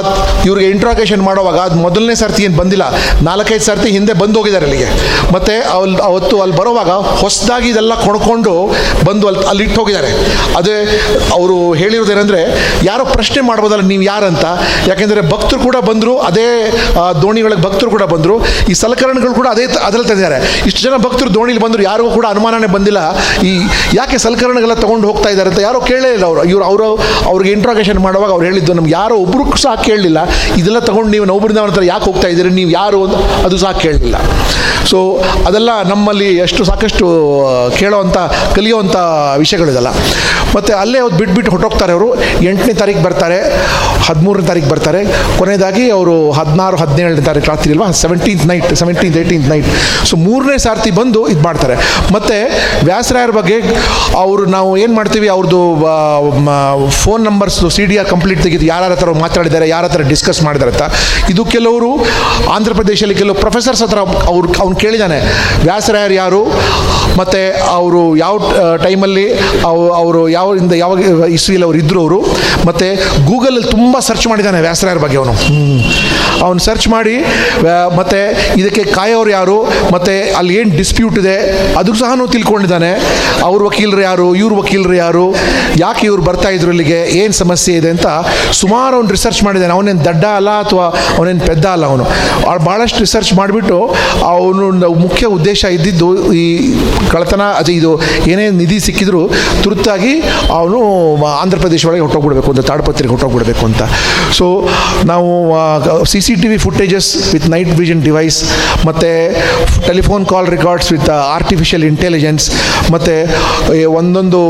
ಇವ್ರಿಗೆ 0.47 0.69
ಇಂಟ್ರಾಗೇಷನ್ 0.75 1.23
ಮಾಡುವಾಗ 1.29 1.59
ಅದು 1.67 1.77
ಮೊದಲನೇ 1.85 2.15
ಸರ್ತಿ 2.23 2.41
ಏನು 2.47 2.57
ಬಂದಿಲ್ಲ, 2.61 2.87
ನಾಲ್ಕೈದು 3.29 3.65
ಸರ್ತಿ 3.69 3.91
ಹಿಂದೆ 3.97 4.15
ಬಂದು 4.23 4.37
ಹೋಗಿದ್ದಾರೆ 4.39 4.67
ಅಲ್ಲಿಗೆ. 4.69 4.89
ಮತ್ತು 5.35 5.55
ಅಲ್ಲಿ 5.77 5.99
ಅವತ್ತು 6.09 6.35
ಅಲ್ಲಿ 6.45 6.57
ಬರುವಾಗ 6.61 6.91
ಹೊಸದಾಗಿ 7.21 7.69
ಇದೆಲ್ಲ 7.73 7.93
ಕೊಂಡ್ಕೊಂಡು 8.05 8.55
ಬಂದು 9.09 9.27
ಅಲ್ಲಿ 9.29 9.43
ಅಲ್ಲಿ 9.51 9.63
ಇಟ್ಟು 9.67 9.79
ಹೋಗಿದ್ದಾರೆ. 9.81 10.11
ಅದೇ 10.61 10.75
ಅವರು 11.37 11.57
ಹೇಳಿರೋದೇನೆಂದರೆ, 11.81 12.41
ಯಾರೋ 12.89 13.05
ಪ್ರಶ್ನೆ 13.15 13.41
ಮಾಡ್ಬೋದಲ್ಲ, 13.51 13.85
ನೀವು 13.93 14.03
ಯಾರಂತ? 14.11 14.45
ಯಾಕೆಂದರೆ 14.89 15.21
ಭಕ್ತರು 15.33 15.61
ಕೂಡ 15.67 15.77
ಬಂದರು, 15.93 16.15
ಅದೇ 16.29 16.47
ದೋಣಿಗಳಿಗೆ 17.23 17.63
ಭಕ್ತರು 17.67 17.91
ಕೂಡ 17.95 18.03
ಬಂದರು. 18.13 18.37
ಈ 18.71 18.75
ಸಲಕರಣೆಗಳು 18.83 19.33
ಕೂಡ 19.39 19.47
ಅದೇ 19.55 19.65
ಅದರಲ್ಲಿ 19.87 20.09
ತಂದಿದ್ದಾರೆ. 20.11 20.39
ಇಷ್ಟು 20.69 20.81
ಜನ 20.85 20.97
ಭಕ್ತರು 21.05 21.29
ದೋಣಿಲಿ 21.37 21.61
ಬಂದರು, 21.65 21.83
ಯಾರಿಗೂ 21.89 22.11
ಕೂಡ 22.17 22.25
ಅನುಮಾನನೇ 22.33 22.69
ಬಂದಿಲ್ಲ. 22.75 23.01
ಈ, 23.49 23.51
ಯಾಕೆ 23.99 24.17
ಸಲಕರಣೆಗಳ 24.25 24.73
ತೊಗೊಂಡು 24.83 25.07
ಹೋಗ್ತಾ 25.11 25.29
ಇದ್ದಾರೆ 25.33 25.49
ಅಂತ 25.51 25.61
ಯಾರೋ 25.67 25.79
ಕೇಳೇ 25.91 26.09
ಇಲ್ಲ 26.17 26.25
ಅವರು. 26.31 26.43
ಇವರು, 26.51 26.65
ಅವರು, 26.71 26.87
ಅವ್ರಿಗೆ 27.31 27.51
ಇಂಟ್ರಾಗೇಷನ್ 27.57 27.99
ಮಾಡುವಾಗ 28.07 28.31
ಅವ್ರು 28.35 28.45
ಹೇಳಿದ್ದು, 28.49 28.73
ನಮ್ಗೆ 28.79 28.93
ಯಾರೋ 28.99 29.15
ಒಬ್ರು 29.25 29.43
ಸಹ 29.65 29.73
ಕೇಳಲಿಲ್ಲ. 29.87 30.19
ಇದೆಲ್ಲ 30.59 30.79
ತೊಗೊಂಡು 30.89 31.11
ನೀವು 31.15 31.25
ನೌಬರಿಂದ 31.31 31.59
ಹತ್ರ 31.67 31.83
ಯಾಕೆ 31.93 32.05
ಹೋಗ್ತಾ 32.09 32.27
ಇದ್ದೀರಿ, 32.33 32.49
ನೀವು 32.59 32.71
ಯಾರು 32.79 32.99
ಅಂತ 33.05 33.17
ಅದು 33.47 33.57
ಸಹ 33.63 33.71
ಕೇಳಲಿಲ್ಲ. 33.85 34.17
ಸೊ 34.91 34.97
ಅದೆಲ್ಲ 35.47 35.71
ನಮ್ಮಲ್ಲಿ 35.91 36.27
ಎಷ್ಟು 36.45 36.61
ಸಾಕಷ್ಟು 36.69 37.05
ಕೇಳೋವಂಥ 37.79 38.17
ಕಲಿಯೋವಂಥ 38.55 38.95
ವಿಷಯಗಳಿದೆಲ್ಲ. 39.43 39.89
ಮತ್ತು 40.55 40.71
ಅಲ್ಲೇ 40.81 40.99
ಅವ್ರು 41.03 41.15
ಬಿಟ್ಬಿಟ್ಟು 41.21 41.51
ಹೊಟ್ಟೋಗ್ತಾರೆ 41.51 41.93
ಅವರು. 41.97 42.07
ಎಂಟನೇ 42.49 42.73
ತಾರೀಕು 42.81 43.01
ಬರ್ತಾರೆ, 43.07 43.37
ಹದಿಮೂರನೇ 44.07 44.47
ತಾರೀಕು 44.47 44.69
ಬರ್ತಾರೆ. 44.73 45.01
ಕೊನೆಯದಾಗಿ 45.39 45.82
ಅವರು 45.97 46.15
ಹದಿನಾರು, 46.39 46.75
ಹದಿನೇಳನೇ 46.83 47.23
ತಾರೀಕು 47.29 47.47
ರಾತ್ರಿ 47.51 47.71
ಅಲ್ವಾ 47.75 47.87
seventeenth 48.03 48.45
night 48.51 48.69
seventeenth 48.81 49.17
eighteenth 49.21 49.49
night 49.53 49.69
so 50.09 50.17
ಮೂರನೇ 50.25 50.57
ಸಾರ್ತಿ 50.65 50.91
ಬಂದು 50.99 51.21
ಇದು 51.33 51.41
ಮಾಡ್ತಾರೆ. 51.47 51.75
ಮತ್ತು 52.15 52.37
ವ್ಯಾಸರಾಯರ 52.89 53.33
ಬಗ್ಗೆ 53.39 53.57
ಅವರು 54.23 54.43
ನಾವು 54.55 54.71
ಏನು 54.83 54.93
ಮಾಡ್ತೀವಿ 54.99 55.27
ಅವ್ರದ್ದು 55.35 55.61
ಫೋನ್ 57.03 57.23
ನಂಬರ್ಸ್ದು 57.29 57.69
ಸಿ 57.77 57.85
ಡಿ 57.91 57.97
ಆರ್ 58.01 58.09
ಕಂಪ್ಲೀಟ್ 58.13 58.41
ತೆಗೆದು 58.45 58.67
ಯಾರ 58.73 58.91
ಹತ್ರ 58.93 59.11
ಮಾತಾಡಿದ್ದಾರೆ, 59.25 59.67
ಯಾರ 59.75 59.83
ಹತ್ರ 59.89 60.01
ಡಿಸ್ಕಸ್ 60.13 60.41
ಮಾಡಿದ್ದಾರೆ 60.47 60.71
ಅಂತ. 60.75 60.85
ಇದು 61.33 61.43
ಕೆಲವರು 61.55 61.91
ಆಂಧ್ರ 62.55 62.73
ಪ್ರದೇಶದಲ್ಲಿ 62.79 63.17
ಕೆಲವು 63.21 63.37
ಪ್ರೊಫೆಸರ್ಸ್ 63.43 63.83
ಹತ್ರ 63.85 63.99
ಅವ್ರು, 64.33 64.47
ಅವ್ನು 64.63 64.75
ಕೇಳಿದ್ದಾನೆ 64.83 65.19
ವ್ಯಾಸರಾಯರು 65.67 66.15
ಯಾರು? 66.23 66.41
ಮತ್ತು 67.19 67.41
ಅವರು 67.79 68.01
ಯಾವ 68.23 68.35
ಟೈಮಲ್ಲಿ 68.85 69.25
ಅವರು 70.01 70.21
ಯಾವಿಂದ 70.37 70.73
ಯಾವಾಗ 70.83 70.99
ಇಸ್ವಿಯಲ್ಲಿ 71.37 71.67
ಅವರು 71.69 71.77
ಇದ್ದರು 71.83 71.99
ಅವರು. 72.05 72.19
ಮತ್ತು 72.67 72.87
ಗೂಗಲಲ್ಲಿ 73.29 73.63
ತುಂಬ 73.75 73.95
ಸರ್ಚ್ 74.09 74.27
ಮಾಡಿದ್ದಾನೆ 74.31 74.59
ವ್ಯಾಸರಾಯರ 74.67 74.99
ಬಗ್ಗೆ 75.05 75.17
ಅವನು. 75.21 75.33
ಅವನು 76.45 76.59
ಸರ್ಚ್ 76.67 76.87
ಮಾಡಿ 76.93 77.15
ಮತ್ತು 77.99 78.19
ಇದಕ್ಕೆ 78.61 78.83
ಕಾಯೋರು 78.97 79.31
ಯಾರು, 79.37 79.57
ಮತ್ತು 79.95 80.13
ಅಲ್ಲಿ 80.39 80.53
ಏನು 80.59 80.71
ಡಿಸ್ಪ್ಯೂಟ್ 80.81 81.17
ಇದೆ 81.23 81.35
ಅದಕ್ಕೆ 81.79 81.99
ಸಹ 82.01 82.11
ತಿಳ್ಕೊಂಡಿದ್ದಾನೆ. 82.35 82.91
ಅವ್ರ 83.47 83.59
ವಕೀಲರು 83.67 84.01
ಯಾರು, 84.09 84.27
ಇವ್ರ 84.41 84.53
ವಕೀಲರು 84.61 84.95
ಯಾರು, 85.05 85.25
ಯಾಕೆ 85.83 86.03
ಇವ್ರು 86.09 86.23
ಬರ್ತಾ 86.29 86.49
ಇದ್ರು 86.55 86.71
ಇಲ್ಲಿಗೆ, 86.75 86.99
ಏನು 87.21 87.33
ಸಮಸ್ಯೆ 87.41 87.73
ಇದೆ 87.81 87.89
ಅಂತ 87.95 88.07
ಸುಮಾರು 88.61 88.93
ಅವ್ನು 88.97 89.11
ರಿಸರ್ಚ್ 89.17 89.41
ಮಾಡಿದ್ದಾನೆ. 89.47 89.73
ಅವನೇನು 89.77 90.01
ದಡ್ಡ 90.09 90.23
ಅಲ್ಲ 90.39 90.49
ಅಥವಾ 90.63 90.85
ಅವನೇನು 91.17 91.41
ಪೆದ್ದ 91.49 91.65
ಅಲ್ಲ 91.75 91.85
ಅವನು. 91.91 92.05
ಭಾಳಷ್ಟು 92.67 92.99
ರಿಸರ್ಚ್ 93.05 93.31
ಮಾಡಿಬಿಟ್ಟು 93.39 93.79
ಅವನು 94.33 94.89
ಮುಖ್ಯ 95.05 95.23
ಉದ್ದೇಶ 95.37 95.63
ಇದ್ದಿದ್ದು 95.77 96.09
ಈ 96.41 96.45
ಕಳತನ 97.13 97.43
ಅದು 97.61 97.71
ಇದು 97.79 97.91
ಏನೇ 98.31 98.45
ನಿಧಿ 98.61 98.79
ಸಿಕ್ಕಿದ್ರು 98.87 99.21
ತುರ್ತಾಗಿ 99.63 100.13
ಅವನು 100.59 100.79
ಆಂಧ್ರ 101.41 101.57
ಪ್ರದೇಶ 101.63 101.85
ಒಳಗೆ 101.89 102.03
ಹೊಟ್ಟೋಗ್ಬಿಡ್ಬೇಕು 102.05 102.49
ಅಂತ, 102.53 102.61
ತಾಡ್ಪತ್ರಿಗೆ 102.71 103.11
ಹೊಟ್ಟೋಗ್ಬಿಡ್ಬೇಕು 103.13 103.63
ಅಂತ. 103.69 103.83
ಸೊ 104.37 104.45
ನಾವು 105.11 105.29
C 106.11 106.19
C 106.27 106.33
T 106.41 106.47
V 106.51 106.57
footages 106.65 107.09
with 107.33 107.47
night 107.55 107.71
vision 107.81 108.01
device 108.07 108.39
ಮತ್ತು 108.87 109.11
telephone 109.89 110.25
call 110.33 110.47
records 110.55 110.89
with 110.95 111.09
artificial 111.37 111.85
intelligence 111.91 112.47
ಮತ್ತು 112.95 113.15
ಒಂದೊಂದು 113.99 114.41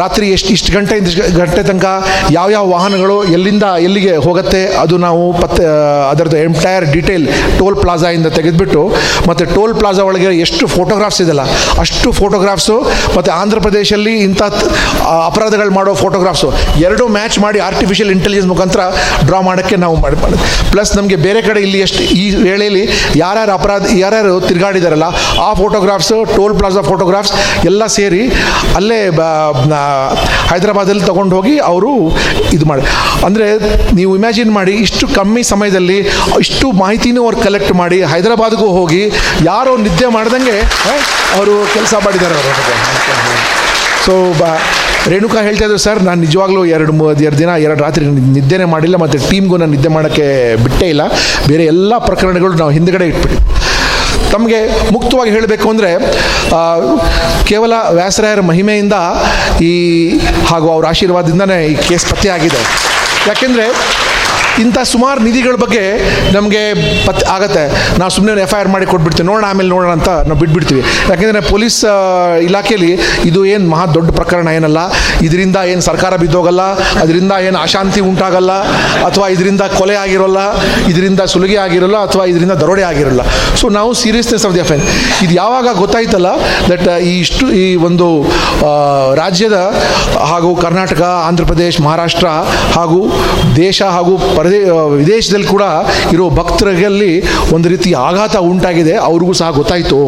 ರಾತ್ರಿ 0.00 0.26
ಎಷ್ಟು, 0.34 0.50
ಇಷ್ಟು 0.56 0.70
ಗಂಟೆಯಿಂದ 0.74 1.08
ಗಂಟೆ 1.38 1.62
ತನಕ 1.68 1.86
ಯಾವ್ಯಾವ 2.36 2.64
ವಾಹನಗಳು 2.74 3.16
ಎಲ್ಲಿಂದ 3.36 3.66
ಎಲ್ಲಿಗೆ 3.86 4.12
ಹೋಗುತ್ತೆ, 4.26 4.60
ಅದು 4.82 4.94
ನಾವು 5.04 5.22
ಪತ್ತೆ, 5.42 5.64
ಅದರದ್ದು 6.10 6.38
ಎಂಟೈರ್ 6.48 6.84
ಡೀಟೇಲ್ 6.94 7.24
ಟೋಲ್ 7.60 7.76
ಪ್ಲಾಜಾಯಿಂದ 7.82 8.28
ತೆಗೆದುಬಿಟ್ಟು, 8.38 8.82
ಮತ್ತು 9.28 9.44
ಟೋಲ್ 9.54 9.74
ಪ್ಲಾಜಾ 9.80 10.02
ಒಳಗೆ 10.10 10.30
ಎಷ್ಟು 10.44 10.64
ಫೋಟೋಗ್ರಾಫ್ಸ್ 10.76 11.20
ಇದೆಲ್ಲ, 11.24 11.44
ಅಷ್ಟು 11.84 12.10
ಫೋಟೋಗ್ರಾಫ್ಸು 12.20 12.76
ಮತ್ತು 13.16 13.30
ಆಂಧ್ರ 13.40 13.60
ಪ್ರದೇಶಲ್ಲಿ 13.66 14.14
ಇಂಥ 14.28 14.42
ಅಪರಾಧಗಳು 15.28 15.74
ಮಾಡೋ 15.78 15.94
ಫೋಟೋಗ್ರಾಫ್ಸು 16.04 16.50
ಎರಡು 16.86 17.06
ಮ್ಯಾಚ್ 17.16 17.38
ಮಾಡಿ 17.44 17.58
ಆರ್ಟಿಫಿಷಿಯಲ್ 17.68 18.12
ಇಂಟೆಲಿಜೆನ್ಸ್ 18.16 18.37
ಮುಖಾಂತರ 18.44 18.80
ಡ್ರಾ 19.26 19.40
ಮಾಡೋಕ್ಕೆ 19.40 19.76
ನಾವು 19.76 19.96
ಮಾಡಿ 19.96 20.16
ಪ್ಲಸ್ 20.70 20.96
ನಮಗೆ 20.96 21.16
ಬೇರೆ 21.16 21.42
ಕಡೆ 21.42 21.60
ಇಲ್ಲಿ 21.60 21.80
ಎಷ್ಟು 21.80 22.02
ಈ 22.14 22.30
ವೇಳೆಯಲ್ಲಿ 22.30 22.82
ಯಾರ್ಯಾರು 23.16 23.52
ಅಪರಾಧ 23.52 23.82
ಯಾರ್ಯಾರು 23.96 24.40
ತಿರುಗಾಡಿದಾರಲ್ಲ, 24.40 25.04
ಆ 25.40 25.54
ಫೋಟೋಗ್ರಾಫ್ಸು 25.54 26.36
ಟೋಲ್ 26.36 26.58
ಪ್ಲಾಜಾ 26.58 26.82
ಫೋಟೋಗ್ರಾಫ್ಸ್ 26.82 27.32
ಎಲ್ಲ 27.64 27.86
ಸೇರಿ 27.86 28.22
ಅಲ್ಲೇ 28.74 29.00
ಹೈದರಾಬಾದಲ್ಲಿ 30.50 31.04
ತೊಗೊಂಡು 31.04 31.36
ಹೋಗಿ 31.36 31.58
ಅವರು 31.58 31.92
ಇದು 32.52 32.66
ಮಾಡಿ 32.66 32.82
ಅಂದರೆ 33.24 33.46
ನೀವು 33.94 34.16
ಇಮ್ಯಾಜಿನ್ 34.16 34.50
ಮಾಡಿ 34.50 34.72
ಇಷ್ಟು 34.72 35.08
ಕಮ್ಮಿ 35.08 35.42
ಸಮಯದಲ್ಲಿ 35.42 35.98
ಇಷ್ಟು 36.40 36.72
ಮಾಹಿತಿನೂ 36.72 37.22
ಅವ್ರು 37.24 37.42
ಕಲೆಕ್ಟ್ 37.42 37.72
ಮಾಡಿ 37.72 38.02
ಹೈದರಾಬಾದ್ಗೂ 38.02 38.66
ಹೋಗಿ 38.68 39.02
ಯಾರೋ 39.44 39.76
ನಿದ್ದೆ 39.76 40.06
ಮಾಡ್ದಂಗೆ 40.06 40.58
ಅವರು 41.36 41.66
ಕೆಲಸ 41.74 41.94
ಮಾಡಿದ್ದಾರೆ 42.04 42.34
ಅವರು 42.34 42.52
ಸೊ 44.06 44.14
ಬ 44.38 44.44
ರೇಣುಕಾ 45.12 45.40
ಹೇಳ್ತಾ 45.46 45.64
ಇದ್ದರು 45.66 45.80
ಸರ್, 45.84 46.00
ನಾನು 46.08 46.20
ನಿಜವಾಗ್ಲೂ 46.26 46.62
ಎರಡು 46.76 46.92
ಎರಡು 47.26 47.36
ದಿನ, 47.42 47.50
ಎರಡು 47.66 47.80
ರಾತ್ರಿ 47.86 48.04
ನಿದ್ದೆನೇ 48.36 48.66
ಮಾಡಿಲ್ಲ 48.74 48.96
ಮತ್ತು 49.02 49.18
ಟೀಮ್ಗೂ 49.30 49.56
ನಾನು 49.62 49.72
ನಿದ್ದೆ 49.76 49.90
ಮಾಡೋಕ್ಕೆ 49.96 50.26
ಬಿಟ್ಟೇ 50.64 50.88
ಇಲ್ಲ. 50.94 51.02
ಬೇರೆ 51.50 51.64
ಎಲ್ಲ 51.72 51.92
ಪ್ರಕರಣಗಳು 52.08 52.54
ನಾವು 52.62 52.72
ಹಿಂದ್ಗಡೆ 52.78 53.06
ಇಟ್ಬಿಟ್ಟು 53.12 53.38
ತಮಗೆ 54.32 54.58
ಮುಕ್ತವಾಗಿ 54.94 55.30
ಹೇಳಬೇಕು 55.36 55.66
ಅಂದರೆ 55.72 55.90
ಕೇವಲ 57.50 57.72
ವ್ಯಾಸರಾಯರ 57.98 58.40
ಮಹಿಮೆಯಿಂದ 58.50 58.96
ಈ 59.70 59.72
ಹಾಗೂ 60.50 60.66
ಅವರ 60.74 60.84
ಆಶೀರ್ವಾದದಿಂದನೇ 60.92 61.58
ಈ 61.70 61.74
ಕೇಸ್ 61.88 62.06
ಪತ್ತೆಯಾಗಿದೆ 62.10 62.60
ಯಾಕೆಂದರೆ 63.28 63.66
ಇಂಥ 64.64 64.78
ಸುಮಾರು 64.92 65.20
ನಿಧಿಗಳ 65.26 65.56
ಬಗ್ಗೆ 65.64 65.84
ನಮಗೆ 66.36 66.62
ಪತ್ 67.06 67.22
ಆಗುತ್ತೆ. 67.34 67.64
ನಾವು 68.00 68.10
ಸುಮ್ಮನೆ 68.16 68.42
ಎಫ್ 68.46 68.54
ಐ 68.56 68.58
ಆರ್ 68.62 68.70
ಮಾಡಿ 68.74 68.86
ಕೊಟ್ಬಿಡ್ತೀವಿ. 68.92 69.26
ನೋಡೋಣ 69.30 69.44
ಆಮೇಲೆ 69.52 69.70
ನೋಡೋಣ 69.74 69.92
ಅಂತ 69.98 70.10
ನಾವು 70.28 70.38
ಬಿಟ್ಬಿಡ್ತೀವಿ. 70.42 70.82
ಯಾಕೆಂದರೆ 71.10 71.42
ಪೊಲೀಸ್ 71.52 71.80
ಇಲಾಖೆಯಲ್ಲಿ 72.48 72.92
ಇದು 73.30 73.40
ಏನು 73.54 73.64
ಮಹಾ 73.72 73.84
ದೊಡ್ಡ 73.96 74.08
ಪ್ರಕರಣ 74.18 74.48
ಏನಲ್ಲ. 74.58 74.80
ಇದರಿಂದ 75.26 75.58
ಏನು 75.72 75.82
ಸರ್ಕಾರ 75.88 76.12
ಬಿದ್ದೋಗಲ್ಲ, 76.22 76.62
ಅದರಿಂದ 77.02 77.32
ಏನು 77.48 77.58
ಅಶಾಂತಿ 77.66 78.00
ಉಂಟಾಗಲ್ಲ, 78.10 78.52
ಅಥವಾ 79.08 79.26
ಇದರಿಂದ 79.34 79.62
ಕೊಲೆ 79.78 79.96
ಆಗಿರೋಲ್ಲ, 80.04 80.40
ಇದರಿಂದ 80.92 81.20
ಸುಲಿಗೆ 81.34 81.58
ಆಗಿರೋಲ್ಲ, 81.66 81.98
ಅಥವಾ 82.08 82.24
ಇದರಿಂದ 82.32 82.54
ದರೋಡೆ 82.62 82.84
ಆಗಿರೋಲ್ಲ. 82.90 83.22
ಸೊ 83.60 83.66
ನಾವು 83.78 83.90
ಸೀರಿಯಸ್ನೆಸ್ 84.02 84.44
ಆಫ್ 84.48 84.54
ದಿ 84.56 84.62
ಅಫೆನ್ 84.66 84.84
ಇದು 85.24 85.32
ಯಾವಾಗ 85.42 85.68
ಗೊತ್ತಾಯ್ತಲ್ಲ 85.82 86.30
ದಟ್ 86.70 86.86
ಈ 87.10 87.12
ಇಷ್ಟು, 87.24 87.44
ಈ 87.62 87.64
ಒಂದು 87.88 88.08
ರಾಜ್ಯದ 89.22 89.58
ಹಾಗೂ 90.32 90.50
ಕರ್ನಾಟಕ, 90.64 91.02
ಆಂಧ್ರ 91.28 91.44
ಪ್ರದೇಶ್, 91.50 91.78
ಮಹಾರಾಷ್ಟ್ರ 91.86 92.28
ಹಾಗೂ 92.76 93.00
ದೇಶ 93.62 93.82
ಹಾಗೂ 93.96 94.14
ಪರದೇ 94.48 94.60
ವಿದೇಶದಲ್ಲಿ 95.00 95.48
ಕೂಡ 95.54 95.64
ಇರೋ 96.14 96.26
ಭಕ್ತರಲ್ಲಿ 96.38 97.10
ಒಂದು 97.54 97.66
ರೀತಿ 97.72 97.90
ಆಘಾತ 98.08 98.36
ಉಂಟಾಗಿದೆ. 98.50 98.94
ಅವ್ರಿಗೂ 99.08 99.32
ಸಹ 99.40 99.48
ಗೊತ್ತಾಯಿತು, 99.58 99.98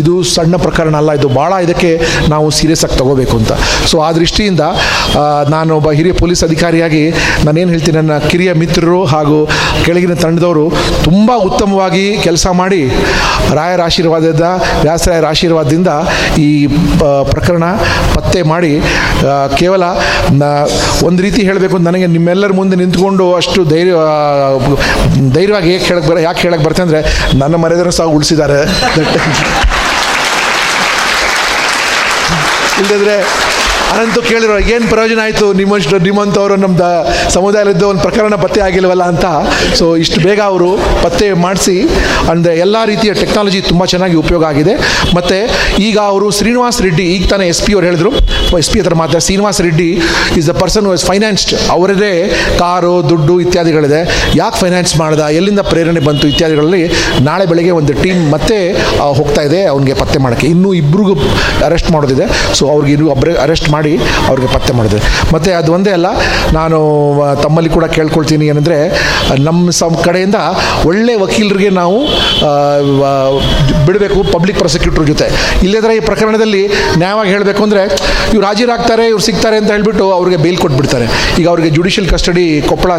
ಇದು 0.00 0.12
ಸಣ್ಣ 0.34 0.54
ಪ್ರಕರಣ 0.64 0.94
ಅಲ್ಲ, 1.00 1.10
ಇದು 1.18 1.28
ಭಾಳ 1.38 1.52
ಇದಕ್ಕೆ 1.66 1.90
ನಾವು 2.32 2.46
ಸೀರಿಯಸ್ 2.58 2.82
ಆಗಿ 2.86 2.96
ತಗೋಬೇಕು 3.00 3.34
ಅಂತ. 3.40 3.52
ಸೊ 3.90 3.96
ಆ 4.06 4.10
ದೃಷ್ಟಿಯಿಂದ 4.18 4.62
ನಾನು 5.54 5.70
ಒಬ್ಬ 5.78 5.88
ಹಿರಿಯ 5.98 6.14
ಪೊಲೀಸ್ 6.22 6.42
ಅಧಿಕಾರಿಯಾಗಿ 6.48 7.02
ನಾನೇನು 7.46 7.70
ಹೇಳ್ತೀನಿ, 7.74 7.96
ನನ್ನ 8.00 8.18
ಕಿರಿಯ 8.30 8.52
ಮಿತ್ರರು 8.62 9.00
ಹಾಗೂ 9.14 9.38
ಕೆಳಗಿನ 9.86 10.16
ತಂಡದವರು 10.24 10.64
ತುಂಬ 11.08 11.30
ಉತ್ತಮವಾಗಿ 11.48 12.06
ಕೆಲಸ 12.26 12.46
ಮಾಡಿ, 12.60 12.82
ರಾಯರ 13.58 13.82
ಆಶೀರ್ವಾದದ 13.88 14.46
ವ್ಯಾಸರಾಯರ 14.86 15.26
ಆಶೀರ್ವಾದದಿಂದ 15.34 15.90
ಈ 16.46 16.48
ಪ್ರಕರಣ 17.32 17.64
ಪತ್ತೆ 18.16 18.42
ಮಾಡಿ 18.52 18.72
ಕೇವಲ 19.60 19.82
ಒಂದು 21.08 21.20
ರೀತಿ 21.26 21.40
ಹೇಳಬೇಕು 21.48 21.76
ನನಗೆ 21.88 22.06
ನಿಮ್ಮೆಲ್ಲರ 22.14 22.52
ಮುಂದೆ 22.60 22.76
ನಿಂತ್ಕೊಂಡು 22.80 23.24
ಅಷ್ಟು 23.40 23.60
ಧೈರ್ಯ 23.72 23.87
ಆ, 23.98 24.06
ಧೈರ್ಯವಾಗಿ 25.30 25.70
ಹೇಗೆ 25.70 25.84
ಹೇಳಕ್ಕೆ 25.84 26.10
ಬರ 26.10 26.20
ಯಾಕೆ 26.20 26.40
ಹೇಳಕ್ಕೆ 26.40 26.66
ಬರ್ತೇನೆ 26.66 26.88
ಅಂದರೆ 26.88 27.00
ನನ್ನ 27.38 27.54
ಮರ್ಯಾದೆನೂ 27.56 27.90
ಸಹ 27.92 28.04
ಉಳಿಸಿದ್ದಾರೆ. 28.12 28.58
ಇಲ್ಲದಿದ್ರೆ 32.78 33.14
ಅನಂತು 33.92 34.20
ಕೇಳಿರೋ, 34.30 34.56
ಏನು 34.74 34.86
ಪ್ರಯೋಜನ 34.92 35.20
ಆಯಿತು? 35.26 35.46
ನಿಮ್ಮಷ್ಟು 35.60 35.96
ನಿಮ್ಮಂಥವ್ರು 36.06 36.56
ನಮ್ಮ 36.64 36.88
ಸಮುದಾಯದ 37.36 37.82
ಒಂದು 37.90 38.02
ಪ್ರಕರಣ 38.06 38.34
ಪತ್ತೆ 38.44 38.60
ಆಗಿಲ್ವಲ್ಲ 38.66 39.04
ಅಂತ. 39.12 39.26
ಸೊ 39.78 39.84
ಇಷ್ಟು 40.02 40.18
ಬೇಗ 40.26 40.40
ಅವರು 40.52 40.70
ಪತ್ತೆ 41.04 41.26
ಮಾಡಿಸಿ, 41.44 41.76
ಅಂದರೆ 42.32 42.52
ಎಲ್ಲ 42.64 42.76
ರೀತಿಯ 42.92 43.12
ಟೆಕ್ನಾಲಜಿ 43.22 43.60
ತುಂಬ 43.70 43.84
ಚೆನ್ನಾಗಿ 43.92 44.16
ಉಪಯೋಗ 44.22 44.44
ಆಗಿದೆ. 44.50 44.74
ಮತ್ತು, 45.16 45.38
ಈಗ 45.88 45.96
ಅವರು 46.12 46.26
ಶ್ರೀನಿವಾಸ್ 46.38 46.80
ರೆಡ್ಡಿ, 46.86 47.06
ಈಗ 47.14 47.24
ತಾನೇ 47.32 47.46
ಎಸ್ 47.54 47.62
ಪಿ 47.66 47.72
ಅವ್ರು 47.76 47.88
ಹೇಳಿದ್ರು. 47.90 48.12
ಎಸ್ 48.60 48.70
ಪಿ 48.72 48.78
ಹತ್ರ 48.80 48.94
ಮಾತ್ರ 49.02 49.18
Srinivas 49.26 49.60
Reddy 49.66 49.88
is 50.40 50.46
the 50.50 50.54
person 50.62 50.86
is 50.98 51.06
financed 51.10 51.54
ಅವರದೇ 51.76 52.12
ಕಾರು, 52.62 52.94
ದುಡ್ಡು 53.10 53.34
ಇತ್ಯಾದಿಗಳಿದೆ. 53.46 54.00
ಯಾಕೆ 54.42 54.58
ಫೈನಾನ್ಸ್ 54.62 54.94
ಮಾಡ್ದ? 55.02 55.22
ಎಲ್ಲಿಂದ 55.38 55.62
ಪ್ರೇರಣೆ 55.70 56.02
ಬಂತು? 56.08 56.28
ಇತ್ಯಾದಿಗಳಲ್ಲಿ 56.34 56.82
ನಾಳೆ 57.28 57.46
ಬೆಳಗ್ಗೆ 57.50 57.74
ಒಂದು 57.80 57.92
ಟೀಮ್ 58.02 58.22
ಮತ್ತೆ 58.34 58.58
ಹೋಗ್ತಾ 59.18 59.42
ಇದೆ 59.48 59.60
ಅವನಿಗೆ 59.72 59.96
ಪತ್ತೆ 60.02 60.18
ಮಾಡೋಕ್ಕೆ. 60.26 60.48
ಇನ್ನೂ 60.54 60.70
ಇಬ್ಬರಿಗೂ 60.82 61.16
ಅರೆಸ್ಟ್ 61.68 61.90
ಮಾಡೋದಿದೆ. 61.96 62.28
ಸೊ 62.58 62.64
ಅವ್ರಿಗೆ 62.74 62.94
ಇನ್ನೂ 62.98 63.08
ಅರೆಸ್ಟ್ 63.46 63.67
ಮಾಡಿ 63.74 63.92
ಅವ್ರಿಗೆ 64.28 64.48
ಪತ್ತೆ 64.56 64.72
ಮಾಡಿದೆ. 64.78 65.00
ಮತ್ತು 65.34 65.50
ಅದು 65.60 65.72
ಒಂದೇ 65.76 65.92
ಅಲ್ಲ, 65.98 66.08
ನಾನು 66.58 66.78
ತಮ್ಮಲ್ಲಿ 67.44 67.70
ಕೂಡ 67.76 67.86
ಕೇಳ್ಕೊಳ್ತೀನಿ 67.96 68.46
ಏನಂದರೆ 68.52 68.78
ನಮ್ಮ 69.48 69.76
ಸಮ್ 69.80 69.96
ಕಡೆಯಿಂದ 70.06 70.38
ಒಳ್ಳೆ 70.90 71.14
ವಕೀಲರಿಗೆ 71.22 71.70
ನಾವು 71.80 71.98
ಬಿಡಬೇಕು 73.88 74.18
ಪಬ್ಲಿಕ್ 74.34 74.58
ಪ್ರಾಸಿಕ್ಯೂಟರ್ 74.62 75.06
ಜೊತೆ. 75.12 75.26
ಇಲ್ಲದ್ರೆ 75.66 75.92
ಈ 75.98 76.02
ಪ್ರಕರಣದಲ್ಲಿ 76.10 76.62
ನ್ಯಾಯವಾಗಿ 77.02 77.30
ಹೇಳಬೇಕು 77.34 77.62
ಅಂದರೆ, 77.66 77.82
ಇವ್ರು 78.34 78.44
ಹಾಜರಾಗ್ತಾರೆ, 78.48 79.04
ಇವ್ರು 79.12 79.22
ಸಿಗ್ತಾರೆ 79.28 79.56
ಅಂತ 79.60 79.70
ಹೇಳಿಬಿಟ್ಟು 79.74 80.06
ಅವ್ರಿಗೆ 80.18 80.38
ಬೇಲ್ 80.44 80.58
ಕೊಟ್ಬಿಡ್ತಾರೆ. 80.64 81.06
ಈಗ 81.40 81.46
ಅವ್ರಿಗೆ 81.52 81.70
ಜುಡಿಷಿಯಲ್ 81.76 82.08
ಕಸ್ಟಡಿ 82.12 82.46
ಕೊಪ್ಪಳ 82.70 82.92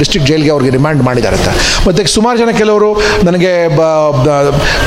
ಡಿಸ್ಟ್ರಿಕ್ಟ್ 0.00 0.28
ಜೈಲ್ಗೆ 0.30 0.50
ಅವ್ರಿಗೆ 0.54 0.72
ರಿಮ್ಯಾಂಡ್ 0.76 1.02
ಮಾಡಿದ್ದಾರೆ 1.08 1.36
ಅಂತ. 1.40 1.50
ಮತ್ತು 1.86 2.08
ಸುಮಾರು 2.16 2.38
ಜನ 2.42 2.50
ಕೆಲವರು 2.62 2.90
ನನಗೆ 3.28 3.52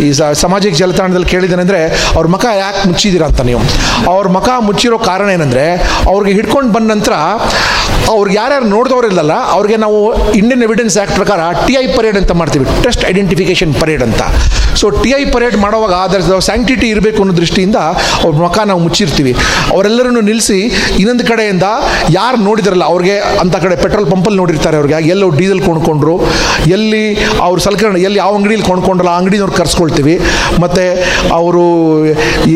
ಈ 0.05 0.09
ಸಾಮಾಜಿಕ 0.43 0.73
ಜಾಲತಾಣದಲ್ಲಿ 0.81 1.29
ಕೇಳಿದ್ದೇನೆ 1.33 1.63
ಅಂದರೆ 1.65 1.81
ಅವ್ರ 2.17 2.25
ಮಖ 2.35 2.45
ಯಾಕೆ 2.63 2.81
ಮುಚ್ಚಿದ್ದೀರಾ 2.89 3.27
ಅಂತ 3.31 3.41
ನೀವು? 3.49 3.61
ಅವ್ರ 4.13 4.25
ಮಖ 4.37 4.49
ಮುಚ್ಚಿ 4.67 4.84
ಮುಚ್ಚಿರೋ 4.85 4.97
ಕಾರಣ 5.11 5.27
ಏನಂದರೆ, 5.35 5.63
ಅವ್ರಿಗೆ 6.11 6.31
ಹಿಡ್ಕೊಂಡು 6.37 6.69
ಬಂದ 6.75 6.87
ನಂತರ 6.93 7.13
ಅವ್ರಿಗೆ 8.13 8.35
ಯಾರ್ಯಾರು 8.39 8.65
ನೋಡಿದವರಿಲ್ಲಲ್ಲ 8.73 9.35
ಅವ್ರಿಗೆ 9.55 9.77
ನಾವು 9.83 9.99
ಇಂಡಿಯನ್ 10.39 10.63
ಎವಿಡೆನ್ಸ್ 10.65 10.95
ಆ್ಯಕ್ಟ್ 10.99 11.15
ಪ್ರಕಾರ 11.19 11.39
ಟಿ 11.65 11.73
ಐ 11.81 11.85
ಪರೇಡ್ 11.95 12.17
ಅಂತ 12.21 12.31
ಮಾಡ್ತೀವಿ 12.39 12.65
ಟೆಸ್ಟ್ 12.85 13.03
ಐಡೆಂಟಿಫಿಕೇಶನ್ 13.11 13.71
ಪರೇಡ್ 13.81 14.03
ಅಂತ. 14.07 14.21
ಸೊ 14.79 14.85
ಟಿ 15.01 15.11
ಐ 15.19 15.23
ಪರೇಡ್ 15.33 15.55
ಮಾಡುವಾಗ 15.63 15.93
ಅದರ 16.07 16.39
ಸ್ಯಾಂಕ್ಟಿಟಿ 16.47 16.87
ಇರಬೇಕು 16.93 17.19
ಅನ್ನೋ 17.23 17.33
ದೃಷ್ಟಿಯಿಂದ 17.41 17.77
ಅವ್ರ 18.23 18.33
ಮುಖ 18.43 18.57
ನಾವು 18.71 18.81
ಮುಚ್ಚಿರ್ತೀವಿ. 18.85 19.33
ಅವರೆಲ್ಲರನ್ನು 19.73 20.21
ನಿಲ್ಲಿಸಿ 20.29 20.59
ಇನ್ನೊಂದು 21.01 21.25
ಕಡೆಯಿಂದ 21.31 21.67
ಯಾರು 22.17 22.37
ನೋಡಿದಾರಲ್ಲ, 22.47 22.85
ಅವ್ರಿಗೆ 22.93 23.15
ಅಂತ 23.43 23.55
ಕಡೆ 23.65 23.77
ಪೆಟ್ರೋಲ್ 23.83 24.07
ಪಂಪಲ್ಲಿ 24.13 24.39
ನೋಡಿರ್ತಾರೆ 24.43 24.77
ಅವ್ರಿಗೆ 24.81 24.99
ಎಲ್ಲೋ 25.15 25.29
ಡೀಸೆಲ್ 25.39 25.63
ಕೊಂಡ್ಕೊಂಡ್ರು. 25.69 26.15
ಎಲ್ಲಿ 26.77 27.03
ಅವ್ರ 27.47 27.57
ಸಲಕರಣೆ, 27.67 28.01
ಎಲ್ಲಿ 28.09 28.21
ಯಾವ 28.23 28.33
ಅಂಗಡಿಯಲ್ಲಿ 28.39 28.67
ಕೊಂಡ್ಕೊಂಡ್ರಲ್ಲ 28.71 29.13
ಆ 29.15 29.19
ಅಂಗಡಿನವ್ರು 29.23 29.57
ಕರ್ಸ್ಕೊಳ್ತೀವಿ. 29.61 30.15
ಮತ್ತು 30.65 30.85
ಅವರು 31.39 31.65
ಈ 32.53 32.55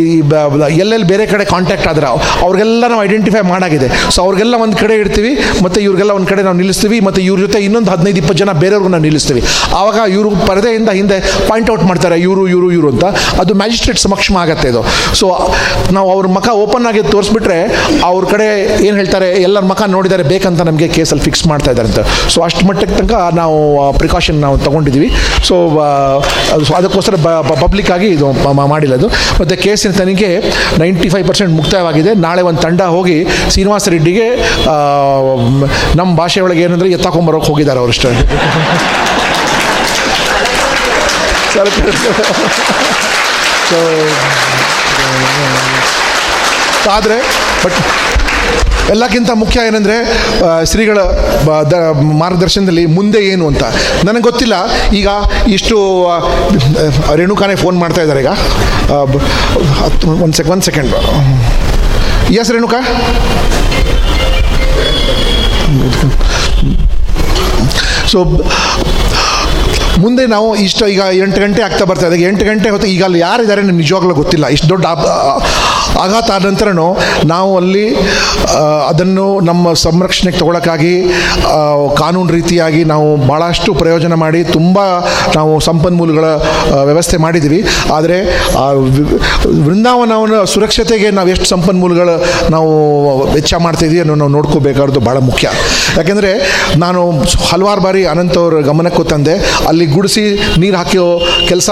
ಎಲ್ಲೆಲ್ಲಿ 0.84 1.10
ಬೇರೆ 1.14 1.28
ಕಡೆ 1.34 1.48
ಕಾಂಟ್ಯಾಕ್ಟ್ 1.56 1.90
ಆದ್ರೆ 1.94 2.08
ಅವ್ರಿಗೆಲ್ಲ 2.46 2.84
ನಾವು 2.94 3.02
ಐಡೆಂಟಿಫೈ 3.08 3.42
ಮಾಡಾಗಿದೆ. 3.54 3.88
ಸೊ 4.16 4.20
ಅವ್ರಿಗೆಲ್ಲ 4.26 4.56
ಒಂದು 4.66 4.78
ಕಡೆ 4.82 4.96
ಇಡ್ತೀವಿ, 5.04 5.32
ಮತ್ತು 5.66 5.80
ಇವ್ರಿಗೆಲ್ಲ 5.86 6.14
ಒಂದು 6.20 6.30
ಕಡೆ 6.32 6.42
ನಾವು 6.48 6.58
ನಿಲ್ಲಿಸ್ತೀವಿ, 6.62 7.00
ಮತ್ತು 7.08 7.20
ಇವ್ರ 7.28 7.40
ಜೊತೆ 7.46 7.60
ಇನ್ನೊಂದು 7.68 7.92
ಹದಿನೈದು 7.94 8.20
ಇಪ್ಪತ್ತು 8.22 8.42
ಜನ 8.44 8.54
ಬೇರೆಯವ್ರಿಗೂ 8.64 8.92
ನಾವು 8.96 9.06
ನಿಲ್ಲಿಸ್ತೀವಿ. 9.08 9.42
ಆವಾಗ 9.80 9.98
ಇವರು 10.16 10.30
ಪರದೆಯಿಂದ 10.50 10.90
ಹಿಂದೆ 11.00 11.18
ಪಾಯಿಂಟ್ 11.50 11.70
ಔಟ್ 11.74 11.86
ಮಾಡ್ತಾರೆ, 11.90 12.18
ಇವರು 12.28 12.44
ಇವರು 12.54 12.70
ಇವರು 12.78 12.90
ಅಂತ. 12.94 13.06
ಅದು 13.44 13.52
ಮ್ಯಾಜಿಸ್ಟ್ರೇಟ್ 13.62 14.02
ಸಮಕ್ಷಮ 14.06 14.38
ಆಗತ್ತೆ 14.44 14.68
ಇದು. 14.74 14.82
ಸೊ 15.20 15.28
ನಾವು 15.98 16.08
ಅವ್ರ 16.16 16.26
ಮುಖ 16.38 16.48
ಓಪನ್ 16.64 16.86
ಆಗಿ 16.92 17.04
ತೋರಿಸ್ಬಿಟ್ರೆ 17.14 17.60
ಅವ್ರ 18.10 18.24
ಕಡೆ 18.34 18.48
ಏನು 18.88 18.96
ಹೇಳ್ತಾರೆ, 19.02 19.30
ಎಲ್ಲರ 19.48 19.64
ಮುಖ 19.72 19.82
ನೋಡಿದ್ದಾರೆ 19.96 20.24
ಬೇಕಂತ 20.34 20.62
ನಮಗೆ 20.70 20.90
ಕೇಸಲ್ಲಿ 20.98 21.24
ಫಿಕ್ಸ್ 21.28 21.44
ಮಾಡ್ತಾ 21.52 21.70
ಇದ್ದಾರೆ 21.74 21.90
ಅಂತ. 21.92 22.02
ಸೊ 22.34 22.40
ಅಷ್ಟು 22.48 22.64
ಮಟ್ಟಕ್ಕೆ 22.70 22.96
ತನಕ 23.00 23.16
ನಾವು 23.42 23.58
ಪ್ರಿಕಾಷನ್ 24.02 24.38
ನಾವು 24.46 24.56
ತಗೊಂಡಿದ್ದೀವಿ 24.68 25.10
ಸೊ 25.48 25.56
ಅದಕ್ಕೋಸ್ಕರ 26.80 27.16
ಪಬ್ಲಿಕ್ 27.66 27.92
ಆಗಿ 27.96 28.10
ಇದು 28.16 28.28
ಮಾಡಿಲ್ಲ 28.74 28.96
ಅದು. 29.00 29.08
ಮತ್ತು 29.40 29.56
ಕೇಸಿನ 29.66 29.92
ತನಿಖೆ 30.00 30.30
ನೈಂಟಿ 30.82 31.08
ಫೈವ್ 31.14 31.26
ಪರ್ಸೆಂಟ್ 31.30 31.52
ಮುಕ್ತಾಯವಾಗಿದೆ. 31.60 32.09
ನಾಳೆ 32.16 32.42
ಒಂದು 32.42 32.62
ತಂಡ 32.62 32.82
ಹೋಗಿ 32.82 33.18
ಶ್ರೀನಿವಾಸ 33.50 33.90
ರೆಡ್ಡಿಗೆ 33.90 34.28
ನಮ್ಮ 35.96 36.16
ಭಾಷೆ 36.18 36.42
ಒಳಗೆ 36.42 36.62
ಏನಂದರೆ 36.62 36.90
ಎತ್ತಾಕೊಂಬರೋಕೆ 36.90 37.48
ಹೋಗಿದ್ದಾರೆ 37.48 37.80
ಅವರಷ್ಟೇ 37.80 38.12
ಸೊ 46.84 46.90
ಆದರೆ 46.90 47.18
ಬಟ್ 47.64 47.74
ಎಲ್ಲಕ್ಕಿಂತ 48.90 49.32
ಮುಖ್ಯ 49.34 49.60
ಏನಂದರೆ 49.68 49.96
ಶ್ರೀಗಳ 50.66 50.98
ದ, 51.72 51.74
ಮಾರ್ಗದರ್ಶನದಲ್ಲಿ 52.02 52.86
ಮುಂದೆ 52.86 53.20
ಏನು 53.26 53.48
ಅಂತ. 53.48 53.64
ನನಗೆ 54.04 54.22
ಗೊತ್ತಿಲ್ಲ. 54.22 54.56
ಈಗ 54.94 55.08
ಇಷ್ಟು 55.48 55.76
ರೇಣುಕಾನೇ 57.16 57.56
ಫೋನ್ 57.56 57.78
ಮಾಡ್ತಾ 57.80 58.02
ಇದ್ದಾರೆ 58.02 58.20
ಈಗ. 58.20 58.32
ಒಂದು 60.24 60.34
ಸೆಕ್, 60.34 60.50
ಒಂದು 60.50 60.64
ಸೆಕೆಂಡ್. 60.64 60.94
ಎಸ್ 62.38 62.52
ರೇಣುಕಾ 62.52 62.80
ಸೊ 68.12 68.20
ಮುಂದೆ 70.04 70.26
ನಾವು 70.26 70.56
ಇಷ್ಟು 70.56 70.88
ಈಗ 70.88 71.02
ಎಂಟು 71.24 71.42
ಗಂಟೆ 71.42 71.62
ಆಗ್ತಾ 71.62 71.86
ಬರ್ತಾ 71.86 72.08
ಇದೆ. 72.08 72.18
ಎಂಟು 72.28 72.46
ಗಂಟೆ 72.46 72.70
ಹೊತ್ತು 72.70 72.88
ಈಗ 72.88 73.04
ಅಲ್ಲಿ 73.04 73.20
ಯಾರಿದ್ದಾರೆ 73.20 73.62
ನಿಜವಾಗ್ಲೂ 73.62 74.14
ಗೊತ್ತಿಲ್ಲ. 74.16 74.48
ಇಷ್ಟು 74.48 74.70
ದೊಡ್ಡ 74.70 74.86
ಆಘಾತ 76.00 76.32
ಆದ 76.32 76.46
ನಂತರನೂ 76.46 76.88
ನಾವು 77.26 77.58
ಅಲ್ಲಿ 77.58 77.86
ಅದನ್ನು 78.90 79.40
ನಮ್ಮ 79.42 79.74
ಸಂರಕ್ಷಣೆಗೆ 79.80 80.38
ತಗೊಳಕ್ಕಾಗಿ 80.38 80.94
ಆ, 81.50 81.60
ಕಾನೂನು 81.98 82.32
ರೀತಿಯಾಗಿ 82.32 82.84
ನಾವು 82.86 83.18
ಭಾಳಷ್ಟು 83.28 83.74
ಪ್ರಯೋಜನ 83.74 84.14
ಮಾಡಿ 84.16 84.44
ತುಂಬ 84.50 84.78
ನಾವು 85.36 85.60
ಸಂಪನ್ಮೂಲಗಳ 85.60 86.26
ವ್ಯವಸ್ಥೆ 86.84 87.18
ಮಾಡಿದ್ದೀವಿ. 87.18 87.60
ಆದರೆ 87.94 88.18
ವೃಂದಾವನವನ್ನು 88.80 89.66
ವೃಂದಾವನವನ 89.70 90.46
ಸುರಕ್ಷತೆಗೆ 90.46 91.12
ನಾವು 91.12 91.30
ಎಷ್ಟು 91.30 91.46
ಸಂಪನ್ಮೂಲಗಳು 91.46 92.16
ನಾವು 92.50 92.70
ವೆಚ್ಚ 93.34 93.54
ಮಾಡ್ತಿದ್ದೀವಿ 93.60 94.02
ಅನ್ನೋ 94.02 94.16
ನಾವು 94.16 94.32
ನೋಡ್ಕೋಬೇಕಾದ್ದು 94.32 95.00
ಭಾಳ 95.00 95.18
ಮುಖ್ಯ. 95.22 95.48
ಯಾಕೆಂದರೆ 95.98 96.32
ನಾನು 96.78 97.02
ಹಲವಾರು 97.50 97.82
ಬಾರಿ 97.82 98.06
ಅನಂತ 98.06 98.38
ಅವರ 98.38 98.60
ಗಮನಕ್ಕೂ 98.62 99.04
ತಂದೆ. 99.06 99.36
ಅಲ್ಲಿ 99.68 99.86
ಗುಡಿಸಿ 99.88 100.24
ನೀರು 100.58 100.78
ಹಾಕಿಯೋ 100.78 101.08
ಕೆಲಸ 101.48 101.70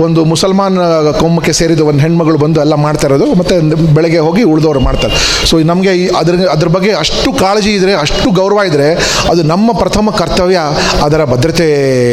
ಒಂದು 0.00 0.24
ಮುಸಲ್ಮಾನ್ 0.24 0.78
ಕೊಮ್ಮಕ್ಕೆ 1.20 1.52
ಸೇರಿದ 1.52 1.80
ಒಂದು 1.86 2.00
ಹೆಣ್ಮಗಳು 2.00 2.38
ಬಂದು 2.38 2.60
ಎಲ್ಲ 2.60 2.74
ಮಾಡ್ತಾ 2.78 3.08
ಇರೋದು. 3.08 3.28
ಮತ್ತು 3.34 3.54
ಬೆಳಗ್ಗೆ 3.76 4.18
ಹೋಗಿ 4.18 4.42
ಉಳಿದವರು 4.42 4.80
ಮಾಡ್ತಾರೆ. 4.80 5.46
ಸೊ 5.46 5.58
ನಮಗೆ 5.58 6.08
ಅದ್ರ 6.08 6.48
ಅದ್ರ 6.50 6.68
ಬಗ್ಗೆ 6.68 6.92
ಅಷ್ಟು 6.92 7.32
ಕಾಳಜಿ 7.32 7.70
ಇದ್ದರೆ 7.70 7.94
ಅಷ್ಟು 7.94 8.30
ಗೌರವ 8.30 8.58
ಇದ್ದರೆ 8.66 8.94
ಅದು 9.30 9.42
ನಮ್ಮ 9.42 9.72
ಪ್ರಥಮ 9.72 10.10
ಕರ್ತವ್ಯ 10.10 10.60
ಅದರ 11.02 11.24
ಭದ್ರತೆ 11.24 11.66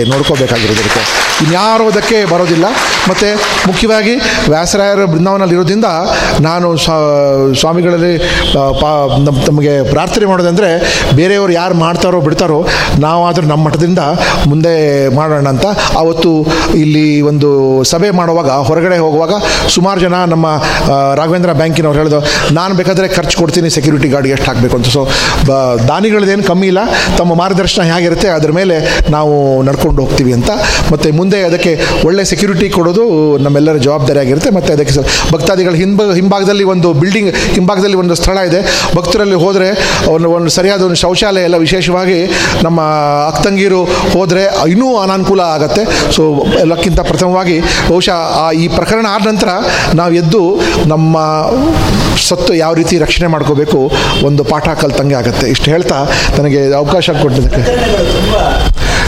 ನೋಡ್ಕೋಬೇಕಾಗಿರೋದಕ್ಕೆ. 0.09 0.99
ಇನ್ಯಾರು 1.43 1.87
ಅದಕ್ಕೆ 1.87 2.25
ಬರೋದಿಲ್ಲ. 2.25 2.65
ಮತ್ತು 3.09 3.35
ಮುಖ್ಯವಾಗಿ 3.67 4.15
ವ್ಯಾಸರಾಯರ 4.49 5.05
ಬೃಂದಾವನಲ್ಲಿ 5.05 5.55
ಇರೋದ್ರಿಂದ 5.55 5.85
ನಾನು 6.41 6.77
ಸ್ವಾ- 6.77 7.55
ಸ್ವಾಮಿಗಳಲ್ಲಿ 7.55 8.17
ತಮಗೆ 9.45 9.89
ಪ್ರಾರ್ಥನೆ 9.89 10.25
ಮಾಡೋದಂದರೆ 10.25 10.69
ಬೇರೆಯವರು 11.15 11.53
ಯಾರು 11.53 11.73
ಮಾಡ್ತಾರೋ 11.73 12.21
ಬಿಡ್ತಾರೋ 12.21 12.67
ನಾವಾದರೂ 12.99 13.47
ನಮ್ಮ 13.47 13.65
ಮಠದಿಂದ 13.65 13.99
ಮುಂದೆ 14.47 15.07
ಮಾಡೋಣ 15.15 15.47
ಅಂತ. 15.47 15.65
ಆವತ್ತು 15.97 16.47
ಇಲ್ಲಿ 16.75 17.21
ಒಂದು 17.21 17.83
ಸಭೆ 17.83 18.09
ಮಾಡುವಾಗ 18.11 18.49
ಹೊರಗಡೆ 18.49 18.97
ಹೋಗುವಾಗ 18.97 19.31
ಸುಮಾರು 19.69 19.99
ಜನ 19.99 20.13
ನಮ್ಮ 20.25 20.45
ಆ, 20.91 21.13
ರಾಘವೇಂದ್ರ 21.47 21.53
ಬ್ಯಾಂಕಿನವ್ರು 21.59 21.97
ಹೇಳಿದ್ರು 22.01 22.21
ನಾನು 22.57 22.73
ಬೇಕಾದರೆ 22.79 23.07
ಖರ್ಚು 23.17 23.35
ಕೊಡ್ತೀನಿ 23.41 23.69
ಸೆಕ್ಯೂರಿಟಿ 23.75 24.07
ಗಾರ್ಡ್ಗೆ 24.13 24.33
ಎಷ್ಟು 24.35 24.47
ಹಾಕಬೇಕು 24.49 24.75
ಅಂತ. 24.77 24.87
ಸೊ 24.95 25.01
ಬ 25.47 25.51
ದಾನಿಗಳದ್ದೇನು 25.89 26.43
ಕಮ್ಮಿ 26.49 26.67
ಇಲ್ಲ, 26.71 26.81
ತಮ್ಮ 27.19 27.31
ಮಾರ್ಗದರ್ಶನ 27.41 27.83
ಹೇಗಿರುತ್ತೆ, 27.91 28.27
ಅದ್ರ 28.37 28.51
ಮೇಲೆ 28.59 28.75
ನಾವು 29.15 29.33
ನಡ್ಕೊಂಡು 29.67 29.99
ಹೋಗ್ತೀವಿ 30.03 30.31
ಅಂತ. 30.37 30.49
ಮತ್ತು 30.91 31.07
ಮುಂದೆ 31.19 31.39
ಅದಕ್ಕೆ 31.49 31.71
ಒಳ್ಳೆ 32.07 32.23
ಸೆಕ್ಯೂರಿಟಿ 32.31 32.67
ಕೊಡೋದು 32.77 33.03
ನಮ್ಮೆಲ್ಲರ 33.45 33.77
ಜವಾಬ್ದಾರಿ 33.87 34.19
ಆಗಿರುತ್ತೆ. 34.23 34.51
ಮತ್ತು 34.57 34.71
ಅದಕ್ಕೆ 34.75 35.03
ಭಕ್ತಾದಿಗಳ 35.33 35.73
ಹಿಂಬ, 35.83 36.01
ಹಿಂಭಾಗದಲ್ಲಿ 36.19 36.65
ಒಂದು 36.73 36.89
ಬಿಲ್ಡಿಂಗ್ 37.01 37.31
ಹಿಂಭಾಗದಲ್ಲಿ 37.57 37.97
ಒಂದು 38.03 38.15
ಸ್ಥಳ 38.21 38.37
ಇದೆ. 38.49 38.61
ಭಕ್ತರಲ್ಲಿ 38.97 39.37
ಹೋದರೆ 39.45 39.69
ಒಂದು 40.15 40.27
ಒಂದು 40.37 40.51
ಸರಿಯಾದ 40.57 40.81
ಒಂದು 40.89 40.99
ಶೌಚಾಲಯ 41.05 41.47
ಎಲ್ಲ 41.49 41.57
ವಿಶೇಷವಾಗಿ 41.65 42.19
ನಮ್ಮ 42.67 42.79
ಅಕ್ತಂಗೀರು 43.31 43.81
ಹೋದರೆ 44.15 44.43
ಇನ್ನೂ 44.73 44.87
ಅನಾನುಕೂಲ 45.05 45.41
ಆಗುತ್ತೆ. 45.55 45.83
ಸೊ 46.15 46.23
ಎಲ್ಲಕ್ಕಿಂತ 46.63 46.99
ಪ್ರಥಮವಾಗಿ 47.11 47.57
ಬಹುಶಃ 47.89 48.19
ಈ 48.63 48.65
ಪ್ರಕರಣ 48.77 49.05
ಆದ 49.15 49.25
ನಂತರ 49.31 49.49
ನಾವು 49.99 50.13
ಎದ್ದು 50.21 50.41
ನಮ್ಮ 50.93 51.17
ಸತ್ತು 52.27 52.51
ಯಾವ 52.63 52.73
ರೀತಿ 52.79 52.95
ರಕ್ಷಣೆ 53.05 53.27
ಮಾಡ್ಕೋಬೇಕು 53.35 53.79
ಒಂದು 54.27 54.43
ಪಾಠ 54.51 54.67
ಕಲ್ತಂಗೆ 54.83 55.15
ಆಗುತ್ತೆ. 55.21 55.45
ಇಷ್ಟು 55.55 55.67
ಹೇಳ್ತಾ 55.73 55.97
ನನಗೆ 56.37 56.61
ಅವಕಾಶ 56.81 57.09
ಕೊಟ್ಟಿದ್ದಕ್ಕೆ. 57.23 57.63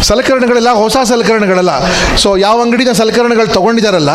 ಸಲಕರಣೆಗಳೆಲ್ಲ, 0.04 0.72
ಹೊಸ 0.84 0.98
ಸಲಕರಣೆಗಳಲ್ಲ. 1.12 1.72
ಸೊ 2.18 2.38
ಯಾವ 2.38 2.62
ಅಂಗಡಿನ 2.62 2.92
ಸಲಕರಣೆಗಳು 2.92 3.48
ತೊಗೊಂಡಿದ್ದಾರಲ್ಲ 3.48 4.12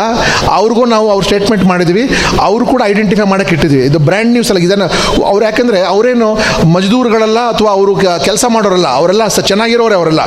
ಅವ್ರಿಗೂ 0.58 0.84
ನಾವು 0.84 1.10
ಅವ್ರ 1.10 1.24
ಸ್ಟೇಟ್ಮೆಂಟ್ 1.24 1.64
ಮಾಡಿದ್ವಿ. 1.64 2.04
ಅವರು 2.40 2.66
ಕೂಡ 2.66 2.82
ಐಡೆಂಟಿಫೈ 2.86 3.26
ಮಾಡಕ್ಕೆ 3.32 3.54
ಇಟ್ಟಿದ್ವಿ. 3.54 3.82
ಇದು 3.86 3.98
ಬ್ರ್ಯಾಂಡ್ 3.98 4.32
ನ್ಯೂಸ್ 4.32 4.50
ಅಲ್ಲ 4.50 4.62
ಇದನ್ನು 4.62 4.86
ಅವ್ರು 5.32 5.44
ಯಾಕೆಂದರೆ 5.44 5.80
ಅವರೇನು 5.82 6.28
ಮಜ್ದೂರ್ಗಳಲ್ಲ 6.74 7.38
ಅಥವಾ 7.54 7.70
ಅವರು 7.70 7.94
ಕೆಲಸ 7.96 8.44
ಮಾಡೋರಲ್ಲ, 8.48 8.88
ಅವರೆಲ್ಲ 9.00 9.26
ಸ, 9.28 9.40
ಚೆನ್ನಾಗಿರೋರೆ 9.40 9.94
ಅವರೆಲ್ಲ. 9.94 10.22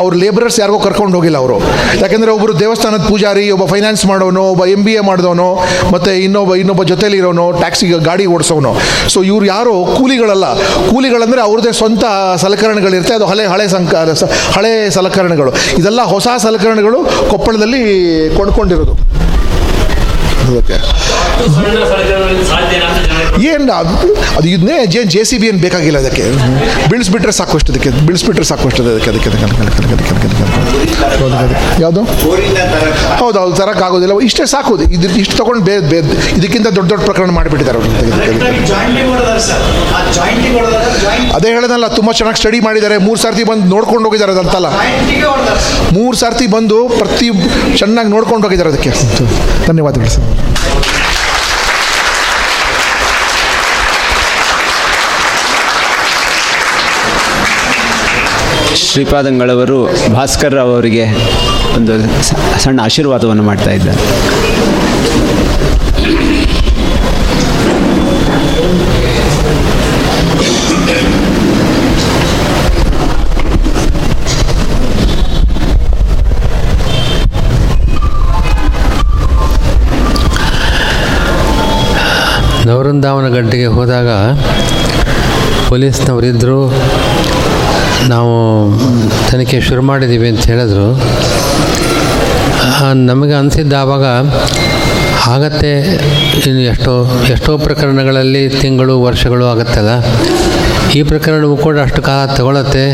ಅವ್ರ 0.00 0.12
ಲೇಬರರ್ಸ್ 0.14 0.60
ಯಾರಿಗೋ 0.60 0.78
ಕರ್ಕೊಂಡು 0.78 1.16
ಹೋಗಿಲ್ಲ 1.18 1.38
ಅವರು. 1.38 1.58
ಯಾಕೆಂದರೆ 2.00 2.30
ಒಬ್ಬರು 2.30 2.60
ದೇವಸ್ಥಾನದ 2.60 3.04
ಪೂಜಾರಿ, 3.08 3.50
ಒಬ್ಬ 3.50 3.64
ಫೈನಾನ್ಸ್ 3.72 4.06
ಮಾಡೋನು, 4.06 4.42
ಒಬ್ಬ 4.52 4.66
ಎಂ 4.66 4.84
ಬಿ 4.84 4.92
ಎ 4.92 5.00
ಮಾಡಿದವನು, 5.00 5.48
ಮತ್ತು 5.92 6.10
ಇನ್ನೊಬ್ಬ 6.10 6.54
ಇನ್ನೊಬ್ಬ 6.54 6.82
ಜೊತೆಲಿ 6.82 7.16
ಇರೋನು 7.16 7.52
ಟ್ಯಾಕ್ಸಿಗೆ 7.52 7.98
ಗಾಡಿ 7.98 8.26
ಓಡಿಸೋನು. 8.26 8.72
ಸೊ 9.08 9.22
ಇವ್ರು 9.22 9.46
ಯಾರು 9.46 9.74
ಕೂಲಿಗಳಲ್ಲ. 9.96 10.46
ಕೂಲಿಗಳಂದರೆ 10.90 11.40
ಅವ್ರದ್ದೇ 11.40 11.72
ಸ್ವಂತ 11.72 12.04
ಸಲಕರಣೆಗಳಿರುತ್ತೆ. 12.44 13.14
ಅದು 13.14 13.26
ಹಳೆ 13.26 13.46
ಹಳೆ 13.46 13.68
ಸಂಕ 13.68 13.94
ಹಳೆ 14.26 14.90
ಸಲಕರಣೆಗಳು. 14.90 15.52
ಇದೆಲ್ಲ 15.78 16.02
ಹೊಸ 16.02 16.28
ಸಲಕರಣೆಗಳು 16.38 16.98
ಕೊಪ್ಪಳದಲ್ಲಿ 17.30 17.80
ಕೊಂಡ್ಕೊಂಡಿರೋದು. 18.36 18.94
ಅದಕ್ಕೆ 20.42 20.76
ಏನು 23.46 23.72
ಅದು 23.72 23.94
ಅದು 24.36 24.46
ಇದನ್ನೇ 24.48 24.76
ಏನು 24.94 25.08
ಜೆ 25.14 25.22
ಸಿ 25.28 25.36
ಬಿ 25.38 25.46
ಏನು 25.46 25.60
ಬೇಕಾಗಿಲ್ಲ 25.64 25.98
ಅದಕ್ಕೆ 25.98 26.24
ಬಿಡಿಸ್ಬಿಟ್ರೆ 26.90 27.32
ಸಾಕು 27.32 27.54
ಅಷ್ಟು 27.58 27.72
ಅದಕ್ಕೆ 27.72 27.90
ಬಿಡಿಸ್ಬಿಟ್ರೆ 28.06 28.46
ಸಾಕು 28.50 28.64
ಅಷ್ಟು 28.68 28.82
ಅದಕ್ಕೆ 28.84 29.10
ಅದಕ್ಕೆ 29.10 29.28
ಅದಕ್ಕೆ 29.30 29.56
ಯಾವುದು 31.82 32.02
ಹೌದು 33.20 33.38
ಹೌದು 33.40 33.62
ಆಗೋದಿಲ್ಲ 33.86 34.14
ಇಷ್ಟೇ 34.26 34.46
ಸಾಕು 34.46 34.74
ಇದು 34.96 35.08
ಇಷ್ಟು 35.22 35.34
ತೊಗೊಂಡು 35.36 35.62
ಬೇರೆ 35.64 35.84
ಬೇರೆ 35.92 36.16
ಇದಕ್ಕಿಂತ 36.38 36.68
ದೊಡ್ಡ 36.70 36.88
ದೊಡ್ಡ 36.90 37.02
ಪ್ರಕರಣ 37.04 37.30
ಮಾಡಿಬಿಟ್ಟಿದ್ದಾರೆ 37.30 37.78
ಅವರು 37.78 37.90
ಅದೇ 41.36 41.50
ಹೇಳದಲ್ಲ 41.50 41.86
ತುಂಬ 41.96 42.10
ಚೆನ್ನಾಗಿ 42.12 42.40
ಸ್ಟಡಿ 42.42 42.60
ಮಾಡಿದ್ದಾರೆ 42.60 42.98
ಮೂರು 43.06 43.18
ಸರ್ತಿ 43.18 43.44
ಬಂದು 43.44 43.66
ನೋಡ್ಕೊಂಡು 43.74 44.04
ಹೋಗಿದ್ದಾರೆ 44.08 44.34
ಅದಂತಲ್ಲ 44.36 44.68
ಮೂರು 45.92 46.16
ಸರ್ತಿ 46.16 46.48
ಬಂದು 46.48 46.80
ಪ್ರತಿ 46.96 47.28
ಚೆನ್ನಾಗಿ 47.76 48.10
ನೋಡ್ಕೊಂಡು 48.10 48.44
ಹೋಗಿದ್ದಾರೆ 48.46 48.72
ಅದಕ್ಕೆ 48.72 48.92
ಧನ್ಯವಾದಗಳು 49.66 50.12
ಸರ್ 50.16 50.25
ಶ್ರೀಪಾದಂಗಳವರು 58.84 59.78
ಭಾಸ್ಕರ್ 60.14 60.58
ಅವರಿಗೆ 60.58 61.04
ಒಂದು 61.76 61.94
ಸಣ್ಣ 62.62 62.78
ಆಶೀರ್ವಾದವನ್ನು 62.80 63.42
ಮಾಡ್ತಾ 63.42 63.70
ನವರತ್ನ 82.66 82.86
ವೃಂದಾವನ 82.86 83.26
ಗಡ್ಡೆಗೆ 83.34 83.66
ಹೋದಾಗ 83.74 84.10
ಪೊಲೀಸ್ನವರಿದ್ದರು 85.68 86.60
ನಾವು 88.12 88.32
ತನಿಖೆ 89.28 89.58
ಶುರು 89.66 89.82
ಮಾಡಿದ್ದೀವಿ 89.88 90.28
ಅಂತ 90.32 90.44
ಹೇಳಿದ್ರು. 90.52 90.86
ನಮಗೆ 93.10 93.34
ಅನಿಸಿದ್ದ 93.40 93.74
ಆವಾಗ 93.82 94.06
ಆಗತ್ತೆ, 95.34 95.72
ಇನ್ನು 96.48 96.62
ಎಷ್ಟೋ 96.72 96.92
ಎಷ್ಟೋ 97.34 97.52
ಪ್ರಕರಣಗಳಲ್ಲಿ 97.66 98.42
ತಿಂಗಳು, 98.62 98.96
ವರ್ಷಗಳು 99.08 99.46
ಆಗುತ್ತಲ್ಲ. 99.52 99.92
ಈ 100.98 101.02
ಪ್ರಕರಣವೂ 101.10 101.56
ಕೂಡ 101.66 101.76
ಅಷ್ಟು 101.86 102.02
ಕಾಲ 102.08 102.26
ತಗೊಳತ್ತೆ, 102.38 102.84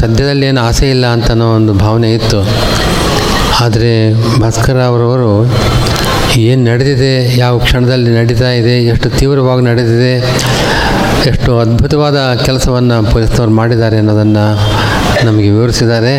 ಸದ್ಯದಲ್ಲಿ 0.00 0.46
ಏನು 0.50 0.62
ಆಸೆ 0.68 0.88
ಇಲ್ಲ 0.96 1.06
ಅಂತ 1.16 1.30
ಅನ್ನೋ 1.36 1.48
ಒಂದು 1.60 1.74
ಭಾವನೆ 1.84 2.10
ಇತ್ತು. 2.18 2.42
ಆದರೆ 3.64 3.94
ಭಾಸ್ಕರ 4.40 4.78
ಅವರವರು 4.92 5.32
ಏನು 6.36 6.62
ನಡೆದಿದೆ? 6.70 7.38
ಯಾವ 7.38 7.58
ಕ್ಷಣದಲ್ಲಿ 7.58 8.10
ನಡೀತಾ 8.10 8.50
ಇದೆ? 8.50 8.84
ಎಷ್ಟು 8.84 9.10
ತೀವ್ರವಾಗಿ 9.10 9.62
ನಡೆದಿದೆ? 9.64 10.14
ಎಷ್ಟು 11.26 11.58
ಅದ್ಭುತವಾದ 11.58 12.18
ಕೆಲಸವನ್ನು 12.44 13.10
ಪೊಲೀಸ್ನವರು 13.12 13.50
ಮಾಡಿದ್ದಾರೆ 13.50 13.98
ಅನ್ನೋದನ್ನು 13.98 14.46
ನಮಗೆ 15.24 15.50
ವಿವರಿಸಿದ್ದಾರೆ. 15.50 16.14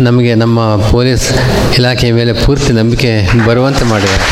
ನಮಗೆ 0.00 0.34
ನಮ್ಮ 0.34 0.76
ಪೊಲೀಸ್ 0.76 1.26
ಇಲಾಖೆಯ 1.78 2.12
ಮೇಲೆ 2.12 2.32
ಪೂರ್ತಿ 2.32 2.72
ನಂಬಿಕೆ 2.72 3.28
ಬರುವಂತೆ 3.46 3.84
ಮಾಡಿದ್ದಾರೆ. 3.84 4.26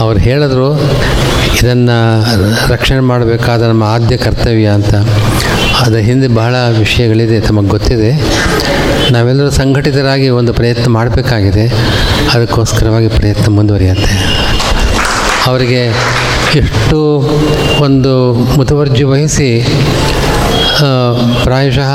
ಅವ್ರು 0.00 0.20
ಹೇಳಿದ್ರು, 0.20 0.68
ಇದನ್ನು 1.62 1.98
ರಕ್ಷಣೆ 2.68 3.00
ಮಾಡಬೇಕಾದ 3.00 3.62
ನಮ್ಮ 3.62 3.84
ಆದ್ಯ 3.84 4.16
ಕರ್ತವ್ಯ 4.16 4.66
ಅಂತ. 4.66 4.94
ಅದರ 5.82 5.96
ಹಿಂದೆ 5.96 6.28
ಬಹಳ 6.28 6.54
ವಿಷಯಗಳಿದೆ, 6.78 7.40
ತಮಗೆ 7.40 7.68
ಗೊತ್ತಿದೆ. 7.68 8.10
ನಾವೆಲ್ಲರೂ 9.12 9.50
ಸಂಘಟಿತರಾಗಿ 9.50 10.28
ಒಂದು 10.28 10.52
ಪ್ರಯತ್ನ 10.54 10.90
ಮಾಡಬೇಕಾಗಿದೆ. 10.92 11.64
ಅದಕ್ಕೋಸ್ಕರವಾಗಿ 12.34 13.08
ಪ್ರಯತ್ನ 13.08 13.52
ಮುಂದುವರಿಯುತ್ತೆ. 13.52 14.14
ಅವರಿಗೆ 15.46 15.82
ಎಷ್ಟು 16.54 16.98
ಒಂದು 17.80 18.32
ಮುತುವರ್ಜಿ 18.32 19.02
ವಹಿಸಿ 19.02 19.48
ಪ್ರಾಯಶಃ 21.44 21.90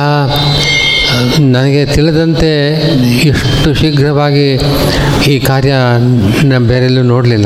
ನನಗೆ 1.39 1.86
ತಿಳಿದಂತೆ 1.86 2.49
ಇಷ್ಟು 3.18 3.74
ಶೀಘ್ರವಾಗಿ 3.74 4.59
ಈ 5.28 5.39
ಕಾರ್ಯ 5.39 5.74
ಬೇರೆಲ್ಲೂ 6.57 7.03
ನೋಡಲಿಲ್ಲ. 7.03 7.45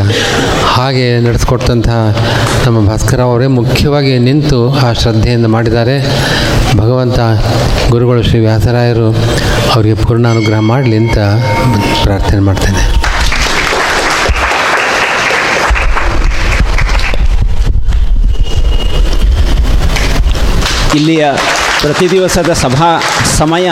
ಹಾಗೆ 0.66 1.20
ನಡೆಸ್ಕೊಟ್ಟಂತಹ 1.20 2.18
ನಮ್ಮ 2.66 2.88
ಭಾಸ್ಕರ 2.88 3.22
ಅವರೇ 3.22 3.48
ಮುಖ್ಯವಾಗಿ 3.48 4.20
ನಿಂತು 4.20 4.60
ಆ 4.74 4.94
ಶ್ರದ್ಧೆಯಿಂದ 4.94 5.46
ಮಾಡಿದ್ದಾರೆ. 5.46 5.98
ಭಗವಂತ, 6.78 7.20
ಗುರುಗಳು 7.90 8.24
ಶ್ರೀ 8.24 8.40
ವ್ಯಾಸರಾಯರು 8.40 9.10
ಅವರಿಗೆ 9.76 9.96
ಪೂರ್ಣ 9.96 10.28
ಅನುಗ್ರಹ 10.28 10.60
ಮಾಡಲಿ 10.60 10.98
ಅಂತ 10.98 11.18
ಪ್ರಾರ್ಥನೆ 12.04 12.40
ಮಾಡ್ತೇನೆ. 12.40 13.02
ಇಲ್ಲಿಯ 20.96 21.26
ಪ್ರತಿ 21.82 22.12
ದಿವಸದ 22.12 22.54
ಸಭಾ 22.54 22.90
ಸಮಯ 23.38 23.70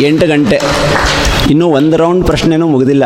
ಎಂಟು 0.00 0.26
ಗಂಟೆ. 0.26 0.58
ಇನ್ನೂ 1.50 1.66
ಒಂದು 1.66 1.96
ರೌಂಡ್ 1.96 2.26
ಪ್ರಶ್ನೆನೂ 2.26 2.66
ಮುಗಿದಿಲ್ಲ. 2.68 3.04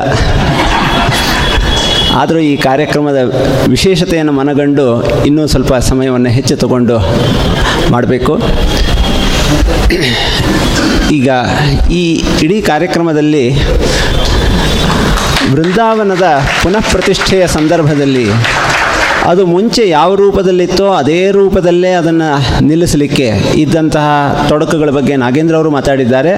ಆದರೂ 2.21 2.39
ಈ 2.39 2.57
ಕಾರ್ಯಕ್ರಮದ 2.57 3.21
ವಿಶೇಷತೆಯನ್ನು 3.69 4.33
ಮನಗಂಡು 4.33 4.87
ಇನ್ನೂ 5.25 5.47
ಸ್ವಲ್ಪ 5.47 5.75
ಸಮಯವನ್ನು 5.75 6.29
ಹೆಚ್ಚು 6.29 6.57
ತಗೊಂಡು 6.57 6.99
ಮಾಡಬೇಕು. 7.93 8.35
ಈಗ 11.11 11.29
ಈ 11.91 12.03
ಇಡೀ 12.43 12.61
ಕಾರ್ಯಕ್ರಮದಲ್ಲಿ 12.61 13.45
ಬೃಂದಾವನದ 15.53 16.27
ಪುನಃ 16.63 16.85
ಪ್ರತಿಷ್ಠೆಯ 16.91 17.47
ಸಂದರ್ಭದಲ್ಲಿ 17.47 18.27
ಅದು 19.25 19.47
ಮುಂಚೆ 19.47 19.89
ಯಾವ 19.89 20.15
ರೂಪದಲ್ಲಿತ್ತೋ 20.15 20.93
ಅದೇ 20.93 21.31
ರೂಪದಲ್ಲೇ 21.31 21.93
ಅದನ್ನು 21.93 22.29
ನಿಲ್ಲಿಸಲಿಕ್ಕೆ 22.65 23.31
ಇದ್ದಂತಹ 23.55 24.07
ತೊಡಕುಗಳ 24.49 24.91
ಬಗ್ಗೆ 24.91 25.17
ನಾಗೇಂದ್ರ 25.17 25.57
ಅವರು 25.57 25.71
ಮಾತಾಡಿದ್ದಾರೆ. 25.71 26.33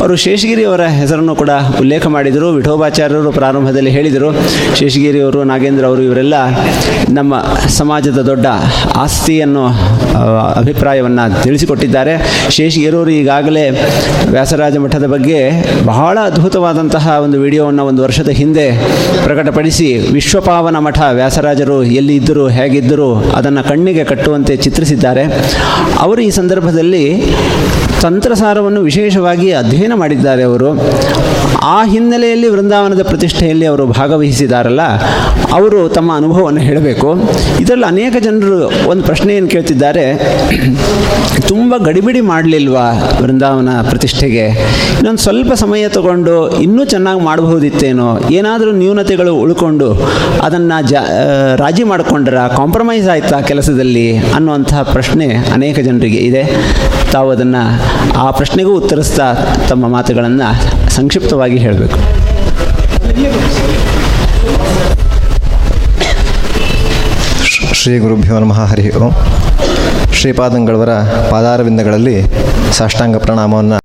ಅವರು 0.00 0.16
ಶೇಷಗಿರಿ 0.16 0.64
ಅವರ 0.64 0.86
ಹೆಸರನ್ನು 0.86 1.34
ಕೂಡ 1.36 1.50
ಉಲ್ಲೇಖ 1.80 2.06
ಮಾಡಿದರು 2.06 2.50
ವಿಠೋಬಾಚಾರ್ಯರು 2.50 3.32
ಪ್ರಾರಂಭದಲ್ಲಿ 3.32 3.90
ಹೇಳಿದರು. 3.90 4.30
ಶೇಷಗಿರಿ 4.76 5.20
ಅವರು 5.20 5.44
ನಾಗೇಂದ್ರ 5.44 5.84
ಅವರು 5.86 6.02
ಇವರೆಲ್ಲ 6.02 6.34
ನಮ್ಮ 7.08 7.34
ಸಮಾಜದ 7.68 8.18
ದೊಡ್ಡ 8.22 8.46
ಆಸ್ತಿ 8.94 9.40
ಅನ್ನೋ 9.40 9.64
ಆ, 9.66 10.05
ಅಭಿಪ್ರಾಯವನ್ನು 10.56 11.42
ತಿಳಿಸಿಕೊಟ್ಟಿದ್ದಾರೆ. 11.42 12.14
ಶೇಷಗಿರೂರು 12.50 13.10
ಈಗಾಗಲೇ 13.10 13.64
ವ್ಯಾಸರಾಜ 14.30 14.76
ಮಠದ 14.76 15.06
ಬಗ್ಗೆ 15.06 15.40
ಬಹಳ 15.86 16.18
ಅದ್ಭುತವಾದಂತಹ 16.24 17.18
ಒಂದು 17.22 17.40
ವಿಡಿಯೋವನ್ನು 17.40 17.84
ಒಂದು 17.84 18.02
ವರ್ಷದ 18.02 18.28
ಹಿಂದೆ 18.28 18.66
ಪ್ರಕಟಪಡಿಸಿ 19.24 19.88
ವಿಶ್ವಪಾವನ 20.12 20.78
ಮಠ 20.78 20.98
ವ್ಯಾಸರಾಜರು 21.12 21.82
ಎಲ್ಲಿ 21.82 22.16
ಇದ್ದರು 22.16 22.48
ಹೇಗಿದ್ದರು, 22.48 23.10
ಅದನ್ನು 23.36 23.64
ಕಣ್ಣಿಗೆ 23.68 24.04
ಕಟ್ಟುವಂತೆ 24.04 24.56
ಚಿತ್ರಿಸಿದ್ದಾರೆ. 24.56 25.24
ಅವರು 25.98 26.20
ಈ 26.22 26.30
ಸಂದರ್ಭದಲ್ಲಿ 26.30 27.04
ತಂತ್ರಸಾರವನ್ನು 28.02 28.80
ವಿಶೇಷವಾಗಿ 28.80 29.52
ಅಧ್ಯಯನ 29.52 29.92
ಮಾಡಿದ್ದಾರೆ 29.94 30.42
ಅವರು. 30.42 30.70
ಆ 31.62 31.84
ಹಿನ್ನೆಲೆಯಲ್ಲಿ 31.84 32.48
ವೃಂದಾವನದ 32.48 33.02
ಪ್ರತಿಷ್ಠೆಯಲ್ಲಿ 33.02 33.66
ಅವರು 33.66 33.86
ಭಾಗವಹಿಸಿದಾರಲ್ಲ, 33.86 34.80
ಅವರು 35.52 35.88
ತಮ್ಮ 35.88 36.16
ಅನುಭವವನ್ನು 36.16 36.60
ಹೇಳಬೇಕು. 36.60 37.08
ಇದರಲ್ಲಿ 37.60 37.84
ಅನೇಕ 37.84 38.16
ಜನರು 38.22 38.88
ಒಂದು 38.88 39.04
ಪ್ರಶ್ನೆಯನ್ನು 39.04 39.50
ಕೇಳ್ತಿದ್ದಾರೆ. 39.50 40.04
ತುಂಬ 41.48 41.74
ಗಡಿಬಿಡಿ 41.76 42.20
ಮಾಡಲಿಲ್ವಾ 42.20 43.18
ವೃಂದಾವನ 43.22 43.68
ಪ್ರತಿಷ್ಠೆಗೆ? 43.90 44.46
ಇನ್ನೊಂದು 44.96 45.18
ಸ್ವಲ್ಪ 45.18 45.52
ಸಮಯ 45.52 45.88
ತಗೊಂಡು 45.88 46.60
ಇನ್ನೂ 46.60 46.84
ಚೆನ್ನಾಗಿ 46.84 47.20
ಮಾಡಬಹುದಿತ್ತೇನೋ? 47.20 48.28
ಏನಾದರೂ 48.30 48.70
ನ್ಯೂನತೆಗಳು 48.72 49.34
ಉಳ್ಕೊಂಡು 49.36 49.88
ಅದನ್ನು 50.42 50.88
ಜಾ 50.88 51.02
ರಾಜಿ 51.56 51.84
ಮಾಡಿಕೊಂಡ್ರ? 51.84 52.46
ಕಾಂಪ್ರಮೈಸ್ 52.56 53.08
ಆಯ್ತಾ 53.08 53.40
ಕೆಲಸದಲ್ಲಿ 53.40 54.18
ಅನ್ನುವಂತಹ 54.18 54.82
ಪ್ರಶ್ನೆ 54.82 55.36
ಅನೇಕ 55.52 55.78
ಜನರಿಗೆ 55.78 56.16
ಇದೆ. 56.16 56.44
ತಾವು 57.12 57.30
ಅದನ್ನು 57.30 57.62
ಆ 58.18 58.30
ಪ್ರಶ್ನೆಗೂ 58.30 58.74
ಉತ್ತರಿಸ್ತಾ 58.74 59.34
ತಮ್ಮ 59.68 59.88
ಮಾತುಗಳನ್ನು 59.88 60.48
ಸಂಕ್ಷಿಪ್ತವಾಗಿ 60.90 61.55
ಹೇಳಬೇಕು. 61.58 61.98
ಶ್ರೀ 67.74 67.98
ಗುರುಭ್ಯೋ 67.98 68.38
ನಮಃ 68.38 68.60
ಹರಿ 68.64 68.90
ಓಂ. 68.90 69.12
ಶ್ರೀಪಾದಂಗಳವರ 70.12 70.92
ಪಾದಾರವಿಂದಗಳಲ್ಲಿ 71.30 72.16
ಸಾಷ್ಟಾಂಗ 72.72 73.16
ಪ್ರಣಾಮವನ್ನು 73.16 73.78